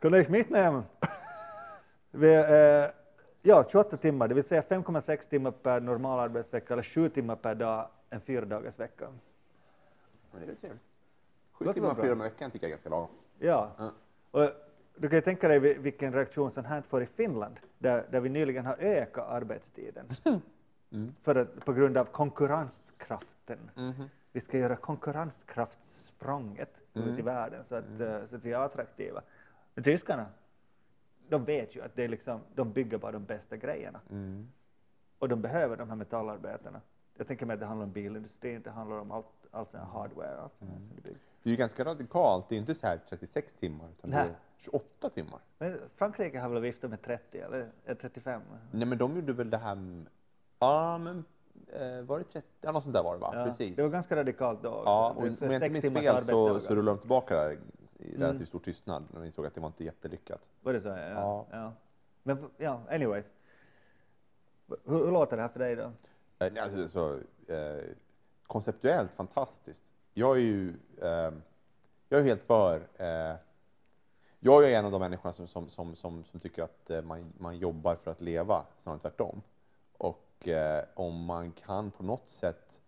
Kan 0.00 0.12
du 0.12 0.26
mitt 0.28 0.50
namn? 0.50 0.82
Ja, 3.42 3.64
28 3.68 3.96
timmar, 3.96 4.28
det 4.28 4.34
vill 4.34 4.44
säga 4.44 4.60
5,6 4.60 5.28
timmar 5.28 5.50
per 5.50 5.80
normal 5.80 6.18
arbetsvecka 6.18 6.72
eller 6.72 6.82
7 6.82 7.08
timmar 7.08 7.36
per 7.36 7.54
dag 7.54 7.88
en 8.10 8.20
fyra 8.20 8.44
dagars 8.44 8.78
vecka. 8.78 9.08
Men 10.32 10.46
det 10.46 10.52
är 10.52 10.56
trevligt. 10.56 10.82
Sju 11.52 11.64
Låter 11.64 11.74
timmar 11.74 11.88
väl 11.88 11.96
bra. 11.96 12.04
fyra 12.04 12.12
i 12.26 12.28
veckan 12.30 12.50
tycker 12.50 12.66
jag 12.66 12.68
är 12.68 12.74
ganska 12.74 12.88
lagom. 12.88 13.08
Ja. 13.38 13.70
Ja. 13.78 13.92
Och 14.30 14.50
du 14.96 15.08
kan 15.08 15.16
ju 15.16 15.20
tänka 15.22 15.48
dig 15.48 15.58
vi- 15.58 15.74
vilken 15.74 16.12
reaktion 16.12 16.50
sånt 16.50 16.66
här 16.66 16.80
får 16.82 17.02
i 17.02 17.06
Finland, 17.06 17.60
där, 17.78 18.06
där 18.10 18.20
vi 18.20 18.28
nyligen 18.28 18.66
har 18.66 18.76
ökat 18.80 19.28
arbetstiden. 19.28 20.06
För 21.22 21.34
att, 21.34 21.64
på 21.64 21.72
grund 21.72 21.96
av 21.96 22.04
konkurrenskraften. 22.04 23.70
Vi 24.32 24.40
ska 24.40 24.58
göra 24.58 24.76
konkurrenskraftssprånget 24.76 26.82
ut 26.94 27.18
i 27.18 27.22
världen 27.22 27.64
så 27.64 27.74
att, 27.76 28.00
eh, 28.00 28.24
så 28.26 28.36
att 28.36 28.44
vi 28.44 28.52
är 28.52 28.58
attraktiva. 28.58 29.22
Men 29.74 29.84
tyskarna, 29.84 30.26
de 31.28 31.44
vet 31.44 31.76
ju 31.76 31.82
att 31.82 31.96
det 31.96 32.04
är 32.04 32.08
liksom, 32.08 32.40
de 32.54 32.72
bygger 32.72 32.98
bara 32.98 33.12
de 33.12 33.24
bästa 33.24 33.56
grejerna. 33.56 34.00
Och 35.18 35.28
de 35.28 35.42
behöver 35.42 35.76
de 35.76 35.88
här 35.88 35.96
metallarbetarna. 35.96 36.80
Jag 37.16 37.26
tänker 37.26 37.46
mig 37.46 37.54
att 37.54 37.60
det 37.60 37.66
handlar 37.66 37.86
om 37.86 37.92
bilindustrin, 37.92 38.62
det 38.62 38.70
handlar 38.70 38.96
om 38.98 39.10
allt, 39.10 39.26
allt 39.50 39.70
sån 39.70 39.80
här 39.80 39.86
hardware. 39.86 40.40
Allt 40.40 40.52
sånt 40.58 40.70
här 40.70 40.78
det 40.96 41.02
bygger. 41.02 41.18
Det 41.42 41.50
är 41.52 41.56
ganska 41.56 41.84
radikalt. 41.84 42.48
Det 42.48 42.54
är 42.54 42.56
ju 42.56 42.60
inte 42.60 42.74
så 42.74 42.86
här 42.86 43.00
36 43.08 43.54
timmar, 43.54 43.88
utan 43.98 44.10
det 44.10 44.16
Nej. 44.16 44.28
är 44.28 44.34
28 44.62 45.10
timmar. 45.10 45.40
Men 45.58 45.78
Frankrike 45.94 46.38
har 46.38 46.48
väl 46.48 46.62
viftat 46.62 46.90
med 46.90 47.02
30 47.02 47.38
eller 47.40 47.70
eh, 47.84 47.96
35? 47.96 48.42
Nej, 48.70 48.86
men 48.88 48.98
de 48.98 49.16
gjorde 49.16 49.32
väl 49.32 49.50
det 49.50 49.56
här... 49.58 49.74
med- 49.74 50.06
Ja, 50.58 50.98
men 50.98 51.24
eh, 51.72 52.00
var 52.02 52.18
det 52.18 52.24
30? 52.24 52.48
Ja, 52.60 52.72
något 52.72 52.82
sånt 52.82 52.94
där 52.94 53.02
var 53.02 53.12
det 53.14 53.20
va? 53.20 53.30
Ja, 53.34 53.44
Precis. 53.44 53.76
Det 53.76 53.82
var 53.82 53.88
ganska 53.90 54.16
radikalt 54.16 54.62
då 54.62 54.68
också. 54.68 54.82
Ja, 54.84 55.10
och 55.10 55.16
om 55.22 55.24
jag 55.40 55.52
inte 55.52 55.68
minns 55.70 55.98
fel 56.04 56.20
så, 56.20 56.60
så 56.60 56.74
rullade 56.74 56.96
de 56.96 57.00
tillbaka 57.00 57.36
det 57.44 57.52
i 57.52 57.58
Mm. 58.14 58.20
relativt 58.20 58.48
stor 58.48 58.58
tystnad 58.58 59.04
när 59.12 59.20
de 59.20 59.26
insåg 59.26 59.46
att 59.46 59.54
det 59.54 59.60
var 59.60 59.66
inte 59.68 59.84
jättelyckat. 59.84 60.40
Var 60.62 60.72
det 60.72 60.80
så? 60.80 60.88
Ja. 60.88 60.96
ja. 60.96 61.46
Ja. 61.50 61.72
Men 62.22 62.50
ja, 62.56 62.80
anyway. 62.90 63.22
Hur, 64.84 64.98
hur 65.04 65.10
låter 65.10 65.36
det 65.36 65.42
här 65.42 65.48
för 65.48 65.58
dig 65.58 65.76
då? 65.76 65.92
Eh, 66.38 66.62
Alltså, 66.62 66.88
så, 66.88 67.14
eh, 67.52 67.84
konceptuellt 68.46 69.14
fantastiskt. 69.14 69.82
Jag 70.14 70.36
är 70.36 70.40
ju 70.40 70.68
eh, 71.02 71.30
jag 72.08 72.20
är 72.20 72.22
helt 72.22 72.44
för... 72.44 72.76
Eh, 72.96 73.34
jag 74.44 74.70
är 74.70 74.78
en 74.78 74.84
av 74.84 74.92
de 74.92 75.00
människorna 75.00 75.32
som, 75.32 75.48
som, 75.48 75.68
som, 75.68 75.96
som, 75.96 76.24
som 76.24 76.40
tycker 76.40 76.62
att 76.62 76.90
eh, 76.90 77.02
man, 77.02 77.32
man 77.38 77.58
jobbar 77.58 77.94
för 77.96 78.10
att 78.10 78.20
leva, 78.20 78.66
snarare 78.78 79.00
tvärtom. 79.00 79.42
Och 79.98 80.48
eh, 80.48 80.84
om 80.94 81.24
man 81.24 81.52
kan 81.52 81.90
på 81.90 82.02
något 82.02 82.28
sätt 82.28 82.80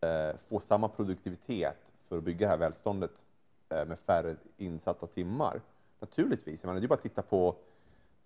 eh, 0.00 0.36
få 0.36 0.60
samma 0.60 0.88
produktivitet 0.88 1.76
för 2.08 2.18
att 2.18 2.24
bygga 2.24 2.46
det 2.46 2.50
här 2.50 2.58
välståndet 2.58 3.24
eh, 3.68 3.86
med 3.86 3.98
färre 3.98 4.36
insatta 4.56 5.06
timmar, 5.06 5.60
naturligtvis. 6.00 6.62
Jag 6.62 6.68
menar, 6.68 6.80
det 6.80 6.86
är 6.86 6.88
bara 6.88 6.94
att 6.94 7.02
titta 7.02 7.22
på 7.22 7.56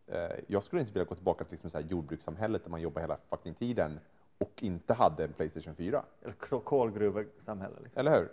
Eh, 0.07 0.39
jag 0.47 0.63
skulle 0.65 0.81
inte 0.81 0.93
vilja 0.93 1.05
gå 1.05 1.15
tillbaka 1.15 1.45
till 1.45 1.53
liksom 1.53 1.71
så 1.71 1.79
här 1.79 1.85
jordbrukssamhället 1.85 2.65
där 2.65 2.71
man 2.71 2.81
jobbar 2.81 3.01
hela 3.01 3.17
fucking 3.31 3.55
tiden 3.55 4.01
och 4.39 4.63
inte 4.63 4.95
hade 4.95 5.25
en 5.25 5.33
Playstation 5.33 5.75
4. 5.75 6.05
Eller 6.23 6.35
kol- 6.35 6.61
kolgruvesamhälle? 6.61 7.75
Liksom. 7.83 8.01
Eller 8.01 8.19
hur? 8.19 8.29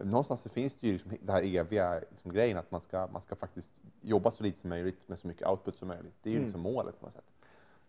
Någonstans 0.00 0.40
så 0.40 0.48
finns 0.48 0.74
det 0.74 0.86
ju 0.86 0.92
liksom 0.92 1.12
det 1.22 1.32
här 1.32 1.42
eviga 1.56 2.00
liksom, 2.10 2.32
grejen 2.32 2.58
att 2.58 2.70
man 2.70 2.80
ska, 2.80 3.06
man 3.12 3.22
ska 3.22 3.36
faktiskt 3.36 3.82
jobba 4.00 4.30
så 4.30 4.42
lite 4.42 4.58
som 4.60 4.70
möjligt 4.70 5.08
med 5.08 5.18
så 5.18 5.26
mycket 5.26 5.48
output 5.48 5.76
som 5.76 5.88
möjligt. 5.88 6.14
Det 6.22 6.28
är 6.30 6.32
ju 6.32 6.36
Mm. 6.38 6.46
liksom 6.46 6.60
målet 6.60 7.00
på 7.00 7.06
något 7.06 7.14
sätt. 7.14 7.24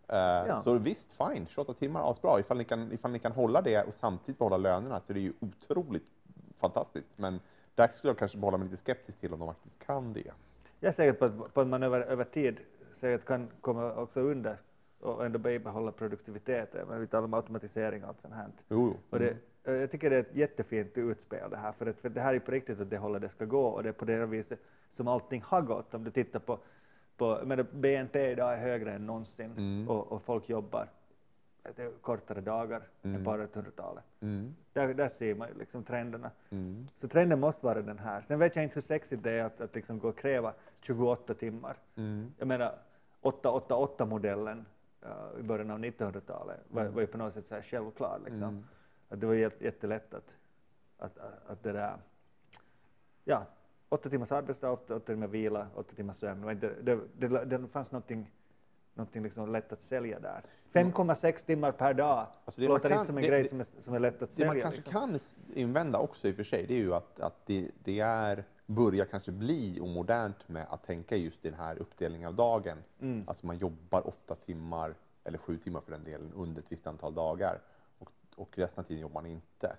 Eh, 0.08 0.62
Så 0.62 0.78
visst, 0.78 1.12
fine, 1.12 1.46
28 1.46 1.74
timmar, 1.74 2.10
asbra. 2.10 2.40
Ifall 2.40 2.56
ni, 2.58 2.64
kan, 2.64 2.92
ifall 2.92 3.10
ni 3.10 3.18
kan 3.18 3.32
hålla 3.32 3.62
det 3.62 3.82
och 3.88 3.94
samtidigt 3.94 4.38
behålla 4.38 4.56
lönerna 4.56 5.00
så 5.00 5.12
är 5.12 5.14
det 5.14 5.20
ju 5.20 5.32
otroligt 5.40 6.06
fantastiskt. 6.56 7.10
Men 7.16 7.40
där 7.74 7.88
skulle 7.92 8.10
jag 8.10 8.18
kanske 8.18 8.38
behålla 8.38 8.58
mig 8.58 8.68
lite 8.68 8.76
skeptisk 8.82 9.20
till 9.20 9.32
om 9.32 9.38
de 9.38 9.48
faktiskt 9.48 9.78
kan 9.86 10.12
det. 10.12 10.32
Jag 10.80 10.88
är 10.88 10.92
säker 10.92 11.12
på 11.12 11.24
att, 11.44 11.54
på 11.54 11.60
att 11.60 11.66
man 11.66 11.82
över, 11.82 12.00
över 12.00 12.24
tid 12.24 12.56
säkert 12.92 13.26
kan 13.26 13.48
komma 13.60 13.94
också 13.94 14.20
under 14.20 14.56
och 15.00 15.26
ändå 15.26 15.38
bibehålla 15.38 15.92
produktiviteten. 15.92 16.88
Men 16.88 17.00
vi 17.00 17.06
talar 17.06 17.24
om 17.24 17.34
automatisering 17.34 18.02
och 18.02 18.08
allt 18.08 18.20
sånt 18.20 18.34
här. 18.34 18.46
Jo, 18.68 18.86
jo. 18.86 18.96
Och 19.10 19.18
det, 19.18 19.30
eh, 19.30 19.36
jag 19.64 19.90
tycker 19.90 20.10
det 20.10 20.16
är 20.16 20.20
ett 20.20 20.34
jättefint 20.34 20.98
utspel 20.98 21.50
det 21.50 21.56
här, 21.56 21.72
för, 21.72 21.86
att, 21.86 22.00
för 22.00 22.08
det 22.08 22.20
här 22.20 22.34
är 22.34 22.38
på 22.38 22.50
riktigt 22.50 22.80
åt 22.80 22.90
det 22.90 22.98
hållet 22.98 23.22
det 23.22 23.28
ska 23.28 23.44
gå 23.44 23.66
och 23.66 23.82
det 23.82 23.88
är 23.88 23.92
på 23.92 24.04
det 24.04 24.26
viset 24.26 24.60
som 24.90 25.08
allting 25.08 25.42
har 25.42 25.62
gått. 25.62 25.94
Om 25.94 26.04
du 26.04 26.10
tittar 26.10 26.38
på, 26.38 26.58
på 27.16 27.40
menar, 27.44 27.66
BNP 27.72 28.30
idag 28.30 28.52
är 28.52 28.58
högre 28.58 28.92
än 28.92 29.06
någonsin 29.06 29.52
Mm. 29.56 29.88
och, 29.88 30.12
och 30.12 30.22
folk 30.22 30.48
jobbar 30.48 30.88
är 31.64 31.90
kortare 32.00 32.40
dagar 32.40 32.82
än 33.02 33.24
på 33.24 33.30
1800-talet. 33.30 34.04
Mm. 34.20 34.54
Där, 34.72 34.94
där 34.94 35.08
ser 35.08 35.34
man 35.34 35.48
liksom 35.58 35.84
trenderna. 35.84 36.30
Mm. 36.50 36.86
Så 36.94 37.08
trenden 37.08 37.40
måste 37.40 37.66
vara 37.66 37.82
den 37.82 37.98
här. 37.98 38.20
Sen 38.20 38.38
vet 38.38 38.56
jag 38.56 38.62
inte 38.62 38.74
hur 38.74 38.82
sexigt 38.82 39.22
det 39.22 39.30
är 39.30 39.44
att, 39.44 39.60
att 39.60 39.74
liksom 39.74 39.98
gå 39.98 40.08
och 40.08 40.18
kräva 40.18 40.52
28 40.80 41.34
timmar. 41.34 41.76
Mm. 41.96 42.32
Jag 42.38 42.48
menar 42.48 42.78
888-modellen 43.22 44.64
uh, 45.04 45.40
i 45.40 45.42
början 45.42 45.70
av 45.70 45.78
1900-talet 45.78 46.60
var, 46.68 46.84
var 46.84 47.00
ju 47.00 47.06
på 47.06 47.18
något 47.18 47.32
sätt 47.32 47.46
så 47.46 47.54
här 47.54 47.62
självklar. 47.62 48.20
Liksom. 48.24 48.64
Mm. 49.08 49.14
Att 49.16 49.20
det 49.20 49.26
var 49.26 49.34
jätte, 49.34 49.64
jättelätt 49.64 50.14
att, 50.14 50.36
att, 50.98 51.18
att, 51.18 51.46
att 51.50 51.62
det 51.62 51.72
där, 51.72 51.96
ja, 53.24 53.46
åtta 53.88 54.08
timmars 54.10 54.32
arbetsdag, 54.32 54.70
åtta, 54.72 54.94
åtta 54.96 55.06
timmar 55.06 55.26
vila, 55.26 55.66
åtta 55.74 55.94
timmars 55.96 56.16
sömn. 56.16 56.40
Det, 56.40 56.44
var 56.44 56.52
inte, 56.52 56.72
det, 56.82 57.00
det, 57.28 57.44
det 57.44 57.68
fanns 57.68 57.90
någonting, 57.90 58.30
någonting 58.94 59.22
liksom 59.22 59.52
lätt 59.52 59.72
att 59.72 59.80
sälja 59.80 60.20
där. 60.20 60.42
5,6 60.72 61.46
timmar 61.46 61.72
per 61.72 61.94
dag 61.94 62.26
Alltså 62.44 62.60
det 62.60 62.68
låter 62.68 62.88
kan- 62.88 62.98
inte 62.98 63.06
som 63.06 63.16
en 63.18 63.22
det- 63.22 63.28
grej 63.28 63.42
det- 63.42 63.48
som 63.48 63.60
är, 63.60 63.64
som 63.64 63.94
är 63.94 63.98
lätt 63.98 64.22
att 64.22 64.28
Det 64.28 64.34
sälja. 64.34 64.52
man 64.52 64.60
kanske 64.60 64.80
liksom. 64.80 64.92
kan 64.92 65.18
invända 65.54 65.98
också 65.98 66.28
i 66.28 66.32
och 66.32 66.36
för 66.36 66.44
sig, 66.44 66.66
det 66.66 66.74
är 66.74 66.78
ju 66.78 66.94
att, 66.94 67.20
att 67.20 67.46
det, 67.46 67.70
det 67.84 68.00
är, 68.00 68.44
börjar 68.66 69.04
kanske 69.04 69.32
bli 69.32 69.80
omodernt 69.80 70.48
med 70.48 70.66
att 70.70 70.82
tänka 70.86 71.16
just 71.16 71.44
i 71.44 71.50
den 71.50 71.58
här 71.58 71.78
uppdelningen 71.78 72.28
av 72.28 72.34
dagen. 72.34 72.78
Mm. 73.00 73.24
Alltså 73.28 73.46
man 73.46 73.58
jobbar 73.58 74.08
åtta 74.08 74.34
timmar, 74.34 74.94
eller 75.24 75.38
sju 75.38 75.58
timmar 75.58 75.80
för 75.80 75.90
den 75.92 76.04
delen, 76.04 76.32
under 76.36 76.62
ett 76.62 76.72
visst 76.72 76.86
antal 76.86 77.14
dagar. 77.14 77.58
Och, 78.36 78.58
resten 78.58 78.84
av 78.84 78.86
tiden 78.86 79.02
jobbar 79.02 79.22
man 79.22 79.30
inte. 79.30 79.76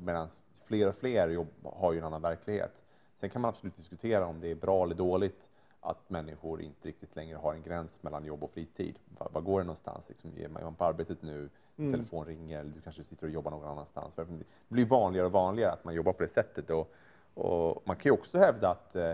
Medan 0.00 0.28
fler 0.64 0.88
och 0.88 0.94
fler 0.94 1.28
jobb, 1.28 1.48
har 1.62 1.92
ju 1.92 1.98
en 1.98 2.04
annan 2.04 2.22
verklighet. 2.22 2.82
Sen 3.14 3.30
kan 3.30 3.42
man 3.42 3.48
absolut 3.48 3.76
diskutera 3.76 4.26
om 4.26 4.40
det 4.40 4.50
är 4.50 4.54
bra 4.54 4.84
eller 4.84 4.94
dåligt 4.94 5.50
att 5.80 6.10
människor 6.10 6.62
inte 6.62 6.88
riktigt 6.88 7.16
längre 7.16 7.36
har 7.36 7.54
en 7.54 7.62
gräns 7.62 8.02
mellan 8.02 8.24
jobb 8.24 8.44
och 8.44 8.50
fritid. 8.50 8.98
Var, 9.18 9.28
var 9.32 9.40
går 9.40 9.60
det 9.60 9.66
någonstans? 9.66 10.08
Liksom, 10.08 10.30
är 10.38 10.48
man 10.48 10.74
på 10.74 10.84
arbetet 10.84 11.22
nu, 11.22 11.48
Mm. 11.78 11.92
telefon 11.92 12.26
ringer, 12.26 12.60
eller 12.60 12.70
du 12.70 12.80
kanske 12.80 13.04
sitter 13.04 13.26
och 13.26 13.32
jobbar 13.32 13.50
någon 13.50 13.68
annanstans. 13.68 14.14
Det 14.14 14.26
blir 14.68 14.86
vanligare 14.86 15.26
och 15.26 15.32
vanligare 15.32 15.72
att 15.72 15.84
man 15.84 15.94
jobbar 15.94 16.12
på 16.12 16.22
det 16.22 16.28
sättet. 16.28 16.70
Och, 16.70 16.92
och 17.34 17.82
man 17.86 17.96
kan 17.96 18.04
ju 18.04 18.10
också 18.10 18.38
hävda 18.38 18.70
att, 18.70 18.96
eh, 18.96 19.12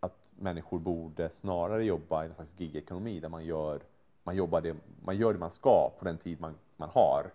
att 0.00 0.32
människor 0.36 0.78
borde 0.78 1.30
snarare 1.30 1.84
jobba 1.84 2.24
i 2.24 2.28
en 2.28 2.34
slags 2.34 2.54
gigekonomi 2.60 3.20
där 3.20 3.28
man 3.28 3.44
gör, 3.44 3.80
man, 4.22 4.36
jobbar 4.36 4.60
det, 4.60 4.76
man 5.04 5.16
gör 5.16 5.32
det 5.32 5.38
man 5.38 5.50
ska 5.50 5.90
på 5.98 6.04
den 6.04 6.18
tid 6.18 6.40
man, 6.40 6.54
man 6.76 6.88
har. 6.88 7.30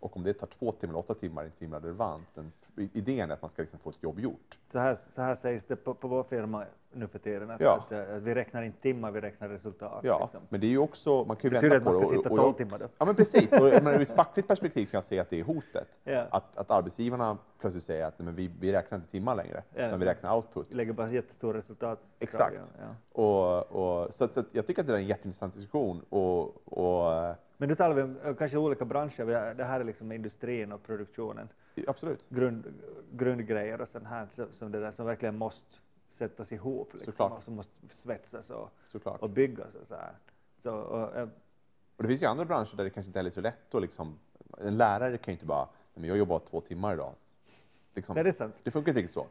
Och 0.00 0.16
om 0.16 0.22
det 0.22 0.34
tar 0.34 0.46
två 0.46 0.72
timmar 0.72 0.92
eller 0.92 0.98
åtta 0.98 1.14
timmar 1.14 1.42
är 1.42 1.46
inte 1.46 1.58
så 1.58 1.64
himla 1.64 1.80
relevant. 1.80 2.28
Den, 2.34 2.52
idén 2.76 3.30
är 3.30 3.34
att 3.34 3.42
man 3.42 3.48
ska 3.50 3.62
liksom 3.62 3.78
få 3.78 3.90
ett 3.90 4.02
jobb 4.02 4.20
gjort. 4.20 4.58
Så 4.72 4.78
här, 4.78 4.94
så 5.14 5.22
här 5.22 5.34
sägs 5.34 5.64
det 5.64 5.76
på, 5.76 5.94
på 5.94 6.08
vår 6.08 6.22
firma 6.22 6.64
nu 6.92 7.06
för 7.06 7.18
tiden, 7.18 7.50
att, 7.50 7.60
Ja. 7.60 7.76
att, 7.86 7.92
eh, 7.92 8.16
att 8.16 8.22
vi 8.22 8.34
räknar 8.34 8.62
inte 8.62 8.80
timmar, 8.80 9.10
vi 9.10 9.20
räknar 9.20 9.48
resultat. 9.48 10.00
Ja, 10.02 10.18
liksom. 10.22 10.40
men 10.48 10.60
det 10.60 10.66
är 10.66 10.68
ju 10.68 10.78
också, 10.78 11.24
man 11.24 11.36
kan 11.36 11.50
ju 11.50 11.54
Det 11.60 11.68
vända 11.68 11.68
betyder 11.68 11.84
på 11.84 11.88
att 11.90 11.94
man 11.96 12.04
ska 12.04 12.14
det. 12.14 12.18
sitta 12.18 12.30
och- 12.30 12.38
och- 12.38 12.44
12 12.44 12.52
timmar 12.54 12.78
då. 12.78 12.88
Ja, 12.98 13.04
men 13.04 13.14
precis. 13.14 13.52
Och, 13.52 13.60
menar, 13.60 13.94
ur 13.94 14.00
ett 14.02 14.10
fackligt 14.10 14.48
perspektiv 14.48 14.86
kan 14.86 14.98
jag 14.98 15.04
se 15.04 15.18
att 15.18 15.30
det 15.30 15.40
är 15.40 15.44
hotet. 15.44 15.88
Ja. 16.04 16.26
Att, 16.30 16.56
att 16.58 16.70
arbetsgivarna 16.70 17.38
plötsligt 17.60 17.84
säger 17.84 18.06
att 18.06 18.18
nej, 18.18 18.26
men 18.26 18.34
vi, 18.34 18.50
vi 18.60 18.72
räknar 18.72 18.98
inte 18.98 19.10
timmar 19.10 19.34
längre, 19.34 19.62
Ja. 19.74 19.86
utan 19.88 20.00
vi 20.00 20.06
räknar 20.06 20.36
output. 20.36 20.66
Vi 20.70 20.74
lägger 20.74 20.92
bara 20.92 21.10
jättestora 21.10 21.58
resultat. 21.58 22.00
Exakt. 22.18 22.72
Ja. 22.78 23.22
Och, 23.22 24.02
och, 24.02 24.14
så, 24.14 24.24
att- 24.24 24.32
så 24.32 24.40
att 24.40 24.54
jag 24.54 24.66
tycker 24.66 24.80
att 24.82 24.86
det 24.88 24.92
är 24.94 24.98
en 24.98 25.06
jätteintressant 25.06 25.54
diskussion. 25.54 26.02
Och, 26.08 26.68
och, 26.78 27.34
Men 27.56 27.68
nu 27.68 27.74
talar 27.74 27.94
vi 27.94 28.02
om 28.02 28.16
eh, 28.24 28.34
kanske 28.34 28.56
olika 28.58 28.84
branscher. 28.84 29.54
Det 29.54 29.64
här 29.64 29.80
är 29.80 29.84
liksom 29.84 30.12
industrin 30.12 30.72
och 30.72 30.82
produktionen. 30.82 31.48
Absolut. 31.86 32.26
Grund, 32.30 32.74
grundgrejer 33.12 33.80
och 33.80 33.88
sånt 33.88 34.06
här 34.06 34.26
som, 34.30 34.46
som, 34.52 34.72
det 34.72 34.80
där, 34.80 34.90
som 34.90 35.06
verkligen 35.06 35.36
måste 35.38 35.76
sättas 36.10 36.52
ihop. 36.52 36.94
Liksom, 36.94 37.12
Såklart. 37.12 37.38
och 37.38 37.42
som 37.44 37.54
måste 37.54 37.88
svetsas 37.94 38.50
och, 38.50 38.70
Såklart. 38.92 39.20
och 39.22 39.30
byggas. 39.30 39.74
Och 39.74 39.86
så 39.88 39.94
här. 39.94 40.12
Så, 40.62 40.74
och, 40.76 41.16
eh, 41.16 41.28
Och 41.96 42.02
det 42.02 42.08
finns 42.08 42.22
ju 42.22 42.26
andra 42.26 42.44
branscher 42.44 42.76
där 42.76 42.84
det 42.84 42.90
kanske 42.90 43.08
inte 43.08 43.20
är 43.20 43.30
så 43.30 43.40
lätt 43.40 43.74
att 43.74 43.82
liksom, 43.82 44.18
en 44.58 44.76
lärare 44.76 45.18
kan 45.18 45.32
ju 45.32 45.34
inte 45.34 45.46
bara, 45.46 45.64
"Nej, 45.64 46.00
men 46.00 46.04
jag 46.04 46.18
jobbar 46.18 46.38
två 46.38 46.60
timmar 46.60 46.94
idag. 46.94 47.12
Liksom, 47.94 48.14
nej, 48.14 48.24
det 48.24 48.30
är 48.30 48.32
sant. 48.32 48.54
det 48.62 48.70
funkar 48.70 48.90
inte 48.90 49.00
riktigt 49.00 49.14
så. 49.14 49.26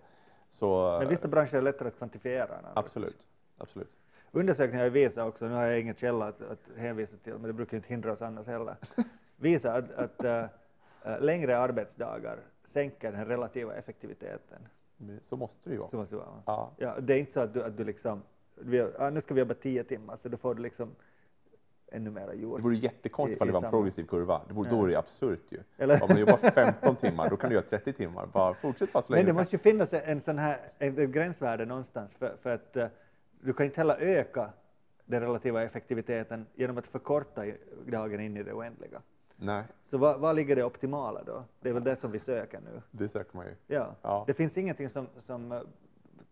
så 0.50 0.98
Men 1.00 1.10
vissa 1.10 1.28
branscher 1.28 1.56
är 1.56 1.62
lättare 1.62 1.88
att 1.88 1.98
kvantifiera. 1.98 2.58
absolut. 2.76 3.26
absolut. 3.58 3.91
Undersökningar 4.32 4.84
har 4.84 4.89
visat 4.89 5.28
också, 5.28 5.46
nu 5.48 5.54
har 5.54 5.64
jag 5.66 5.80
ingen 5.80 5.96
källa 5.96 6.28
att, 6.28 6.41
att 6.41 6.60
hänvisa 6.78 7.18
till, 7.18 7.34
men 7.34 7.41
det 7.43 7.54
brukar 7.54 7.78
inte 7.78 7.89
hindra 7.89 8.12
oss 8.12 8.22
annars 8.22 8.48
heller, 8.48 8.76
visa 9.36 9.74
att, 9.74 9.91
att 9.91 10.24
äh, 10.24 10.46
längre 11.20 11.58
arbetsdagar 11.58 12.39
sänker 12.64 13.12
den 13.12 13.26
relativa 13.26 13.76
effektiviteten. 13.76 14.68
Så 15.22 15.38
måste 15.38 15.70
det 15.70 15.74
ju 15.74 15.80
vara. 15.80 15.89
Så 15.89 15.97
måste 15.97 16.16
det 16.16 16.20
vara. 16.20 16.41
Ja. 16.45 16.72
Ja, 16.78 16.99
det 16.99 17.14
är 17.14 17.18
inte 17.18 17.32
så 17.32 17.39
att 17.39 17.53
du, 17.53 17.64
att 17.64 17.78
du 17.78 17.84
liksom, 17.84 18.22
ja, 18.97 19.10
nu 19.10 19.22
ska 19.22 19.34
vi 19.34 19.39
jobba 19.39 19.53
tio 19.53 19.84
timmar, 19.84 20.16
så 20.16 20.30
då 20.30 20.38
får 20.38 20.56
du 20.56 20.62
liksom 20.62 20.95
ännu 21.88 22.12
mera 22.12 22.34
gjort. 22.34 22.58
Det 22.58 22.64
vore 22.64 22.76
jättekonstigt 22.76 23.43
i 23.43 23.45
det 23.45 23.51
var 23.53 23.64
en 23.64 23.72
progressiv 23.72 24.03
kurva. 24.06 24.41
Det 24.47 24.53
vore, 24.53 24.70
Då 24.70 24.84
är 24.84 24.88
det 24.88 24.95
absurt 24.95 25.51
ju. 25.51 25.60
Eller- 25.78 26.03
Om 26.03 26.10
man 26.10 26.20
jobbar 26.20 26.38
15 26.38 26.95
timmar, 26.95 27.30
då 27.30 27.38
kan 27.38 27.49
du 27.49 27.56
göra 27.56 27.66
30 27.66 27.93
timmar. 27.93 28.26
Bara 28.26 28.53
fortsätt 28.53 28.93
bara 28.93 29.03
så 29.03 29.14
länge 29.14 29.20
Men 29.24 29.26
det 29.26 29.32
du 29.32 29.43
måste 29.43 29.56
ju 29.56 29.60
finnas 29.60 29.93
en 29.93 30.22
sån 30.22 30.38
här 30.38 30.72
ett 30.80 30.95
gränsvärde 30.95 31.66
någonstans 31.66 32.14
för, 32.14 32.36
för 32.41 32.49
att 32.53 32.76
eh, 32.78 32.88
du 33.41 33.53
kan 33.53 33.66
inte 33.66 33.80
heller 33.80 33.95
öka 33.95 34.49
den 35.06 35.22
relativa 35.22 35.64
effektiviteten 35.64 36.45
genom 36.56 36.78
att 36.78 36.88
förkorta 36.88 37.45
dagen 37.86 38.20
in 38.20 38.38
i 38.38 38.43
det 38.43 38.53
oändliga. 38.53 39.01
Nej, 39.38 39.63
Så 39.83 39.97
vad, 39.97 40.19
vad 40.19 40.36
ligger 40.36 40.55
det 40.55 40.63
optimala 40.63 41.23
då? 41.23 41.43
Det 41.59 41.69
är 41.69 41.73
väl 41.73 41.83
det 41.83 41.95
som 41.95 42.11
vi 42.11 42.19
söker 42.19 42.59
nu. 42.59 42.81
det 42.91 43.07
söker 43.07 43.38
man 43.38 43.45
ju. 43.45 43.55
Ja. 43.67 43.95
Ja. 44.01 44.23
Det 44.27 44.33
finns 44.33 44.57
ingenting 44.57 44.89
som, 44.89 45.07
som 45.17 45.51
eh, 45.51 45.61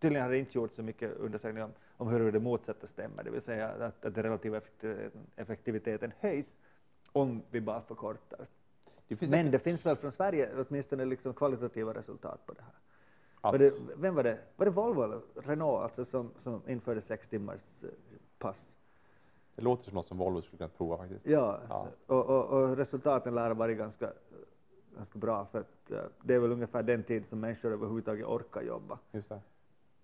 tydligen 0.00 0.22
har 0.24 0.30
det 0.30 0.38
inte 0.38 0.58
gjort 0.58 0.72
så 0.72 0.82
mycket 0.82 1.16
undersökningar 1.16 1.64
om, 1.64 1.72
om 1.96 2.08
hur 2.08 2.32
det 2.32 2.40
motsatta 2.40 2.86
stämmer, 2.86 3.24
det 3.24 3.30
vill 3.30 3.40
säga 3.40 3.68
att, 3.68 4.04
att 4.04 4.14
den 4.14 4.22
relativa 4.22 4.60
effektiviteten, 5.36 6.12
höjs 6.20 6.56
om 7.12 7.42
vi 7.50 7.60
bara 7.60 7.80
förkortar. 7.80 8.46
Det 9.08 9.20
Men 9.20 9.30
säkert 9.30 9.52
det 9.52 9.58
finns 9.58 9.86
väl 9.86 9.96
från 9.96 10.12
Sverige 10.12 10.50
åtminstone 10.68 11.04
liksom 11.04 11.34
kvalitativa 11.34 11.94
resultat 11.94 12.46
på 12.46 12.52
det 12.52 12.62
här. 12.62 12.74
Var 13.50 13.58
det, 13.58 13.72
vem 13.96 14.14
var 14.14 14.22
det? 14.22 14.38
Var 14.56 14.66
det 14.66 14.72
Volvo 14.72 15.02
eller 15.02 15.20
Renault 15.34 15.82
alltså 15.82 16.04
som, 16.04 16.30
som 16.36 16.68
införde 16.68 17.00
sex 17.00 17.28
timmars 17.28 17.84
eh, 17.84 17.90
pass? 18.38 18.76
Det 19.56 19.62
låter 19.62 19.84
som 19.84 19.94
något 19.94 20.08
som 20.08 20.18
Volvo 20.18 20.42
skulle 20.42 20.58
kunna 20.58 20.68
prova 20.68 20.96
faktiskt. 20.96 21.26
Ja, 21.26 21.60
Ja. 21.68 21.88
Så, 22.06 22.14
och, 22.14 22.26
och, 22.26 22.44
och 22.62 22.76
resultaten 22.76 23.34
lär 23.34 23.46
ha 23.48 23.54
varit 23.54 23.78
ganska, 23.78 24.12
ganska 24.96 25.18
bra 25.18 25.44
för 25.46 25.60
att 25.60 25.90
eh, 25.90 26.02
det 26.22 26.34
är 26.34 26.38
väl 26.38 26.52
ungefär 26.52 26.82
den 26.82 27.02
tid 27.02 27.26
som 27.26 27.40
människor 27.40 27.72
överhuvudtaget 27.72 28.26
orkar 28.26 28.62
jobba. 28.62 28.98
Just 29.12 29.28
det. 29.28 29.40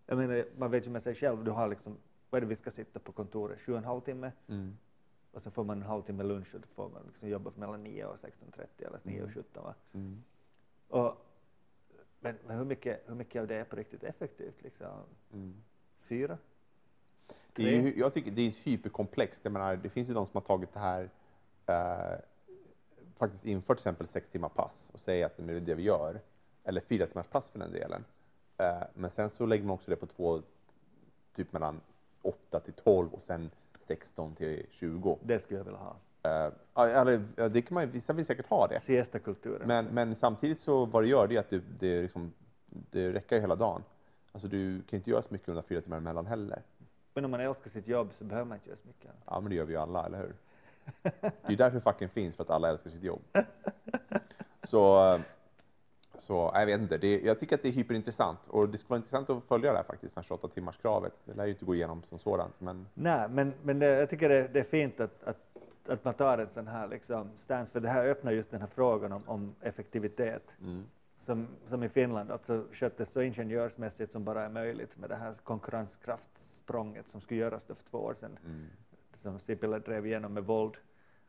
Jag 0.07 0.19
menar, 0.19 0.45
man 0.59 0.71
vet 0.71 0.87
ju 0.87 0.91
med 0.91 1.03
sig 1.03 1.15
själv, 1.15 1.45
du 1.45 1.51
har 1.51 1.69
liksom, 1.69 1.97
vad 2.31 2.39
är 2.39 2.41
det 2.41 2.47
vi 2.49 2.57
ska 2.57 2.71
sitta 2.71 2.99
på 3.01 3.13
kontoret, 3.13 3.61
sju 3.61 3.73
och 3.73 3.79
en 3.79 3.85
halv 3.85 4.01
timme 4.01 4.33
Mm. 4.49 4.77
och 5.33 5.43
så 5.43 5.51
får 5.51 5.65
man 5.65 5.77
en 5.83 5.87
halvtimme 5.89 6.23
lunch 6.23 6.55
och 6.55 6.61
då 6.61 6.67
får 6.75 6.89
man 6.89 7.03
liksom 7.07 7.29
jobba 7.29 7.51
mellan 7.57 7.83
9 7.83 8.05
och 8.05 8.17
16.30 8.17 8.67
eller 8.87 9.01
9 9.03 9.23
och 9.25 9.31
17. 9.35 9.63
Va? 9.65 9.75
Mm. 9.93 10.23
Och, 10.89 11.15
men 12.21 12.37
men 12.47 12.59
hur, 12.59 12.65
mycket, 12.65 13.03
hur 13.07 13.15
mycket 13.15 13.41
av 13.41 13.47
det 13.49 13.55
är 13.55 13.65
på 13.65 13.77
riktigt 13.77 14.03
effektivt? 14.05 14.63
Liksom? 14.63 14.87
Mm. 15.33 15.55
Fyra? 15.99 16.39
Det 17.55 17.63
är 17.63 17.83
ju, 17.83 17.99
jag 17.99 18.15
tycker 18.15 18.31
det 18.31 18.43
är 18.43 18.53
hyperkomplext. 18.65 19.45
Jag 19.45 19.53
menar, 19.53 19.77
det 19.77 19.89
finns 19.89 20.09
ju 20.09 20.15
de 20.15 20.27
som 20.27 20.33
har 20.35 20.41
tagit 20.41 20.73
det 20.73 20.81
här, 20.81 21.11
eh, 21.67 22.19
faktiskt 23.17 23.47
infört 23.47 23.77
till 23.77 23.83
exempel 23.83 24.09
sex 24.09 24.29
timmar 24.29 24.49
pass 24.49 24.91
och 24.93 25.01
säger 25.01 25.27
att 25.27 25.39
nu 25.39 25.57
är 25.57 25.61
det 25.61 25.67
det 25.67 25.75
vi 25.75 25.83
gör. 25.83 26.21
Eller 26.65 26.81
fyra 26.81 27.07
timmars 27.07 27.27
pass 27.27 27.51
för 27.51 27.59
den 27.59 27.73
delen. 27.73 28.05
Eh, 28.59 28.83
men 28.95 29.11
sen 29.11 29.31
så 29.31 29.47
lägger 29.47 29.65
man 29.65 29.75
också 29.75 29.91
det 29.91 29.97
på 29.97 30.07
två, 30.07 30.43
typ 31.35 31.53
mellan 31.53 31.81
8 32.23 32.61
till 32.61 32.73
12 32.73 33.15
och 33.15 33.23
sen 33.23 33.51
16 33.81 34.35
till 34.35 34.67
20. 34.71 35.19
Det 35.23 35.39
skulle 35.39 35.61
jag 35.61 35.65
vilja 35.65 35.81
ha. 35.81 35.97
Ja, 36.75 36.87
eller, 36.87 37.49
det 37.49 37.63
kan 37.63 37.75
man, 37.75 37.91
vissa 37.91 38.13
vill 38.13 38.27
säkert 38.27 38.47
ha 38.47 38.67
det. 38.67 38.81
Siesta-kulturen. 38.81 39.69
Men, 39.69 39.87
men 39.87 40.15
samtidigt 40.15 40.59
så 40.59 40.85
vad 40.85 41.03
det 41.03 41.09
gör 41.09 41.29
det 41.29 41.37
är 41.37 41.41
att 41.41 41.51
det, 41.51 41.63
det, 41.81 42.03
liksom, 42.03 42.33
det 42.69 43.13
räcker 43.13 43.41
hela 43.41 43.57
dagen. 43.57 43.83
Alltså 44.33 44.49
du 44.49 44.83
kan 44.83 44.97
inte 44.97 45.11
göra 45.11 45.23
så 45.23 45.29
mycket 45.31 45.49
under 45.49 45.63
fyra 45.63 45.81
timmar 45.81 45.97
emellan 45.97 46.27
heller. 46.27 46.63
Men 47.15 47.25
om 47.25 47.31
man 47.31 47.41
älskar 47.41 47.71
sitt 47.71 47.89
jobb 47.89 48.13
så 48.19 48.25
behöver 48.25 48.49
man 48.49 48.57
inte 48.57 48.69
göra 48.69 48.79
så 48.79 48.87
mycket. 48.89 49.11
Ja, 49.27 49.41
men 49.41 49.51
det 49.51 49.55
gör 49.57 49.65
vi 49.65 49.73
ju 49.73 49.79
alla, 49.81 50.07
eller 50.07 50.19
hur? 50.19 50.35
Det 51.03 51.27
är 51.43 51.51
ju 51.51 51.57
därför 51.57 51.81
facken 51.81 52.09
finns, 52.09 52.37
för 52.37 52.43
att 52.43 52.51
alla 52.51 52.69
älskar 52.69 52.91
sitt 52.91 53.03
jobb. 53.03 53.23
Så, 54.63 55.19
så 56.19 56.51
jag 56.55 56.67
vet 56.67 56.81
inte, 56.81 56.99
det, 56.99 57.21
jag 57.21 57.41
tycker 57.41 57.55
att 57.57 57.63
det 57.63 57.69
är 57.69 57.73
hyperintressant 57.73 58.47
och 58.49 58.69
det 58.69 58.79
skulle 58.79 58.89
vara 58.89 58.97
intressant 58.97 59.31
att 59.31 59.45
följa 59.45 59.71
det 59.71 59.77
här 59.77 59.85
faktiskt, 59.85 60.15
det 60.15 60.19
här 60.19 60.25
28 60.25 60.49
timmars 60.49 60.77
kravet. 60.77 61.13
Det 61.25 61.35
lär 61.35 61.45
ju 61.45 61.51
inte 61.51 61.65
gå 61.65 61.75
igenom 61.75 62.03
som 62.03 62.19
sådant, 62.19 62.61
men 62.61 62.87
Nej, 62.95 63.29
men, 63.29 63.53
men 63.63 63.79
det, 63.79 63.87
jag 63.87 64.11
tycker 64.11 64.29
det, 64.29 64.49
det 64.53 64.59
är 64.59 64.65
fint 64.65 65.01
att, 65.01 65.25
att, 65.25 65.37
att 65.89 66.05
man 66.05 66.15
tar 66.15 66.39
en 66.39 66.49
sån 66.51 66.67
här 66.67 66.89
liksom 66.89 67.31
stance, 67.37 67.73
för 67.73 67.81
det 67.81 67.89
här 67.89 68.07
öppnar 68.07 68.33
just 68.33 68.51
den 68.51 68.61
här 68.61 68.69
frågan 68.69 69.13
om, 69.13 69.23
om 69.27 69.55
effektivitet. 69.61 70.57
mm, 70.63 70.85
Som, 71.17 71.49
som 71.69 71.83
i 71.83 71.89
Finland 71.89 72.31
alltså 72.31 72.65
sköttes 72.73 73.13
så 73.13 73.23
ingenjörsmässigt 73.23 74.13
som 74.13 74.25
bara 74.25 74.45
är 74.45 74.49
möjligt 74.49 74.99
med 74.99 75.11
det 75.11 75.17
här 75.17 75.33
konkurrenskraftsprånget 76.71 77.09
som 77.09 77.21
skulle 77.21 77.41
göras 77.41 77.65
för 77.65 77.75
två 77.91 77.99
år 77.99 78.15
sedan, 78.15 78.39
mm, 78.45 78.67
som 79.15 79.39
Sipilä 79.39 79.79
drev 79.79 80.07
igenom 80.07 80.33
med 80.35 80.45
våld. 80.45 80.77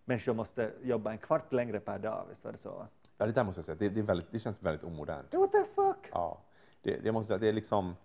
Människor 0.05 0.33
måste 0.33 0.71
jobba 0.83 1.11
en 1.11 1.17
kvart 1.17 1.53
längre 1.53 1.79
per 1.79 1.99
dag, 1.99 2.25
visst 2.29 2.43
var 2.43 2.51
det 2.51 2.57
så? 2.57 2.87
ja, 3.17 3.25
det 3.25 3.31
där 3.31 3.43
måste 3.43 3.59
jag 3.59 3.65
säga, 3.65 3.75
det, 3.79 3.89
det, 3.89 3.99
är 3.99 4.03
väldigt, 4.03 4.31
det 4.31 4.39
känns 4.39 4.63
väldigt 4.63 4.83
omodernt. 4.83 5.33
What 5.33 5.51
the 5.51 5.63
fuck? 5.75 6.09
Ja, 6.11 6.37
det, 6.81 7.03
det 7.03 7.11
måste 7.11 7.33
jag 7.33 7.39
säga, 7.39 7.51
det 7.51 7.53
är 7.53 7.53
liksom, 7.53 7.95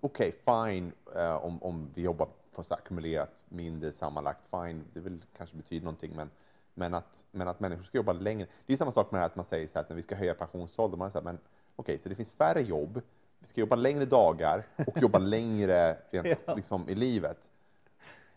okej, 0.00 0.32
fine 0.44 0.92
eh, 1.16 1.44
om, 1.44 1.62
om 1.62 1.90
vi 1.94 2.02
jobbar 2.02 2.28
på 2.52 2.62
så 2.62 2.74
ackumulerat 2.74 3.44
mindre 3.48 3.92
sammanlagt, 3.92 4.40
fine, 4.50 4.84
det 4.92 5.00
vill 5.00 5.24
kanske 5.36 5.56
betyda 5.56 5.84
någonting, 5.84 6.12
men, 6.16 6.30
men, 6.74 6.94
att, 6.94 7.24
men 7.30 7.48
att 7.48 7.60
människor 7.60 7.82
ska 7.82 7.98
jobba 7.98 8.12
längre. 8.12 8.46
Det 8.66 8.72
är 8.72 8.76
samma 8.76 8.92
sak 8.92 9.10
med 9.10 9.18
det 9.18 9.22
här 9.22 9.26
att 9.26 9.36
man 9.36 9.44
säger 9.44 9.66
så 9.66 9.74
här 9.74 9.80
att 9.80 9.88
när 9.88 9.96
vi 9.96 10.02
ska 10.02 10.14
höja 10.14 10.34
pensionsåldern, 10.34 10.98
man 10.98 11.10
säger 11.10 11.24
men 11.24 11.38
okej, 11.76 11.98
så 11.98 12.08
det 12.08 12.14
finns 12.14 12.32
färre 12.32 12.62
jobb, 12.62 13.02
vi 13.42 13.46
ska 13.48 13.60
jobba 13.60 13.76
längre 13.76 14.04
dagar 14.04 14.62
och 14.86 14.98
jobba 15.02 15.18
längre 15.18 15.96
rent, 16.10 16.38
Ja. 16.46 16.54
liksom, 16.54 16.88
i 16.88 16.94
livet. 16.94 17.48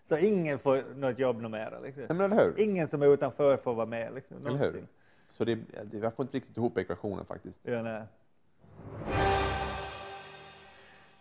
Så 0.03 0.17
ingen 0.17 0.59
får 0.59 0.83
något 0.95 1.19
jobb 1.19 1.41
något 1.41 1.51
mera? 1.51 1.79
Liksom. 1.79 2.17
Nej, 2.17 2.29
men? 2.29 2.53
Ingen 2.57 2.87
som 2.87 3.01
är 3.01 3.07
utanför 3.07 3.57
får 3.57 3.73
vara 3.73 3.85
med? 3.85 4.13
Liksom, 4.13 4.47
Eller 4.47 4.57
hur? 4.57 4.85
Så 5.29 5.45
det, 5.45 5.55
det, 5.83 5.97
jag 5.97 6.13
får 6.13 6.23
inte 6.23 6.37
riktigt 6.37 6.57
ihop 6.57 6.77
ekvationen 6.77 7.25
faktiskt. 7.25 7.59
Ja, 7.63 7.81
nej. 7.81 8.03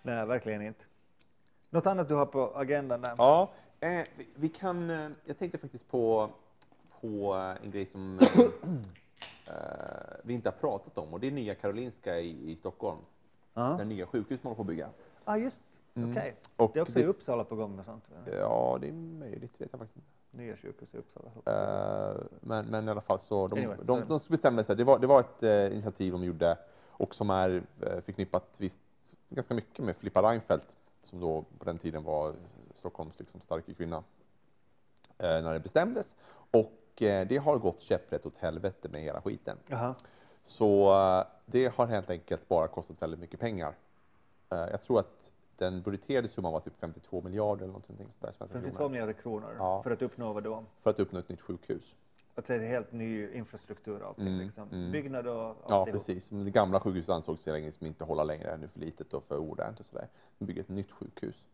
nej, 0.03 0.26
verkligen 0.26 0.62
inte. 0.62 0.85
Något 1.70 1.87
annat 1.87 2.09
du 2.09 2.14
har 2.14 2.26
på 2.26 2.53
agendan 2.55 3.01
där? 3.01 3.14
Ja, 3.18 3.53
eh, 3.80 3.89
vi, 4.16 4.28
vi 4.35 4.49
kan, 4.49 4.91
eh, 4.91 5.11
jag 5.24 5.39
tänkte 5.39 5.59
faktiskt 5.59 5.89
på, 5.91 6.30
på 7.01 7.32
en 7.62 7.70
grej 7.70 7.87
som 7.87 8.18
eh, 9.47 9.55
vi 10.22 10.35
inte 10.35 10.49
har 10.49 10.57
pratat 10.57 10.99
om 10.99 11.12
och 11.12 11.20
det 11.20 11.26
är 11.26 11.30
Nya 11.30 11.55
Karolinska 11.55 12.18
i, 12.20 12.51
i 12.51 12.57
Stockholm. 12.57 12.99
Ja, 13.55 13.62
Det 13.78 13.84
nya 13.84 14.07
sjukhus 14.07 14.42
man 14.42 14.50
håller 14.50 14.57
på 14.57 14.62
att 14.62 14.66
bygga. 14.66 14.88
ah, 15.24 15.36
just 15.36 15.61
Mm. 15.96 16.11
okej. 16.11 16.36
Och 16.57 16.70
Det 16.74 16.78
är 16.78 16.82
också 16.82 16.94
det- 16.94 17.00
i 17.00 17.05
Uppsala 17.07 17.44
på 17.44 17.57
gång 17.57 17.76
med 17.76 17.84
sånt. 17.84 18.05
Ja, 18.38 18.78
det 18.80 18.88
är 18.88 18.92
möjligt, 18.92 19.61
vet 19.61 19.68
jag 19.72 19.78
faktiskt 19.78 19.96
inte. 19.96 20.09
Nya 20.30 20.57
sjukhus 20.57 20.94
i 20.94 20.98
Uppsala. 20.98 21.28
Eh, 21.46 22.16
men, 22.40 22.66
men 22.66 22.88
i 22.88 22.90
alla 22.90 23.00
fall 23.00 23.18
så, 23.18 23.48
de, 23.48 23.59
Anyway, 23.59 23.76
de, 23.82 24.00
de 24.09 24.20
bestämde 24.28 24.64
sig, 24.64 24.76
det 24.76 24.84
var, 24.84 24.98
det 24.98 25.07
var 25.07 25.20
ett 25.20 25.42
eh, 25.42 25.72
initiativ 25.72 26.12
de 26.12 26.24
gjorde 26.24 26.59
och 26.90 27.14
som 27.14 27.30
är 27.30 27.62
eh, 27.80 28.00
förknippat 28.00 28.57
visst, 28.61 28.80
ganska 29.28 29.55
mycket 29.55 29.84
med 29.84 29.96
Filippa 29.96 30.22
Reinfeldt 30.22 30.76
som 31.02 31.20
då 31.20 31.44
på 31.59 31.64
den 31.64 31.78
tiden 31.78 32.02
var 32.05 32.34
Stockholms 32.74 33.18
liksom, 33.18 33.40
starka 33.40 33.74
kvinna 33.74 33.96
eh, 35.18 35.42
när 35.42 35.52
det 35.52 35.61
bestämdes. 35.61 36.14
Och 36.50 37.02
eh, 37.02 37.26
det 37.26 37.36
har 37.36 37.59
gått 37.59 37.80
käpprätt 37.80 38.26
åt 38.26 38.36
helvete 38.36 38.88
med 38.88 39.00
hela 39.02 39.20
skiten. 39.22 39.59
Jaha. 39.68 39.94
Så 40.45 40.92
eh, 40.92 41.24
det 41.47 41.74
har 41.74 41.86
helt 41.86 42.11
enkelt 42.11 42.49
bara 42.49 42.68
kostat 42.68 43.03
väldigt 43.03 43.20
mycket 43.20 43.40
pengar. 43.40 43.74
Eh, 44.51 44.59
jag 44.59 44.82
tror 44.82 45.01
att 45.01 45.30
den 45.57 45.82
budgeterade 45.82 46.28
summan 46.28 46.53
var 46.53 46.61
typ 46.61 46.76
52 46.80 47.20
miljarder 47.22 47.57
eller 47.62 47.66
någonting 47.66 47.97
sånt 47.97 48.20
där, 48.20 48.32
svenska 48.32 48.47
52 48.55 48.76
kronor, 48.76 48.90
miljarder 48.90 49.12
kronor 49.12 49.55
Ja. 49.59 49.82
för 49.82 49.90
att 49.90 50.03
uppnå 50.03 50.32
vad 50.32 50.42
då? 50.45 50.64
för 50.82 50.90
att 50.90 51.01
uppnå 51.01 51.18
ett 51.18 51.28
nytt 51.28 51.40
sjukhus. 51.40 51.97
Att 52.34 52.46
det 52.46 52.54
är 52.54 52.58
en 52.58 52.68
helt 52.68 52.92
ny 52.92 53.33
infrastruktur 53.33 54.07
allting. 54.08 54.26
Mm, 54.26 54.41
liksom. 54.41 54.68
mm. 54.72 54.92
Byggnad 54.92 55.26
och 55.26 55.34
Ja, 55.34 55.57
alltihop. 55.62 55.88
precis. 55.92 56.30
Men 56.33 56.45
det 56.45 56.50
gamla 56.50 56.80
sjukhuset 56.80 57.11
ansågs 57.14 57.46
länge 57.46 57.72
som 57.72 57.87
inte 57.87 58.04
hålla 58.04 58.25
längre, 58.25 58.50
ännu 58.53 58.68
för 58.68 58.80
litet 58.80 59.14
och 59.14 59.25
för 59.25 59.38
omodernt 59.38 59.80
och 59.80 59.87
sådär. 59.87 60.08
De 60.38 60.45
bygger 60.45 60.61
ett 60.62 60.68
nytt 60.68 60.92
sjukhus. 60.92 61.46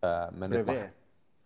Eh, 0.00 0.08
Men 0.32 0.50
det 0.50 0.58
som 0.58 0.68
har, 0.68 0.90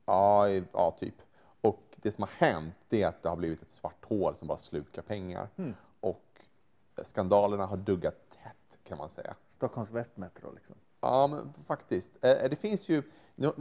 ja, 0.07 0.49
ja, 0.73 0.91
typ. 0.99 1.15
Och 1.61 1.83
det 1.97 2.13
som 2.13 2.23
har 2.23 2.31
hänt 2.47 2.75
är 2.91 3.07
att 3.07 3.23
det 3.23 3.29
har 3.29 3.37
blivit 3.37 3.63
ett 3.63 3.71
svart 3.71 4.05
hål 4.05 4.37
som 4.37 4.49
bara 4.49 4.59
slukar 4.59 5.03
pengar. 5.03 5.49
Mm. 5.57 5.75
Eh, 6.99 7.05
skandalerna 7.05 7.67
har 7.67 7.77
duggat 7.77 8.15
tätt 8.31 8.79
kan 8.85 8.99
man 8.99 9.09
säga. 9.09 9.35
Stockholms 9.49 9.91
västmetro 9.91 10.53
liksom. 10.55 10.77
Ja, 11.01 11.27
men 11.27 11.53
faktiskt. 11.67 12.25
Eh, 12.25 12.49
Det 12.51 12.57
finns 12.57 12.89
ju, 12.89 13.03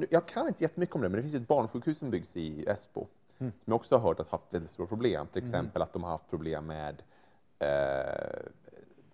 jag 0.10 0.28
kan 0.28 0.48
inte 0.48 0.64
jättemycket 0.64 0.96
om 0.96 1.02
det, 1.02 1.10
men 1.10 1.16
det 1.18 1.22
finns 1.22 1.36
ett 1.36 1.48
barnsjukhus 1.48 1.98
som 1.98 2.10
byggs 2.10 2.38
i 2.38 2.66
Esbo. 2.70 3.08
Mm. 3.38 3.52
Som 3.52 3.72
jag 3.72 3.76
också 3.76 3.96
har 3.96 4.08
hört 4.08 4.20
att 4.20 4.30
haft 4.30 4.54
väldigt 4.54 4.72
stora 4.72 4.88
problem. 4.88 5.28
Till 5.28 5.44
exempel 5.44 5.82
att 5.82 5.94
de 5.94 6.04
har 6.04 6.12
haft 6.12 6.30
problem 6.30 6.66
med 6.66 7.04
eh, 7.60 8.40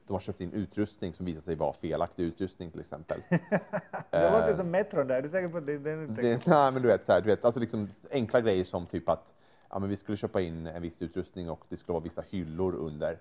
de 0.08 0.14
har 0.14 0.20
köpt 0.20 0.42
in 0.42 0.54
utrustning 0.54 1.14
som 1.14 1.26
visar 1.26 1.42
sig 1.42 1.56
vara 1.56 1.74
felaktig 1.74 2.24
utrustning 2.24 2.72
till 2.72 2.80
exempel. 2.80 3.22
Det 3.30 4.32
låter 4.32 4.50
Eh, 4.50 4.56
som 4.56 4.72
metron 4.72 5.08
där, 5.08 5.16
är 5.16 5.22
du 5.22 5.30
säker 5.30 5.50
på 5.50 5.60
det, 5.60 5.78
det 5.78 5.92
är 5.92 6.04
inte... 6.04 6.22
det, 6.22 6.46
nej, 6.46 6.72
men 6.72 6.82
du 6.82 6.88
vet, 6.88 7.06
så 7.06 7.12
här, 7.12 7.22
du 7.22 7.28
vet 7.28 7.46
alltså 7.46 7.60
liksom 7.60 7.90
enkla 8.12 8.42
grejer 8.42 8.64
som 8.64 8.86
typ 8.86 9.10
att 9.10 9.34
ja, 9.70 9.80
men 9.80 9.90
vi 9.90 9.96
skulle 9.96 10.18
köpa 10.18 10.42
in 10.42 10.68
en 10.68 10.82
viss 10.82 11.02
utrustning 11.02 11.50
och 11.50 11.66
det 11.70 11.78
skulle 11.78 11.94
vara 11.94 12.04
vissa 12.04 12.22
hyllor 12.30 12.76
under. 12.76 13.18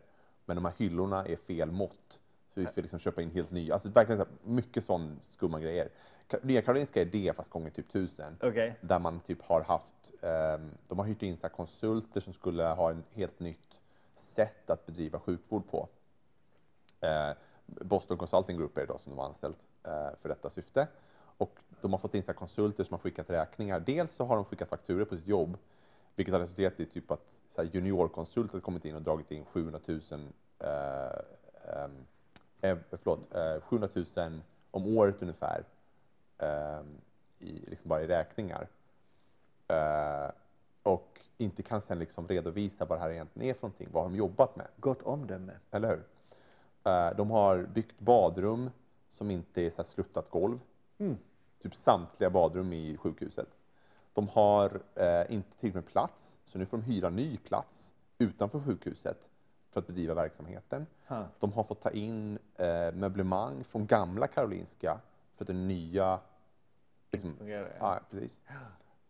Men 0.54 0.62
de 0.62 0.68
här 0.68 0.74
hyllorna 0.78 1.26
är 1.26 1.36
fel 1.36 1.70
mått. 1.70 2.18
Så 2.54 2.60
vi 2.60 2.66
får 2.66 2.82
liksom 2.82 2.98
köpa 2.98 3.22
in 3.22 3.30
helt 3.30 3.50
nya. 3.50 3.74
Alltså 3.74 3.88
verkligen 3.88 4.18
så 4.20 4.24
här, 4.24 4.54
mycket 4.54 4.84
sån 4.84 5.20
skumma 5.22 5.60
grejer. 5.60 5.88
Nya 6.42 6.62
Karolinska 6.62 7.00
är 7.00 7.04
det 7.04 7.36
fast 7.36 7.50
gånger 7.50 7.70
typ 7.70 7.92
tusen. 7.92 8.36
Okej. 8.40 8.76
Där 8.80 8.98
man 8.98 9.20
typ 9.20 9.42
har 9.42 9.62
haft, 9.62 10.12
ehm, 10.22 10.70
de 10.88 10.98
har 10.98 11.06
hyrt 11.06 11.22
in 11.22 11.36
så 11.36 11.48
konsulter 11.48 12.20
som 12.20 12.32
skulle 12.32 12.64
ha 12.64 12.90
en 12.90 13.04
helt 13.12 13.40
nytt 13.40 13.80
sätt 14.16 14.70
att 14.70 14.86
bedriva 14.86 15.20
sjukvård 15.20 15.62
på. 15.70 15.88
Eh, 17.00 17.30
Boston 17.66 18.18
Consulting 18.18 18.56
Group 18.56 18.76
är 18.76 18.80
det 18.80 18.86
då 18.86 18.98
som 18.98 19.12
de 19.12 19.18
har 19.18 19.26
anställt 19.26 19.58
eh, 19.84 20.10
för 20.22 20.28
detta 20.28 20.50
syfte. 20.50 20.88
Och 21.38 21.58
de 21.80 21.92
har 21.92 21.98
fått 21.98 22.14
in 22.14 22.22
så 22.22 22.32
konsulter 22.32 22.84
som 22.84 22.94
har 22.94 22.98
skickat 22.98 23.30
räkningar. 23.30 23.80
Dels 23.80 24.14
så 24.14 24.24
har 24.24 24.36
de 24.36 24.44
skickat 24.44 24.68
fakturor 24.68 25.04
på 25.04 25.16
sitt 25.16 25.28
jobb 25.28 25.58
Vilket 26.16 26.32
har 26.34 26.40
resulterat 26.40 26.80
i 26.80 26.86
typ 26.86 27.10
att 27.10 27.40
så 27.50 27.62
juniorkonsulter 27.62 28.60
kommit 28.60 28.84
in 28.84 28.94
och 28.94 29.02
dragit 29.02 29.30
in 29.30 29.44
700 29.44 29.80
000, 29.86 30.00
eh, 30.58 30.70
eh, 32.60 32.78
förlåt, 32.90 33.34
eh, 33.34 33.60
700 33.60 33.88
000 34.16 34.40
om 34.70 34.96
året 34.96 35.22
ungefär 35.22 35.64
i, 37.38 37.70
liksom 37.70 37.88
bara 37.88 38.02
i 38.02 38.06
räkningar. 38.06 38.68
Eh, 39.68 40.30
och 40.82 41.20
inte 41.38 41.62
kan 41.62 41.82
sen 41.82 41.98
liksom 41.98 42.28
redovisa 42.28 42.84
vad 42.84 42.98
det 42.98 43.02
här 43.02 43.10
egentligen 43.10 43.50
är 43.50 43.54
för 43.54 43.62
någonting. 43.62 43.88
Vad 43.92 44.02
har 44.02 44.10
de 44.10 44.16
jobbat 44.16 44.56
med? 44.56 44.66
Gott 44.76 45.02
omdöme. 45.02 45.52
Eller 45.70 45.88
hur? 45.88 46.04
Eh, 46.92 47.16
de 47.16 47.30
har 47.30 47.62
byggt 47.62 47.98
badrum 47.98 48.70
som 49.10 49.30
inte 49.30 49.62
är 49.62 49.70
så 49.70 49.76
här 49.76 49.84
sluttat 49.84 50.30
golv. 50.30 50.58
Mm. 50.98 51.16
Typ 51.62 51.74
samtliga 51.74 52.30
badrum 52.30 52.72
i 52.72 52.96
sjukhuset. 52.96 53.48
De 54.12 54.28
har 54.28 54.80
eh, 54.94 55.32
inte 55.32 55.50
tillräckligt 55.50 55.74
med 55.74 55.86
plats, 55.86 56.38
så 56.44 56.58
nu 56.58 56.66
får 56.66 56.76
de 56.76 56.82
hyra 56.84 57.10
ny 57.10 57.36
plats 57.36 57.94
utanför 58.18 58.60
sjukhuset 58.60 59.28
för 59.70 59.80
att 59.80 59.86
bedriva 59.86 60.14
verksamheten. 60.14 60.86
Ha. 61.08 61.24
De 61.40 61.52
har 61.52 61.62
fått 61.64 61.80
ta 61.80 61.90
in 61.90 62.38
eh, 62.56 62.92
möblemang 62.92 63.64
från 63.64 63.86
gamla 63.86 64.26
Karolinska 64.26 64.98
för 65.36 65.44
att 65.44 65.46
den 65.48 65.68
nya... 65.68 66.18
Liksom, 67.12 67.36
Fungerar, 67.36 67.76
ja. 67.78 67.94
ja, 67.94 68.00
precis. 68.10 68.40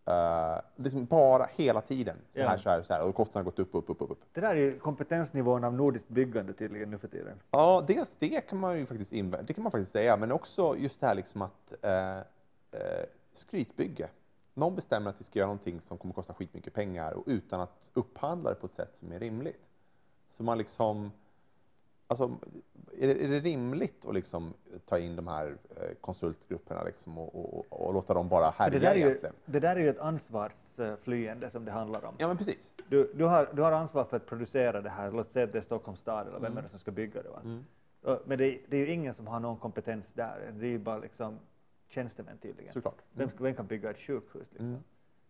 Eh, 0.05 0.59
liksom 0.77 1.05
bara 1.05 1.47
hela 1.55 1.81
tiden 1.81 2.17
så 2.35 2.43
här, 2.43 2.59
så 2.59 2.71
här, 2.71 2.83
så 2.83 2.93
här. 2.93 3.07
Och 3.07 3.15
kostnaderna 3.15 3.41
har 3.41 3.45
gått 3.45 3.59
upp, 3.59 3.75
upp, 3.75 3.91
upp, 4.03 4.11
upp. 4.11 4.21
Det 4.33 4.41
där 4.41 4.51
är 4.51 4.55
ju 4.55 4.79
kompetensnivån 4.79 5.65
av 5.65 5.75
nordiskt 5.75 6.09
byggande 6.09 6.53
tydligen 6.53 6.91
nu 6.91 6.99
för 6.99 7.09
tiden. 7.09 7.41
Ja, 7.51 7.85
dels 7.89 8.17
det 8.17 8.41
kan 8.49 8.59
man 8.59 8.79
ju 8.79 8.87
faktiskt 8.87 9.13
invä- 9.13 9.43
det 9.43 9.55
kan 9.55 9.63
man 9.63 9.71
faktiskt 9.73 9.93
säga, 9.93 10.17
men 10.17 10.33
också 10.33 10.77
just 10.77 11.01
det 11.01 11.07
här 11.07 11.15
liksom 11.15 11.43
att 11.43 11.75
eh, 11.83 12.17
eh, 12.19 12.23
skrytbygge. 13.35 14.09
Någon 14.55 14.77
bestämmer 14.77 15.11
att 15.11 15.21
vi 15.21 15.25
ska 15.25 15.39
göra 15.39 15.47
någonting 15.47 15.81
som 15.81 15.99
kommer 15.99 16.15
kosta 16.15 16.35
skitmycket 16.35 16.75
pengar 16.75 17.13
och 17.13 17.25
utan 17.27 17.61
att 17.61 17.91
upphandla 17.95 18.51
det 18.51 18.57
på 18.57 18.67
ett 18.67 18.75
sätt 18.75 18.97
som 18.97 19.13
är 19.13 19.19
rimligt. 19.19 19.69
Så 20.33 20.43
man 20.43 20.59
liksom, 20.59 21.13
alltså, 22.07 22.31
är 22.93 23.07
det, 23.07 23.25
är 23.25 23.29
det 23.29 23.41
rimligt 23.41 24.07
att 24.07 24.15
liksom 24.15 24.55
ta 24.87 24.99
in 24.99 25.17
de 25.17 25.27
här 25.27 25.57
eh, 25.77 25.95
konsultgrupperna 26.01 26.85
liksom 26.85 27.19
och, 27.19 27.35
och, 27.35 27.87
och, 27.87 27.95
låta 27.95 28.15
dem 28.15 28.29
bara 28.29 28.51
härja 28.51 28.71
det, 28.71 28.79
där 28.79 28.91
är 28.91 28.97
ju, 28.97 29.03
egentligen? 29.03 29.35
det 29.45 29.61
där 29.61 29.77
är 29.77 29.81
ju 29.81 29.91
ett 29.91 29.99
ansvarsflyende 29.99 31.51
som 31.51 31.65
det 31.65 31.73
handlar 31.73 32.05
om. 32.05 32.15
Ja, 32.19 32.29
men 32.29 32.37
precis. 32.37 32.73
Du, 32.89 33.13
du, 33.15 33.25
har, 33.25 33.49
du 33.53 33.63
har 33.63 33.73
ansvar 33.73 34.05
för 34.05 34.17
att 34.17 34.27
producera 34.27 34.81
det 34.81 34.91
här, 34.91 35.11
låt 35.11 35.31
säga 35.31 35.45
att 35.45 35.53
det 35.53 35.59
är 35.59 35.63
Stockholms 35.63 36.01
stad 36.01 36.29
eller 36.29 36.41
vem 36.41 36.57
är 36.57 36.63
det 36.63 36.69
som 36.69 36.79
ska 36.79 36.91
bygga 36.91 37.23
det. 37.23 37.29
Mm. 37.45 37.65
Men 38.25 38.39
det, 38.39 38.59
det 38.69 38.77
är 38.77 38.81
ju 38.81 38.93
ingen 38.93 39.15
som 39.15 39.27
har 39.27 39.41
någon 39.41 39.57
kompetens 39.57 40.13
där, 40.13 40.53
det 40.55 40.67
är 40.67 40.71
ju 40.71 40.79
bara 40.79 40.99
liksom 40.99 41.39
tjänstemän 41.93 42.39
tydligen. 42.39 42.73
Såklart. 42.73 43.03
Vem, 43.13 43.29
vem 43.39 43.55
kan 43.55 43.67
bygga 43.67 43.91
ett 43.91 43.99
sjukhus? 43.99 44.51
Liksom? 44.53 44.67
Mm. 44.69 44.81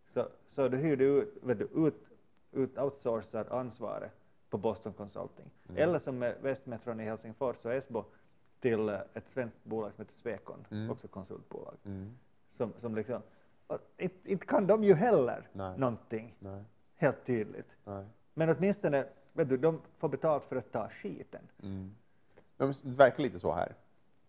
Så, 0.06 0.28
så 0.48 0.68
du 0.68 0.76
hyr 0.76 0.96
du 0.96 1.04
ut, 1.04 1.34
vet 1.42 1.58
du, 1.58 1.68
ut, 1.86 2.04
ut 2.52 2.78
outsourcar 2.78 3.46
ansvaret 3.52 4.12
på 4.50 4.58
Boston 4.58 4.92
Consulting. 4.92 5.50
Mm. 5.68 5.82
Eller 5.82 5.98
som 5.98 6.18
med 6.18 6.36
Västmetron 6.42 7.00
i 7.00 7.04
Helsingfors 7.04 7.56
och 7.64 7.72
Esbo 7.74 8.04
till 8.60 8.88
eh, 8.88 9.00
ett 9.14 9.28
svenskt 9.30 9.64
bolag 9.64 9.94
som 9.94 10.04
heter 10.04 10.18
Swecon, 10.18 10.66
Mm. 10.70 10.90
också 10.90 11.08
konsultbolag. 11.08 11.74
Mm. 11.84 12.14
Som, 12.50 12.72
som 12.76 12.94
liksom, 12.94 13.22
inte, 13.98 14.46
kan 14.46 14.66
de 14.66 14.84
ju 14.84 14.94
heller 14.94 15.48
Nej. 15.52 15.78
någonting, 15.78 16.36
Nej, 16.38 16.64
helt 16.96 17.24
tydligt. 17.24 17.76
nej. 17.84 18.06
Men 18.34 18.56
åtminstone, 18.56 19.06
vet 19.32 19.48
du, 19.48 19.56
de 19.56 19.80
får 19.94 20.08
betalt 20.08 20.44
för 20.44 20.56
att 20.56 20.72
ta 20.72 20.88
skiten. 20.88 21.48
Mm. 21.62 21.94
Det 22.56 22.84
verkar 22.84 23.22
lite 23.22 23.38
så 23.40 23.52
här. 23.52 23.74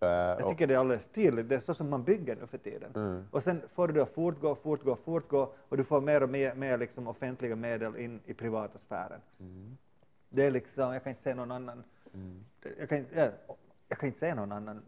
Eh, 0.03 0.09
Jag 0.39 0.49
tycker 0.49 0.67
det 0.67 0.73
är 0.73 0.77
alldeles 0.77 1.07
tydligt, 1.07 1.49
det 1.49 1.55
är 1.55 1.59
så 1.59 1.73
som 1.73 1.89
man 1.89 2.03
bygger 2.03 2.35
nu 2.35 2.47
för 2.47 2.57
tiden. 2.57 2.91
Mm. 2.95 3.23
Och 3.31 3.43
sen 3.43 3.61
får 3.67 3.87
du 3.87 4.01
att 4.01 4.09
fortgå, 4.09 4.55
fortgå, 4.55 4.95
fortgå 4.95 5.53
och 5.69 5.77
du 5.77 5.83
får 5.83 6.01
mer 6.01 6.23
och 6.23 6.29
mer, 6.29 6.55
mer 6.55 6.77
liksom 6.77 7.07
offentliga 7.07 7.55
medel 7.55 7.95
in 7.95 8.19
i 8.25 8.33
privata 8.33 8.79
sfären. 8.79 9.21
Mm. 9.39 9.77
Det 10.29 10.43
är 10.43 10.51
liksom, 10.51 10.93
jag 10.93 11.03
kan 11.03 11.09
inte 11.09 11.23
se 11.23 11.35
någon 11.35 11.51
annan, 11.51 11.83
Mm. 12.13 12.45
jag 12.79 12.89
kan, 12.89 12.97
inte- 12.97 13.15
jag, 13.19 13.31
jag 13.87 13.97
kan 13.97 14.07
inte 14.07 14.19
se 14.19 14.35
någon 14.35 14.51
annan 14.51 14.81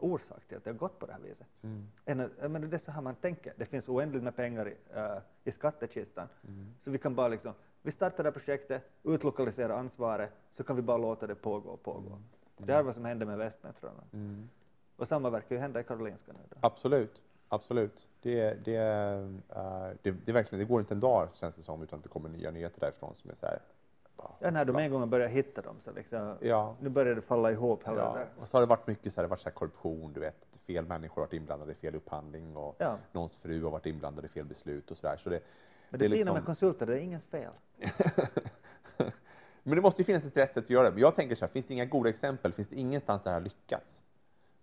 orsak 0.00 0.44
till 0.48 0.56
att 0.56 0.64
det 0.64 0.70
har 0.70 0.76
gått 0.78 0.98
på 0.98 1.06
det 1.06 1.12
här 1.12 1.20
viset. 1.20 1.46
Mm. 1.62 1.88
Än 2.04 2.18
menar, 2.52 2.66
det 2.66 2.76
är 2.76 2.78
så 2.78 2.90
här 2.90 3.00
man 3.02 3.14
tänker. 3.14 3.52
Det 3.56 3.64
finns 3.64 3.88
oändligt 3.88 4.22
med 4.22 4.36
pengar 4.36 4.68
i, 4.68 4.74
eh, 4.94 5.16
i 5.44 5.52
skattekistan. 5.52 6.28
Mm. 6.48 6.66
Så 6.80 6.90
vi 6.90 6.98
kan 6.98 7.14
bara 7.14 7.28
liksom, 7.28 7.52
vi 7.82 7.90
startar 7.90 8.16
det 8.24 8.26
här 8.26 8.32
projektet, 8.32 8.82
utlokalisera 9.02 9.76
ansvaret, 9.76 10.30
så 10.50 10.64
kan 10.64 10.76
vi 10.76 10.82
bara 10.82 10.96
låta 10.96 11.26
det 11.26 11.34
pågå 11.34 11.70
och 11.70 11.82
pågå. 11.82 12.18
Det 12.58 12.72
är 12.74 12.82
vad 12.82 12.94
som 12.94 13.04
hände 13.04 13.26
med 13.26 13.38
Västmetron. 13.38 13.90
Mm. 14.12 14.48
Och 14.96 15.08
samma 15.08 15.30
verkar 15.30 15.54
ju 15.54 15.60
hända 15.60 15.80
i 15.80 15.84
Karolinska 15.84 16.32
nu. 16.32 16.38
Då. 16.48 16.56
Absolut, 16.60 17.22
absolut. 17.48 18.08
Det, 18.22 18.54
det, 18.64 18.76
eh, 18.76 19.90
det, 20.02 20.10
det, 20.10 20.32
verkligen, 20.32 20.64
det 20.64 20.68
går 20.72 20.80
inte 20.80 20.94
en 20.94 21.00
dag 21.00 21.28
känns 21.34 21.54
det 21.54 21.62
som 21.62 21.82
utan 21.82 21.96
att 21.98 22.02
det 22.02 22.08
kommer 22.08 22.28
nya 22.28 22.50
nyheter 22.50 22.80
därifrån 22.80 23.14
som 23.14 23.30
är 23.30 23.34
så 23.34 23.46
här. 23.46 23.58
Ja, 24.40 24.50
när 24.50 24.64
de 24.64 24.76
en 24.76 24.90
gång 24.90 25.10
börjar 25.10 25.28
hitta 25.28 25.62
dem 25.62 25.76
så 25.84 25.92
liksom, 25.92 26.36
Ja. 26.40 26.76
nu 26.80 26.88
börjar 26.88 27.14
det 27.14 27.20
falla 27.22 27.52
ihop 27.52 27.86
hela 27.88 27.96
Ja. 27.98 28.12
där. 28.14 28.26
Och 28.40 28.48
så 28.48 28.56
har 28.56 28.60
det 28.60 28.66
varit 28.66 28.86
mycket 28.86 29.12
så 29.12 29.20
här, 29.20 29.22
det 29.24 29.30
varit 29.30 29.40
så 29.40 29.48
här 29.48 29.54
korruption, 29.54 30.12
du 30.12 30.20
vet, 30.20 30.46
fel 30.66 30.86
människor 30.86 31.14
har 31.14 31.26
varit 31.26 31.32
inblandade 31.32 31.72
i 31.72 31.74
fel 31.74 31.94
upphandling 31.94 32.56
och 32.56 32.76
Ja. 32.78 32.96
någons 33.12 33.36
fru 33.36 33.64
har 33.64 33.70
varit 33.70 33.86
inblandad 33.86 34.24
i 34.24 34.28
fel 34.28 34.44
beslut 34.44 34.90
och 34.90 34.96
så 34.96 35.06
där. 35.06 35.16
Så 35.16 35.30
det, 35.30 35.40
Men 35.90 35.98
det 35.98 35.98
det, 35.98 36.04
är 36.04 36.08
fina 36.08 36.16
liksom- 36.16 36.34
med 36.34 36.44
konsulter, 36.44 36.86
det 36.86 36.94
är 36.94 36.98
ingens 37.00 37.24
fel. 37.24 37.52
Men 39.68 39.76
det 39.76 39.82
måste 39.82 40.02
ju 40.02 40.06
finnas 40.06 40.24
ett 40.24 40.36
rätt 40.36 40.54
sätt 40.54 40.64
att 40.64 40.70
göra 40.70 40.84
det. 40.84 40.90
Men 40.90 41.00
jag 41.00 41.16
tänker 41.16 41.36
så 41.36 41.44
här, 41.44 41.52
finns 41.52 41.66
det 41.66 41.74
inga 41.74 41.84
goda 41.84 42.08
exempel? 42.08 42.52
Finns 42.52 42.68
det 42.68 42.76
ingenstans 42.76 43.22
där 43.22 43.30
det 43.30 43.34
har 43.34 43.40
lyckats? 43.40 44.02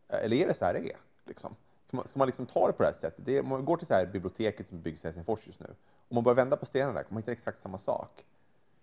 Eh, 0.07 0.23
Eller 0.23 0.37
är 0.37 0.47
det 0.47 0.53
så 0.53 0.65
här 0.65 0.73
det 0.73 0.79
är? 0.79 0.97
Liksom? 1.25 1.55
Ska, 1.87 1.97
man, 1.97 2.07
ska 2.07 2.19
man 2.19 2.27
liksom 2.27 2.45
ta 2.45 2.67
det 2.67 2.73
på 2.73 2.83
det 2.83 2.89
här 2.89 2.95
sättet? 2.95 3.25
Det 3.25 3.37
är, 3.37 3.41
om 3.41 3.49
man 3.49 3.65
går 3.65 3.77
till 3.77 3.87
så 3.87 3.93
här 3.93 4.05
biblioteket 4.05 4.67
som 4.67 4.81
byggs 4.81 5.03
i 5.03 5.07
Helsingfors 5.07 5.47
just 5.47 5.59
nu. 5.59 5.67
Om 6.07 6.15
man 6.15 6.23
börjar 6.23 6.35
vända 6.35 6.57
på 6.57 6.65
stenarna 6.65 6.93
där 6.93 7.03
kommer 7.03 7.13
man 7.13 7.21
hitta 7.21 7.31
exakt 7.31 7.61
samma 7.61 7.77
sak. 7.77 8.25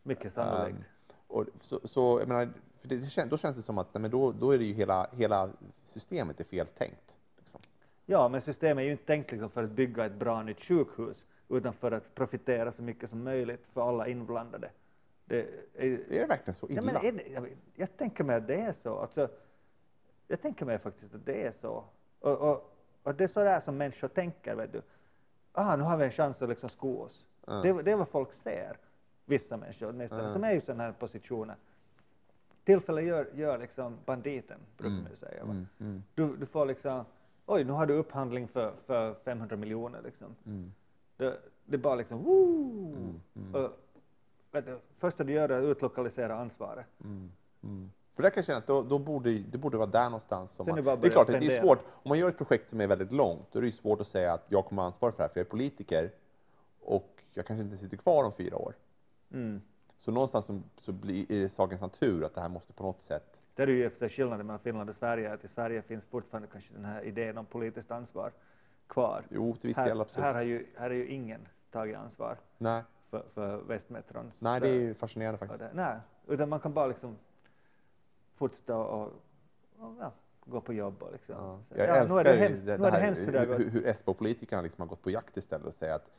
Mycket 0.02 0.32
sannolikt. 0.32 0.78
Ehm, 0.78 0.84
och 1.26 1.46
så, 1.60 1.80
så 1.84 2.18
jag 2.20 2.28
menar, 2.28 2.52
för 2.80 2.88
det, 2.88 3.24
då 3.30 3.36
känns 3.36 3.56
det 3.56 3.62
som 3.62 3.78
att 3.78 3.94
nej, 3.94 4.02
men 4.02 4.10
då, 4.10 4.32
då 4.32 4.50
är 4.50 4.58
det 4.58 4.64
ju 4.64 4.72
hela, 4.72 5.06
hela 5.12 5.50
systemet 5.86 6.40
är 6.40 6.44
fel 6.44 6.66
tänkt. 6.66 7.16
Liksom. 7.38 7.60
Ja, 8.06 8.28
men 8.28 8.40
systemet 8.40 8.82
är 8.82 8.86
ju 8.86 8.92
inte 8.92 9.06
tänkt 9.06 9.30
liksom 9.30 9.50
för 9.50 9.64
att 9.64 9.70
bygga 9.70 10.04
ett 10.04 10.14
bra 10.14 10.42
nytt 10.42 10.60
sjukhus, 10.60 11.24
utan 11.48 11.72
för 11.72 11.92
att 11.92 12.14
profitera 12.14 12.72
så 12.72 12.82
mycket 12.82 13.10
som 13.10 13.24
möjligt 13.24 13.66
för 13.66 13.88
alla 13.88 14.08
inblandade. 14.08 14.70
Det 15.32 15.40
är, 15.74 15.84
Är 15.84 16.20
det 16.20 16.26
verkligen 16.26 16.54
så 16.54 16.66
ja, 16.70 16.72
illa? 16.72 16.82
men 16.82 16.96
är 16.96 17.12
det, 17.12 17.28
jag, 17.28 17.56
jag 17.74 17.96
tänker 17.96 18.24
mig 18.24 18.36
att 18.36 18.46
det 18.46 18.54
är 18.60 18.72
så. 18.72 18.98
Alltså, 18.98 19.28
jag 20.28 20.40
tänker 20.40 20.64
mig 20.66 20.78
faktiskt 20.78 21.14
att 21.14 21.26
det 21.26 21.46
är 21.46 21.50
så. 21.50 21.84
Och, 22.20 22.38
och, 22.50 22.72
och 23.02 23.14
det 23.14 23.24
är 23.24 23.28
så 23.28 23.40
där 23.44 23.60
som 23.60 23.76
människor 23.76 24.09
tänker. 24.09 24.54
Vet 24.54 24.72
du. 24.72 24.82
Ah, 25.52 25.76
nu 25.76 25.82
har 25.82 25.96
vi 25.96 26.04
en 26.04 26.10
chans 26.10 26.42
att 26.42 26.48
liksom 26.48 26.68
sko 26.68 26.98
oss. 27.02 27.26
Ja. 27.46 27.52
Det, 27.52 27.68
är- 27.68 27.82
det 27.82 27.90
är 27.92 27.96
vad 27.96 28.09
folk 28.09 28.32
ser, 28.32 28.76
vissa 29.24 29.56
människor 29.56 29.88
åtminstone, 29.88 30.22
Ja. 30.22 30.28
som 30.28 30.44
är 30.44 30.52
i 30.54 30.60
sådana 30.60 30.82
här 30.84 30.92
positioner. 30.92 31.56
Tillfälle 32.64 33.02
gör, 33.02 33.30
gör 33.34 33.59
liksom 33.59 33.98
banditen, 34.04 34.59
brukar 34.76 34.90
Mm. 34.92 35.02
man 35.04 35.16
säga. 35.16 35.42
Mm, 35.42 35.66
mm, 35.80 36.02
Du, 36.14 36.36
du 36.36 36.46
får 36.46 36.66
liksom, 36.66 37.04
oj, 37.46 37.64
nu 37.64 37.72
har 37.72 37.86
du 37.86 37.94
upphandling 37.94 38.48
för, 38.48 38.74
för 38.86 39.14
500 39.14 39.56
miljoner. 39.56 40.02
Liksom. 40.02 40.36
mm, 40.46 40.72
Det, 41.16 41.38
det 41.64 41.76
är 41.76 41.78
bara 41.80 41.94
liksom, 41.94 42.22
woo! 42.22 43.14
Du, 44.62 44.78
första 44.94 45.24
du 45.24 45.32
gör 45.32 45.48
är 45.48 45.59
att 45.59 45.64
utlokalisera 45.64 46.36
ansvaret. 46.36 46.86
mm, 47.05 47.32
mm. 47.62 47.90
För 48.14 48.22
där 48.22 48.30
kan 48.30 48.36
jag 48.36 48.47
känna 48.47 48.59
att 48.59 48.66
då, 48.66 48.82
då 48.82 48.98
borde, 48.98 49.39
det 49.39 49.59
borde 49.59 49.76
vara 49.78 49.90
där 49.90 50.05
någonstans. 50.05 50.52
Som 50.52 50.66
man, 50.66 50.84
det 50.84 50.97
det 50.97 51.06
är 51.06 51.10
klart 51.10 51.28
att 51.28 51.32
det 51.32 51.36
är 51.36 51.40
spendera. 51.40 51.62
svårt. 51.62 51.78
Om 52.02 52.09
man 52.09 52.18
gör 52.18 52.28
ett 52.28 52.39
projekt 52.39 52.68
som 52.68 52.80
är 52.80 52.86
väldigt 52.86 53.12
långt, 53.12 53.52
då 53.52 53.59
är 53.59 53.62
det 53.62 53.72
svårt 53.72 54.01
att 54.01 54.06
säga 54.06 54.32
att 54.32 54.47
jag 54.48 54.64
kommer 54.64 54.82
ha 54.82 54.86
ansvar 54.86 55.10
för 55.10 55.18
det 55.18 55.22
här, 55.22 55.28
för 55.28 55.40
jag 55.40 55.47
är 55.47 55.51
politiker 55.51 56.10
och 56.80 57.22
jag 57.34 57.47
kanske 57.47 57.62
inte 57.62 57.76
sitter 57.76 57.97
kvar 57.97 58.24
om 58.24 58.32
fyra 58.32 58.56
år. 58.56 58.74
Mm. 59.32 59.62
Så 59.98 60.10
någonstans 60.10 60.47
så, 60.47 60.60
så 60.80 60.93
blir 60.93 61.32
är 61.32 61.40
det 61.40 61.48
sakens 61.48 61.80
natur 61.80 62.24
att 62.24 62.34
det 62.34 62.40
här 62.40 62.48
måste 62.48 62.72
på 62.72 62.82
något 62.82 63.02
sätt... 63.02 63.43
Det 63.55 63.62
är 63.62 63.66
ju 63.66 63.86
efter 63.86 64.09
skillnaden 64.09 64.47
mellan 64.47 64.60
Finland 64.60 64.90
och 64.90 64.97
Sverige, 64.97 65.32
att 65.32 65.44
i 65.44 65.48
Sverige 65.48 65.82
finns 65.82 66.06
fortfarande 66.06 66.48
kanske 66.52 66.74
den 66.74 66.84
här 66.84 67.02
idén 67.02 67.39
om 67.39 67.47
politiskt 67.47 67.90
ansvar 67.90 68.32
kvar. 68.86 69.24
Jo, 69.30 69.56
till 69.56 69.68
viss 69.68 69.76
del 69.76 70.01
absolut. 70.01 70.24
här, 70.24 70.34
har 70.34 70.43
ju, 70.43 70.66
här 70.76 70.90
är 70.90 70.94
ju 70.94 71.09
ingen 71.09 71.48
tagit 71.70 71.97
ansvar 71.97 72.36
Nej, 72.59 72.82
för, 73.12 73.24
för 73.34 73.56
Västmetrons... 73.56 74.43
nej, 74.43 74.60
det 74.60 74.68
är 74.68 74.74
eh, 74.74 74.80
ju 74.80 74.94
fascinerande 74.94 75.39
faktiskt. 75.39 75.60
det, 75.60 75.70
nej, 75.74 75.97
utan 76.26 76.48
man 76.48 76.60
kan 76.60 76.74
bara 76.74 76.86
liksom 76.86 77.18
fortsätta 78.34 78.76
och, 78.76 79.12
och 79.78 79.94
ja, 80.01 80.12
gå 80.44 80.60
på 80.60 80.72
jobb 80.72 81.02
och 81.02 81.12
liksom. 81.12 81.34
Ja. 81.34 81.60
Så, 81.68 81.78
Jag 81.78 81.89
ja, 81.89 81.94
älskar 81.94 82.24
det 82.24 82.32
hemskt, 82.32 82.66
det, 82.66 82.76
det 82.76 82.90
här, 82.90 83.01
hemskt 83.01 83.20
hur 83.20 83.59
hur, 83.59 83.70
hur, 83.70 83.86
Esbo-politikerna 83.86 84.62
liksom 84.62 84.82
har 84.82 84.89
gått 84.89 85.02
på 85.02 85.10
jakt 85.10 85.36
istället 85.36 85.66
och 85.66 85.74
säger 85.74 85.94
att 85.94 86.10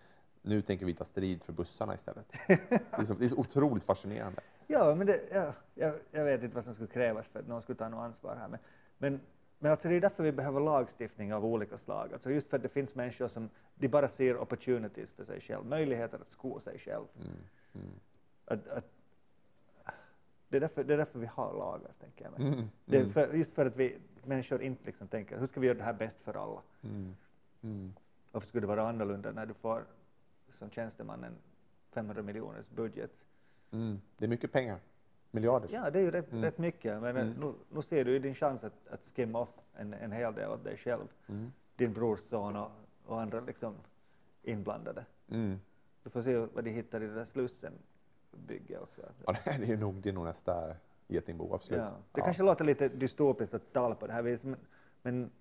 nu 0.41 0.61
tänker 0.61 0.85
vi 0.85 0.93
ta 0.93 1.03
strid 1.03 1.43
för 1.43 1.53
bussarna 1.53 1.93
istället. 1.93 2.25
Det 2.47 2.81
är 2.91 3.03
så, 3.03 3.13
det 3.13 3.25
är 3.25 3.29
så 3.29 3.37
otroligt 3.37 3.83
fascinerande. 3.83 4.41
Ja, 4.67 4.95
men 4.95 5.07
det, 5.07 5.21
ja, 5.31 5.53
jag, 5.73 5.95
jag 6.11 6.25
vet 6.25 6.43
inte 6.43 6.55
vad 6.55 6.63
som 6.63 6.73
skulle 6.73 6.89
krävas 6.89 7.27
för 7.27 7.39
att 7.39 7.47
någon 7.47 7.61
skulle 7.61 7.77
ta 7.77 7.89
något 7.89 7.99
ansvar 7.99 8.35
här. 8.35 8.47
Men, 8.47 8.59
men, 8.97 9.21
men 9.63 9.71
alltså 9.71 9.89
det 9.89 9.95
är 9.95 10.01
därför 10.01 10.23
vi 10.23 10.31
behöver 10.31 10.59
lagstiftning 10.59 11.33
av 11.33 11.45
olika 11.45 11.77
slag. 11.77 12.13
Alltså 12.13 12.31
just 12.31 12.49
för 12.49 12.57
att 12.57 12.63
det 12.63 12.69
finns 12.69 12.95
människor 12.95 13.27
som 13.27 13.49
de 13.75 13.87
bara 13.87 14.07
ser 14.07 14.37
opportunities 14.37 15.11
för 15.11 15.25
sig 15.25 15.41
själv, 15.41 15.65
möjligheter 15.65 16.19
att 16.19 16.31
sko 16.31 16.59
sig 16.59 16.79
själv. 16.79 17.05
Mm, 17.15 17.31
mm, 17.73 17.99
Att, 18.45 18.67
att, 18.67 18.85
det, 20.49 20.57
är 20.57 20.61
därför, 20.61 20.83
det 20.83 20.93
är 20.93 20.97
därför 20.97 21.19
vi 21.19 21.25
har 21.25 21.53
lagar, 21.53 21.91
tänker 21.99 22.25
jag 22.25 22.39
mm, 22.39 22.69
Det 22.85 22.97
är 22.97 23.01
mm, 23.01 23.13
för, 23.13 23.33
just 23.33 23.53
för 23.53 23.65
att 23.65 23.75
vi 23.75 23.97
människor 24.23 24.61
inte 24.61 24.85
liksom 24.85 25.07
tänker, 25.07 25.39
hur 25.39 25.45
ska 25.47 25.59
vi 25.59 25.67
göra 25.67 25.77
det 25.77 25.83
här 25.83 25.93
bäst 25.93 26.21
för 26.21 26.33
alla? 26.33 26.61
mm, 26.81 27.15
mm, 27.61 27.93
Varför 28.31 28.47
skulle 28.47 28.61
det 28.61 28.67
vara 28.67 28.89
annorlunda 28.89 29.31
när 29.31 29.45
du 29.45 29.53
får 29.53 29.85
som 30.49 30.69
tjänsteman 30.69 31.23
en 31.23 31.35
500 31.91 32.21
miljoners 32.23 32.69
budget. 32.69 33.11
Det 34.17 34.25
är 34.25 34.29
mycket 34.29 34.51
pengar. 34.51 34.79
Miljarder. 35.33 35.69
Ja, 35.71 35.89
det 35.89 35.99
är 35.99 36.03
ju 36.03 36.11
rätt, 36.11 36.31
Mm. 36.31 36.43
rätt 36.43 36.57
mycket, 36.57 37.01
men 37.01 37.17
Mm. 37.17 37.29
nu, 37.39 37.53
nu 37.69 37.81
ser 37.81 38.05
du 38.05 38.11
ju 38.11 38.19
din 38.19 38.35
chans 38.35 38.63
att, 38.63 38.87
att 38.89 39.01
skimma 39.15 39.39
off 39.39 39.49
en, 39.73 39.93
en 39.93 40.11
hel 40.11 40.33
del 40.33 40.49
åt 40.49 40.63
dig 40.63 40.77
själv, 40.77 41.07
Mm. 41.29 41.51
din 41.75 41.93
brorson 41.93 42.55
och, 42.55 42.71
och 43.05 43.21
andra 43.21 43.39
liksom 43.39 43.75
inblandade. 44.43 45.05
Mm. 45.29 45.59
Du 46.03 46.09
får 46.09 46.21
se 46.21 46.37
vad 46.37 46.63
de 46.63 46.69
hittar 46.71 47.03
i 47.03 47.07
det 47.07 47.13
där 47.15 47.25
Slussen 47.25 47.73
bygge 48.31 48.79
också. 48.79 49.01
Ja, 49.25 49.35
det 49.59 49.71
är 49.73 49.77
nog, 49.77 49.95
det 49.95 50.09
är 50.09 50.13
nog 50.13 50.25
nästa 50.25 50.75
getingbo, 51.07 51.53
absolut. 51.55 51.79
Ja. 51.81 51.89
Det 52.11 52.19
Ja. 52.19 52.23
kanske 52.25 52.43
låter 52.43 52.65
lite 52.65 52.87
dystopiskt 52.89 53.53
att 53.55 53.73
tala 53.73 53.95
på 53.95 54.07
det 54.07 54.13
här 54.13 54.21
viset, 54.21 54.45
men, 54.49 54.59
men, 55.01 55.31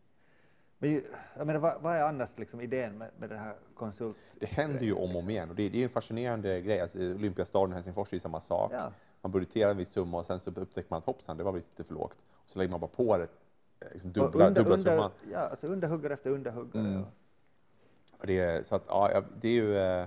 men 0.78 1.02
jag 1.36 1.46
menar, 1.46 1.60
vad, 1.60 1.82
vad 1.82 1.96
är 1.96 2.02
annars 2.02 2.38
liksom 2.38 2.60
idén 2.60 2.98
med, 2.98 3.10
med 3.18 3.28
den 3.28 3.38
här 3.38 3.54
konsult... 3.74 4.16
Det 4.40 4.46
händer 4.46 4.80
ju 4.84 4.92
om 4.92 5.16
och 5.16 5.22
om 5.22 5.30
igen 5.30 5.50
och 5.50 5.54
det, 5.56 5.68
det 5.68 5.78
är 5.78 5.82
en 5.84 5.88
fascinerande 5.88 6.60
grej. 6.60 6.80
Alltså, 6.80 6.98
Olympiastaden 6.98 7.70
i 7.70 7.74
Helsingfors 7.74 8.12
är 8.12 8.16
ju 8.16 8.20
samma 8.20 8.40
sak. 8.40 8.72
Ja, 8.74 8.92
Man 9.22 9.32
budgeterar 9.32 9.70
en 9.70 9.76
viss 9.76 9.90
summa 9.90 10.18
och 10.18 10.26
sen 10.26 10.40
så 10.40 10.50
upptäcker 10.50 10.90
man 10.90 10.98
att 10.98 11.04
hoppsan, 11.06 11.36
det 11.36 11.44
var 11.44 11.52
visst 11.52 11.68
lite 11.70 11.84
för 11.84 11.94
lågt. 11.94 12.16
Och 12.32 12.48
så 12.50 12.58
lägger 12.58 12.70
man 12.70 12.80
bara 12.80 12.90
på 12.90 13.18
det 13.18 13.28
liksom 13.92 14.12
dubbla, 14.12 14.46
under, 14.46 14.60
dubbla 14.62 14.74
under, 14.76 14.90
summan. 14.92 15.10
ja, 15.32 15.38
alltså 15.38 15.66
underhuggare 15.66 16.14
efter 16.14 16.30
underhuggare. 16.30 16.86
Mm. 16.86 17.02
och- 18.18 18.26
det 18.26 18.38
är, 18.38 18.62
så 18.62 18.74
att, 18.74 18.82
ja, 18.88 19.22
det 19.40 19.48
är 19.48 19.52
ju... 19.52 19.76
eh, 19.78 20.06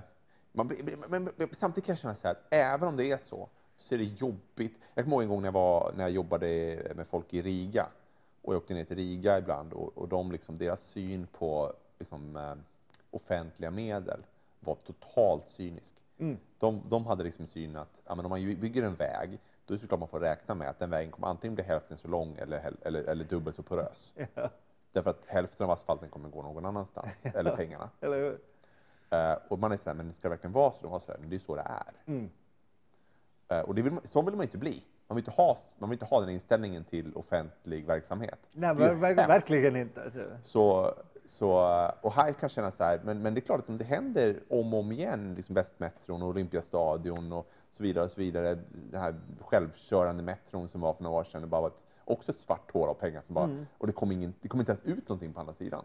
Man, 0.52 0.72
men, 1.08 1.30
men 1.36 1.48
samtidigt 1.52 1.86
kan 1.86 1.92
jag 1.92 1.98
känna 1.98 2.14
så 2.14 2.28
här 2.28 2.34
att 2.34 2.42
även 2.50 2.88
om 2.88 2.96
det 2.96 3.04
är 3.10 3.16
så, 3.18 3.48
så 3.76 3.94
är 3.94 3.98
det 3.98 4.04
jobbigt. 4.04 4.80
Jag 4.94 5.04
kommer 5.04 5.16
ihåg 5.16 5.22
en 5.22 5.28
gång 5.28 5.40
när 5.42 5.46
jag, 5.48 5.52
var, 5.52 5.92
när 5.96 6.04
jag 6.04 6.10
jobbade 6.10 6.46
med 6.96 7.06
folk 7.06 7.34
i 7.34 7.42
Riga 7.42 7.86
och 8.42 8.54
jag 8.54 8.58
åkte 8.62 8.74
ner 8.74 8.84
till 8.84 8.96
Riga 8.96 9.38
ibland 9.38 9.72
och, 9.72 9.98
och 9.98 10.08
de 10.08 10.32
liksom, 10.32 10.58
deras 10.58 10.80
syn 10.82 11.26
på 11.32 11.72
liksom, 11.98 12.36
eh, 12.36 12.54
offentliga 13.10 13.70
medel 13.70 14.20
var 14.60 14.74
totalt 14.74 15.44
cynisk. 15.48 15.94
Mm. 16.18 16.38
De, 16.58 16.82
de 16.88 17.06
hade 17.06 17.24
liksom 17.24 17.46
synen 17.46 17.76
att 17.76 18.02
ja, 18.06 18.14
men 18.14 18.24
om 18.24 18.30
man 18.30 18.40
bygger 18.40 18.82
en 18.82 18.94
väg, 18.94 19.38
då 19.66 19.74
är 19.74 19.76
det 19.76 19.80
såklart 19.80 20.00
man 20.00 20.08
får 20.08 20.20
räkna 20.20 20.54
med 20.54 20.68
att 20.68 20.78
den 20.78 20.90
vägen 20.90 21.10
kommer 21.10 21.28
antingen 21.28 21.54
bli 21.54 21.64
hälften 21.64 21.96
så 21.96 22.08
lång 22.08 22.36
eller, 22.36 22.72
eller, 22.82 23.02
eller 23.02 23.24
dubbelt 23.24 23.56
så 23.56 23.62
porös. 23.62 24.14
Ja, 24.34 24.50
Därför 24.92 25.10
att 25.10 25.26
hälften 25.26 25.64
av 25.64 25.70
asfalten 25.70 26.08
kommer 26.08 26.28
gå 26.28 26.42
någon 26.42 26.66
annanstans, 26.66 27.22
eller 27.34 27.56
pengarna. 27.56 27.90
eller? 28.00 28.38
Eh, 29.10 29.38
och 29.48 29.58
man 29.58 29.72
är 29.72 29.76
så 29.76 29.90
här, 29.90 29.94
men 29.94 30.12
ska 30.12 30.28
det 30.28 30.30
verkligen 30.30 30.52
vara 30.52 30.72
så? 30.72 30.82
De 30.82 30.92
var 30.92 30.98
så 30.98 31.12
här, 31.12 31.18
men 31.18 31.30
det 31.30 31.36
är 31.36 31.38
så 31.38 31.56
det 31.56 31.62
är. 31.62 31.92
Mm. 32.06 32.30
Eh, 33.48 33.60
och 33.60 33.74
det 33.74 33.82
vill 33.82 33.92
man, 33.92 34.06
så 34.06 34.22
vill 34.22 34.34
man 34.34 34.42
inte 34.42 34.58
bli. 34.58 34.84
Man 35.08 35.16
vill 35.16 35.22
inte, 35.22 35.30
ha, 35.30 35.58
man 35.78 35.90
vill 35.90 35.94
inte 35.94 36.04
ha 36.04 36.20
den 36.20 36.30
inställningen 36.30 36.84
till 36.84 37.14
offentlig 37.14 37.86
verksamhet. 37.86 38.38
Nej, 38.52 38.74
verkligen 38.74 39.76
inte. 39.76 40.02
Alltså. 40.02 40.20
Så, 40.42 40.94
så, 41.26 41.50
och 42.00 42.12
här 42.12 42.26
kan 42.26 42.38
jag 42.40 42.50
känna 42.50 42.70
så 42.70 42.84
här, 42.84 43.00
men, 43.04 43.22
men 43.22 43.34
det 43.34 43.38
är 43.38 43.42
klart 43.42 43.60
att 43.60 43.68
om 43.68 43.78
det 43.78 43.84
händer 43.84 44.40
om 44.48 44.74
och 44.74 44.80
om 44.80 44.92
igen, 44.92 45.34
liksom 45.34 45.54
Västmetron 45.54 46.22
och 46.22 46.28
Olympiastadion 46.28 47.32
och 47.32 47.50
så 47.72 47.82
vidare, 47.82 48.04
och 48.04 48.10
så 48.10 48.20
vidare, 48.20 48.58
den 48.90 49.00
här 49.00 49.14
självkörande 49.40 50.22
metron 50.22 50.68
som 50.68 50.80
var 50.80 50.92
för 50.94 51.02
några 51.02 51.16
år 51.16 51.24
sedan, 51.24 51.40
det 51.40 51.46
bara 51.46 51.60
var 51.60 51.68
ett, 51.68 51.84
också 52.04 52.32
ett 52.32 52.38
svart 52.38 52.72
hål 52.72 52.88
av 52.88 52.94
pengar 52.94 53.22
som 53.22 53.34
bara, 53.34 53.44
Mm. 53.44 53.66
och 53.78 53.86
det 53.86 53.92
kom, 53.92 54.12
ingen, 54.12 54.34
det 54.40 54.48
kom 54.48 54.60
inte 54.60 54.72
ens 54.72 54.84
ut 54.84 55.08
någonting 55.08 55.32
på 55.32 55.40
andra 55.40 55.52
sidan. 55.54 55.84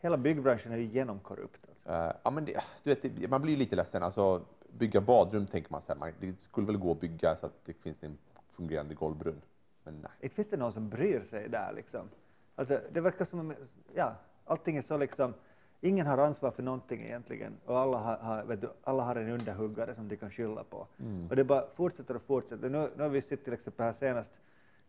Hela 0.00 0.16
byggbranschen 0.16 0.72
är 0.72 0.76
ju 0.76 0.84
genomkorrupt. 0.84 1.60
Alltså. 1.68 1.92
Eh, 1.92 2.12
ja, 2.24 2.30
men 2.30 2.44
det, 2.44 2.60
du 2.82 2.94
vet, 2.94 3.02
det, 3.02 3.28
man 3.28 3.42
blir 3.42 3.52
ju 3.52 3.58
lite 3.58 3.76
ledsen. 3.76 4.02
Alltså, 4.02 4.42
bygga 4.78 5.00
badrum 5.00 5.46
tänker 5.46 5.72
man 5.72 5.82
så 5.82 5.92
här, 5.92 5.98
man, 5.98 6.12
det 6.20 6.40
skulle 6.40 6.66
väl 6.66 6.76
gå 6.76 6.92
att 6.92 7.00
bygga 7.00 7.36
så 7.36 7.46
att 7.46 7.64
det 7.64 7.72
finns 7.72 8.02
en 8.02 8.18
fungerande 8.48 8.94
golvbrunn. 8.94 9.40
Men 9.84 9.94
nej. 10.02 10.10
Inte 10.20 10.34
finns 10.34 10.50
det 10.50 10.56
någon 10.56 10.72
som 10.72 10.88
bryr 10.88 11.22
sig 11.22 11.48
där 11.48 11.72
liksom. 11.76 12.08
Alltså, 12.54 12.80
det 12.92 13.00
verkar 13.00 13.24
som 13.24 13.40
om 13.40 13.54
ja, 13.94 14.14
allting 14.48 14.76
är 14.76 14.82
så 14.82 14.96
liksom, 14.96 15.34
ingen 15.80 16.06
har 16.06 16.18
ansvar 16.18 16.50
för 16.50 16.62
någonting 16.62 17.02
egentligen 17.02 17.56
och 17.64 17.78
alla 17.78 17.98
har, 17.98 18.16
har, 18.16 18.42
vet 18.42 18.60
du, 18.60 18.70
alla 18.84 19.02
har 19.02 19.16
en 19.16 19.28
underhuggare 19.28 19.94
som 19.94 20.08
de 20.08 20.16
kan 20.16 20.30
skylla 20.30 20.64
på. 20.64 20.86
Och 21.30 21.36
det 21.36 21.44
bara 21.44 21.66
fortsätter 21.74 22.16
och 22.16 22.22
fortsätter. 22.22 22.70
Nu, 22.70 22.90
nu 22.96 23.02
har 23.02 23.10
vi 23.10 23.20
sett 23.20 23.44
till 23.44 23.52
exempel 23.52 23.86
här 23.86 23.92
senast 23.92 24.40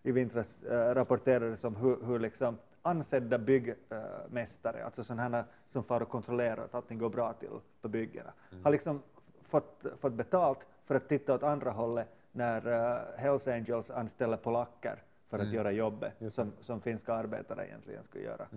i 0.03 0.11
vintras 0.11 0.63
äh, 0.63 0.93
rapporterades 0.93 1.63
om 1.63 1.75
hur, 1.75 1.97
hur 2.05 2.19
liksom 2.19 2.57
ansedda 2.81 3.37
byggmästare, 3.37 4.85
alltså 4.85 5.03
sådana 5.03 5.45
som 5.67 5.83
far 5.83 6.01
och 6.01 6.09
kontrollerar 6.09 6.65
att 6.65 6.75
allting 6.75 6.97
går 6.97 7.09
bra 7.09 7.33
till 7.33 7.49
på 7.81 7.87
byggena, 7.87 8.33
har 8.63 8.71
liksom 8.71 9.01
fått, 9.41 9.85
fått 9.97 10.13
betalt 10.13 10.59
för 10.85 10.95
att 10.95 11.09
titta 11.09 11.33
åt 11.33 11.43
andra 11.43 11.71
hållet 11.71 12.07
när 12.31 12.67
uh, 12.67 12.99
Hells 13.17 13.47
Angels 13.47 13.89
anställer 13.89 14.37
polacker 14.37 15.03
för 15.29 15.39
att 15.39 15.51
göra 15.53 15.71
jobbet 15.71 16.13
som, 16.33 16.51
som 16.59 16.81
finska 16.81 17.13
arbetare 17.13 17.67
egentligen 17.67 18.03
skulle 18.03 18.23
göra. 18.23 18.47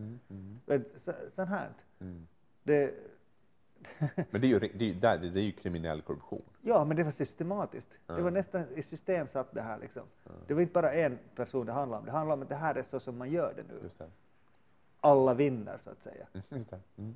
Men 0.66 0.85
så- 0.94 1.12
Sånt 1.32 1.49
här. 1.49 1.69
Mm. 2.01 2.27
Det, 2.62 2.94
Men 4.31 4.40
det 4.40 4.47
är 4.47 4.49
ju, 4.49 4.59
det 4.59 4.90
är, 4.90 4.94
där, 4.94 5.19
det 5.19 5.40
är 5.40 5.44
ju 5.44 5.53
kriminell 5.53 6.03
korruption. 6.03 6.43
ja, 6.61 6.85
men 6.85 6.97
det 6.97 7.05
var 7.05 7.11
systematiskt. 7.11 7.99
Det 8.07 8.23
var 8.23 8.31
nästan 8.31 8.65
i 8.74 8.82
system 8.82 9.27
satt 9.27 9.53
det 9.55 9.62
här. 9.62 9.78
Liksom. 9.78 10.03
Det 10.47 10.55
var 10.55 10.61
inte 10.61 10.73
bara 10.73 10.93
en 10.93 11.19
person 11.35 11.66
det 11.66 11.73
handlade 11.73 12.01
om. 12.01 12.07
Det 12.07 12.12
handlade 12.12 12.36
om 12.39 12.43
att 12.43 12.49
det 12.49 12.55
här 12.55 12.74
är 12.74 12.82
så 12.82 13.01
som 13.01 13.19
man 13.19 13.31
gör 13.31 13.55
det 13.57 13.62
nu. 13.62 13.89
Det. 13.99 14.07
Alla 15.01 15.35
vinner, 15.35 15.78
så 15.78 15.90
att 15.90 16.03
säga. 16.03 16.27
Mm, 16.32 16.44
Just 16.59 16.70
det. 16.70 16.81
Mm. 16.97 17.15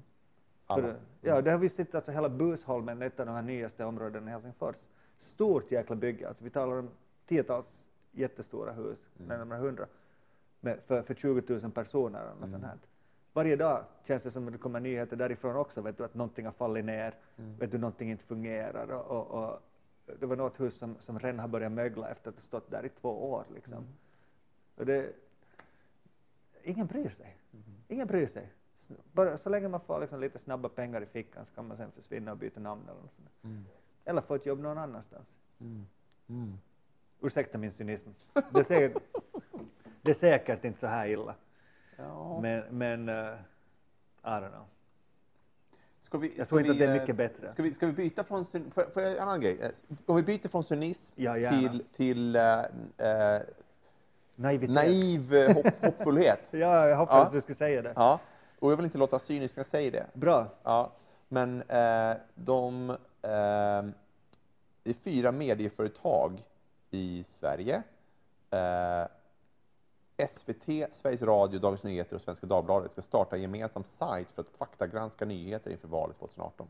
För, 0.67 0.75
Alla. 0.75 0.95
ja, 1.21 1.43
det 1.43 1.51
har 1.51 1.59
vi 1.59 1.69
sett, 1.69 1.95
alltså 1.95 2.13
hela 2.13 2.29
Busholmen, 2.29 3.03
ett 3.03 3.21
av 3.21 3.27
de 3.27 3.33
här 3.35 3.43
nyaste 3.43 3.85
områdena 3.85 4.27
i 4.31 4.33
Helsingfors. 4.33 4.77
Stort 5.19 5.73
jäkla 5.73 5.97
bygge, 5.97 6.29
alltså 6.29 6.45
vi 6.45 6.51
talar 6.51 6.77
om 6.79 6.91
tiotals 7.27 7.86
jättestora 8.17 8.73
hus, 8.73 9.09
Mm. 9.19 9.29
närmare 9.39 9.59
hundra, 9.59 9.87
med, 10.61 10.81
för, 10.87 11.03
för 11.03 11.15
20 11.15 11.59
000 11.63 11.71
personer 11.73 12.21
eller 12.21 12.33
Mm. 12.33 12.47
sånt 12.47 12.65
här. 12.65 12.79
Varje 13.33 13.57
dag 13.57 13.85
känns 14.05 14.23
det 14.23 14.31
som 14.31 14.47
att 14.47 14.53
det 14.53 14.59
kommer 14.59 14.81
nyheter 14.81 15.17
därifrån 15.17 15.57
också, 15.57 15.81
vet 15.81 15.99
du, 15.99 16.05
att 16.05 16.15
någonting 16.15 16.45
har 16.45 16.53
fallit 16.53 16.85
ner, 16.85 17.15
Mm. 17.39 17.57
vet 17.57 17.71
du, 17.71 17.79
någonting 17.79 18.11
inte 18.11 18.25
fungerar 18.25 18.89
och, 18.93 19.07
och, 19.11 19.45
och 19.45 19.61
det 20.21 20.27
var 20.27 20.37
något 20.37 20.61
hus 20.61 20.75
som, 20.79 20.97
som 20.99 21.19
redan 21.19 21.39
har 21.39 21.49
börjat 21.49 21.73
mögla 21.73 22.09
efter 22.11 22.29
att 22.31 22.35
ha 22.37 22.41
stått 22.41 22.71
där 22.71 22.87
i 22.87 22.89
två 22.89 23.31
år. 23.33 23.45
Liksom. 23.55 23.79
Mm. 23.79 23.93
Och 24.77 24.87
det, 24.87 25.13
ingen 26.63 26.87
bryr 26.87 27.09
sig. 27.09 27.37
Mm. 27.53 27.65
Ingen 27.89 28.07
bryr 28.07 28.27
sig. 28.27 28.53
Bara, 29.13 29.37
så 29.37 29.49
länge 29.51 29.69
man 29.69 29.81
får 29.81 30.01
liksom 30.01 30.21
lite 30.21 30.39
snabba 30.39 30.69
pengar 30.69 31.01
i 31.03 31.07
fickan 31.07 31.47
så 31.47 31.55
kan 31.55 31.67
man 31.69 31.77
sen 31.77 31.91
försvinna 31.93 32.33
och 32.33 32.39
byta 32.39 32.61
namn 32.61 32.83
eller 32.89 33.01
något 33.01 33.13
sånt. 33.13 33.29
där. 33.43 33.49
Mm. 33.49 33.65
Eller 34.05 34.21
få 34.21 34.35
ett 34.35 34.47
jobb 34.47 34.59
någon 34.61 34.79
annanstans. 34.79 35.29
Mm. 35.61 35.87
Mm. 36.29 36.59
Ursäkta 37.21 37.59
min 37.59 37.73
cynism. 37.73 38.09
Det 38.51 38.59
är 38.59 38.63
säkert, 38.63 39.03
det 40.03 40.11
är 40.11 40.15
säkert 40.15 40.65
inte 40.65 40.81
så 40.81 40.87
här 40.87 41.07
illa. 41.07 41.35
Ja. 41.97 42.39
Men, 42.43 42.63
men 42.71 43.09
uh, 43.09 43.15
I 44.25 44.27
don't 44.29 44.49
know. 44.51 44.65
Ska 46.01 46.19
vi, 46.19 46.35
Jag 46.39 46.49
tror 46.49 46.61
inte 46.61 46.73
vi, 46.73 46.77
att 46.77 46.79
det 46.79 46.93
är 46.93 46.95
eh, 46.97 47.01
mycket 47.01 47.17
bättre. 47.17 47.49
Ska 47.49 47.63
vi, 47.63 47.75
ska 47.75 47.87
vi 47.87 47.93
byta 47.93 48.25
från... 48.25 48.45
jag 48.95 49.13
en 49.13 49.19
annan 49.19 49.41
grej? 49.41 49.59
Eh, 49.63 49.71
Om 50.07 50.17
vi 50.17 50.23
byter 50.23 50.49
från 50.49 50.65
cynism 50.65 51.15
Ja, 51.17 51.35
till, 51.35 51.85
till 51.93 52.37
eh, 52.37 52.59
eh, 52.97 53.43
Naivitet. 54.37 54.75
naiv 54.75 55.35
eh, 55.35 55.55
hopp, 55.55 55.67
hoppfullhet. 55.85 56.49
Ja, 56.51 56.89
jag 56.89 56.97
hoppas 56.97 57.15
Ja. 57.15 57.23
att 57.27 57.33
du 57.33 57.41
skulle 57.41 57.57
säga 57.57 57.83
det. 57.83 57.93
Ja. 57.97 58.21
Och 58.59 58.73
jag 58.73 58.77
vill 58.77 58.85
inte 58.85 58.99
låta 58.99 59.19
cynisk 59.19 59.57
när 59.57 59.61
jag 59.61 59.67
säger 59.67 59.91
det. 59.91 60.07
Bra. 60.13 60.47
Ja, 60.63 60.93
men 61.29 61.63
eh, 61.63 62.17
de... 62.35 62.91
Eh, 62.91 62.97
det 64.83 64.91
är 64.91 64.95
fyra 64.95 65.33
medieföretag 65.33 66.43
i 66.97 67.25
Sverige. 67.25 67.83
Eh, 68.51 69.07
SVT, 70.29 70.87
Sveriges 70.93 71.23
Radio, 71.23 71.59
Dagens 71.61 71.83
Nyheter 71.83 72.17
och 72.17 72.23
Svenska 72.23 72.47
Dagbladet 72.47 72.93
ska 72.93 73.03
starta 73.03 73.37
en 73.37 73.43
gemensam 73.43 73.85
sajt 73.85 74.31
för 74.31 74.43
att 74.43 74.49
faktagranska 74.49 75.25
nyheter 75.25 75.71
inför 75.71 75.89
valet 75.89 76.17
2018. 76.19 76.67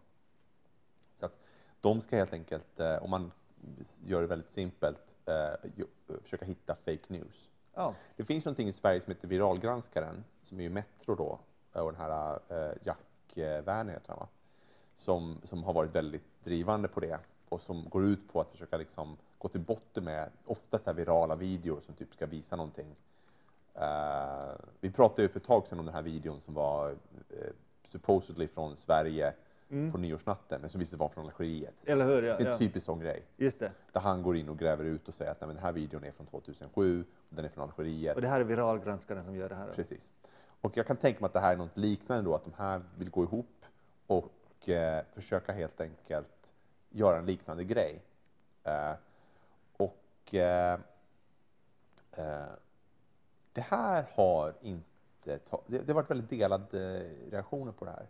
Så 1.15 1.27
att 1.27 1.39
de 1.81 2.01
ska 2.01 2.17
helt 2.17 2.33
enkelt, 2.33 2.81
eh, 2.81 2.97
om 3.05 3.11
man 3.11 3.33
gör 4.05 4.21
det 4.21 4.27
väldigt 4.27 4.51
simpelt, 4.51 5.17
eh, 5.27 5.71
ju- 5.77 6.19
försöka 6.23 6.45
hitta 6.45 6.75
fake 6.75 7.05
news. 7.07 7.49
Ja. 7.75 7.95
Det 8.17 8.25
finns 8.25 8.45
någonting 8.45 8.69
i 8.69 8.73
Sverige 8.73 9.01
som 9.01 9.13
heter 9.13 9.29
Viralgranskaren, 9.29 10.25
som 10.43 10.59
är 10.59 10.63
ju 10.63 10.71
Metro 10.71 11.15
då, 11.15 11.39
och 11.73 11.93
den 11.93 12.01
här 12.01 12.39
eh, 12.49 12.73
Jack 12.83 13.37
eh, 13.37 13.63
Werner 13.63 13.93
heter 13.93 14.09
han 14.09 14.19
va? 14.19 14.29
Som, 14.97 15.41
som 15.45 15.65
har 15.65 15.73
varit 15.73 15.95
väldigt 15.95 16.45
drivande 16.45 16.89
på 16.89 17.01
det 17.01 17.19
och 17.49 17.61
som 17.63 17.89
går 17.89 18.05
ut 18.05 18.33
på 18.33 18.41
att 18.41 18.51
försöka 18.51 18.77
liksom 18.77 19.17
gå 19.39 19.49
till 19.49 19.61
botten 19.61 20.05
med 20.05 20.31
ofta 20.45 20.79
så 20.79 20.93
virala 20.93 21.37
videor 21.37 21.81
som 21.81 21.95
typ 21.95 22.15
ska 22.15 22.27
visa 22.27 22.57
någonting. 22.57 22.97
Eh, 23.75 24.55
vi 24.81 24.91
pratade 24.91 25.23
ju 25.23 25.29
för 25.29 25.41
ett 25.41 25.47
tag 25.47 25.67
sedan 25.67 25.79
om 25.79 25.87
den 25.87 25.95
här 25.95 26.03
videon 26.03 26.41
som 26.41 26.55
var 26.55 26.91
eh, 26.91 27.53
supposedly 27.89 28.49
från 28.49 28.77
Sverige 28.77 29.33
på 29.93 29.99
nyårsnatten, 29.99 30.61
men 30.61 30.71
som 30.71 30.79
visade 30.79 31.01
vara 31.01 31.11
från 31.11 31.25
Algeriet. 31.25 31.75
Eller 31.85 32.05
hur? 32.05 32.23
Ja, 32.23 32.37
en 32.37 32.47
ja. 32.47 32.59
typisk 32.59 32.87
sån 32.87 33.01
grej. 33.01 33.23
Just 33.37 33.59
det. 33.59 33.73
Där 33.93 34.01
han 34.01 34.23
går 34.23 34.37
in 34.37 34.49
och 34.49 34.59
gräver 34.59 34.85
ut 34.85 35.09
och 35.09 35.15
säger 35.15 35.31
att 35.31 35.41
Nej, 35.41 35.47
men 35.47 35.57
den 35.57 35.65
här 35.65 35.73
videon 35.73 36.05
är 36.05 36.11
från 36.13 36.27
2007, 36.27 37.05
och 37.29 37.37
den 37.37 37.45
är 37.45 37.49
från 37.49 37.71
Algeriet. 37.71 38.17
Och 38.17 38.23
det 38.23 38.29
här 38.29 38.41
är 38.41 38.45
viralgranskaren 38.45 39.25
som 39.25 39.37
gör 39.37 39.49
det 39.49 39.55
här. 39.55 39.67
då. 39.67 39.73
Precis. 39.73 40.11
Och 40.61 40.77
jag 40.77 40.87
kan 40.87 40.97
tänka 40.97 41.21
mig 41.21 41.27
att 41.27 41.33
det 41.33 41.41
här 41.41 41.53
är 41.53 41.57
något 41.57 41.77
liknande 41.77 42.25
då, 42.25 42.35
att 42.35 42.45
de 42.45 42.53
här 42.57 42.83
vill 42.99 43.11
gå 43.11 43.23
ihop 43.23 43.65
och 44.07 44.69
eh, 44.69 45.05
försöka 45.15 45.53
helt 45.53 45.81
enkelt 45.81 46.53
göra 46.91 47.19
en 47.19 47.27
liknande 47.27 47.65
grej. 47.65 48.03
Eh, 48.65 48.93
och 50.27 50.35
eh, 50.35 50.81
eh, 52.13 52.47
det 53.53 53.61
här 53.61 54.07
har 54.15 54.55
inte 54.63 55.39
ta- 55.39 55.63
det, 55.67 55.79
det 55.79 55.89
har 55.89 55.95
varit 55.95 56.11
väldigt 56.11 56.31
delade 56.31 56.97
eh, 56.97 57.31
reaktioner 57.31 57.73
på 57.73 57.85
det 57.85 57.91
här. 57.91 58.07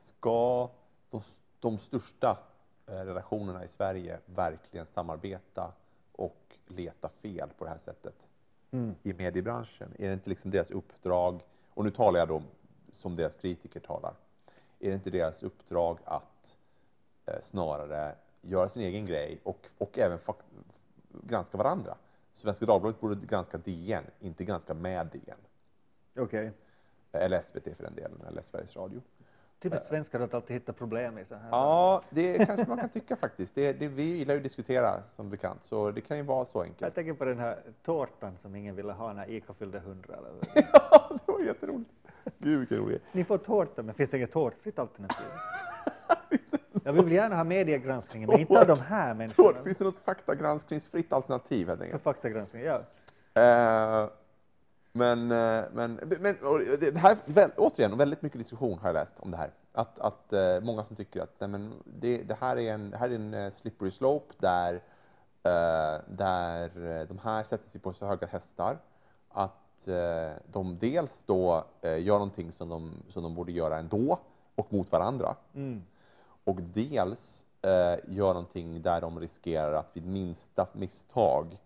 Ska 0.00 0.68
de, 1.10 1.22
de 1.60 1.78
största 1.78 2.38
eh, 2.86 2.94
redaktionerna 3.04 3.64
i 3.64 3.68
Sverige 3.68 4.18
verkligen 4.26 4.86
samarbeta 4.86 5.72
och 6.12 6.58
leta 6.66 7.08
fel 7.08 7.48
på 7.58 7.64
det 7.64 7.70
här 7.70 7.78
sättet 7.78 8.26
i 9.02 9.12
mediebranschen? 9.12 9.92
Är 9.98 10.06
det 10.08 10.14
inte 10.14 10.28
liksom 10.30 10.50
deras 10.50 10.70
uppdrag, 10.70 11.40
och 11.74 11.84
nu 11.84 11.90
talar 11.90 12.18
jag 12.18 12.28
då 12.28 12.42
som 12.92 13.16
deras 13.16 13.36
kritiker 13.36 13.80
talar, 13.80 14.14
är 14.78 14.88
det 14.88 14.94
inte 14.94 15.10
deras 15.10 15.42
uppdrag 15.42 15.98
att 16.04 16.56
eh, 17.26 17.42
snarare 17.42 18.14
göra 18.42 18.68
sin 18.68 18.82
egen 18.82 19.06
grej 19.06 19.40
och, 19.42 19.66
och 19.78 19.98
även 19.98 20.18
granska 21.22 21.58
varandra? 21.58 21.96
Svenska 22.34 22.66
Dagbladet 22.66 23.00
borde 23.00 23.26
granska 23.26 23.58
DN, 23.58 24.04
inte 24.20 24.44
granska 24.44 24.74
med 24.74 25.06
DN. 25.06 25.38
Okej. 26.18 26.52
Eller 27.12 27.40
SVT 27.42 27.76
för 27.76 27.84
den 27.84 27.94
delen, 27.94 28.20
eller 28.28 28.42
Sveriges 28.42 28.76
Radio. 28.76 29.00
Typiskt 29.58 29.86
svenskar 29.86 30.20
att 30.20 30.34
alltid 30.34 30.54
hitta 30.56 30.72
problem 30.72 31.18
i 31.18 31.24
så 31.24 31.34
här 31.34 31.48
Ja, 31.50 32.02
det 32.10 32.46
kanske 32.46 32.68
man 32.68 32.78
kan 32.78 32.88
tycka 32.88 33.16
faktiskt. 33.16 33.54
Det, 33.54 33.72
det, 33.72 33.88
vi 33.88 34.02
gillar 34.02 34.34
ju 34.34 34.38
att 34.38 34.42
diskutera 34.44 35.02
som 35.16 35.30
bekant, 35.30 35.62
så 35.64 35.90
det 35.90 36.00
kan 36.00 36.16
ju 36.16 36.22
vara 36.22 36.44
så 36.44 36.58
Jag 36.58 36.66
enkelt. 36.66 36.94
tänker 36.94 37.12
på 37.12 37.24
den 37.24 37.38
här 37.38 37.58
tårtan 37.84 38.38
som 38.38 38.54
ingen 38.54 38.76
ville 38.76 38.92
ha 38.92 39.12
när 39.12 39.30
ICA 39.30 39.52
fyllde 39.52 39.78
100. 39.78 40.14
Eller? 40.16 40.32
Ja, 40.72 41.18
det 41.26 41.32
var 41.32 41.40
jätteroligt. 41.40 41.90
Gud 42.38 42.58
vilken 42.58 42.78
rolig. 42.78 43.00
Ni 43.12 43.24
får 43.24 43.38
tårta, 43.38 43.82
men 43.82 43.94
finns 43.94 44.10
det 44.10 44.16
inget 44.16 44.32
tårtfritt 44.32 44.78
alternativ? 44.78 45.26
Jag 46.84 46.92
vill 46.92 47.12
gärna 47.12 47.36
ha 47.36 47.44
mediegranskningen, 47.44 48.30
men 48.30 48.40
inte 48.40 48.60
av 48.60 48.66
de 48.66 48.80
här 48.80 49.14
människorna. 49.14 49.62
finns 49.64 49.76
det 49.76 49.84
något 49.84 49.98
faktagranskningsfritt 49.98 51.12
alternativ 51.12 51.68
helt 51.68 51.90
För 51.90 51.98
faktagranskning, 51.98 52.62
ja. 52.62 52.82
Eh, 53.34 54.08
men, 54.92 55.30
eh, 55.30 55.64
men, 55.72 56.00
men 56.20 56.36
och 56.42 56.60
det 56.80 56.96
här, 56.96 57.16
återigen, 57.56 57.98
väldigt 57.98 58.22
mycket 58.22 58.38
diskussion 58.38 58.78
har 58.78 58.88
jag 58.88 58.94
läst 58.94 59.14
om 59.18 59.30
det 59.30 59.36
här. 59.36 59.50
Att, 59.72 59.98
att 59.98 60.32
eh, 60.32 60.60
många 60.60 60.84
som 60.84 60.96
tycker 60.96 61.20
att 61.20 61.34
nej, 61.38 61.48
men 61.48 61.72
det, 61.84 62.22
det 62.22 62.36
här 62.40 62.58
är 62.58 62.74
en, 62.74 62.92
här 62.98 63.10
är 63.10 63.14
en 63.14 63.52
slippery 63.52 63.90
slope 63.90 64.34
där, 64.38 64.80
där 66.06 66.70
de 67.06 67.18
här 67.18 67.44
sätter 67.44 67.70
sig 67.70 67.80
på 67.80 67.92
så 67.92 68.06
höga 68.06 68.26
hästar 68.26 68.78
att 69.28 69.88
de 70.46 70.78
dels 70.80 71.22
då 71.26 71.64
gör 71.82 72.12
någonting 72.14 72.52
som 72.52 72.68
de, 72.68 72.92
som 73.08 73.22
de 73.22 73.34
borde 73.34 73.52
göra 73.52 73.78
ändå 73.78 74.18
och 74.54 74.72
mot 74.72 74.92
varandra. 74.92 75.34
Mm. 75.54 75.82
Och 76.50 76.62
dels 76.62 77.44
eh, 77.62 77.96
gör 78.08 78.34
någonting 78.34 78.82
där 78.82 79.00
de 79.00 79.20
riskerar 79.20 79.72
att 79.72 79.96
vid 79.96 80.06
minsta 80.06 80.66
misstag 80.72 81.58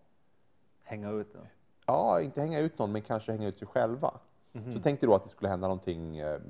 Hänga 0.83 1.11
ut 1.11 1.33
den. 1.33 1.47
ja, 1.87 2.21
inte 2.21 2.41
hänga 2.41 2.61
ut 2.61 2.79
någon, 2.79 2.93
men 2.93 3.03
kanske 3.03 3.33
hänga 3.33 3.49
ut 3.49 3.59
sig 3.59 3.69
själva. 3.69 4.15
Så 4.53 4.81
tänk 4.83 5.01
dig 5.01 5.09
då 5.09 5.15
att 5.15 5.25
det 5.25 5.31
skulle 5.31 5.49
hända 5.49 5.67
någonting, 5.69 6.19
eh, 6.19 6.41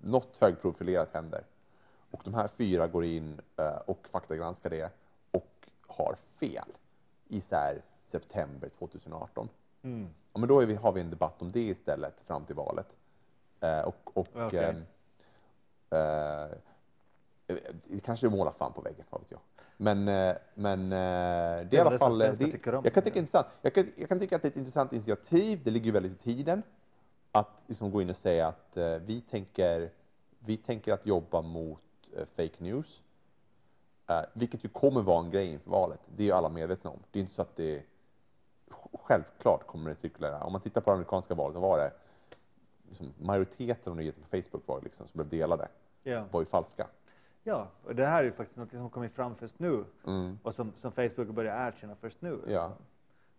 något 0.00 0.36
högprofilerat 0.40 1.14
händer. 1.14 1.42
Och 2.10 2.20
de 2.24 2.34
här 2.34 2.48
fyra 2.48 2.86
går 2.88 3.04
in 3.04 3.40
eh, 3.56 3.76
och 3.86 4.08
faktagranskar 4.10 4.70
det 4.70 4.92
och 5.30 5.68
har 5.86 6.16
fel 6.30 6.68
i 7.28 7.40
så 7.40 7.56
här 7.56 7.82
september 8.06 8.68
2018. 8.68 9.48
Mm. 9.82 10.08
Ja, 10.32 10.38
men 10.40 10.48
då 10.48 10.58
vi, 10.60 10.74
har 10.74 10.92
vi 10.92 11.00
en 11.00 11.10
debatt 11.10 11.42
om 11.42 11.52
det 11.52 11.60
istället 11.62 12.20
fram 12.20 12.44
till 12.44 12.56
valet. 12.56 12.96
Eh, 13.60 13.80
och 13.80 14.10
och 14.14 14.28
Okej. 14.34 14.64
ehm, 14.64 14.84
eh, 15.90 16.56
kanske 18.04 18.26
är 18.26 18.30
måla 18.30 18.52
fan 18.52 18.72
på 18.72 18.80
väggen, 18.80 19.04
vad 19.10 19.20
vet 19.20 19.30
jag. 19.30 19.40
Men, 19.76 20.08
eh, 20.08 20.36
men 20.54 20.84
eh, 20.92 21.68
det 21.68 21.72
är 21.72 21.74
i 21.74 21.78
alla 21.78 21.90
det 21.90 21.98
fall... 21.98 22.20
eh, 22.22 22.32
Det, 22.38 22.64
jag, 22.84 22.94
kan 22.94 23.02
tycka 23.02 23.14
det 23.14 23.18
intressant. 23.18 23.46
Jag, 23.62 23.74
kan, 23.74 23.92
jag 23.96 24.08
kan 24.08 24.20
tycka 24.20 24.36
att 24.36 24.42
det 24.42 24.48
är 24.48 24.50
ett 24.50 24.56
intressant 24.56 24.92
initiativ. 24.92 25.60
Det 25.64 25.70
ligger 25.70 25.86
ju 25.86 25.92
väldigt 25.92 26.12
i 26.12 26.16
tiden 26.34 26.62
att 27.32 27.64
liksom 27.66 27.90
gå 27.90 28.02
in 28.02 28.10
och 28.10 28.16
säga 28.16 28.48
att 28.48 28.76
eh, 28.76 28.94
vi, 28.96 29.20
tänker, 29.20 29.90
vi 30.38 30.56
tänker 30.56 30.92
att 30.92 31.06
jobba 31.06 31.42
mot 31.42 31.80
eh, 32.16 32.24
fake 32.26 32.54
news. 32.58 33.02
Eh, 34.08 34.20
vilket 34.32 34.64
ju 34.64 34.68
kommer 34.68 35.02
vara 35.02 35.24
en 35.24 35.30
grej 35.30 35.46
inför 35.52 35.70
valet. 35.70 36.00
Det 36.16 36.22
är 36.22 36.26
ju 36.26 36.32
alla 36.32 36.48
medvetna 36.48 36.90
om. 36.90 36.98
Det 37.10 37.18
är 37.18 37.20
inte 37.20 37.34
så 37.34 37.42
att 37.42 37.56
det 37.56 37.82
självklart 38.92 39.66
kommer 39.66 39.90
det 39.90 39.96
cirkulera. 39.96 40.44
Om 40.44 40.52
man 40.52 40.60
tittar 40.60 40.80
på 40.80 40.90
det 40.90 40.94
amerikanska 40.94 41.34
valet, 41.34 41.54
då 41.54 41.60
var 41.60 41.78
det 41.78 41.92
liksom, 42.88 43.12
majoriteten 43.18 43.90
av 43.90 43.96
nyheter 43.96 44.20
på 44.22 44.28
Facebook 44.28 44.62
var 44.66 44.80
liksom, 44.80 45.08
som 45.08 45.18
blev 45.18 45.28
delade 45.28 45.68
Ja. 46.02 46.24
var 46.30 46.40
ju 46.40 46.46
falska. 46.46 46.86
Ja, 47.42 47.68
och 47.84 47.94
det 47.94 48.06
här 48.06 48.20
är 48.20 48.24
ju 48.24 48.32
faktiskt 48.32 48.56
något 48.58 48.70
som 48.70 48.90
kommit 48.90 49.12
fram 49.12 49.34
först 49.34 49.58
nu 49.58 49.84
Mm. 50.06 50.38
och 50.42 50.54
som, 50.54 50.72
som 50.76 50.92
Facebook 50.92 51.28
börjar 51.28 51.68
erkänna 51.68 51.94
först 51.94 52.22
nu. 52.22 52.40
Ja. 52.46 52.68
liksom. 52.68 52.84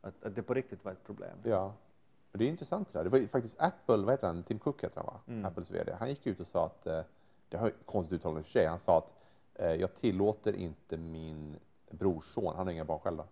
Att, 0.02 0.24
att 0.24 0.36
det 0.36 0.44
på 0.44 0.54
riktigt 0.54 0.86
var 0.86 0.92
ett 0.92 1.04
problem. 1.06 1.38
Ja. 1.44 1.74
Och 2.32 2.38
det 2.38 2.46
är 2.46 2.50
intressant 2.50 2.88
det 2.94 3.00
där. 3.00 3.04
Det 3.04 3.10
var 3.10 3.18
ju 3.18 3.28
faktiskt 3.28 3.60
Apple, 3.60 3.98
vad 3.98 4.10
heter 4.14 4.28
han, 4.28 4.44
Tim 4.44 4.60
Cook 4.60 4.84
heter 4.84 4.98
han 4.98 5.06
va? 5.06 5.20
Mm. 5.28 5.46
Apples 5.46 5.72
VD. 5.72 5.94
Han 6.00 6.10
gick 6.10 6.28
ut 6.28 6.40
och 6.40 6.48
sa 6.48 6.66
att, 6.66 6.88
eh, 6.88 7.02
det 7.50 7.58
har 7.58 7.72
konstigt 7.86 8.16
uttalande 8.20 8.44
för 8.44 8.52
sig, 8.52 8.66
han 8.66 8.80
sa 8.80 8.98
att 8.98 9.14
eh, 9.56 9.74
jag 9.74 9.96
tillåter 9.96 10.54
inte 10.56 10.98
min 10.98 11.56
brorson, 11.90 12.56
han 12.58 12.68
har 12.68 12.74
inga 12.74 12.86
barn 12.86 13.00
själv 13.00 13.18
då. 13.18 13.26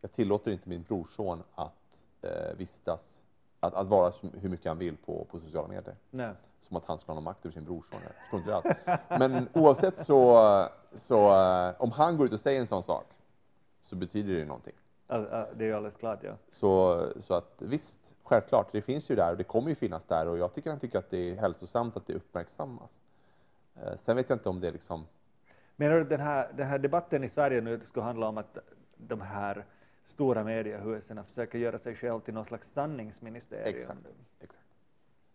Jag 0.00 0.12
tillåter 0.12 0.50
inte 0.52 0.68
min 0.68 0.82
brorson 0.82 1.42
att 1.54 2.02
eh, 2.22 2.56
vistas, 2.56 3.22
att, 3.60 3.74
att 3.74 3.86
vara 3.86 4.12
hur 4.40 4.48
mycket 4.48 4.66
han 4.66 4.78
vill 4.78 4.96
på, 4.96 5.24
på 5.30 5.40
sociala 5.40 5.68
medier. 5.68 5.96
Nej. 6.10 6.32
Som 6.68 6.76
att 6.76 6.84
han 6.84 6.98
skulle 6.98 7.10
ha 7.10 7.14
någon 7.14 7.24
makt 7.24 7.46
över 7.46 7.52
sin 7.52 7.64
brorson. 7.64 8.00
Jag 8.02 8.12
förstår 8.20 8.38
inte 8.38 8.50
det 8.50 8.56
alls. 8.56 9.00
Men 9.08 9.48
oavsett 9.52 9.98
så, 9.98 10.68
så 10.94 11.42
eh, 11.42 11.74
om 11.78 11.90
han 11.90 12.16
går 12.16 12.26
ut 12.26 12.32
och 12.32 12.40
säger 12.40 12.60
en 12.60 12.66
sån 12.66 12.82
sak 12.82 13.06
så 13.82 13.96
betyder 13.96 14.32
det 14.32 14.38
ju 14.38 14.44
någonting. 14.44 14.74
Det 15.06 15.64
är 15.64 15.68
ju 15.68 15.74
alldeles 15.74 15.96
klart, 15.96 16.18
ja. 16.22 16.32
Så, 16.50 17.02
så 17.20 17.34
att 17.34 17.54
visst, 17.58 18.14
självklart, 18.22 18.72
det 18.72 18.82
finns 18.82 19.10
ju 19.10 19.14
där 19.14 19.30
och 19.30 19.36
det 19.36 19.44
kommer 19.44 19.68
ju 19.68 19.74
finnas 19.74 20.04
där 20.04 20.28
och 20.28 20.38
jag 20.38 20.54
tycker 20.54 20.70
han 20.70 20.78
tycker 20.78 20.98
att 20.98 21.10
det 21.10 21.30
är 21.30 21.36
hälsosamt 21.36 21.96
att 21.96 22.06
det 22.06 22.14
uppmärksammas. 22.14 22.90
Eh, 23.74 23.96
sen 23.96 24.16
vet 24.16 24.28
jag 24.28 24.36
inte 24.36 24.48
om 24.48 24.60
det 24.60 24.70
liksom, 24.70 25.06
Menar 25.76 25.94
du 25.94 26.02
att 26.02 26.08
den 26.08 26.20
här, 26.20 26.52
den 26.56 26.66
här 26.66 26.78
debatten 26.78 27.24
i 27.24 27.28
Sverige 27.28 27.60
nu 27.60 27.80
skulle 27.84 28.04
handla 28.04 28.28
om 28.28 28.38
att 28.38 28.58
de 28.96 29.20
här 29.20 29.64
stora 30.04 30.44
mediehusen 30.44 31.24
försöker 31.24 31.58
göra 31.58 31.78
sig 31.78 31.94
själv 31.94 32.20
till 32.20 32.34
någon 32.34 32.44
slags 32.44 32.72
sanningsministerium? 32.72 33.76
exakt, 33.76 33.98
exakt, 34.40 34.63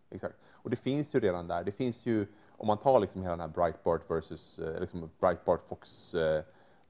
exakt. 0.10 0.36
Och 0.52 0.70
det 0.70 0.76
finns 0.76 1.16
ju 1.16 1.20
redan 1.20 1.48
där, 1.48 1.64
det 1.64 1.72
finns 1.72 2.06
ju, 2.06 2.28
om 2.52 2.68
man 2.68 2.78
tar 2.78 3.00
liksom 3.00 3.22
hela 3.22 3.32
den 3.32 3.40
här 3.40 3.48
Breitbart 3.48 4.12
versus, 4.12 4.60
eh, 4.60 4.80
liksom 4.80 5.10
Breitbart 5.20 5.62
Fox 5.62 6.14
eh, 6.14 6.44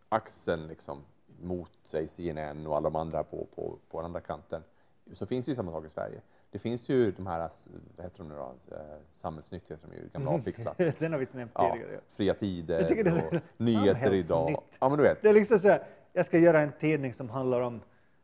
axeln 0.09 0.67
liksom 0.67 1.03
mot 1.41 1.71
säg 1.83 2.07
CNN 2.07 2.67
och 2.67 2.77
alla 2.77 2.89
de 2.89 2.95
andra 2.95 3.23
på, 3.23 3.47
på, 3.55 3.77
på 3.89 3.97
den 3.97 4.05
andra 4.05 4.21
kanten, 4.21 4.63
så 5.13 5.25
finns 5.25 5.45
det 5.45 5.51
ju 5.51 5.55
samma 5.55 5.71
sak 5.71 5.85
i 5.85 5.89
Sverige. 5.89 6.21
Det 6.51 6.59
finns 6.59 6.89
ju 6.89 7.11
de 7.11 7.27
här, 7.27 7.49
vad 7.95 8.05
heter 8.05 8.17
de 8.17 8.29
nu 8.29 8.35
då, 8.35 8.75
eh, 8.75 8.81
Samhällsnytt 9.21 9.71
heter 9.71 9.87
de 9.87 9.95
ju, 9.95 10.09
gamla 10.13 10.31
avpixlat. 10.31 10.77
den 10.99 11.11
har 11.11 11.19
vi 11.19 11.23
inte 11.23 11.37
nämnt 11.37 11.51
Ja, 11.55 11.71
tidigare. 11.73 11.99
Fria 12.09 12.33
tider 12.33 12.95
Jag 12.95 13.05
det 13.05 13.11
och 13.11 13.41
nyheter 13.57 14.13
idag. 14.13 14.63
Ja, 14.79 14.89
men 14.89 14.97
du 14.97 15.03
vet. 15.03 15.21
Det 15.21 15.29
är 15.29 15.33
liksom 15.33 15.59
så 15.59 15.67
här, 15.67 15.83
jag 16.13 16.25
ska 16.25 16.37
göra 16.37 16.61
en 16.61 16.71
tidning 16.79 17.13
som 17.13 17.29
handlar 17.29 17.61
om 17.61 17.81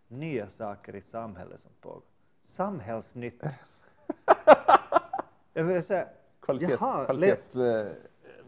nya 0.08 0.50
saker 0.50 0.96
i 0.96 1.02
samhället 1.02 1.62
som 1.62 1.72
pågår. 1.82 2.02
Samhällsnytt. 2.46 3.44
jag 5.56 5.84
säga, 5.84 6.07
Kvalitets, 6.41 6.77
Jaha, 6.82 7.06
kvalitets, 7.06 7.52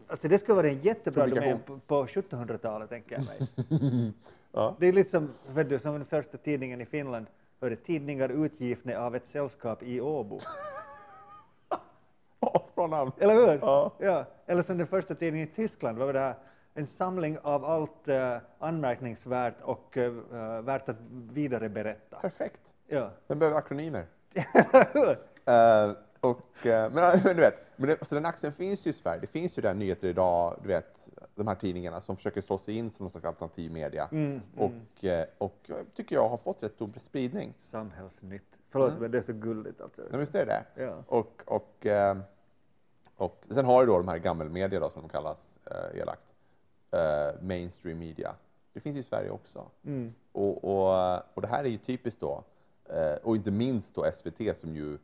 alltså 0.06 0.28
det 0.28 0.38
skulle 0.38 0.56
vara 0.56 0.68
en 0.68 0.80
jättebra 0.80 1.26
domän 1.26 1.58
på, 1.66 1.78
på 1.78 2.06
1700-talet, 2.06 2.90
tänker 2.90 3.16
jag 3.16 3.24
mig. 3.24 3.48
ja. 4.52 4.76
Det 4.78 4.86
är 4.86 4.92
lite 4.92 5.10
som, 5.10 5.30
vet 5.48 5.68
du, 5.68 5.78
som 5.78 5.92
den 5.92 6.04
första 6.04 6.38
tidningen 6.38 6.80
i 6.80 6.86
Finland, 6.86 7.26
hörde 7.60 7.76
tidningar 7.76 8.28
utgivna 8.28 8.98
av 8.98 9.16
ett 9.16 9.26
sällskap 9.26 9.82
i 9.82 10.00
Åbo. 10.00 10.40
Asbra 12.40 12.86
namn. 12.86 13.12
Eller 13.18 13.34
hur? 13.34 13.58
Ja. 13.60 13.92
Ja. 13.98 14.24
Eller 14.46 14.62
som 14.62 14.78
den 14.78 14.86
första 14.86 15.14
tidningen 15.14 15.48
i 15.48 15.50
Tyskland, 15.50 15.98
vad 15.98 16.06
var 16.06 16.12
det 16.12 16.20
här? 16.20 16.34
En 16.74 16.86
samling 16.86 17.38
av 17.42 17.64
allt 17.64 18.08
eh, 18.08 18.36
anmärkningsvärt 18.58 19.54
och 19.62 19.96
eh, 19.96 20.12
värt 20.62 20.88
att 20.88 20.96
vidare 21.10 21.68
berätta. 21.68 22.16
Perfekt. 22.16 22.60
Ja. 22.86 23.10
Den 23.26 23.38
behöver 23.38 23.58
akronymer. 23.58 24.06
Hur? 24.92 25.18
Eh, 26.22 26.30
och, 26.30 26.66
eh, 26.66 26.92
men, 26.92 27.20
men 27.24 27.36
du 27.36 27.42
vet, 27.42 27.54
men 27.76 27.88
det, 27.88 28.04
så 28.06 28.14
den 28.14 28.26
axeln 28.26 28.52
finns 28.52 28.86
ju 28.86 28.90
i 28.90 28.92
Sverige. 28.92 29.20
Det 29.20 29.26
finns 29.26 29.58
ju 29.58 29.62
där 29.62 29.74
nyheter 29.74 30.08
idag, 30.08 30.58
du 30.62 30.68
vet, 30.68 31.08
de 31.34 31.48
här 31.48 31.54
tidningarna 31.54 32.00
som 32.00 32.16
försöker 32.16 32.40
slå 32.40 32.58
sig 32.58 32.76
in 32.76 32.90
som 32.90 33.04
någon 33.04 33.10
slags 33.10 33.26
alternativ 33.26 33.72
media. 33.72 34.08
Mm, 34.12 34.40
Och, 34.56 35.04
eh, 35.04 35.26
och 35.38 35.58
jag 35.66 35.78
tycker 35.94 36.14
jag 36.16 36.28
har 36.28 36.36
fått 36.36 36.62
rätt 36.62 36.74
stor 36.74 36.90
spridning. 37.00 37.54
Samhällsnytt. 37.58 38.58
Förlåt, 38.70 38.92
men 39.00 39.10
det 39.10 39.18
är 39.18 39.22
så 39.22 39.32
gulligt 39.32 39.80
alltså. 39.80 40.02
Nej, 40.10 40.20
visst 40.20 40.34
är 40.34 40.46
det? 40.46 40.82
Ja. 40.82 41.02
Och, 41.06 41.42
och, 41.44 41.86
eh, 41.86 42.16
och 43.16 43.44
sen 43.50 43.64
har 43.64 43.80
du 43.80 43.86
då 43.86 43.98
de 43.98 44.08
här 44.08 44.18
gammelmedia 44.18 44.80
då, 44.80 44.90
som 44.90 45.02
de 45.02 45.08
kallas 45.08 45.58
eh, 45.70 46.00
elakt. 46.00 46.34
Eh, 46.90 47.42
mainstream 47.42 47.98
media. 47.98 48.34
Det 48.72 48.80
finns 48.80 48.96
ju 48.96 49.00
i 49.00 49.04
Sverige 49.04 49.30
också. 49.30 49.66
Mm. 49.84 50.14
Och, 50.32 50.64
och, 50.64 51.14
och 51.34 51.42
det 51.42 51.48
här 51.48 51.64
är 51.64 51.68
ju 51.68 51.78
typiskt 51.78 52.20
då, 52.20 52.44
eh, 52.84 53.14
och 53.22 53.36
inte 53.36 53.50
minst 53.50 53.94
då 53.94 54.06
SVT 54.14 54.56
som 54.56 54.76
ju 54.76 54.98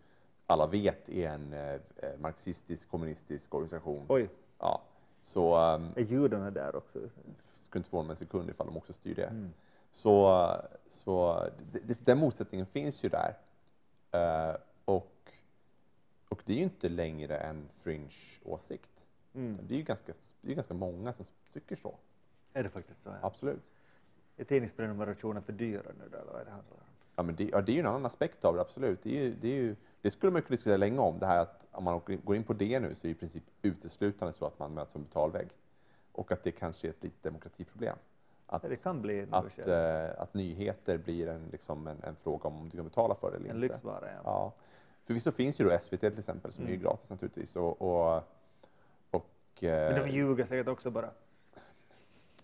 alla 0.47 0.67
vet 0.67 1.09
är 1.09 1.29
en 1.29 1.53
eh, 1.53 1.81
marxistisk 2.19 2.89
kommunistisk 2.89 3.55
organisation. 3.55 4.07
Oj, 4.09 4.29
Ja, 4.59 4.83
så 5.23 5.75
um, 5.75 5.93
är 5.97 6.03
judarna 6.03 6.51
där 6.51 6.77
också? 6.77 6.99
skulle 7.61 7.81
inte 7.81 7.91
förvåna 7.91 8.07
mig 8.07 8.13
en 8.13 8.17
sekund 8.17 8.51
ifall 8.51 8.67
de 8.67 8.77
också 8.77 8.93
styr 8.93 9.15
det. 9.15 9.27
Mm. 9.27 9.53
Så, 9.93 10.47
så 10.89 11.45
det, 11.73 12.07
den 12.07 12.19
motsättningen 12.19 12.67
finns 12.67 13.05
ju 13.05 13.09
där. 13.09 13.35
Eh, 14.11 14.57
och, 14.85 15.33
och 16.29 16.43
det 16.45 16.53
är 16.53 16.57
ju 16.57 16.63
inte 16.63 16.89
längre 16.89 17.39
en 17.39 17.69
fringe-åsikt. 17.75 19.07
Mm. 19.35 19.59
Det 19.63 19.75
är 19.75 19.79
ju 19.79 19.85
ganska, 19.85 20.13
det 20.41 20.51
är 20.51 20.55
ganska 20.55 20.75
många 20.75 21.13
som 21.13 21.25
tycker 21.53 21.77
så. 21.77 21.95
Är 22.53 22.63
det 22.63 22.69
faktiskt 22.69 23.03
så? 23.03 23.09
Ja. 23.09 23.27
Absolut. 23.27 23.73
Är 24.37 24.45
tidningsprenumerationen 24.45 25.43
för 25.43 25.53
dyra 25.53 25.91
nu 25.99 26.05
då, 26.13 26.19
eller 26.19 26.33
vad 26.33 26.41
är 26.41 26.45
det 26.45 26.51
handlar 26.51 26.75
om? 26.75 26.81
Ja, 27.17 27.23
men 27.23 27.37
det, 27.37 27.45
ja, 27.45 27.61
det 27.61 27.73
är 27.73 27.75
ju 27.75 27.81
en 27.81 27.87
annan 27.87 28.07
aspekt 28.07 28.45
av 28.45 28.55
det, 28.55 28.61
absolut. 28.61 29.03
Det, 29.03 29.19
är 29.19 29.23
ju, 29.23 29.35
det, 29.35 29.49
är 29.49 29.55
ju, 29.55 29.77
det 30.05 30.11
skulle 30.11 30.33
man 30.33 30.43
kunna 30.43 30.51
diskutera 30.51 30.77
länge 30.77 30.99
om, 30.99 31.19
det 31.19 31.27
här 31.27 31.39
att 31.43 31.67
om 31.73 31.85
man 31.85 32.01
går 32.25 32.37
in 32.37 32.45
på 32.45 32.53
det 32.53 32.81
nu 32.81 32.95
så 32.95 33.07
är 33.07 33.11
i 33.11 33.15
princip 33.15 33.43
uteslutande 33.63 34.35
så 34.35 34.47
att 34.47 34.59
man 34.59 34.75
möts 34.75 34.93
som 34.93 35.03
betalvägg. 35.05 35.49
Och 36.13 36.33
att 36.33 36.45
det 36.45 36.53
kanske 36.53 36.87
är 36.87 36.91
ett 36.91 37.03
litet 37.03 37.23
demokratiproblem. 37.23 37.97
Att, 38.47 38.63
det 38.63 38.83
kan 38.83 39.03
bli 39.03 39.27
att, 39.31 39.67
eh, 39.67 40.11
att 40.19 40.35
nyheter 40.35 40.99
blir 40.99 41.29
en, 41.29 41.49
liksom 41.53 41.87
en, 41.87 42.03
en 42.03 42.17
fråga 42.17 42.49
om 42.49 42.69
du 42.69 42.77
kan 42.77 42.85
betala 42.85 43.15
för 43.15 43.31
det 43.31 43.37
eller 43.37 43.51
en 43.51 43.57
inte. 43.57 43.69
lyxvara. 43.75 44.07
Ja. 44.13 44.21
Ja. 44.25 44.53
Förvisso 45.05 45.31
finns 45.31 45.61
ju 45.61 45.65
då 45.65 45.79
SVT 45.81 46.01
till 46.01 46.19
exempel 46.19 46.53
som 46.53 46.65
är 46.65 46.69
Mm. 46.69 46.81
gratis 46.83 47.11
naturligtvis. 47.11 47.57
Och, 47.57 47.83
och, 47.83 48.23
och, 49.11 49.27
Men 49.61 49.95
de 49.95 50.01
eh, 50.01 50.15
ljuger 50.15 50.45
säkert 50.45 50.69
också 50.69 50.91
bara. 50.91 51.11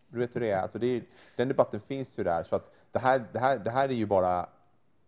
du 0.08 0.18
vet 0.18 0.36
hur 0.36 0.40
det 0.40 0.50
är, 0.50 0.62
alltså 0.62 0.78
det 0.78 0.86
är, 0.86 1.02
den 1.36 1.48
debatten 1.48 1.80
finns 1.80 2.18
ju 2.18 2.24
där. 2.24 2.42
Så 2.44 2.56
att 2.56 2.74
det, 2.92 2.98
här, 2.98 3.24
det, 3.32 3.38
här, 3.38 3.58
det 3.58 3.70
här 3.70 3.88
är 3.88 3.92
ju 3.94 4.06
bara 4.06 4.48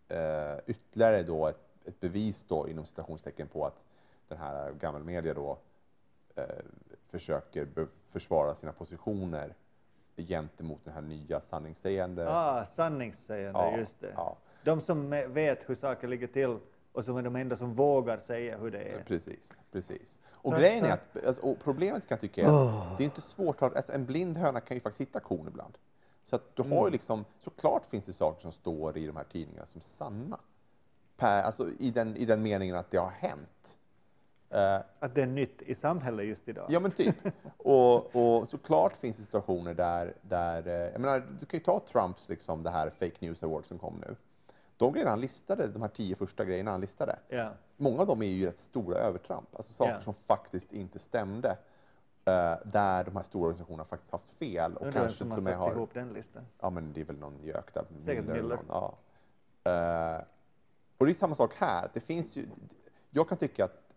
eh, 0.08 0.58
ytterligare 0.66 1.22
då 1.22 1.46
ett, 1.48 1.58
ett 1.84 2.00
bevis 2.00 2.44
då 2.48 2.68
inom 2.68 2.86
citationstecken 2.86 3.48
på 3.48 3.66
att 3.66 3.84
den 4.28 4.38
här 4.38 4.72
gammelmedia 4.72 5.34
då 5.34 5.58
eh, 6.34 6.44
försöker 7.10 7.68
försvara 8.06 8.54
sina 8.54 8.72
positioner 8.72 9.54
gentemot 10.16 10.84
den 10.84 10.94
här 10.94 11.00
nya 11.00 11.40
sanningssägande. 11.40 12.30
Ah, 12.30 12.64
sanningssägande, 12.64 13.60
Ja, 13.60 13.76
just 13.76 14.00
det. 14.00 14.12
ja. 14.16 14.36
De 14.64 14.80
som 14.80 15.10
vet 15.10 15.70
hur 15.70 15.74
saker 15.74 16.08
ligger 16.08 16.26
till 16.26 16.58
och 16.92 17.04
som 17.04 17.16
är 17.16 17.22
de 17.22 17.36
enda 17.36 17.56
som 17.56 17.74
vågar 17.74 18.18
säga 18.18 18.58
hur 18.58 18.70
det 18.70 18.82
är. 18.82 19.02
Precis, 19.04 19.52
precis. 19.72 20.18
Och 20.30 20.52
grejen 20.52 20.84
är 20.84 20.92
att, 20.92 21.24
alltså, 21.26 21.54
problemet 21.64 22.08
kan 22.08 22.14
jag 22.14 22.20
tycka 22.20 22.42
är 22.42 22.46
att 22.92 22.98
det 22.98 23.02
är 23.02 23.04
inte 23.04 23.20
svårt 23.20 23.62
att, 23.62 23.76
alltså, 23.76 23.92
en 23.92 24.06
blind 24.06 24.36
höna 24.36 24.60
kan 24.60 24.76
ju 24.76 24.80
faktiskt 24.80 25.00
hitta 25.00 25.20
korn 25.20 25.48
ibland. 25.48 25.78
Så 26.24 26.36
att 26.36 26.56
du 26.56 26.62
har 26.62 26.70
ju 26.70 26.78
Mm. 26.78 26.92
liksom, 26.92 27.24
såklart 27.38 27.86
finns 27.86 28.04
det 28.04 28.12
saker 28.12 28.40
som 28.42 28.52
står 28.52 28.96
i 28.98 29.06
de 29.06 29.16
här 29.16 29.24
tidningarna 29.24 29.66
som 29.66 29.80
sanna. 29.80 30.38
Per, 31.22 31.42
alltså 31.42 31.70
i 31.78 31.90
den, 31.90 32.16
i 32.16 32.24
den 32.24 32.42
meningen 32.42 32.76
att 32.76 32.90
det 32.90 32.96
har 32.98 33.10
hänt. 33.10 33.78
Eh, 34.50 34.78
Att 34.98 35.14
det 35.14 35.22
är 35.22 35.26
nytt 35.26 35.62
i 35.62 35.74
samhället 35.74 36.26
just 36.26 36.48
idag. 36.48 36.66
Ja, 36.68 36.80
men 36.80 36.90
typ. 36.90 37.16
Och, 37.56 38.16
och 38.16 38.48
såklart 38.48 38.96
finns 38.96 39.16
det 39.16 39.22
situationer 39.22 39.74
där, 39.74 40.14
där 40.22 40.66
eh, 40.66 40.72
jag 40.92 41.00
menar, 41.00 41.22
du 41.40 41.46
kan 41.46 41.58
ju 41.58 41.64
ta 41.64 41.80
Trumps, 41.80 42.28
liksom, 42.28 42.62
det 42.62 42.70
här 42.70 42.90
fake 42.90 43.16
news 43.18 43.42
award 43.42 43.64
som 43.64 43.78
kom 43.78 44.02
nu. 44.08 44.16
De 44.76 44.92
grejerna 44.92 45.10
han 45.10 45.20
listade, 45.20 45.66
de 45.66 45.82
här 45.82 45.88
tio 45.88 46.16
första 46.16 46.44
grejerna 46.44 46.70
han 46.70 46.80
listade, 46.80 47.18
Ja. 47.28 47.50
många 47.76 48.00
av 48.00 48.06
dem 48.06 48.22
är 48.22 48.26
ju 48.26 48.46
rätt 48.46 48.58
stora 48.58 48.96
övertramp, 48.98 49.48
alltså 49.56 49.72
saker 49.72 49.92
Ja. 49.92 50.00
som 50.00 50.14
faktiskt 50.14 50.72
inte 50.72 50.98
stämde. 50.98 51.56
eh, 52.24 52.54
där 52.64 53.04
de 53.04 53.16
här 53.16 53.22
stora 53.22 53.46
organisationerna 53.48 53.84
faktiskt 53.84 54.12
haft 54.12 54.28
fel 54.28 54.76
och 54.76 54.92
kanske 54.92 55.18
till 55.18 55.30
har 55.30 55.36
och 55.38 55.42
med 55.42 55.56
har... 55.56 55.70
ihop 55.72 55.90
den 55.94 56.08
listan. 56.12 56.42
Ja, 56.60 56.70
men 56.70 56.92
det 56.92 57.00
är 57.00 57.04
väl 57.04 57.18
någon 57.18 57.38
gök 57.42 57.74
där. 57.74 57.84
Säkert 58.06 58.24
Miller. 58.24 58.58
ja. 58.68 58.94
Eh, 59.64 60.20
och 61.02 61.06
det 61.06 61.12
är 61.12 61.14
samma 61.14 61.34
sak 61.34 61.54
här. 61.54 61.90
Det 61.92 62.00
finns 62.00 62.36
ju, 62.36 62.46
jag 63.10 63.28
kan 63.28 63.38
tycka 63.38 63.64
att 63.64 63.94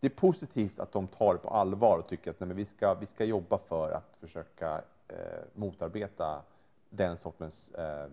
det 0.00 0.06
är 0.06 0.10
positivt 0.10 0.78
att 0.78 0.92
de 0.92 1.06
tar 1.06 1.32
det 1.32 1.38
på 1.38 1.48
allvar 1.48 1.98
och 1.98 2.08
tycker 2.08 2.30
att 2.30 2.40
nej, 2.40 2.48
vi, 2.54 2.64
ska, 2.64 2.94
vi 2.94 3.06
ska 3.06 3.24
jobba 3.24 3.58
för 3.58 3.90
att 3.90 4.16
försöka 4.20 4.82
eh, 5.08 5.16
motarbeta 5.54 6.42
den 6.90 7.16
sortens 7.16 7.70
eh, 7.70 8.06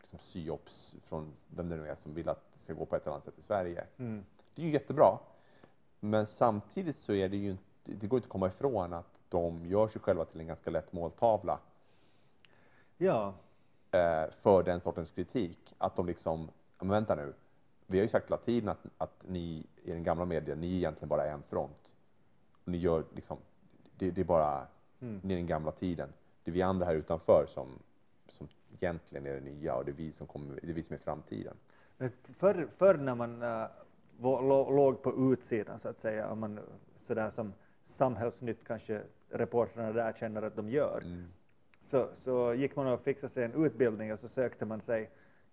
liksom 0.00 0.18
psyops 0.18 0.94
från 1.04 1.32
vem 1.48 1.68
det 1.68 1.76
nu 1.76 1.88
är 1.88 1.94
som 1.94 2.14
vill 2.14 2.28
att 2.28 2.52
det 2.52 2.58
ska 2.58 2.72
gå 2.72 2.84
på 2.84 2.96
ett 2.96 3.02
eller 3.02 3.12
annat 3.12 3.24
sätt 3.24 3.38
i 3.38 3.42
Sverige. 3.42 3.84
Mm. 3.96 4.24
Det 4.54 4.62
är 4.62 4.66
ju 4.66 4.72
jättebra. 4.72 5.18
Men 6.00 6.26
samtidigt 6.26 6.96
så 6.96 7.12
är 7.12 7.28
det 7.28 7.36
ju 7.36 7.50
inte, 7.50 7.62
det 7.84 8.06
går 8.06 8.16
inte 8.16 8.26
att 8.26 8.32
komma 8.32 8.46
ifrån 8.46 8.92
att 8.92 9.20
de 9.28 9.66
gör 9.66 9.88
sig 9.88 10.00
själva 10.00 10.24
till 10.24 10.40
en 10.40 10.46
ganska 10.46 10.70
lätt 10.70 10.92
måltavla 10.92 11.58
Ja, 12.96 13.34
eh, 13.90 14.30
för 14.30 14.62
den 14.62 14.80
sortens 14.80 15.10
kritik. 15.10 15.74
Att 15.78 15.96
de 15.96 16.06
liksom, 16.06 16.50
men 16.86 16.90
vänta 16.90 17.14
nu, 17.14 17.32
vi 17.86 17.98
har 17.98 18.02
ju 18.02 18.08
sagt 18.08 18.26
hela 18.26 18.36
tiden 18.36 18.68
att, 18.68 18.86
att 18.98 19.24
ni 19.28 19.66
i 19.82 19.90
den 19.92 20.02
gamla 20.04 20.24
media, 20.24 20.54
ni 20.54 20.72
är 20.72 20.76
egentligen 20.76 21.08
bara 21.08 21.24
en 21.26 21.42
front. 21.42 21.94
Och 22.64 22.68
ni 22.68 22.78
gör 22.78 23.04
liksom, 23.14 23.38
det, 23.96 24.10
det 24.10 24.20
är 24.20 24.24
bara, 24.24 24.66
Mm. 25.02 25.20
ni 25.24 25.34
är 25.34 25.38
den 25.38 25.46
gamla 25.46 25.72
tiden. 25.72 26.12
Det 26.44 26.50
är 26.50 26.52
vi 26.52 26.62
andra 26.62 26.86
här 26.86 26.94
utanför 26.94 27.46
som, 27.48 27.68
som 28.28 28.48
egentligen 28.74 29.26
är 29.26 29.34
det 29.34 29.40
nya 29.40 29.74
och 29.74 29.84
det 29.84 29.90
är 29.90 29.94
vi 29.94 30.12
som, 30.12 30.26
kommer, 30.26 30.60
det 30.62 30.68
är, 30.70 30.72
vi 30.74 30.82
som 30.82 30.94
är 30.94 30.98
framtiden. 30.98 31.56
Förr, 32.22 32.68
förr 32.76 32.94
när 32.94 33.14
man 33.14 33.42
äh, 33.42 33.66
låg 34.74 35.02
på 35.02 35.32
utsidan 35.32 35.78
så 35.78 35.88
att 35.88 35.98
säga, 35.98 36.28
om 36.30 36.38
man 36.40 36.60
sådär 36.96 37.28
som 37.28 37.52
Samhällsnytt 37.84 38.64
kanske 38.66 39.02
reportrarna 39.30 39.92
där 39.92 40.12
känner 40.12 40.42
att 40.42 40.56
de 40.56 40.70
gör, 40.70 41.00
Mm. 41.04 41.26
så, 41.80 42.08
så 42.12 42.54
gick 42.54 42.76
man 42.76 42.86
och 42.86 43.00
fixade 43.00 43.32
sig 43.32 43.44
en 43.44 43.64
utbildning 43.64 44.12
och 44.12 44.18
så 44.18 44.28
sökte 44.28 44.64
man 44.66 44.80
sig 44.80 45.10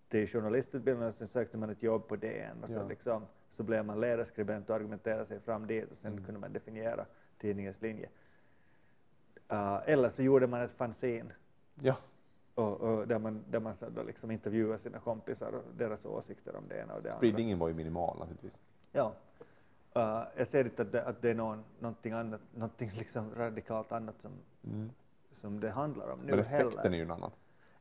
till 0.10 0.28
journalistutbildningen 0.28 1.08
och 1.08 1.14
så 1.14 1.28
sökte 1.28 1.58
man 1.58 1.70
ett 1.70 1.84
jobb 1.84 2.08
på 2.08 2.16
DN 2.16 2.64
och 2.64 2.70
så, 2.70 2.74
Ja. 2.80 2.88
liksom, 2.88 3.26
så 3.50 3.64
blev 3.64 3.86
man 3.86 4.00
ledarskribent 4.02 4.70
och 4.70 4.76
argumenterade 4.76 5.26
sig 5.26 5.40
fram 5.40 5.68
dit 5.68 5.92
och 5.92 5.98
sen 5.98 6.12
Mm. 6.12 6.26
kunde 6.26 6.40
man 6.40 6.54
definiera 6.54 7.06
tidningens 7.38 7.82
linje. 7.82 8.10
Uh, 9.52 9.80
eller 9.86 10.10
så 10.10 10.24
gjorde 10.24 10.48
man 10.48 10.62
ett 10.62 10.72
fanzine 10.72 11.32
Ja, 11.82 11.96
och, 12.56 12.82
och 12.82 13.08
där 13.08 13.20
man, 13.20 13.44
där 13.50 13.60
man 13.60 13.76
så 13.76 13.90
då 13.90 14.04
liksom 14.04 14.32
intervjuade 14.32 14.78
sina 14.78 15.00
kompisar 15.00 15.52
och 15.52 15.64
deras 15.78 16.06
åsikter 16.06 16.56
om 16.56 16.64
det 16.68 16.76
ena 16.80 16.94
och 16.94 17.02
det 17.02 17.10
andra. 17.10 17.18
spridningen 17.18 17.60
var 17.60 17.68
ju 17.68 17.74
minimal 17.74 18.18
naturligtvis. 18.20 18.60
Ja. 18.92 19.14
Uh, 19.98 20.24
jag 20.38 20.48
ser 20.48 20.64
inte 20.66 20.82
att 20.82 20.92
det, 20.92 21.04
att 21.06 21.22
det 21.22 21.30
är 21.30 21.36
någon, 21.36 21.64
någonting, 21.80 22.12
annat, 22.14 22.42
någonting 22.56 22.92
liksom 22.98 23.36
radikalt 23.36 23.92
annat 23.92 24.16
som, 24.22 24.32
som 25.32 25.60
det 25.60 25.70
handlar 25.70 26.10
om 26.10 26.20
nu 26.20 26.32
Men 26.32 26.40
effekten 26.40 26.72
heller. 26.72 26.90
är 26.90 26.96
ju 26.98 27.02
en 27.02 27.12
annan. 27.12 27.32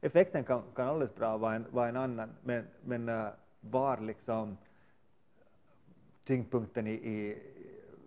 Effekten 0.06 0.44
kan, 0.44 0.62
kan 0.74 0.88
alldeles 0.88 1.14
bra 1.14 1.36
vara 1.36 1.54
en, 1.54 1.66
vara 1.70 1.88
en 1.88 1.96
annan, 1.96 2.30
men, 2.42 2.66
men 2.84 3.08
uh, 3.08 3.28
var 3.60 4.00
liksom 4.00 4.56
tyngdpunkten 6.24 6.86
i, 6.86 6.92
i, 6.92 7.42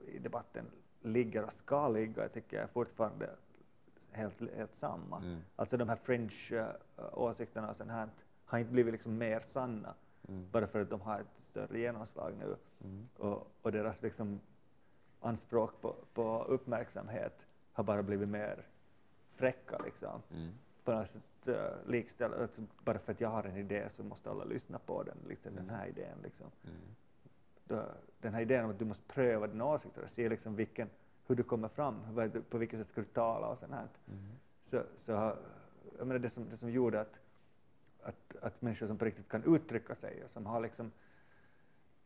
i 0.07 0.19
debatten 0.19 0.65
ligger 1.01 1.45
och 1.45 1.53
ska 1.53 1.87
ligga 1.87 2.29
tycker 2.29 2.59
jag 2.59 2.69
fortfarande 2.69 3.29
helt, 4.11 4.55
helt 4.55 4.75
samma. 4.75 5.17
Mm. 5.17 5.39
Alltså 5.55 5.77
de 5.77 5.89
här 5.89 5.95
fringe-åsikterna 5.95 7.69
och 7.69 7.75
sånt 7.75 7.91
här 7.91 8.09
har 8.45 8.59
inte 8.59 8.71
blivit 8.71 8.93
liksom 8.93 9.17
mer 9.17 9.39
sanna 9.39 9.95
Mm. 10.29 10.47
bara 10.51 10.67
för 10.67 10.81
att 10.81 10.89
de 10.89 11.01
har 11.01 11.19
ett 11.19 11.43
större 11.43 11.79
genomslag 11.79 12.33
nu. 12.39 12.55
Mm. 12.83 13.09
Och, 13.17 13.51
och 13.61 13.71
deras 13.71 14.01
liksom 14.01 14.39
anspråk 15.19 15.81
på, 15.81 15.95
på 16.13 16.43
uppmärksamhet 16.43 17.47
har 17.73 17.83
bara 17.83 18.03
blivit 18.03 18.29
mer 18.29 18.65
fräcka. 19.31 19.77
Liksom. 19.85 20.21
Mm. 20.31 20.51
På 20.89 20.95
något 20.95 21.07
sätt 21.07 21.47
uh, 21.47 21.55
likställa, 21.87 22.37
alltså, 22.37 22.61
bara 22.83 22.99
för 22.99 23.11
att 23.11 23.21
jag 23.21 23.29
har 23.29 23.43
en 23.43 23.57
idé 23.57 23.89
så 23.89 24.03
måste 24.03 24.29
alla 24.29 24.43
lyssna 24.43 24.79
på 24.79 25.03
den, 25.03 25.17
liksom, 25.27 25.55
den 25.55 25.69
här 25.69 25.87
idén. 25.87 26.17
Liksom. 26.23 26.47
Mm. 26.63 26.75
Då, 27.63 27.85
den 28.21 28.33
här 28.33 28.41
idén 28.41 28.65
om 28.65 28.71
att 28.71 28.79
du 28.79 28.85
måste 28.85 29.03
pröva 29.07 29.47
dina 29.47 29.65
åsikter 29.65 30.01
och 30.03 30.09
se 30.09 30.29
liksom 30.29 30.55
vilken, 30.55 30.89
hur 31.27 31.35
du 31.35 31.43
kommer 31.43 31.67
fram, 31.67 31.95
på 32.49 32.57
vilket 32.57 32.79
sätt 32.79 32.87
ska 32.87 33.01
du 33.01 33.07
tala 33.07 33.47
och 33.47 33.57
sånt 33.57 33.71
här. 33.71 33.87
Mm. 34.07 34.19
Så, 34.63 34.83
så 35.05 35.11
jag 35.97 36.07
menar, 36.07 36.19
det, 36.19 36.29
som, 36.29 36.49
det 36.49 36.57
som 36.57 36.71
gjorde 36.71 37.01
att, 37.01 37.19
att, 38.03 38.35
att 38.41 38.61
människor 38.61 38.87
som 38.87 38.97
på 38.97 39.05
riktigt 39.05 39.29
kan 39.29 39.55
uttrycka 39.55 39.95
sig 39.95 40.23
och 40.23 40.31
som 40.31 40.45
har 40.45 40.59
liksom 40.59 40.91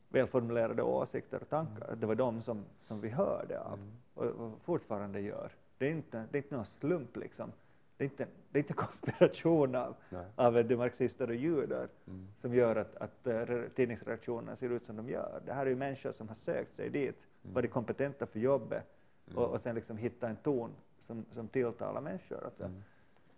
välformulerade 0.10 0.84
åsikter 0.84 1.42
och 1.42 1.50
tankar, 1.50 1.92
att 1.92 2.02
det 2.02 2.08
var 2.08 2.16
de 2.16 2.42
som, 2.42 2.66
som 2.82 3.02
vi 3.02 3.10
hörde 3.10 3.60
av 3.62 3.80
Mm. 3.80 3.92
och, 4.14 4.26
och 4.26 4.62
fortfarande 4.62 5.20
gör. 5.20 5.52
Det 5.78 5.88
är 5.88 5.92
inte, 5.92 6.26
det 6.32 6.38
är 6.38 6.42
inte 6.44 6.56
någon 6.56 6.66
slump 6.66 7.18
liksom. 7.18 7.52
Det 7.98 8.04
är 8.04 8.10
inte, 8.10 8.28
det 8.52 8.58
är 8.60 8.62
inte 8.64 8.74
konspiration 8.84 9.76
av, 9.76 9.96
Nej. 10.10 10.26
av 10.36 10.66
de 10.68 10.76
marxister 10.76 11.28
och 11.30 11.36
judar 11.36 11.88
Mm. 12.08 12.28
som 12.36 12.54
gör 12.56 12.76
att, 12.76 12.96
att 12.96 13.28
eh, 13.28 13.32
re- 13.34 13.70
tidningsredaktionerna 13.70 14.56
ser 14.56 14.70
ut 14.70 14.86
som 14.86 14.96
de 14.96 15.10
gör. 15.10 15.42
Det 15.46 15.54
här 15.54 15.66
är 15.66 15.70
ju 15.70 15.76
människor 15.76 16.12
som 16.12 16.28
har 16.28 16.36
sökt 16.36 16.76
sig 16.76 16.90
dit, 16.90 17.16
Mm. 17.44 17.54
varit 17.54 17.72
kompetenta 17.72 18.26
för 18.26 18.40
jobbet 18.40 18.84
Mm. 19.28 19.38
och, 19.40 19.50
och 19.50 19.60
sen 19.62 19.76
liksom 19.76 19.98
hitta 19.98 20.30
en 20.30 20.36
ton 20.36 20.72
som, 21.00 21.26
som 21.32 21.48
tilltalar 21.48 22.02
människor. 22.02 22.44
Alltså. 22.46 22.64
Mm. 22.64 22.84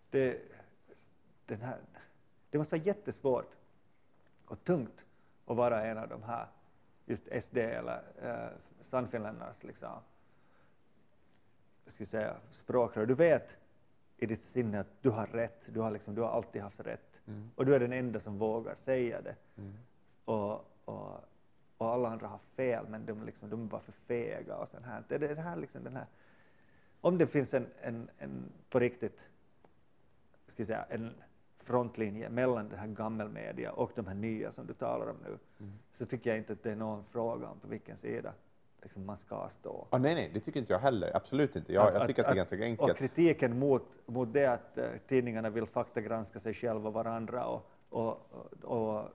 Det, 0.09 0.41
den 1.45 1.61
här, 1.61 1.77
det 2.49 2.57
måste 2.57 2.75
vara 2.75 2.83
jättesvårt 2.85 3.55
och 4.47 4.63
tungt 4.63 5.05
att 5.45 5.57
vara 5.57 5.85
en 5.85 5.97
av 5.97 6.07
de 6.09 6.23
här 6.23 6.47
just 7.05 7.23
SD 7.43 7.57
eller 7.57 8.01
eh, 8.21 8.57
Sannfinländarnas 8.81 9.63
liksom, 9.63 9.89
jag 11.85 11.93
skulle 11.93 12.07
säga, 12.07 12.35
språkrör. 12.49 13.05
Du 13.05 13.13
vet 13.13 13.57
i 14.17 14.25
ditt 14.25 14.43
sinne 14.43 14.79
att 14.79 15.01
du 15.01 15.09
har 15.09 15.27
rätt, 15.27 15.69
du 15.73 15.79
har, 15.79 15.91
liksom, 15.91 16.15
du 16.15 16.21
har 16.21 16.29
alltid 16.29 16.61
haft 16.61 16.79
rätt 16.79 17.21
Mm. 17.27 17.49
och 17.55 17.65
du 17.65 17.75
är 17.75 17.79
den 17.79 17.93
enda 17.93 18.19
som 18.19 18.37
vågar 18.37 18.75
säga 18.75 19.21
det. 19.21 19.35
Mm. 19.57 19.73
Och, 20.25 20.51
och, 20.85 21.19
och 21.77 21.87
alla 21.93 22.09
andra 22.09 22.27
har 22.27 22.39
fel, 22.55 22.85
men 22.89 23.05
de, 23.05 23.23
liksom, 23.23 23.49
de 23.49 23.63
är 23.63 23.67
bara 23.67 23.81
för 23.81 23.91
fega 23.91 24.57
och 24.57 24.69
sånt 24.69 24.85
här. 24.85 25.03
Det, 25.07 25.17
det 25.17 25.41
här, 25.41 25.55
liksom, 25.55 25.83
den 25.83 25.95
här. 25.95 26.05
Om 27.01 27.17
det 27.17 27.27
finns 27.27 27.53
en, 27.53 27.67
en, 27.81 28.09
en 28.17 28.51
på 28.69 28.79
riktigt, 28.79 29.29
ska 30.47 30.65
säga, 30.65 30.83
en 30.89 31.13
frontlinje 31.57 32.29
mellan 32.29 32.69
den 32.69 32.79
här 32.79 32.87
gammelmedia 32.87 33.71
och 33.71 33.91
de 33.95 34.07
här 34.07 34.15
nya 34.15 34.51
som 34.51 34.67
du 34.67 34.73
talar 34.73 35.07
om 35.09 35.17
nu, 35.23 35.37
Mm. 35.59 35.73
så 35.93 36.05
tycker 36.05 36.29
jag 36.29 36.37
inte 36.39 36.53
att 36.53 36.63
det 36.63 36.71
är 36.71 36.75
någon 36.75 37.05
fråga 37.05 37.47
om 37.47 37.59
på 37.59 37.67
vilken 37.67 37.97
sida 37.97 38.33
liksom, 38.85 39.05
man 39.05 39.17
ska 39.17 39.49
stå. 39.49 39.87
Ah, 39.89 39.97
nej, 39.97 40.15
nej, 40.15 40.31
det 40.33 40.39
tycker 40.39 40.59
inte 40.59 40.73
jag 40.73 40.79
heller. 40.79 41.15
Absolut 41.15 41.55
inte. 41.55 41.73
Jag, 41.73 41.95
jag 41.95 42.07
tycker 42.07 42.23
att, 42.23 42.27
det 42.27 42.33
är 42.33 42.35
ganska 42.35 42.55
Och 42.55 42.61
enkelt. 42.63 42.97
kritiken 42.97 43.59
mot, 43.59 43.83
mot 44.05 44.33
det 44.33 44.45
att 44.45 44.77
eh, 44.77 44.89
tidningarna 45.07 45.49
vill 45.49 45.65
faktagranska 45.65 46.39
sig 46.39 46.53
själva 46.53 46.87
och 46.87 46.93
varandra 46.93 47.45
och, 47.45 47.71
och, 47.89 48.31
och, 48.63 48.97
och 48.97 49.09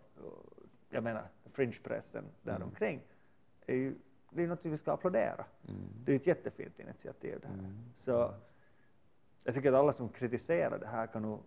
jag 0.91 1.05
menar 1.05 1.23
fringepressen 1.53 2.25
däromkring 2.43 3.01
är 3.67 3.75
ju 3.75 3.95
det 4.31 4.43
är 4.43 4.47
något 4.47 4.65
vi 4.65 4.77
ska 4.77 4.93
applådera. 4.93 5.45
Det 6.05 6.13
är 6.13 6.17
ett 6.17 6.27
jättefint 6.27 6.79
initiativ 6.79 7.39
det 7.41 7.49
här. 7.49 7.73
Så 7.95 8.35
jag 9.45 9.55
tycker 9.55 9.73
att 9.73 9.79
alla 9.79 9.93
som 9.93 10.09
kritiserar 10.09 10.79
det 10.79 10.87
här 10.87 11.07
kan 11.07 11.23
nog 11.23 11.41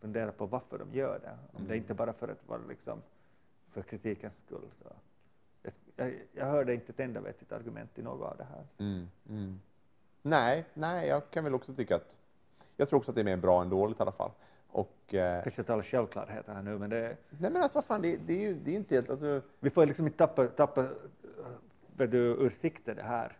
fundera 0.00 0.32
på 0.32 0.46
varför 0.46 0.78
de 0.78 0.94
gör 0.98 1.18
det. 1.22 1.38
Om 1.52 1.68
det 1.68 1.76
inte 1.76 1.94
bara 1.94 2.12
för 2.12 2.28
att 2.28 2.48
vara 2.48 2.60
liksom 2.68 3.02
för 3.70 3.82
kritikens 3.82 4.36
skull. 4.36 4.68
Så 4.82 4.88
jag, 5.96 6.14
jag, 6.32 6.46
hörde 6.46 6.74
inte 6.74 6.92
ett 6.92 7.00
enda 7.00 7.20
vettigt 7.20 7.52
argument 7.52 7.98
i 7.98 8.02
något 8.02 8.30
av 8.30 8.36
det 8.36 8.44
här. 8.44 8.64
Mm, 8.78 9.08
mm. 9.28 9.60
Nej, 10.22 10.64
nej, 10.74 11.08
jag 11.08 11.30
kan 11.30 11.44
väl 11.44 11.54
också 11.54 11.74
tycka 11.74 11.96
att... 11.96 12.18
Jag 12.76 12.88
tror 12.88 12.98
också 12.98 13.10
att 13.10 13.14
det 13.14 13.20
är 13.22 13.24
mer 13.24 13.36
bra 13.36 13.62
än 13.62 13.70
dåligt 13.70 13.98
i 13.98 14.02
alla 14.02 14.12
fall. 14.12 14.30
Och, 14.68 15.14
eh, 15.14 15.42
Kanske 15.42 15.62
talar 15.62 15.82
självklarheter 15.82 16.54
här 16.54 16.62
nu, 16.62 16.78
men 16.78 16.90
det, 16.90 17.16
nej 17.28 17.50
men 17.50 17.62
alltså 17.62 17.78
vad 17.78 17.84
fan, 17.84 18.02
det, 18.02 18.16
det 18.16 18.32
är 18.32 18.40
ju 18.40 18.54
det 18.54 18.70
är 18.70 18.76
inte 18.76 18.94
helt... 18.94 19.10
Alltså, 19.10 19.40
vi 19.60 19.70
får 19.70 19.86
liksom 19.86 20.06
inte 20.06 20.18
tappa, 20.18 20.46
tappa 20.46 20.80
eh, 20.80 20.88
vet 21.96 22.10
du, 22.10 22.18
ur 22.18 22.50
sikte 22.50 22.94
det 22.94 23.02
här. 23.02 23.36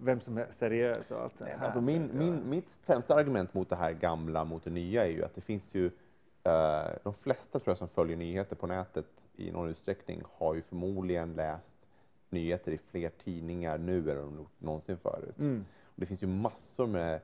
Vem 0.00 0.20
som 0.20 0.38
är 0.38 0.46
seriös 0.50 1.10
och 1.10 1.22
allt 1.22 1.38
det 1.38 1.44
här. 1.44 1.64
alltså 1.64 1.80
min, 1.80 2.10
min, 2.12 2.50
mitt 2.50 2.70
främsta 2.70 3.14
argument 3.14 3.54
mot 3.54 3.68
det 3.68 3.76
här 3.76 3.92
gamla 3.92 4.44
mot 4.44 4.64
det 4.64 4.70
nya 4.70 5.06
är 5.06 5.10
ju 5.10 5.24
att 5.24 5.34
det 5.34 5.40
finns 5.40 5.74
ju 5.74 5.90
de 7.02 7.12
flesta 7.12 7.58
tror 7.58 7.70
jag 7.70 7.78
som 7.78 7.88
följer 7.88 8.16
nyheter 8.16 8.56
på 8.56 8.66
nätet 8.66 9.26
i 9.36 9.50
någon 9.50 9.68
utsträckning 9.68 10.22
har 10.38 10.54
ju 10.54 10.62
förmodligen 10.62 11.34
läst 11.34 11.72
nyheter 12.30 12.72
i 12.72 12.78
fler 12.78 13.10
tidningar 13.24 13.78
nu 13.78 14.10
än 14.10 14.16
de 14.16 14.36
gjort 14.36 14.60
någonsin 14.60 14.96
förut. 14.96 15.38
Mm. 15.38 15.64
Och 15.84 16.00
det 16.00 16.06
finns 16.06 16.22
ju 16.22 16.26
massor 16.26 16.86
med, 16.86 17.20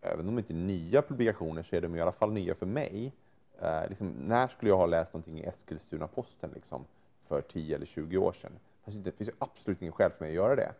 även 0.00 0.20
om 0.20 0.26
de 0.26 0.38
inte 0.38 0.52
är 0.52 0.56
nya 0.56 1.02
publikationer 1.02 1.62
så 1.62 1.76
är 1.76 1.80
de 1.80 1.96
i 1.96 2.00
alla 2.00 2.12
fall 2.12 2.32
nya 2.32 2.54
för 2.54 2.66
mig. 2.66 3.12
Eh, 3.60 3.88
liksom, 3.88 4.08
när 4.08 4.48
skulle 4.48 4.70
jag 4.70 4.76
ha 4.76 4.86
läst 4.86 5.14
någonting 5.14 5.40
i 5.40 5.42
Eskilstuna-Posten 5.42 6.50
liksom, 6.54 6.84
för 7.20 7.40
10 7.40 7.76
eller 7.76 7.86
20 7.86 8.16
år 8.16 8.32
sedan? 8.32 8.52
Det 8.84 9.12
finns 9.12 9.28
ju 9.28 9.34
absolut 9.38 9.82
ingen 9.82 9.92
skäl 9.92 10.10
för 10.10 10.24
mig 10.24 10.30
att 10.30 10.36
göra 10.36 10.56
det. 10.56 10.72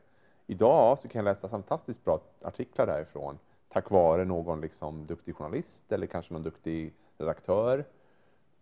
Idag 0.47 0.99
så 0.99 1.09
kan 1.09 1.19
jag 1.19 1.25
läsa 1.25 1.49
fantastiskt 1.49 2.05
bra 2.05 2.21
artiklar 2.43 2.87
därifrån 2.87 3.39
tack 3.69 3.91
vare 3.91 4.25
någon 4.25 4.61
liksom 4.61 5.07
duktig 5.07 5.35
journalist 5.35 5.93
eller 5.93 6.07
kanske 6.07 6.33
någon 6.33 6.43
duktig 6.43 6.93
redaktör. 7.19 7.85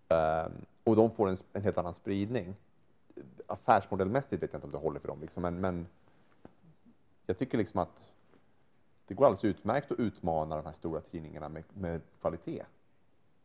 Ehm, 0.09 0.53
och 0.85 0.97
de 0.97 1.11
får 1.11 1.29
en, 1.29 1.37
en 1.53 1.63
helt 1.63 1.79
annan 1.79 1.95
spridning. 1.95 2.55
Affärsmodellmässigt 3.47 4.43
vet 4.43 4.53
jag 4.53 4.59
inte 4.59 4.67
om 4.67 4.73
det 4.73 4.79
håller 4.79 5.01
för 5.01 5.09
dem, 5.09 5.21
liksom, 5.21 5.43
men, 5.43 5.61
men 5.61 5.87
jag 7.27 7.39
tycker 7.39 7.59
liksom 7.59 7.81
att 7.81 8.13
det 9.07 9.15
går 9.15 9.25
alldeles 9.25 9.45
utmärkt 9.45 9.93
att 9.93 9.99
utmana 9.99 10.57
de 10.57 10.67
här 10.67 10.73
stora 10.73 11.01
tidningarna 11.01 11.49
med, 11.49 11.65
med 11.75 12.01
kvalitet, 12.21 12.65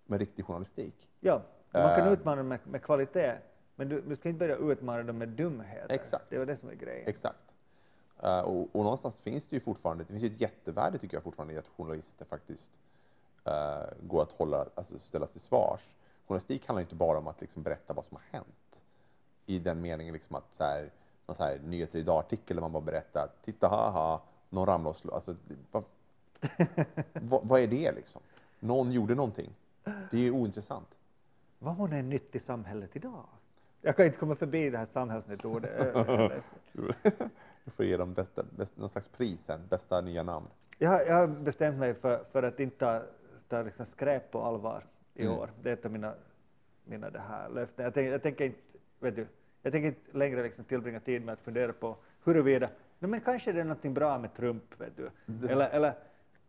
med 0.05 0.19
riktig 0.19 0.45
journalistik. 0.45 1.07
Ja, 1.19 1.41
man 1.71 1.95
kan 1.97 2.07
Eh. 2.07 2.13
utmana 2.13 2.35
dem 2.35 2.47
med, 2.47 2.59
med 2.63 2.83
kvalitet, 2.83 3.37
men 3.75 3.89
du, 3.89 4.01
du 4.01 4.15
ska 4.15 4.29
inte 4.29 4.39
börja 4.39 4.55
utmana 4.55 5.03
dem 5.03 5.17
med 5.17 5.29
dumheter. 5.29 5.95
Exakt. 5.95 6.25
Det 6.29 6.35
är 6.35 6.45
det 6.45 6.55
som 6.55 6.69
är 6.69 6.73
grejen. 6.75 7.07
Exakt. 7.07 7.55
Eh, 8.23 8.39
och, 8.39 8.61
och 8.75 8.83
någonstans 8.83 9.17
finns 9.21 9.45
det 9.47 9.55
ju 9.55 9.59
fortfarande, 9.59 10.03
det 10.03 10.07
finns 10.07 10.23
ju 10.23 10.27
ett 10.27 10.41
jättevärde 10.41 10.97
tycker 10.97 11.17
jag 11.17 11.23
fortfarande 11.23 11.53
i 11.53 11.57
att 11.57 11.67
journalister 11.67 12.25
faktiskt 12.25 12.79
eh, 13.43 13.83
går 14.01 14.21
att 14.21 14.31
hålla, 14.31 14.65
alltså 14.75 14.99
ställas 14.99 15.31
till 15.31 15.41
svars. 15.41 15.95
Journalistik 16.27 16.67
handlar 16.67 16.81
inte 16.81 16.95
bara 16.95 17.17
om 17.17 17.27
att 17.27 17.41
liksom 17.41 17.63
berätta 17.63 17.93
vad 17.93 18.05
som 18.05 18.17
har 18.17 18.39
hänt. 18.39 18.81
I 19.45 19.59
den 19.59 19.81
meningen 19.81 20.13
liksom 20.13 20.35
att 20.35 20.55
så 20.55 20.63
här, 20.63 20.89
någon 21.27 21.35
så 21.35 21.43
här 21.43 21.59
nyheter 21.65 21.99
idag-artikel 21.99 22.55
där 22.55 22.61
man 22.61 22.71
bara 22.71 22.83
berättar, 22.83 23.29
titta 23.45 23.67
haha, 23.67 24.21
någon 24.49 24.65
ramlade 24.65 24.89
och 24.89 24.95
slog. 24.95 25.13
Alltså, 25.13 25.35
vad, 25.71 25.83
vad, 27.13 27.47
vad 27.47 27.61
är 27.61 27.67
det 27.67 27.91
liksom? 27.91 28.21
Någon 28.59 28.91
gjorde 28.91 29.15
någonting. 29.15 29.49
Det 29.83 30.17
är 30.17 30.21
ju 30.21 30.31
ointressant. 30.31 30.87
Vad 31.59 31.77
månne 31.77 31.97
är 31.97 32.03
nytt 32.03 32.35
i 32.35 32.39
samhället 32.39 32.95
idag? 32.95 33.25
Jag 33.81 33.95
kan 33.95 34.05
inte 34.05 34.17
komma 34.17 34.35
förbi 34.35 34.69
det 34.69 34.77
här 34.77 34.85
är 35.71 36.29
ledsen. 36.29 36.59
Du 37.63 37.71
får 37.71 37.85
ge 37.85 37.97
dem 37.97 38.13
bästa, 38.13 38.43
bästa, 38.57 38.81
någon 38.81 38.89
slags 38.89 39.07
pris 39.07 39.45
sen, 39.45 39.67
bästa 39.69 40.01
nya 40.01 40.23
namn. 40.23 40.47
Jag, 40.77 41.07
jag 41.07 41.15
har 41.15 41.27
bestämt 41.27 41.79
mig 41.79 41.93
för, 41.93 42.23
för 42.23 42.43
att 42.43 42.59
inte 42.59 43.03
ta, 43.51 43.57
ta 43.57 43.63
liksom 43.63 43.85
skräp 43.85 44.31
på 44.31 44.41
allvar 44.41 44.83
i 45.13 45.21
Mm. 45.25 45.37
år. 45.37 45.49
Det 45.61 45.69
är 45.69 45.73
ett 45.73 45.85
av 45.85 45.91
mina, 45.91 46.13
mina 46.85 47.09
det 47.09 47.19
här 47.19 47.49
löften. 47.49 47.83
Jag, 47.85 47.93
tänker- 47.93 48.11
jag 48.11 48.21
tänker 48.23 48.45
inte, 48.45 48.59
vet 48.99 49.15
du, 49.15 49.27
jag 49.61 49.73
tänker 49.73 49.87
inte 49.87 50.17
längre 50.17 50.43
liksom 50.43 50.63
tillbringa 50.63 50.99
tid 50.99 51.25
med 51.25 51.33
att 51.33 51.41
fundera 51.41 51.73
på 51.73 51.95
huruvida, 52.23 52.69
no, 52.99 53.07
men 53.07 53.21
kanske 53.21 53.51
det 53.51 53.59
är 53.59 53.63
något 53.65 53.81
bra 53.83 54.17
med 54.19 54.33
Trump, 54.33 54.63
vet 54.81 54.97
du. 54.97 55.09
Eller, 55.49 55.69
eller 55.69 55.93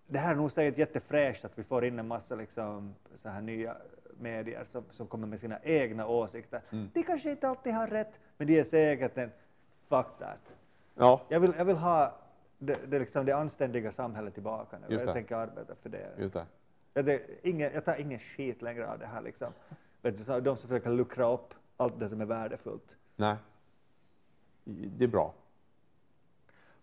det 0.07 0.19
här 0.19 0.33
är 0.33 0.37
nog 0.37 0.51
säkert 0.51 0.79
jättefräscht 0.79 1.45
att 1.45 1.59
vi 1.59 1.63
får 1.65 1.85
in 1.85 1.99
en 1.99 2.09
massa 2.09 2.35
liksom, 2.35 2.95
så 3.23 3.29
här 3.29 3.41
nya 3.41 3.77
medier 4.19 4.65
som, 4.65 4.85
som 4.91 5.07
kommer 5.07 5.27
med 5.27 5.39
sina 5.39 5.59
egna 5.63 6.07
åsikter. 6.07 6.61
Mm. 6.71 6.91
De 6.95 7.03
kanske 7.03 7.31
inte 7.31 7.49
alltid 7.49 7.73
har 7.75 7.87
rätt, 7.87 8.21
men 8.37 8.47
de 8.47 8.59
är 8.59 8.65
säkert 8.65 9.19
en 9.19 9.31
fuck 9.89 10.07
that. 10.19 10.55
Ja, 10.95 11.21
Jag 11.29 11.41
vill, 11.41 11.53
jag 11.59 11.65
vill 11.65 11.77
ha 11.77 12.15
det, 12.59 12.79
det, 12.91 12.99
liksom 12.99 13.27
det 13.27 13.33
anständiga 13.33 13.93
samhället 13.93 14.35
tillbaka 14.35 14.79
nu. 14.79 14.87
Just 14.89 15.01
Jag 15.01 15.09
det. 15.09 15.13
tänker 15.13 15.37
arbeta 15.37 15.75
för 15.75 15.89
det. 15.89 16.09
just 16.19 16.35
det. 16.35 16.47
Jag, 16.95 17.05
det, 17.05 17.23
ingen, 17.43 17.73
jag 17.75 17.85
tar 17.85 17.97
ingen 17.97 18.19
skit 18.19 18.63
längre 18.63 18.93
av 18.93 18.99
det 18.99 19.07
här. 19.07 19.23
Liksom. 19.23 19.53
Vet 20.03 20.27
du, 20.27 20.41
de 20.41 20.57
som 20.57 20.69
försöker 20.69 20.91
luckra 20.91 21.33
upp 21.33 21.55
allt 21.77 22.01
det 22.01 22.09
som 22.09 22.21
är 22.21 22.25
värdefullt. 22.25 22.97
Nej. 23.17 23.37
Det 24.65 25.05
är 25.05 25.09
bra. 25.09 25.35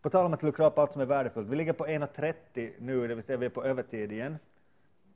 På 0.02 0.10
tal 0.10 0.26
om 0.26 0.34
att 0.34 0.44
luckra 0.44 0.68
upp 0.68 0.77
allt 0.77 0.91
som 0.91 1.02
är 1.02 1.06
värdefullt. 1.06 1.48
Vi 1.49 1.56
ligger 1.56 1.73
på 1.73 1.86
1.30 1.86 2.73
nu, 2.80 3.07
det 3.07 3.15
vill 3.15 3.23
säga 3.23 3.38
vi 3.38 3.45
är 3.45 3.49
på 3.49 3.64
övertid 3.64 4.11
igen. 4.11 4.38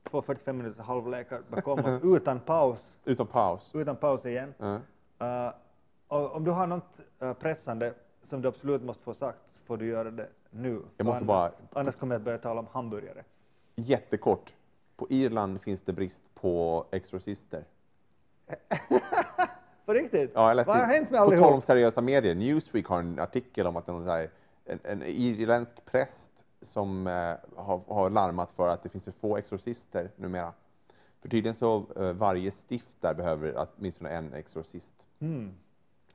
Två 0.02 0.22
45 0.22 0.56
minuters 0.56 0.78
halvlekar 0.78 1.42
bakom 1.48 1.78
oss 1.84 2.00
utan 2.04 2.40
paus. 2.40 2.96
Utan 3.04 3.26
paus. 3.26 3.74
Utan 3.74 3.96
paus 3.96 4.26
igen. 4.26 4.54
Ja. 4.58 4.80
Uh, 5.48 5.54
om 6.08 6.44
du 6.44 6.50
har 6.50 6.66
något 6.66 7.00
uh, 7.22 7.32
pressande 7.32 7.94
som 8.22 8.42
du 8.42 8.48
absolut 8.48 8.82
måste 8.82 9.02
få 9.04 9.14
sagt 9.14 9.38
så 9.52 9.60
får 9.62 9.76
du 9.76 9.86
göra 9.86 10.10
det 10.10 10.28
nu. 10.50 10.82
Jag 10.96 11.06
måste 11.06 11.16
annars, 11.16 11.26
bara- 11.26 11.52
annars 11.80 11.96
kommer 11.96 12.14
jag 12.14 12.20
att 12.20 12.24
börja 12.24 12.38
tala 12.38 12.60
om 12.60 12.66
hamburgare. 12.72 13.24
Jättekort. 13.76 14.54
På 14.96 15.06
Irland 15.10 15.60
finns 15.60 15.82
det 15.82 15.92
brist 15.92 16.22
på 16.34 16.86
exorcister. 16.90 17.64
På 19.84 19.92
riktigt? 19.92 20.30
Ja, 20.34 20.48
jag 20.48 20.56
läste 20.56 20.68
Vad 20.70 20.78
har 20.78 20.86
hänt 20.86 21.10
med 21.10 21.20
På 21.20 21.30
tal 21.30 21.38
om 21.38 21.44
allihop? 21.44 21.64
seriösa 21.64 22.00
medier. 22.00 22.34
Newsweek 22.34 22.86
har 22.86 22.98
en 22.98 23.18
artikel 23.18 23.66
om 23.66 23.76
att 23.76 23.88
en, 23.88 24.04
här, 24.04 24.30
en, 24.64 24.78
en 24.82 25.02
irländsk 25.02 25.84
präst 25.84 26.30
som 26.62 27.06
eh, 27.06 27.34
har, 27.56 27.80
har 27.88 28.10
larmat 28.10 28.50
för 28.50 28.68
att 28.68 28.82
det 28.82 28.88
finns 28.88 29.04
för 29.04 29.12
få 29.12 29.36
exorcister 29.36 30.10
numera. 30.16 30.52
För 31.20 31.28
tydligen 31.28 31.54
så 31.54 31.86
eh, 31.96 32.12
varje 32.12 32.50
stift 32.50 32.96
där 33.00 33.14
behöver 33.14 33.66
åtminstone 33.76 34.10
en 34.10 34.34
exorcist. 34.34 34.94
Mm. 35.18 35.54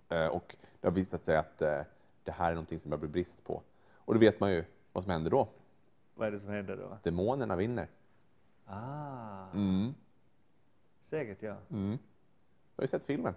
Eh, 0.10 0.28
och 0.28 0.56
det 0.82 0.88
har 0.88 0.94
visat 0.94 1.24
sig 1.24 1.38
att 1.38 1.62
eh, 1.62 1.82
det 2.24 2.32
här 2.32 2.50
är 2.50 2.54
någonting 2.54 2.80
som 2.80 2.92
det 2.92 2.98
blir 2.98 3.10
brist 3.10 3.44
på. 3.44 3.62
Och 3.96 4.14
då 4.14 4.20
vet 4.20 4.40
man 4.40 4.52
ju 4.52 4.64
vad 4.94 5.04
som 5.04 5.12
händer 5.12 5.32
då. 5.32 5.48
Vad 6.16 6.28
är 6.28 6.32
det 6.32 6.40
som 6.40 6.50
händer 6.50 6.78
då? 6.78 6.98
Demonerna 7.04 7.56
vinner. 7.56 7.88
Ah, 8.70 9.52
Mm. 9.54 9.94
säkert 11.10 11.42
ja. 11.42 11.56
Mm. 11.72 11.90
Du 11.92 11.98
har 12.76 12.84
ju 12.84 12.88
sett 12.88 13.04
filmen. 13.04 13.34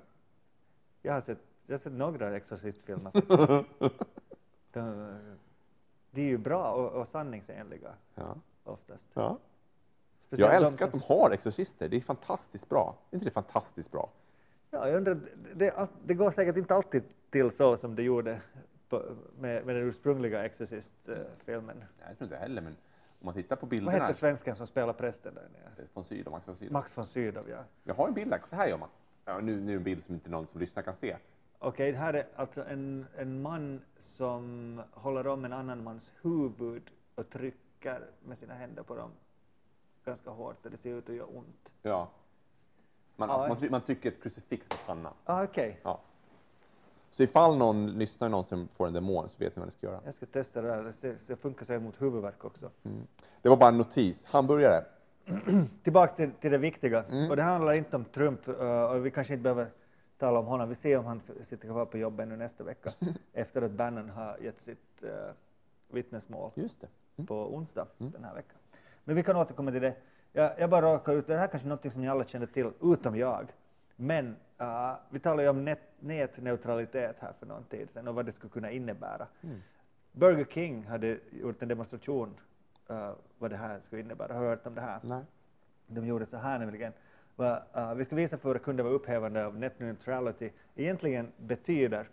Jag 1.02 1.12
har 1.12 1.20
sett, 1.20 1.38
jag 1.66 1.74
har 1.74 1.78
sett 1.78 1.92
några 1.92 2.36
Exorcist-filmer. 2.36 3.10
de, 4.72 5.18
de 6.10 6.20
är 6.20 6.26
ju 6.26 6.38
bra 6.38 6.72
och, 6.72 7.00
och 7.00 7.08
sanningsenliga 7.08 7.94
Ja. 8.14 8.36
oftast. 8.64 9.04
Ja. 9.14 9.38
Speciellt 10.26 10.52
Jag 10.52 10.62
de 10.62 10.66
älskar 10.66 10.86
som- 10.90 10.98
att 11.00 11.08
de 11.08 11.14
har 11.14 11.30
exorcister. 11.30 11.88
Det 11.88 11.96
är 11.96 12.00
fantastiskt 12.00 12.68
bra. 12.68 12.94
Är 13.10 13.14
inte 13.16 13.24
det 13.24 13.30
fantastiskt 13.30 13.90
bra? 13.90 14.10
Ja, 14.70 14.88
jag 14.88 14.96
undrar, 14.96 15.20
det, 15.54 15.88
det, 16.04 16.14
går 16.14 16.30
säkert 16.30 16.56
inte 16.56 16.74
alltid 16.74 17.02
till 17.30 17.50
så 17.50 17.76
som 17.76 17.94
det 17.94 18.02
gjorde 18.02 18.40
på, 18.88 19.02
med, 19.38 19.66
med 19.66 19.76
den 19.76 19.84
ursprungliga 19.88 20.44
Exorcist-filmen. 20.44 21.76
Nej, 21.78 22.06
jag 22.08 22.18
tror 22.18 22.26
inte 22.26 22.36
heller, 22.36 22.62
men 22.62 22.76
om 23.22 23.26
man 23.26 23.34
tittar 23.34 23.56
på 23.56 23.60
Vad 23.66 23.70
bilderna. 23.70 23.98
hette 24.04 24.14
svensken 24.18 24.56
som 24.56 24.66
spelar 24.66 24.92
prästen 24.92 25.34
där 25.34 25.48
nere? 25.52 25.86
Von 25.94 26.04
Sydow, 26.04 26.32
Max 26.32 26.48
von 26.48 26.56
Sydow. 26.56 26.72
Max 26.72 26.96
von 26.98 27.06
Sydow, 27.06 27.48
ja. 27.50 27.64
Jag 27.84 27.94
har 27.94 28.08
en 28.08 28.14
bild 28.14 28.30
där. 28.30 28.40
Så 28.50 28.56
här 28.56 28.68
gör 28.68 28.78
man. 28.78 28.88
Ja, 29.24 29.38
nu, 29.40 29.60
nu 29.60 29.76
en 29.76 29.82
bild 29.82 30.04
som 30.04 30.14
inte 30.14 30.30
någon 30.30 30.46
som 30.46 30.60
lyssnar 30.60 30.82
kan 30.82 30.94
se. 30.96 31.16
Okej, 31.58 31.92
det 31.92 31.98
här 31.98 32.14
är 32.14 32.26
alltså 32.36 32.64
en, 32.64 33.06
en 33.16 33.42
man 33.42 33.80
som 33.98 34.82
håller 34.92 35.26
om 35.26 35.44
en 35.44 35.52
annan 35.52 35.84
mans 35.84 36.12
huvud 36.22 36.82
och 37.14 37.30
trycker 37.30 38.10
med 38.24 38.38
sina 38.38 38.54
händer 38.54 38.82
på 38.82 38.96
dem 38.96 39.10
ganska 40.04 40.30
hårt 40.30 40.64
och 40.64 40.70
det 40.70 40.76
ser 40.76 40.94
ut 40.94 41.08
att 41.08 41.14
göra 41.14 41.26
ont. 41.26 41.72
Ja. 41.82 42.08
Man, 43.16 43.28
Ja, 43.28 43.34
alltså, 43.34 43.64
man, 43.64 43.70
man 43.70 43.80
trycker 43.80 44.08
ett 44.10 44.22
krucifix 44.22 44.68
på 44.68 44.76
pannan. 44.86 45.12
Ah, 45.24 45.44
Okej, 45.44 45.80
Ja. 45.82 46.00
Så 47.12 47.22
ifall 47.22 47.56
någon 47.58 47.86
lyssnar 47.86 48.28
någon 48.28 48.44
som 48.44 48.68
får 48.68 48.86
en 48.86 48.92
demon 48.92 49.28
så 49.28 49.38
vet 49.38 49.56
ni 49.56 49.60
vad 49.60 49.66
ni 49.66 49.72
ska 49.72 49.86
göra. 49.86 50.00
jag 50.04 50.14
ska 50.14 50.26
testa 50.26 50.62
det 50.62 50.68
där. 50.68 50.92
Det, 51.26 51.36
funkar 51.36 51.64
säkert 51.66 51.82
mot 51.82 52.02
huvudvärk 52.02 52.44
också. 52.44 52.70
Det 53.42 53.48
var 53.48 53.56
bara 53.56 53.68
en 53.68 53.78
notis. 53.78 54.24
Hamburgare. 54.24 54.84
Tillbaks 55.82 56.14
till, 56.14 56.30
till 56.40 56.50
det 56.50 56.58
viktiga. 56.58 57.04
Mm. 57.04 57.30
Och 57.30 57.36
det 57.36 57.42
handlar 57.42 57.72
inte 57.72 57.96
om 57.96 58.04
Trump 58.04 58.48
uh, 58.48 58.82
och 58.82 59.06
vi 59.06 59.10
kanske 59.10 59.32
inte 59.32 59.42
behöver 59.42 59.66
tala 60.18 60.38
om 60.38 60.46
honom. 60.46 60.68
Vi 60.68 60.74
ser 60.74 60.98
om 60.98 61.04
han 61.04 61.20
sitter 61.42 61.68
kvar 61.68 61.84
på 61.84 61.98
jobbet 61.98 62.28
nu 62.28 62.36
nästa 62.36 62.64
vecka 62.64 62.92
efter 63.32 63.62
att 63.62 63.70
Bannon 63.70 64.10
har 64.10 64.38
gett 64.40 64.60
sitt 64.60 65.02
eh, 65.02 65.08
vittnesmål 65.88 66.50
Just 66.54 66.80
det. 66.80 67.24
på 67.26 67.54
onsdag 67.54 67.86
Mm. 68.00 68.12
den 68.12 68.24
här 68.24 68.34
veckan. 68.34 68.58
Men 69.04 69.16
vi 69.16 69.22
kan 69.22 69.36
återkomma 69.36 69.70
till 69.70 69.82
det. 69.82 69.94
Jag, 70.32 70.52
jag 70.58 70.70
bara 70.70 70.94
råkar 70.94 71.12
ut, 71.12 71.26
det 71.26 71.36
här 71.36 71.44
är 71.44 71.48
kanske 71.48 71.68
något 71.68 71.92
som 71.92 72.00
ni 72.02 72.08
alla 72.08 72.24
känner 72.24 72.46
till, 72.46 72.70
utom 72.82 73.16
jag. 73.16 73.52
Men 73.96 74.36
eh, 74.58 74.94
vi 75.10 75.18
talade 75.18 75.42
ju 75.42 75.48
om 75.48 75.64
net, 75.64 75.80
nätneutralitet 76.00 77.16
här 77.20 77.32
för 77.38 77.46
någon 77.46 77.64
tid 77.64 77.90
sedan 77.90 78.08
och 78.08 78.14
vad 78.14 78.26
det 78.26 78.32
skulle 78.32 78.50
kunna 78.50 78.70
innebära. 78.70 79.26
Mm. 79.42 79.62
Burger 80.12 80.44
King 80.44 80.86
hade 80.86 81.18
gjort 81.30 81.62
en 81.62 81.68
demonstration 81.68 82.34
eh, 82.88 83.12
vad 83.38 83.50
det 83.50 83.56
här 83.56 83.80
skulle 83.80 84.02
innebära. 84.02 84.34
Har 84.34 84.42
du 84.42 84.48
hört 84.48 84.66
om 84.66 84.74
det 84.74 84.80
här? 84.80 85.00
Nej. 85.02 85.24
De 85.86 86.06
gjorde 86.06 86.26
så 86.26 86.36
här 86.36 86.58
nämligen. 86.58 86.92
Va, 87.36 87.62
uh, 87.76 87.94
vi 87.94 88.04
ska 88.04 88.16
visa 88.16 88.36
för 88.38 88.48
våra 88.48 88.58
kunder 88.58 88.84
vad 88.84 88.92
upphävande 88.92 89.46
av 89.46 89.56
net 89.58 89.80
neutrality 89.80 90.50
egentligen 90.74 91.32
betyder. 91.36 92.08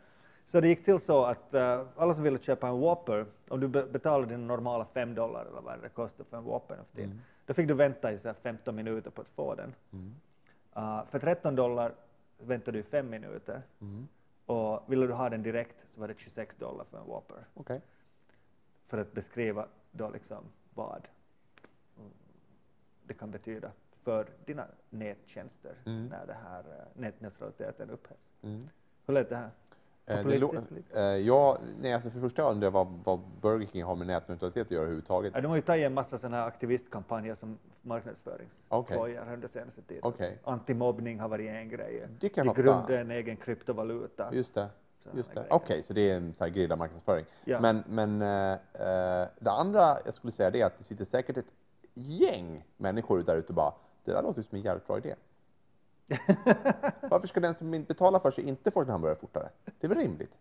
Så 0.45 0.61
det 0.61 0.67
gick 0.67 0.85
till 0.85 0.99
så 0.99 1.25
att 1.25 1.53
uh, 1.53 1.85
alla 1.95 2.13
som 2.13 2.23
ville 2.23 2.37
köpa 2.37 2.67
en 2.67 2.79
Whopper, 2.79 3.25
om 3.47 3.59
du 3.59 3.67
be 3.67 3.83
betalade 3.83 4.33
din 4.33 4.47
normala 4.47 4.85
5 4.85 5.15
dollar 5.15 5.45
eller 5.45 5.61
vad 5.61 5.81
det 5.81 5.89
kostar 5.89 6.23
för 6.23 6.37
en 6.37 6.43
Whopper 6.43 6.75
nu 6.75 6.83
för 6.83 6.95
tiden, 6.95 7.09
Mm. 7.11 7.21
då 7.45 7.53
fick 7.53 7.67
du 7.67 7.73
vänta 7.73 8.11
i 8.11 8.19
så 8.19 8.27
här 8.27 8.35
15 8.35 8.75
minuter 8.75 9.11
på 9.11 9.21
att 9.21 9.27
få 9.27 9.55
den. 9.55 9.75
Mm. 9.93 10.15
Uh, 10.77 11.05
för 11.05 11.19
13 11.19 11.55
dollar 11.55 11.93
väntade 12.37 12.77
du 12.77 12.83
5 12.83 13.09
minuter 13.09 13.61
Mm. 13.81 14.07
och 14.45 14.91
ville 14.91 15.07
du 15.07 15.13
ha 15.13 15.29
den 15.29 15.43
direkt 15.43 15.89
så 15.89 16.01
var 16.01 16.07
det 16.07 16.19
26 16.19 16.55
dollar 16.55 16.83
för 16.85 16.97
en 16.97 17.05
Whopper 17.05 17.45
Okej. 17.53 17.81
för 18.85 18.97
att 18.97 19.11
beskriva 19.13 19.67
då 19.91 20.09
liksom 20.09 20.43
vad 20.73 21.07
mm, 21.97 22.11
det 23.03 23.13
kan 23.13 23.31
betyda 23.31 23.71
för 23.95 24.27
dina 24.45 24.67
nättjänster 24.89 25.75
Mm. 25.85 26.05
när 26.05 26.25
det 26.27 26.33
här 26.43 26.59
eh, 26.59 27.01
nätneutraliteten 27.01 27.89
upphävs. 27.89 28.33
Mm. 28.41 28.69
Hur 29.05 29.13
lät 29.13 29.29
det 29.29 29.35
här? 29.35 29.49
Eh, 30.09 30.17
Populistiskt 30.17 30.95
eh, 30.95 31.01
ja, 31.01 31.57
nej, 31.81 31.93
alltså 31.93 32.09
för 32.09 32.17
det 32.17 32.21
första 32.21 32.51
undrar 32.51 32.65
jag 32.65 32.71
vad, 32.71 32.87
vad 33.03 33.19
Burger 33.41 33.67
King 33.67 33.83
har 33.83 33.95
med 33.95 34.07
nätneutralitet 34.07 34.61
att 34.67 34.71
göra 34.71 34.81
överhuvudtaget. 34.81 35.33
Ja, 35.35 35.41
de 35.41 35.47
har 35.47 35.55
ju 35.55 35.61
tagit 35.61 35.85
en 35.85 35.93
massa 35.93 36.17
sådana 36.17 36.37
här 36.37 36.47
aktivistkampanjer 36.47 37.35
som 37.35 37.57
marknadsföringsskojar 37.81 39.21
Okej. 39.21 39.33
under 39.33 39.47
senaste 39.47 39.81
tiden. 39.81 40.03
Okej. 40.03 40.37
Antimobbning 40.43 41.19
har 41.19 41.29
varit 41.29 41.49
en 41.49 41.69
grej. 41.69 42.07
Det 42.19 42.29
kan 42.29 42.47
De 42.47 42.61
grundade 42.61 42.99
en 42.99 43.11
egen 43.11 43.37
kryptovaluta. 43.37 44.29
Just 44.33 44.53
det. 44.53 44.67
Just 45.13 45.35
det. 45.35 45.45
Okej, 45.49 45.83
så 45.83 45.93
det 45.93 46.11
är 46.11 46.17
en 46.17 46.33
så 46.33 46.43
här 46.43 46.51
grillad 46.51 46.77
marknadsföring. 46.79 47.25
Ja. 47.45 47.59
Men, 47.59 47.83
men 47.87 48.21
eh, 48.21 48.51
eh, 48.51 49.27
det 49.39 49.51
andra 49.51 49.97
jag 50.05 50.13
skulle 50.13 50.31
säga 50.31 50.49
är 50.49 50.65
att 50.65 50.77
det 50.77 50.83
sitter 50.83 51.05
säkert 51.05 51.37
ett 51.37 51.51
gäng 51.93 52.65
människor 52.77 53.23
där 53.23 53.35
ute 53.35 53.47
och 53.47 53.55
bara, 53.55 53.73
det 54.05 54.11
där 54.11 54.23
låter 54.23 54.39
ju 54.39 54.43
som 54.43 54.55
en 54.55 54.61
jävligt 54.61 54.87
bra 54.87 54.97
idé. 54.97 55.15
Varför 57.01 57.27
ska 57.27 57.39
den 57.39 57.55
som 57.55 57.73
inte 57.73 57.87
betalar 57.93 58.19
för 58.19 58.31
sig 58.31 58.43
inte 58.47 58.71
få 58.71 58.83
sin 58.83 58.91
hamburgare 58.91 59.19
fortare? 59.19 59.49
Det 59.79 59.87
är 59.87 59.89
väl 59.89 59.97
rimligt? 59.97 60.31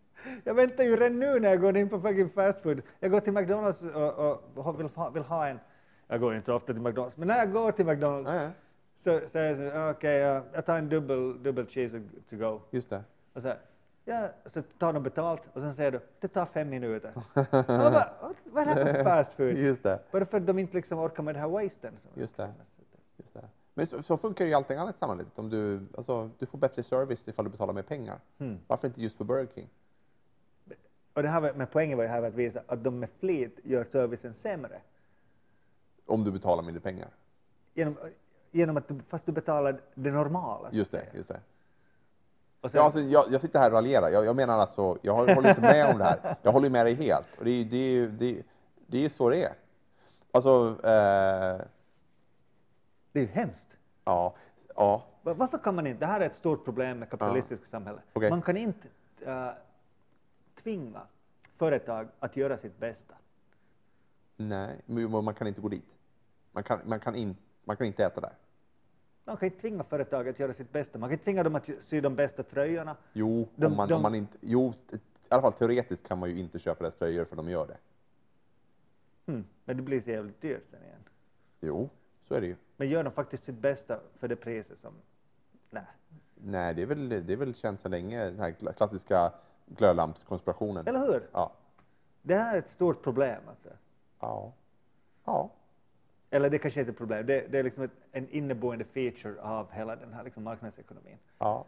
Jag 0.43 0.53
väntar 0.53 0.83
ju 0.83 0.95
redan 0.95 1.19
nu 1.19 1.39
när 1.39 1.49
jag 1.49 1.61
går 1.61 1.77
in 1.77 1.89
på 1.89 1.99
fucking 1.99 2.29
fast 2.29 2.61
food. 2.61 2.81
Jag 2.99 3.11
går 3.11 3.19
till 3.19 3.33
McDonalds 3.33 3.81
och, 3.81 4.35
och 4.67 4.79
vill, 4.79 4.87
ha, 4.95 5.09
vill 5.09 5.23
ha 5.23 5.47
en. 5.47 5.59
Jag 6.07 6.19
går 6.19 6.35
inte 6.35 6.53
ofta 6.53 6.73
till 6.73 6.81
McDonalds, 6.81 7.17
men 7.17 7.27
när 7.27 7.37
jag 7.37 7.51
går 7.51 7.71
till 7.71 7.85
McDonalds 7.85 8.29
ja. 8.29 8.49
så 8.97 9.27
säger 9.27 9.55
jag 9.61 9.73
så, 9.73 9.97
okej, 9.97 10.15
ja, 10.17 10.43
jag 10.53 10.65
tar 10.65 10.77
en 10.77 10.89
dubbel, 10.89 11.43
dubbel 11.43 11.65
cheese 11.67 12.01
to 12.29 12.35
go. 12.35 12.59
Just 12.71 12.89
det. 12.89 13.03
Och 13.33 13.41
så, 13.41 13.53
ja, 14.05 14.29
så 14.45 14.61
tar 14.61 14.93
de 14.93 15.03
betalt 15.03 15.41
och 15.53 15.61
sen 15.61 15.73
säger 15.73 15.91
du, 15.91 15.99
det 16.19 16.27
tar 16.27 16.45
fem 16.45 16.69
minuter. 16.69 17.11
Bara, 17.67 18.09
"Vad- 18.45 18.67
är 18.67 18.75
det 18.75 18.83
här 18.83 18.93
för 18.93 19.03
fast 19.03 19.33
food? 19.33 19.57
Just 19.57 19.83
det. 19.83 19.99
Bara 20.11 20.25
för 20.25 20.37
att 20.37 20.47
de 20.47 20.59
inte 20.59 20.75
liksom 20.75 20.99
orkar 20.99 21.23
med 21.23 21.35
det 21.35 21.39
här 21.39 21.47
wasten. 21.47 21.93
Just 22.13 22.37
det. 22.37 22.49
Men 23.73 23.87
så, 23.87 24.03
så 24.03 24.17
funkar 24.17 24.45
ju 24.45 24.53
allting 24.53 24.77
annat 24.77 24.95
i 24.95 24.99
samhället. 24.99 25.27
Om 25.35 25.49
du, 25.49 25.79
alltså, 25.97 26.29
du 26.39 26.45
får 26.45 26.57
bättre 26.57 26.83
service 26.83 27.27
ifall 27.27 27.45
du 27.45 27.51
betalar 27.51 27.73
mer 27.73 27.81
pengar. 27.81 28.19
Hmm. 28.37 28.59
Varför 28.67 28.87
inte 28.87 29.01
just 29.01 29.17
på 29.17 29.23
Burger 29.23 29.47
King? 29.55 29.69
Och 31.13 31.23
det 31.23 31.29
här 31.29 31.53
men 31.55 31.67
poängen 31.67 31.97
var 31.97 32.03
ju 32.03 32.09
här 32.09 32.23
att 32.23 32.33
visa 32.33 32.61
att 32.67 32.83
de 32.83 32.99
med 32.99 33.09
flit 33.19 33.59
gör 33.63 33.83
servicen 33.83 34.33
sämre. 34.33 34.81
Om 36.05 36.23
du 36.23 36.31
betalar 36.31 36.63
mindre 36.63 36.81
pengar. 36.81 37.07
Genom, 37.73 37.97
genom 38.51 38.77
att 38.77 38.87
du, 38.87 38.99
fast 38.99 39.25
du 39.25 39.31
betalar 39.31 39.81
det 39.93 40.11
normala. 40.11 40.69
Just 40.71 40.91
det. 40.91 41.05
Just 41.13 41.29
det. 41.29 41.39
Sen, 42.61 42.71
Ja, 42.73 42.81
alltså, 42.81 42.99
jag, 42.99 43.25
jag 43.31 43.41
sitter 43.41 43.59
här 43.59 43.67
och 43.67 43.73
raljerar. 43.73 44.09
Jag, 44.09 44.25
jag 44.25 44.35
menar 44.35 44.57
alltså, 44.59 44.97
jag 45.01 45.13
håller 45.13 45.49
inte 45.49 45.61
med 45.61 45.91
om 45.91 45.97
det 45.97 46.03
här. 46.03 46.35
Jag 46.41 46.51
håller 46.51 46.69
med 46.69 46.85
dig 46.85 46.93
helt. 46.93 47.37
Och 47.37 47.45
det 47.45 47.51
är 47.51 47.55
ju 47.55 47.63
det 47.63 47.77
är, 47.77 48.07
det 48.07 48.39
är, 48.39 48.43
det 48.87 49.05
är 49.05 49.09
så 49.09 49.29
det 49.29 49.43
är. 49.43 49.53
Alltså, 50.31 50.77
eh, 50.83 51.61
det 53.19 53.23
är 53.23 53.27
ju 53.27 53.33
hemskt. 53.33 53.77
ja, 54.05 54.35
ja, 54.75 55.05
Va- 55.21 55.33
Varför 55.33 55.57
kan 55.57 55.75
man 55.75 55.87
inte, 55.87 55.99
det 55.99 56.05
här 56.05 56.21
är 56.21 56.25
ett 56.25 56.35
stort 56.35 56.65
problem 56.65 56.99
med 56.99 57.09
kapitalistiska 57.09 57.65
samhälle. 57.65 57.99
Okej. 58.13 58.29
Man 58.29 58.41
kan 58.41 58.57
inte 58.57 58.87
äh, 59.21 59.49
tvinga 60.55 61.01
företag 61.57 62.07
att 62.19 62.37
göra 62.37 62.57
sitt 62.57 62.77
bästa. 62.79 63.15
nej, 64.37 64.81
men 64.85 65.11
man 65.23 65.33
kan 65.35 65.47
inte 65.47 65.61
gå 65.61 65.67
dit. 65.69 65.95
Man 66.51 66.63
kan, 66.63 66.79
man 66.85 66.99
kan, 66.99 67.15
in, 67.15 67.37
man 67.63 67.77
kan 67.77 67.87
inte 67.87 68.05
äta 68.05 68.21
där. 68.21 68.33
Man 69.25 69.37
kan 69.37 69.45
inte 69.45 69.59
tvinga 69.59 69.83
företag 69.83 70.29
att 70.29 70.39
göra 70.39 70.53
sitt 70.53 70.71
bästa. 70.71 70.99
Man 70.99 71.09
kan 71.09 71.13
inte 71.13 71.23
tvinga 71.23 71.43
dem 71.43 71.55
att 71.55 71.69
sy 71.79 72.01
de 72.01 72.15
bästa 72.15 72.43
tröjorna. 72.43 72.95
Jo, 73.13 73.47
De- 73.55 73.65
om 73.65 73.75
man, 73.77 73.87
de- 73.87 73.93
om 73.95 74.01
man 74.01 74.15
inte, 74.15 74.37
jo, 74.41 74.73
i 74.91 74.97
alla 75.29 75.41
fall 75.41 75.53
teoretiskt 75.53 76.07
kan 76.07 76.17
man 76.19 76.29
ju 76.29 76.39
inte 76.39 76.59
köpa 76.59 76.83
deras 76.83 76.95
tröjor 76.95 77.25
för 77.25 77.35
de 77.35 77.49
gör 77.49 77.67
det. 77.67 77.77
Hmm. 79.31 79.45
Men 79.65 79.77
det 79.77 79.83
blir 79.83 79.99
så 79.99 80.09
jävligt 80.11 80.41
dyrt 80.41 80.67
sen 80.67 80.83
igen. 80.83 81.03
Jo, 81.61 81.89
så 82.29 82.35
är 82.35 82.41
det 82.41 82.47
ju. 82.47 82.55
Men 82.77 82.89
gör 82.89 83.03
de 83.03 83.11
faktiskt 83.11 83.43
sitt 83.45 83.55
bästa 83.55 83.99
för 84.17 84.27
det 84.27 84.35
priset 84.35 84.79
som... 84.79 84.93
Nej. 85.69 85.83
Nej, 86.35 86.73
det 86.73 86.81
är 86.81 86.85
väl, 86.85 87.09
det 87.09 87.33
är 87.33 87.37
väl 87.37 87.55
känt 87.55 87.79
så 87.81 87.89
länge, 87.89 88.25
den 88.25 88.39
här 88.39 88.51
kla- 88.51 88.73
klassiska 88.73 89.31
glödlampskonspirationen. 89.65 90.87
Eller 90.87 90.99
hur? 90.99 91.29
Ja. 91.31 91.51
Det 92.21 92.35
här 92.35 92.55
är 92.55 92.59
ett 92.59 92.67
stort 92.69 93.03
problem. 93.03 93.41
Alltså. 93.47 93.69
Ja. 94.19 94.53
Ja. 95.25 95.49
Eller 96.29 96.49
det 96.49 96.59
kanske 96.59 96.79
inte 96.79 96.89
är 96.89 96.91
ett 96.91 96.97
problem. 96.97 97.25
Det, 97.25 97.47
det 97.47 97.59
är 97.59 97.63
liksom 97.63 97.83
ett, 97.83 97.91
en 98.11 98.29
inneboende 98.29 98.85
feature 98.85 99.41
av 99.41 99.71
hela 99.71 99.95
den 99.95 100.13
här 100.13 100.23
liksom 100.23 100.43
marknadsekonomin. 100.43 101.17
Ja. 101.37 101.65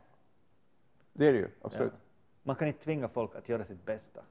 Det 1.14 1.28
är 1.28 1.34
det 1.34 1.40
ju, 1.40 1.48
absolut. 1.62 1.94
Ja. 1.94 2.00
Man 2.44 2.56
kan 2.56 2.68
inte 2.68 2.84
tvinga 2.84 3.08
folk 3.08 3.36
att 3.36 3.50
göra 3.50 3.66
sitt 3.66 3.86
bästa. 3.86 4.22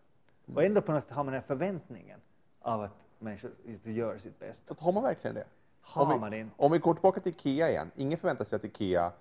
Och 0.54 0.64
ändå 0.64 0.82
på 0.82 0.92
något 0.92 1.04
sätt 1.04 1.12
har 1.12 1.24
man 1.24 1.32
den 1.32 1.40
här 1.42 1.46
förväntningen 1.46 2.20
av 2.60 2.82
att 2.82 2.96
människor 3.18 3.50
gör 3.84 4.18
sitt 4.18 4.38
bästa. 4.38 4.66
Fast 4.68 4.80
har 4.80 4.92
man 4.92 5.02
verkligen 5.02 5.34
det? 5.34 5.44
Har 5.80 6.02
om 6.02 6.12
vi, 6.12 6.18
man 6.18 6.32
inte? 6.34 6.54
Om 6.56 6.72
vi 6.72 6.78
går 6.78 6.94
tillbaka 6.94 7.20
till 7.20 7.32
IKEA 7.32 7.70
igen. 7.70 7.90
Ingen 7.96 8.18
förväntar 8.18 8.44
sig 8.44 8.56
att 8.56 8.64
IKEA 8.64 9.12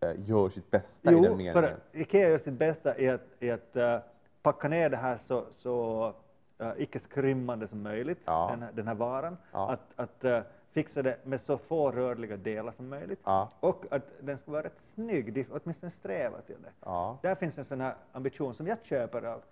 eh, 0.00 0.12
gör 0.16 0.48
sitt 0.48 0.70
bästa 0.70 1.10
i 1.10 1.14
den 1.14 1.24
Jo, 1.24 1.30
meningen. 1.30 1.52
för 1.52 1.76
Ikea 1.92 2.28
gör 2.28 2.38
sitt 2.38 2.54
bästa 2.54 2.98
i 2.98 3.08
att, 3.08 3.26
i 3.38 3.50
att 3.50 3.76
eh, 3.76 3.98
packa 4.42 4.68
ner 4.68 4.90
det 4.90 4.96
här 4.96 5.16
så, 5.16 5.44
så 5.50 6.06
uh, 6.62 6.72
icke 6.76 6.98
skrymmande 6.98 7.66
som 7.66 7.82
möjligt, 7.82 8.22
Ja. 8.26 8.48
den, 8.50 8.62
här, 8.62 8.72
den 8.72 8.88
här 8.88 8.94
varan. 8.94 9.36
Ja. 9.52 9.70
Att, 9.70 9.92
att 9.96 10.24
eh, 10.24 10.40
fixa 10.70 11.02
det 11.02 11.18
med 11.24 11.40
så 11.40 11.58
få 11.58 11.90
rörliga 11.90 12.36
delar 12.36 12.72
som 12.72 12.88
möjligt. 12.88 13.20
Ja. 13.24 13.48
Och 13.60 13.84
att 13.90 14.02
den 14.20 14.38
ska 14.38 14.50
vara 14.52 14.62
rätt 14.62 14.80
snygg, 14.80 15.32
de 15.32 15.46
åtminstone 15.50 15.90
sträva 15.90 16.40
till 16.40 16.62
det. 16.62 16.70
Ja. 16.84 17.18
Där 17.22 17.34
finns 17.34 17.58
en 17.58 17.64
sån 17.64 17.80
här 17.80 17.94
ambition 18.12 18.54
som 18.54 18.66
jag 18.66 18.84
köper 18.84 19.22
av, 19.22 19.42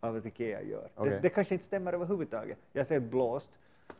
av 0.00 0.16
att 0.16 0.26
Ikea 0.26 0.62
gör. 0.62 0.88
Okej. 0.94 1.10
Det, 1.10 1.18
det 1.20 1.28
kanske 1.28 1.54
inte 1.54 1.66
stämmer 1.66 1.92
överhuvudtaget. 1.92 2.58
Jag 2.72 2.86
ser 2.86 2.96
ett 2.96 3.02
blåst 3.02 3.50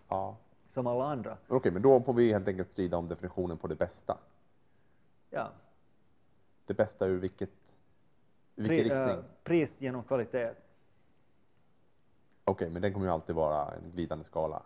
ja. 0.08 0.36
Som 0.74 0.86
alla 0.86 1.04
andra. 1.04 1.36
Okej, 1.48 1.72
men 1.72 1.82
då 1.82 2.00
får 2.00 2.12
vi 2.12 2.32
helt 2.32 2.48
enkelt 2.48 2.68
strida 2.70 2.96
om 2.96 3.08
definitionen 3.08 3.58
på 3.58 3.66
det 3.66 3.74
bästa. 3.74 4.18
Ja. 5.30 5.48
Det 6.66 6.74
bästa 6.74 7.06
ur 7.06 7.18
vilket, 7.18 7.50
ur 8.56 8.68
vilken 8.68 8.96
Pri- 8.96 9.00
eh, 9.00 9.06
riktning? 9.06 9.24
pris 9.44 9.80
genom 9.80 10.02
kvalitet. 10.04 10.50
Okej, 12.44 12.70
men 12.70 12.82
den 12.82 12.92
kommer 12.92 13.06
ju 13.06 13.12
alltid 13.12 13.34
vara 13.34 13.72
en 13.74 13.90
glidande 13.90 14.24
skala. 14.24 14.62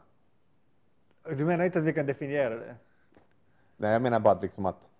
Du 1.25 1.45
menar 1.45 1.65
inte 1.65 1.79
att 1.79 1.85
vi 1.85 1.93
kan 1.93 2.07
definiera 2.07 2.57
det? 2.57 2.77
Nej, 3.77 3.93
jag 3.93 4.03
menar 4.03 4.21
bara 4.21 4.41
liksom 4.41 4.67
att, 4.67 4.91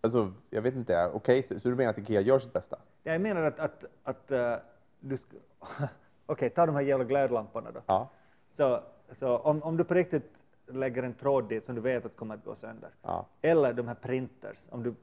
alltså, 0.00 0.32
jag 0.50 0.62
vet 0.62 0.74
inte, 0.74 1.10
okej, 1.14 1.42
så, 1.42 1.60
så 1.60 1.68
du 1.68 1.74
menar 1.74 1.90
att 1.90 1.98
IKEA 1.98 2.20
gör 2.20 2.38
sitt 2.38 2.52
bästa? 2.52 2.78
Jag 3.02 3.20
menar 3.20 3.42
att, 3.42 3.58
att, 3.58 3.84
att 4.02 4.30
eh, 4.30 4.56
du 5.00 5.16
ska... 5.16 5.36
Okej, 6.26 6.50
ta 6.50 6.66
de 6.66 6.74
här 6.74 6.82
jävla 6.82 7.04
glödlamporna 7.04 7.70
då. 7.70 7.80
Ja. 7.86 8.08
Så, 8.48 8.82
så 9.12 9.36
om, 9.38 9.62
om 9.62 9.76
du 9.76 9.84
på 9.84 9.94
riktigt 9.94 10.44
lägger 10.66 11.02
en 11.02 11.14
tråd 11.14 11.48
dit 11.48 11.64
som 11.64 11.74
du 11.74 11.80
vet 11.80 12.06
att 12.06 12.16
kommer 12.16 12.34
att 12.34 12.44
gå 12.44 12.54
sönder. 12.54 12.90
Ja. 13.02 13.26
Eller 13.42 13.72
de 13.72 13.88
här 13.88 13.94
printers, 13.94 14.68
om 14.70 14.82
du 14.82 14.94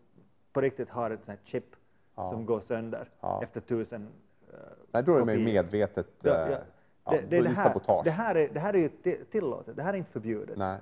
på 0.53 0.61
riktigt 0.61 0.89
har 0.89 1.11
ett 1.11 1.23
sånt 1.25 1.39
här 1.39 1.45
chip 1.45 1.75
Ja. 2.15 2.29
som 2.29 2.45
går 2.45 2.59
sönder 2.59 3.09
Ja. 3.21 3.43
efter 3.43 3.61
tusen 3.61 4.01
uh, 4.01 4.59
Nej, 4.91 5.03
då 5.03 5.15
är 5.15 5.19
det 5.19 5.25
mer 5.25 5.37
medvetet 5.45 6.25
eh, 6.25 6.31
ja. 6.31 6.47
Det, 6.47 6.57
det, 7.05 7.15
är 7.17 7.27
det, 7.29 7.37
är 7.37 7.53
här, 7.53 7.63
sabotage. 7.67 8.03
det, 8.05 8.11
här 8.11 8.35
är, 8.35 8.49
det 8.49 8.59
här 8.59 8.73
är 8.73 8.77
ju 8.77 8.87
ti- 9.03 9.23
tillåtet, 9.25 9.75
det 9.75 9.83
här 9.83 9.93
är 9.93 9.97
inte 9.97 10.11
förbjudet. 10.11 10.57
Nej, 10.57 10.77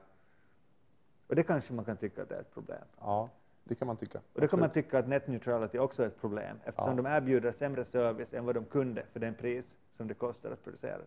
Och 1.27 1.35
det 1.35 1.43
kanske 1.43 1.73
man 1.73 1.85
kan 1.85 1.97
tycka 1.97 2.21
att 2.23 2.29
det 2.29 2.35
är 2.35 2.39
ett 2.39 2.53
problem. 2.53 2.81
ja, 2.99 3.29
det 3.63 3.75
kan 3.75 3.85
man 3.87 3.97
tycka. 3.97 4.19
Och 4.33 4.41
då 4.41 4.47
kan 4.47 4.59
man 4.59 4.69
tycka 4.69 4.99
att 4.99 5.07
net 5.07 5.27
neutrality 5.27 5.77
också 5.79 6.03
är 6.03 6.07
ett 6.07 6.21
problem 6.21 6.57
eftersom 6.63 6.89
Ja. 6.97 7.03
de 7.03 7.05
erbjuder 7.05 7.51
sämre 7.51 7.85
service 7.85 8.33
än 8.33 8.45
vad 8.45 8.55
de 8.55 8.65
kunde 8.65 9.03
för 9.13 9.19
den 9.19 9.33
pris 9.33 9.75
som 9.93 10.07
det 10.07 10.13
kostar 10.13 10.51
att 10.51 10.63
producera. 10.63 10.99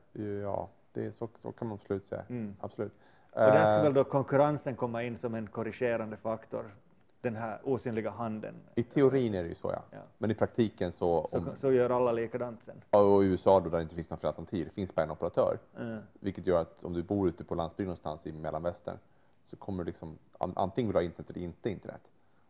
Ja, 0.42 0.68
det 1.04 1.12
så, 1.12 1.28
så 1.38 1.52
kan 1.52 1.68
man 1.68 1.74
absolut 1.82 2.06
säga. 2.06 2.22
Mm. 2.28 2.56
Absolut. 2.60 2.92
Och 3.32 3.40
där 3.40 3.56
Eh, 3.60 3.62
ska 3.78 3.82
väl 3.82 3.94
då 3.94 4.04
konkurrensen 4.04 4.76
komma 4.76 5.02
in 5.02 5.16
som 5.16 5.34
en 5.34 5.46
korrigerande 5.46 6.16
faktor. 6.16 6.74
den 7.20 7.36
här 7.36 7.60
osynliga 7.64 8.10
handen. 8.10 8.54
I 8.74 8.82
teorin 8.82 9.34
är 9.34 9.42
det 9.42 9.48
ju 9.48 9.54
så 9.54 9.70
ja. 9.72 9.82
Ja. 9.90 9.98
Men 10.18 10.30
i 10.30 10.34
praktiken 10.34 10.92
så, 10.92 11.28
Så, 11.30 11.38
om, 11.38 11.56
så 11.56 11.72
gör 11.72 11.90
alla 11.90 12.12
likadant 12.12 12.62
sen. 12.62 12.82
och 12.90 13.24
i 13.24 13.26
USA 13.26 13.60
då 13.60 13.70
där 13.70 13.76
det 13.78 13.82
inte 13.82 13.94
finns 13.94 14.10
några 14.10 14.20
fler 14.20 14.28
alternativ, 14.28 14.64
det 14.66 14.72
finns 14.72 14.94
bara 14.94 15.02
en 15.02 15.10
operatör. 15.10 15.58
Mm. 15.78 15.98
Vilket 16.20 16.46
gör 16.46 16.60
att 16.60 16.84
om 16.84 16.92
du 16.92 17.02
bor 17.02 17.28
ute 17.28 17.44
på 17.44 17.54
landsbygden 17.54 17.86
någonstans 17.88 18.26
i 18.26 18.32
mellanvästern 18.32 18.96
så 19.44 19.56
kommer 19.56 19.84
du 19.84 19.86
liksom 19.86 20.18
an, 20.38 20.52
antingen 20.56 20.88
vill 20.88 20.92
du 20.92 20.98
ha 20.98 21.02
internet 21.04 21.30
eller 21.30 21.40
inte 21.40 21.70
internet. 21.70 22.00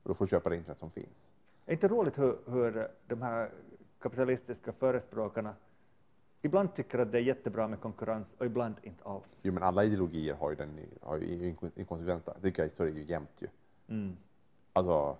Och 0.02 0.08
då 0.08 0.14
får 0.14 0.24
du 0.24 0.28
köpa 0.30 0.48
det 0.50 0.56
internet 0.56 0.78
som 0.78 0.90
finns. 0.90 1.30
Är 1.66 1.72
inte 1.72 1.88
roligt 1.88 2.18
hur, 2.18 2.36
hur 2.46 2.88
de 3.06 3.22
här 3.22 3.50
kapitalistiska 4.00 4.72
förespråkarna 4.72 5.54
ibland 6.42 6.74
tycker 6.74 6.98
att 6.98 7.12
det 7.12 7.18
är 7.18 7.22
jättebra 7.22 7.68
med 7.68 7.80
konkurrens 7.80 8.34
och 8.38 8.46
ibland 8.46 8.74
inte 8.82 9.04
alls. 9.04 9.40
Jo 9.42 9.52
men 9.52 9.62
alla 9.62 9.84
ideologier 9.84 10.34
har 10.34 10.50
ju 10.50 10.56
den 10.56 10.78
har 11.02 11.16
ju 11.16 11.26
inkon- 11.52 11.70
inkonsekventa. 11.74 12.34
Det 12.34 12.40
tycker 12.42 12.62
jag 12.62 12.72
så 12.72 12.82
är 12.82 12.86
det 12.86 12.92
ju 13.00 13.04
jämt 13.04 13.30
ju. 13.42 13.48
Mm. 13.88 14.16
Alltså, 14.72 15.16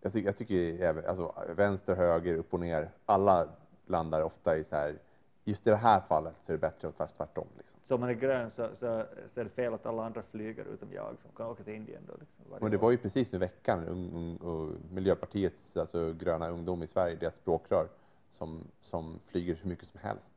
jag, 0.00 0.12
tycker 0.12 0.28
jag 0.28 0.36
tycker 0.36 0.82
även, 0.82 1.04
alltså, 1.06 1.34
vänster, 1.56 1.94
höger, 1.94 2.34
upp 2.34 2.54
och 2.54 2.60
ner, 2.60 2.90
alla 3.06 3.48
landar 3.86 4.22
ofta 4.22 4.56
i 4.56 4.64
så 4.64 4.76
här, 4.76 4.98
just 5.44 5.66
i 5.66 5.70
det 5.70 5.76
här 5.76 6.00
fallet 6.00 6.34
så 6.40 6.52
är 6.52 6.56
det 6.56 6.60
bättre 6.60 6.88
att 6.88 6.96
tvärt- 6.96 7.16
tvärtom. 7.16 7.46
Liksom. 7.58 7.80
Så 7.84 7.94
om 7.94 8.00
man 8.00 8.08
är 8.08 8.14
grön 8.14 8.50
så, 8.50 8.68
så, 8.74 9.04
så 9.28 9.40
är 9.40 9.44
det 9.44 9.50
fel 9.50 9.74
att 9.74 9.86
alla 9.86 10.04
andra 10.06 10.22
flyger 10.22 10.64
utom 10.64 10.92
jag 10.92 11.18
som 11.18 11.30
kan 11.36 11.46
åka 11.46 11.64
till 11.64 11.74
Indien. 11.74 12.02
Då, 12.06 12.12
liksom, 12.20 12.44
Men 12.60 12.70
det 12.70 12.76
år. 12.76 12.80
var 12.82 12.90
ju 12.90 12.96
precis 12.96 13.32
nu 13.32 13.36
i 13.36 13.40
veckan 13.40 13.84
ung, 13.84 14.36
och 14.36 14.72
Miljöpartiets 14.92 15.76
alltså, 15.76 16.12
gröna 16.12 16.48
ungdom 16.48 16.82
i 16.82 16.86
Sverige, 16.86 17.16
deras 17.16 17.34
språkrör, 17.36 17.88
som, 18.30 18.64
som 18.80 19.18
flyger 19.18 19.54
hur 19.62 19.68
mycket 19.68 19.86
som 19.86 20.00
helst. 20.00 20.34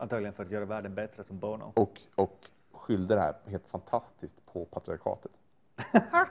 Antagligen 0.00 0.32
för 0.34 0.44
att 0.44 0.50
göra 0.50 0.64
världen 0.64 0.94
bättre 0.94 1.22
som 1.22 1.38
Bono. 1.38 1.72
Och, 1.74 2.00
och 2.14 2.38
skyllde 2.72 3.14
det 3.14 3.20
här 3.20 3.34
helt 3.46 3.66
fantastiskt 3.68 4.46
på 4.52 4.64
patriarkatet. 4.64 5.32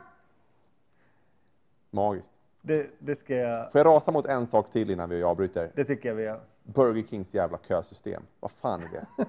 Magiskt. 1.89 2.31
Det, 2.61 2.89
det, 2.99 3.15
ska 3.15 3.35
jag, 3.35 3.71
Får 3.71 3.79
jag 3.79 3.87
rasa 3.87 4.11
mot 4.11 4.25
en 4.25 4.47
sak 4.47 4.71
till 4.71 4.89
innan 4.89 5.09
vi 5.09 5.23
avbryter? 5.23 5.71
det 5.75 5.85
tycker 5.85 6.09
jag 6.09 6.15
vi 6.15 6.23
gör. 6.23 6.41
Burger 6.63 7.03
Kings 7.03 7.33
jävla 7.33 7.57
kösystem. 7.57 8.23
Vad 8.39 8.51
fan 8.51 8.81
är 8.83 8.89
det? 8.89 9.25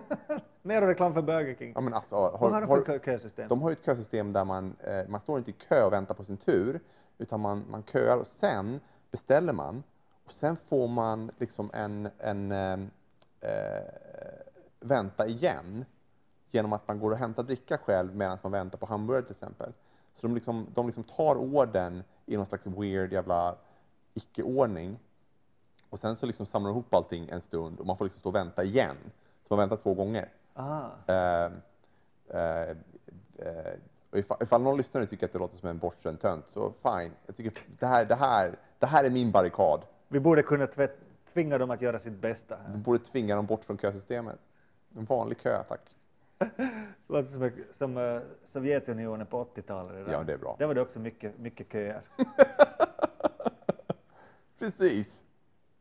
Mer 0.63 0.83
reklam 0.83 1.15
för 1.15 1.23
Burger 1.23 1.55
King. 1.55 1.73
Ja, 1.75 1.81
men 1.81 1.95
alltså, 1.95 2.15
Vad 2.15 2.41
har, 2.41 2.51
har 2.51 2.61
de 2.61 2.67
har, 2.67 2.77
för 2.77 2.99
kö- 2.99 3.05
kösystem? 3.05 3.49
de 3.49 3.63
har 3.63 3.71
ju 3.71 3.73
ett 3.73 3.85
kösystem 3.85 4.33
där 4.33 4.45
man, 4.45 4.77
eh, 4.81 5.09
man 5.09 5.21
står 5.21 5.39
inte 5.39 5.51
i 5.51 5.55
kö 5.69 5.85
och 5.85 5.93
väntar 5.93 6.15
på 6.15 6.25
sin 6.25 6.37
tur, 6.37 6.81
utan 7.19 7.41
man, 7.41 7.65
man 7.71 7.83
köar 7.83 8.17
och 8.19 8.27
sen 8.27 8.81
beställer 9.11 9.53
man 9.53 9.83
och 10.25 10.33
sen 10.33 10.57
får 10.57 10.89
man 10.89 11.31
liksom 11.39 11.71
en, 11.75 12.09
en 12.19 12.53
eh, 12.53 12.73
eh, 12.73 12.79
vänta 14.81 15.27
igen 15.27 15.85
genom 16.51 16.73
att 16.73 16.89
man 16.89 16.99
går 16.99 17.11
och 17.11 17.17
hämtar 17.17 17.43
dricka 17.43 17.79
själv 17.79 18.17
medan 18.17 18.39
man 18.43 18.53
väntar 18.53 18.79
på 18.79 18.87
hamburgare 18.87 19.23
till 19.23 19.33
exempel. 19.33 19.73
Så 20.15 20.27
de 20.27 20.35
liksom, 20.35 20.67
de 20.75 20.87
liksom 20.87 21.05
tar 21.05 21.37
orden 21.37 22.05
i 22.27 22.37
någon 22.37 22.47
slags 22.47 22.67
weird 22.67 23.13
jävla 23.13 23.57
icke-ordning 24.15 24.99
och 25.91 25.99
sen 25.99 26.17
så 26.17 26.27
liksom 26.27 26.47
samlar 26.47 26.71
de 26.71 26.75
ihop 26.75 26.95
allting 26.95 27.29
en 27.29 27.41
stund 27.41 27.81
och 27.81 27.87
man 27.87 27.97
får 27.97 28.05
liksom 28.05 28.21
stå 28.21 28.29
och 28.29 28.35
vänta 28.35 28.65
igen. 28.65 28.97
Så 29.49 29.55
man 29.55 29.59
väntar 29.59 29.77
två 29.77 29.95
gånger. 29.95 30.29
Ah, 30.55 30.89
Eh, 31.07 31.53
eh, 32.29 32.71
eh, 33.39 33.73
och 34.11 34.19
ifall, 34.19 34.39
ifall 34.41 34.63
någon 34.63 34.77
lyssnare 34.77 35.07
tycker 35.07 35.27
att 35.27 35.33
det 35.33 35.39
låter 35.39 35.57
som 35.57 35.69
en 35.69 35.79
bortskämd 35.79 36.21
tönt, 36.21 36.49
så 36.49 36.73
fine. 36.83 37.13
Jag 37.27 37.37
tycker 37.37 37.53
det 37.79 37.87
här, 37.87 38.05
det, 38.05 38.15
här, 38.15 38.59
det 38.79 38.87
här 38.87 39.05
är 39.05 39.11
min 39.11 39.31
barrikad. 39.31 39.81
vi 40.09 40.21
borde 40.21 40.43
kunna 40.43 40.67
tvätt, 40.67 40.99
tvinga 41.39 41.59
dem 41.59 41.71
att 41.71 41.83
göra 41.83 41.99
sitt 41.99 42.21
bästa. 42.21 42.57
Här. 42.57 42.77
borde 42.77 42.99
tvinga 42.99 43.37
dem 43.37 43.47
bort 43.47 43.65
från 43.65 43.79
kösystemet. 43.79 44.39
En 44.97 45.05
vanlig 45.05 45.39
kö, 45.39 45.63
tack. 45.69 45.81
Låter 47.09 47.29
som, 47.31 47.51
som 47.73 47.97
uh, 47.97 48.23
Sovjetunionen 48.45 49.27
på 49.27 49.45
80-talet. 49.45 49.93
det 49.93 50.05
där. 50.05 50.13
Ja, 50.13 50.23
det 50.23 50.33
är 50.33 50.39
bra. 50.39 50.57
Där 50.59 50.67
var 50.67 50.75
det 50.75 50.81
också 50.81 50.99
mycket, 50.99 51.39
mycket 51.39 51.73
köer. 51.73 52.01
Precis. 54.59 55.25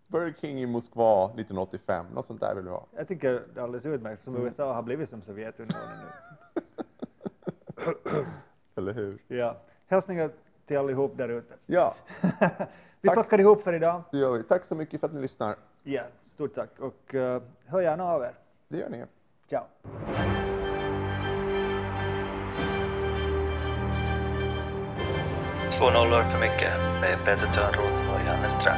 Burger 0.07 0.33
King 0.41 0.59
i 0.59 0.65
Moskva 0.65 1.25
1985, 1.25 2.05
något 2.13 2.25
sånt 2.27 2.39
där 2.41 2.55
vill 2.55 2.63
vi 2.63 2.69
ha. 2.69 2.85
Jag 2.95 3.07
tycker 3.07 3.31
det 3.53 3.59
är 3.59 3.63
alldeles 3.63 3.85
utmärkt, 3.85 4.23
som 4.23 4.33
Mm. 4.35 4.45
USA 4.45 4.73
har 4.73 4.81
blivit 4.83 5.09
som 5.09 5.21
Sovjetunionen 5.21 5.97
nu. 6.55 6.61
Eller 8.75 8.93
hur? 8.93 9.21
Ja. 9.27 9.57
Hälsningar 9.87 10.31
till 10.65 10.77
allihop 10.77 11.17
där 11.17 11.29
ute. 11.29 11.53
Ja, 11.65 11.95
Vi 13.01 13.07
Tack. 13.09 13.15
packar 13.17 13.39
ihop 13.39 13.63
för 13.63 13.73
idag. 13.73 14.01
det 14.11 14.17
gör 14.17 14.31
vi. 14.31 14.43
Tack 14.43 14.63
så 14.65 14.75
mycket 14.75 14.99
för 14.99 15.07
att 15.07 15.13
ni 15.13 15.21
lyssnar. 15.21 15.55
Ja, 15.83 16.03
stort 16.33 16.55
tack 16.55 16.69
och 16.79 17.13
uh, 17.13 17.41
hör 17.65 17.81
gärna 17.81 18.03
av 18.03 18.21
er. 18.23 18.31
Det 18.67 18.77
gör 18.77 18.89
ni. 18.89 19.03
Ciao! 19.49 19.63
Två 25.77 25.85
nollor 25.89 26.23
för 26.23 26.39
mycket 26.39 26.73
med 27.01 27.17
Peter 27.25 27.47
Törnroth 27.53 28.13
och 28.13 28.21
Janne 28.27 28.49
Ström. 28.49 28.77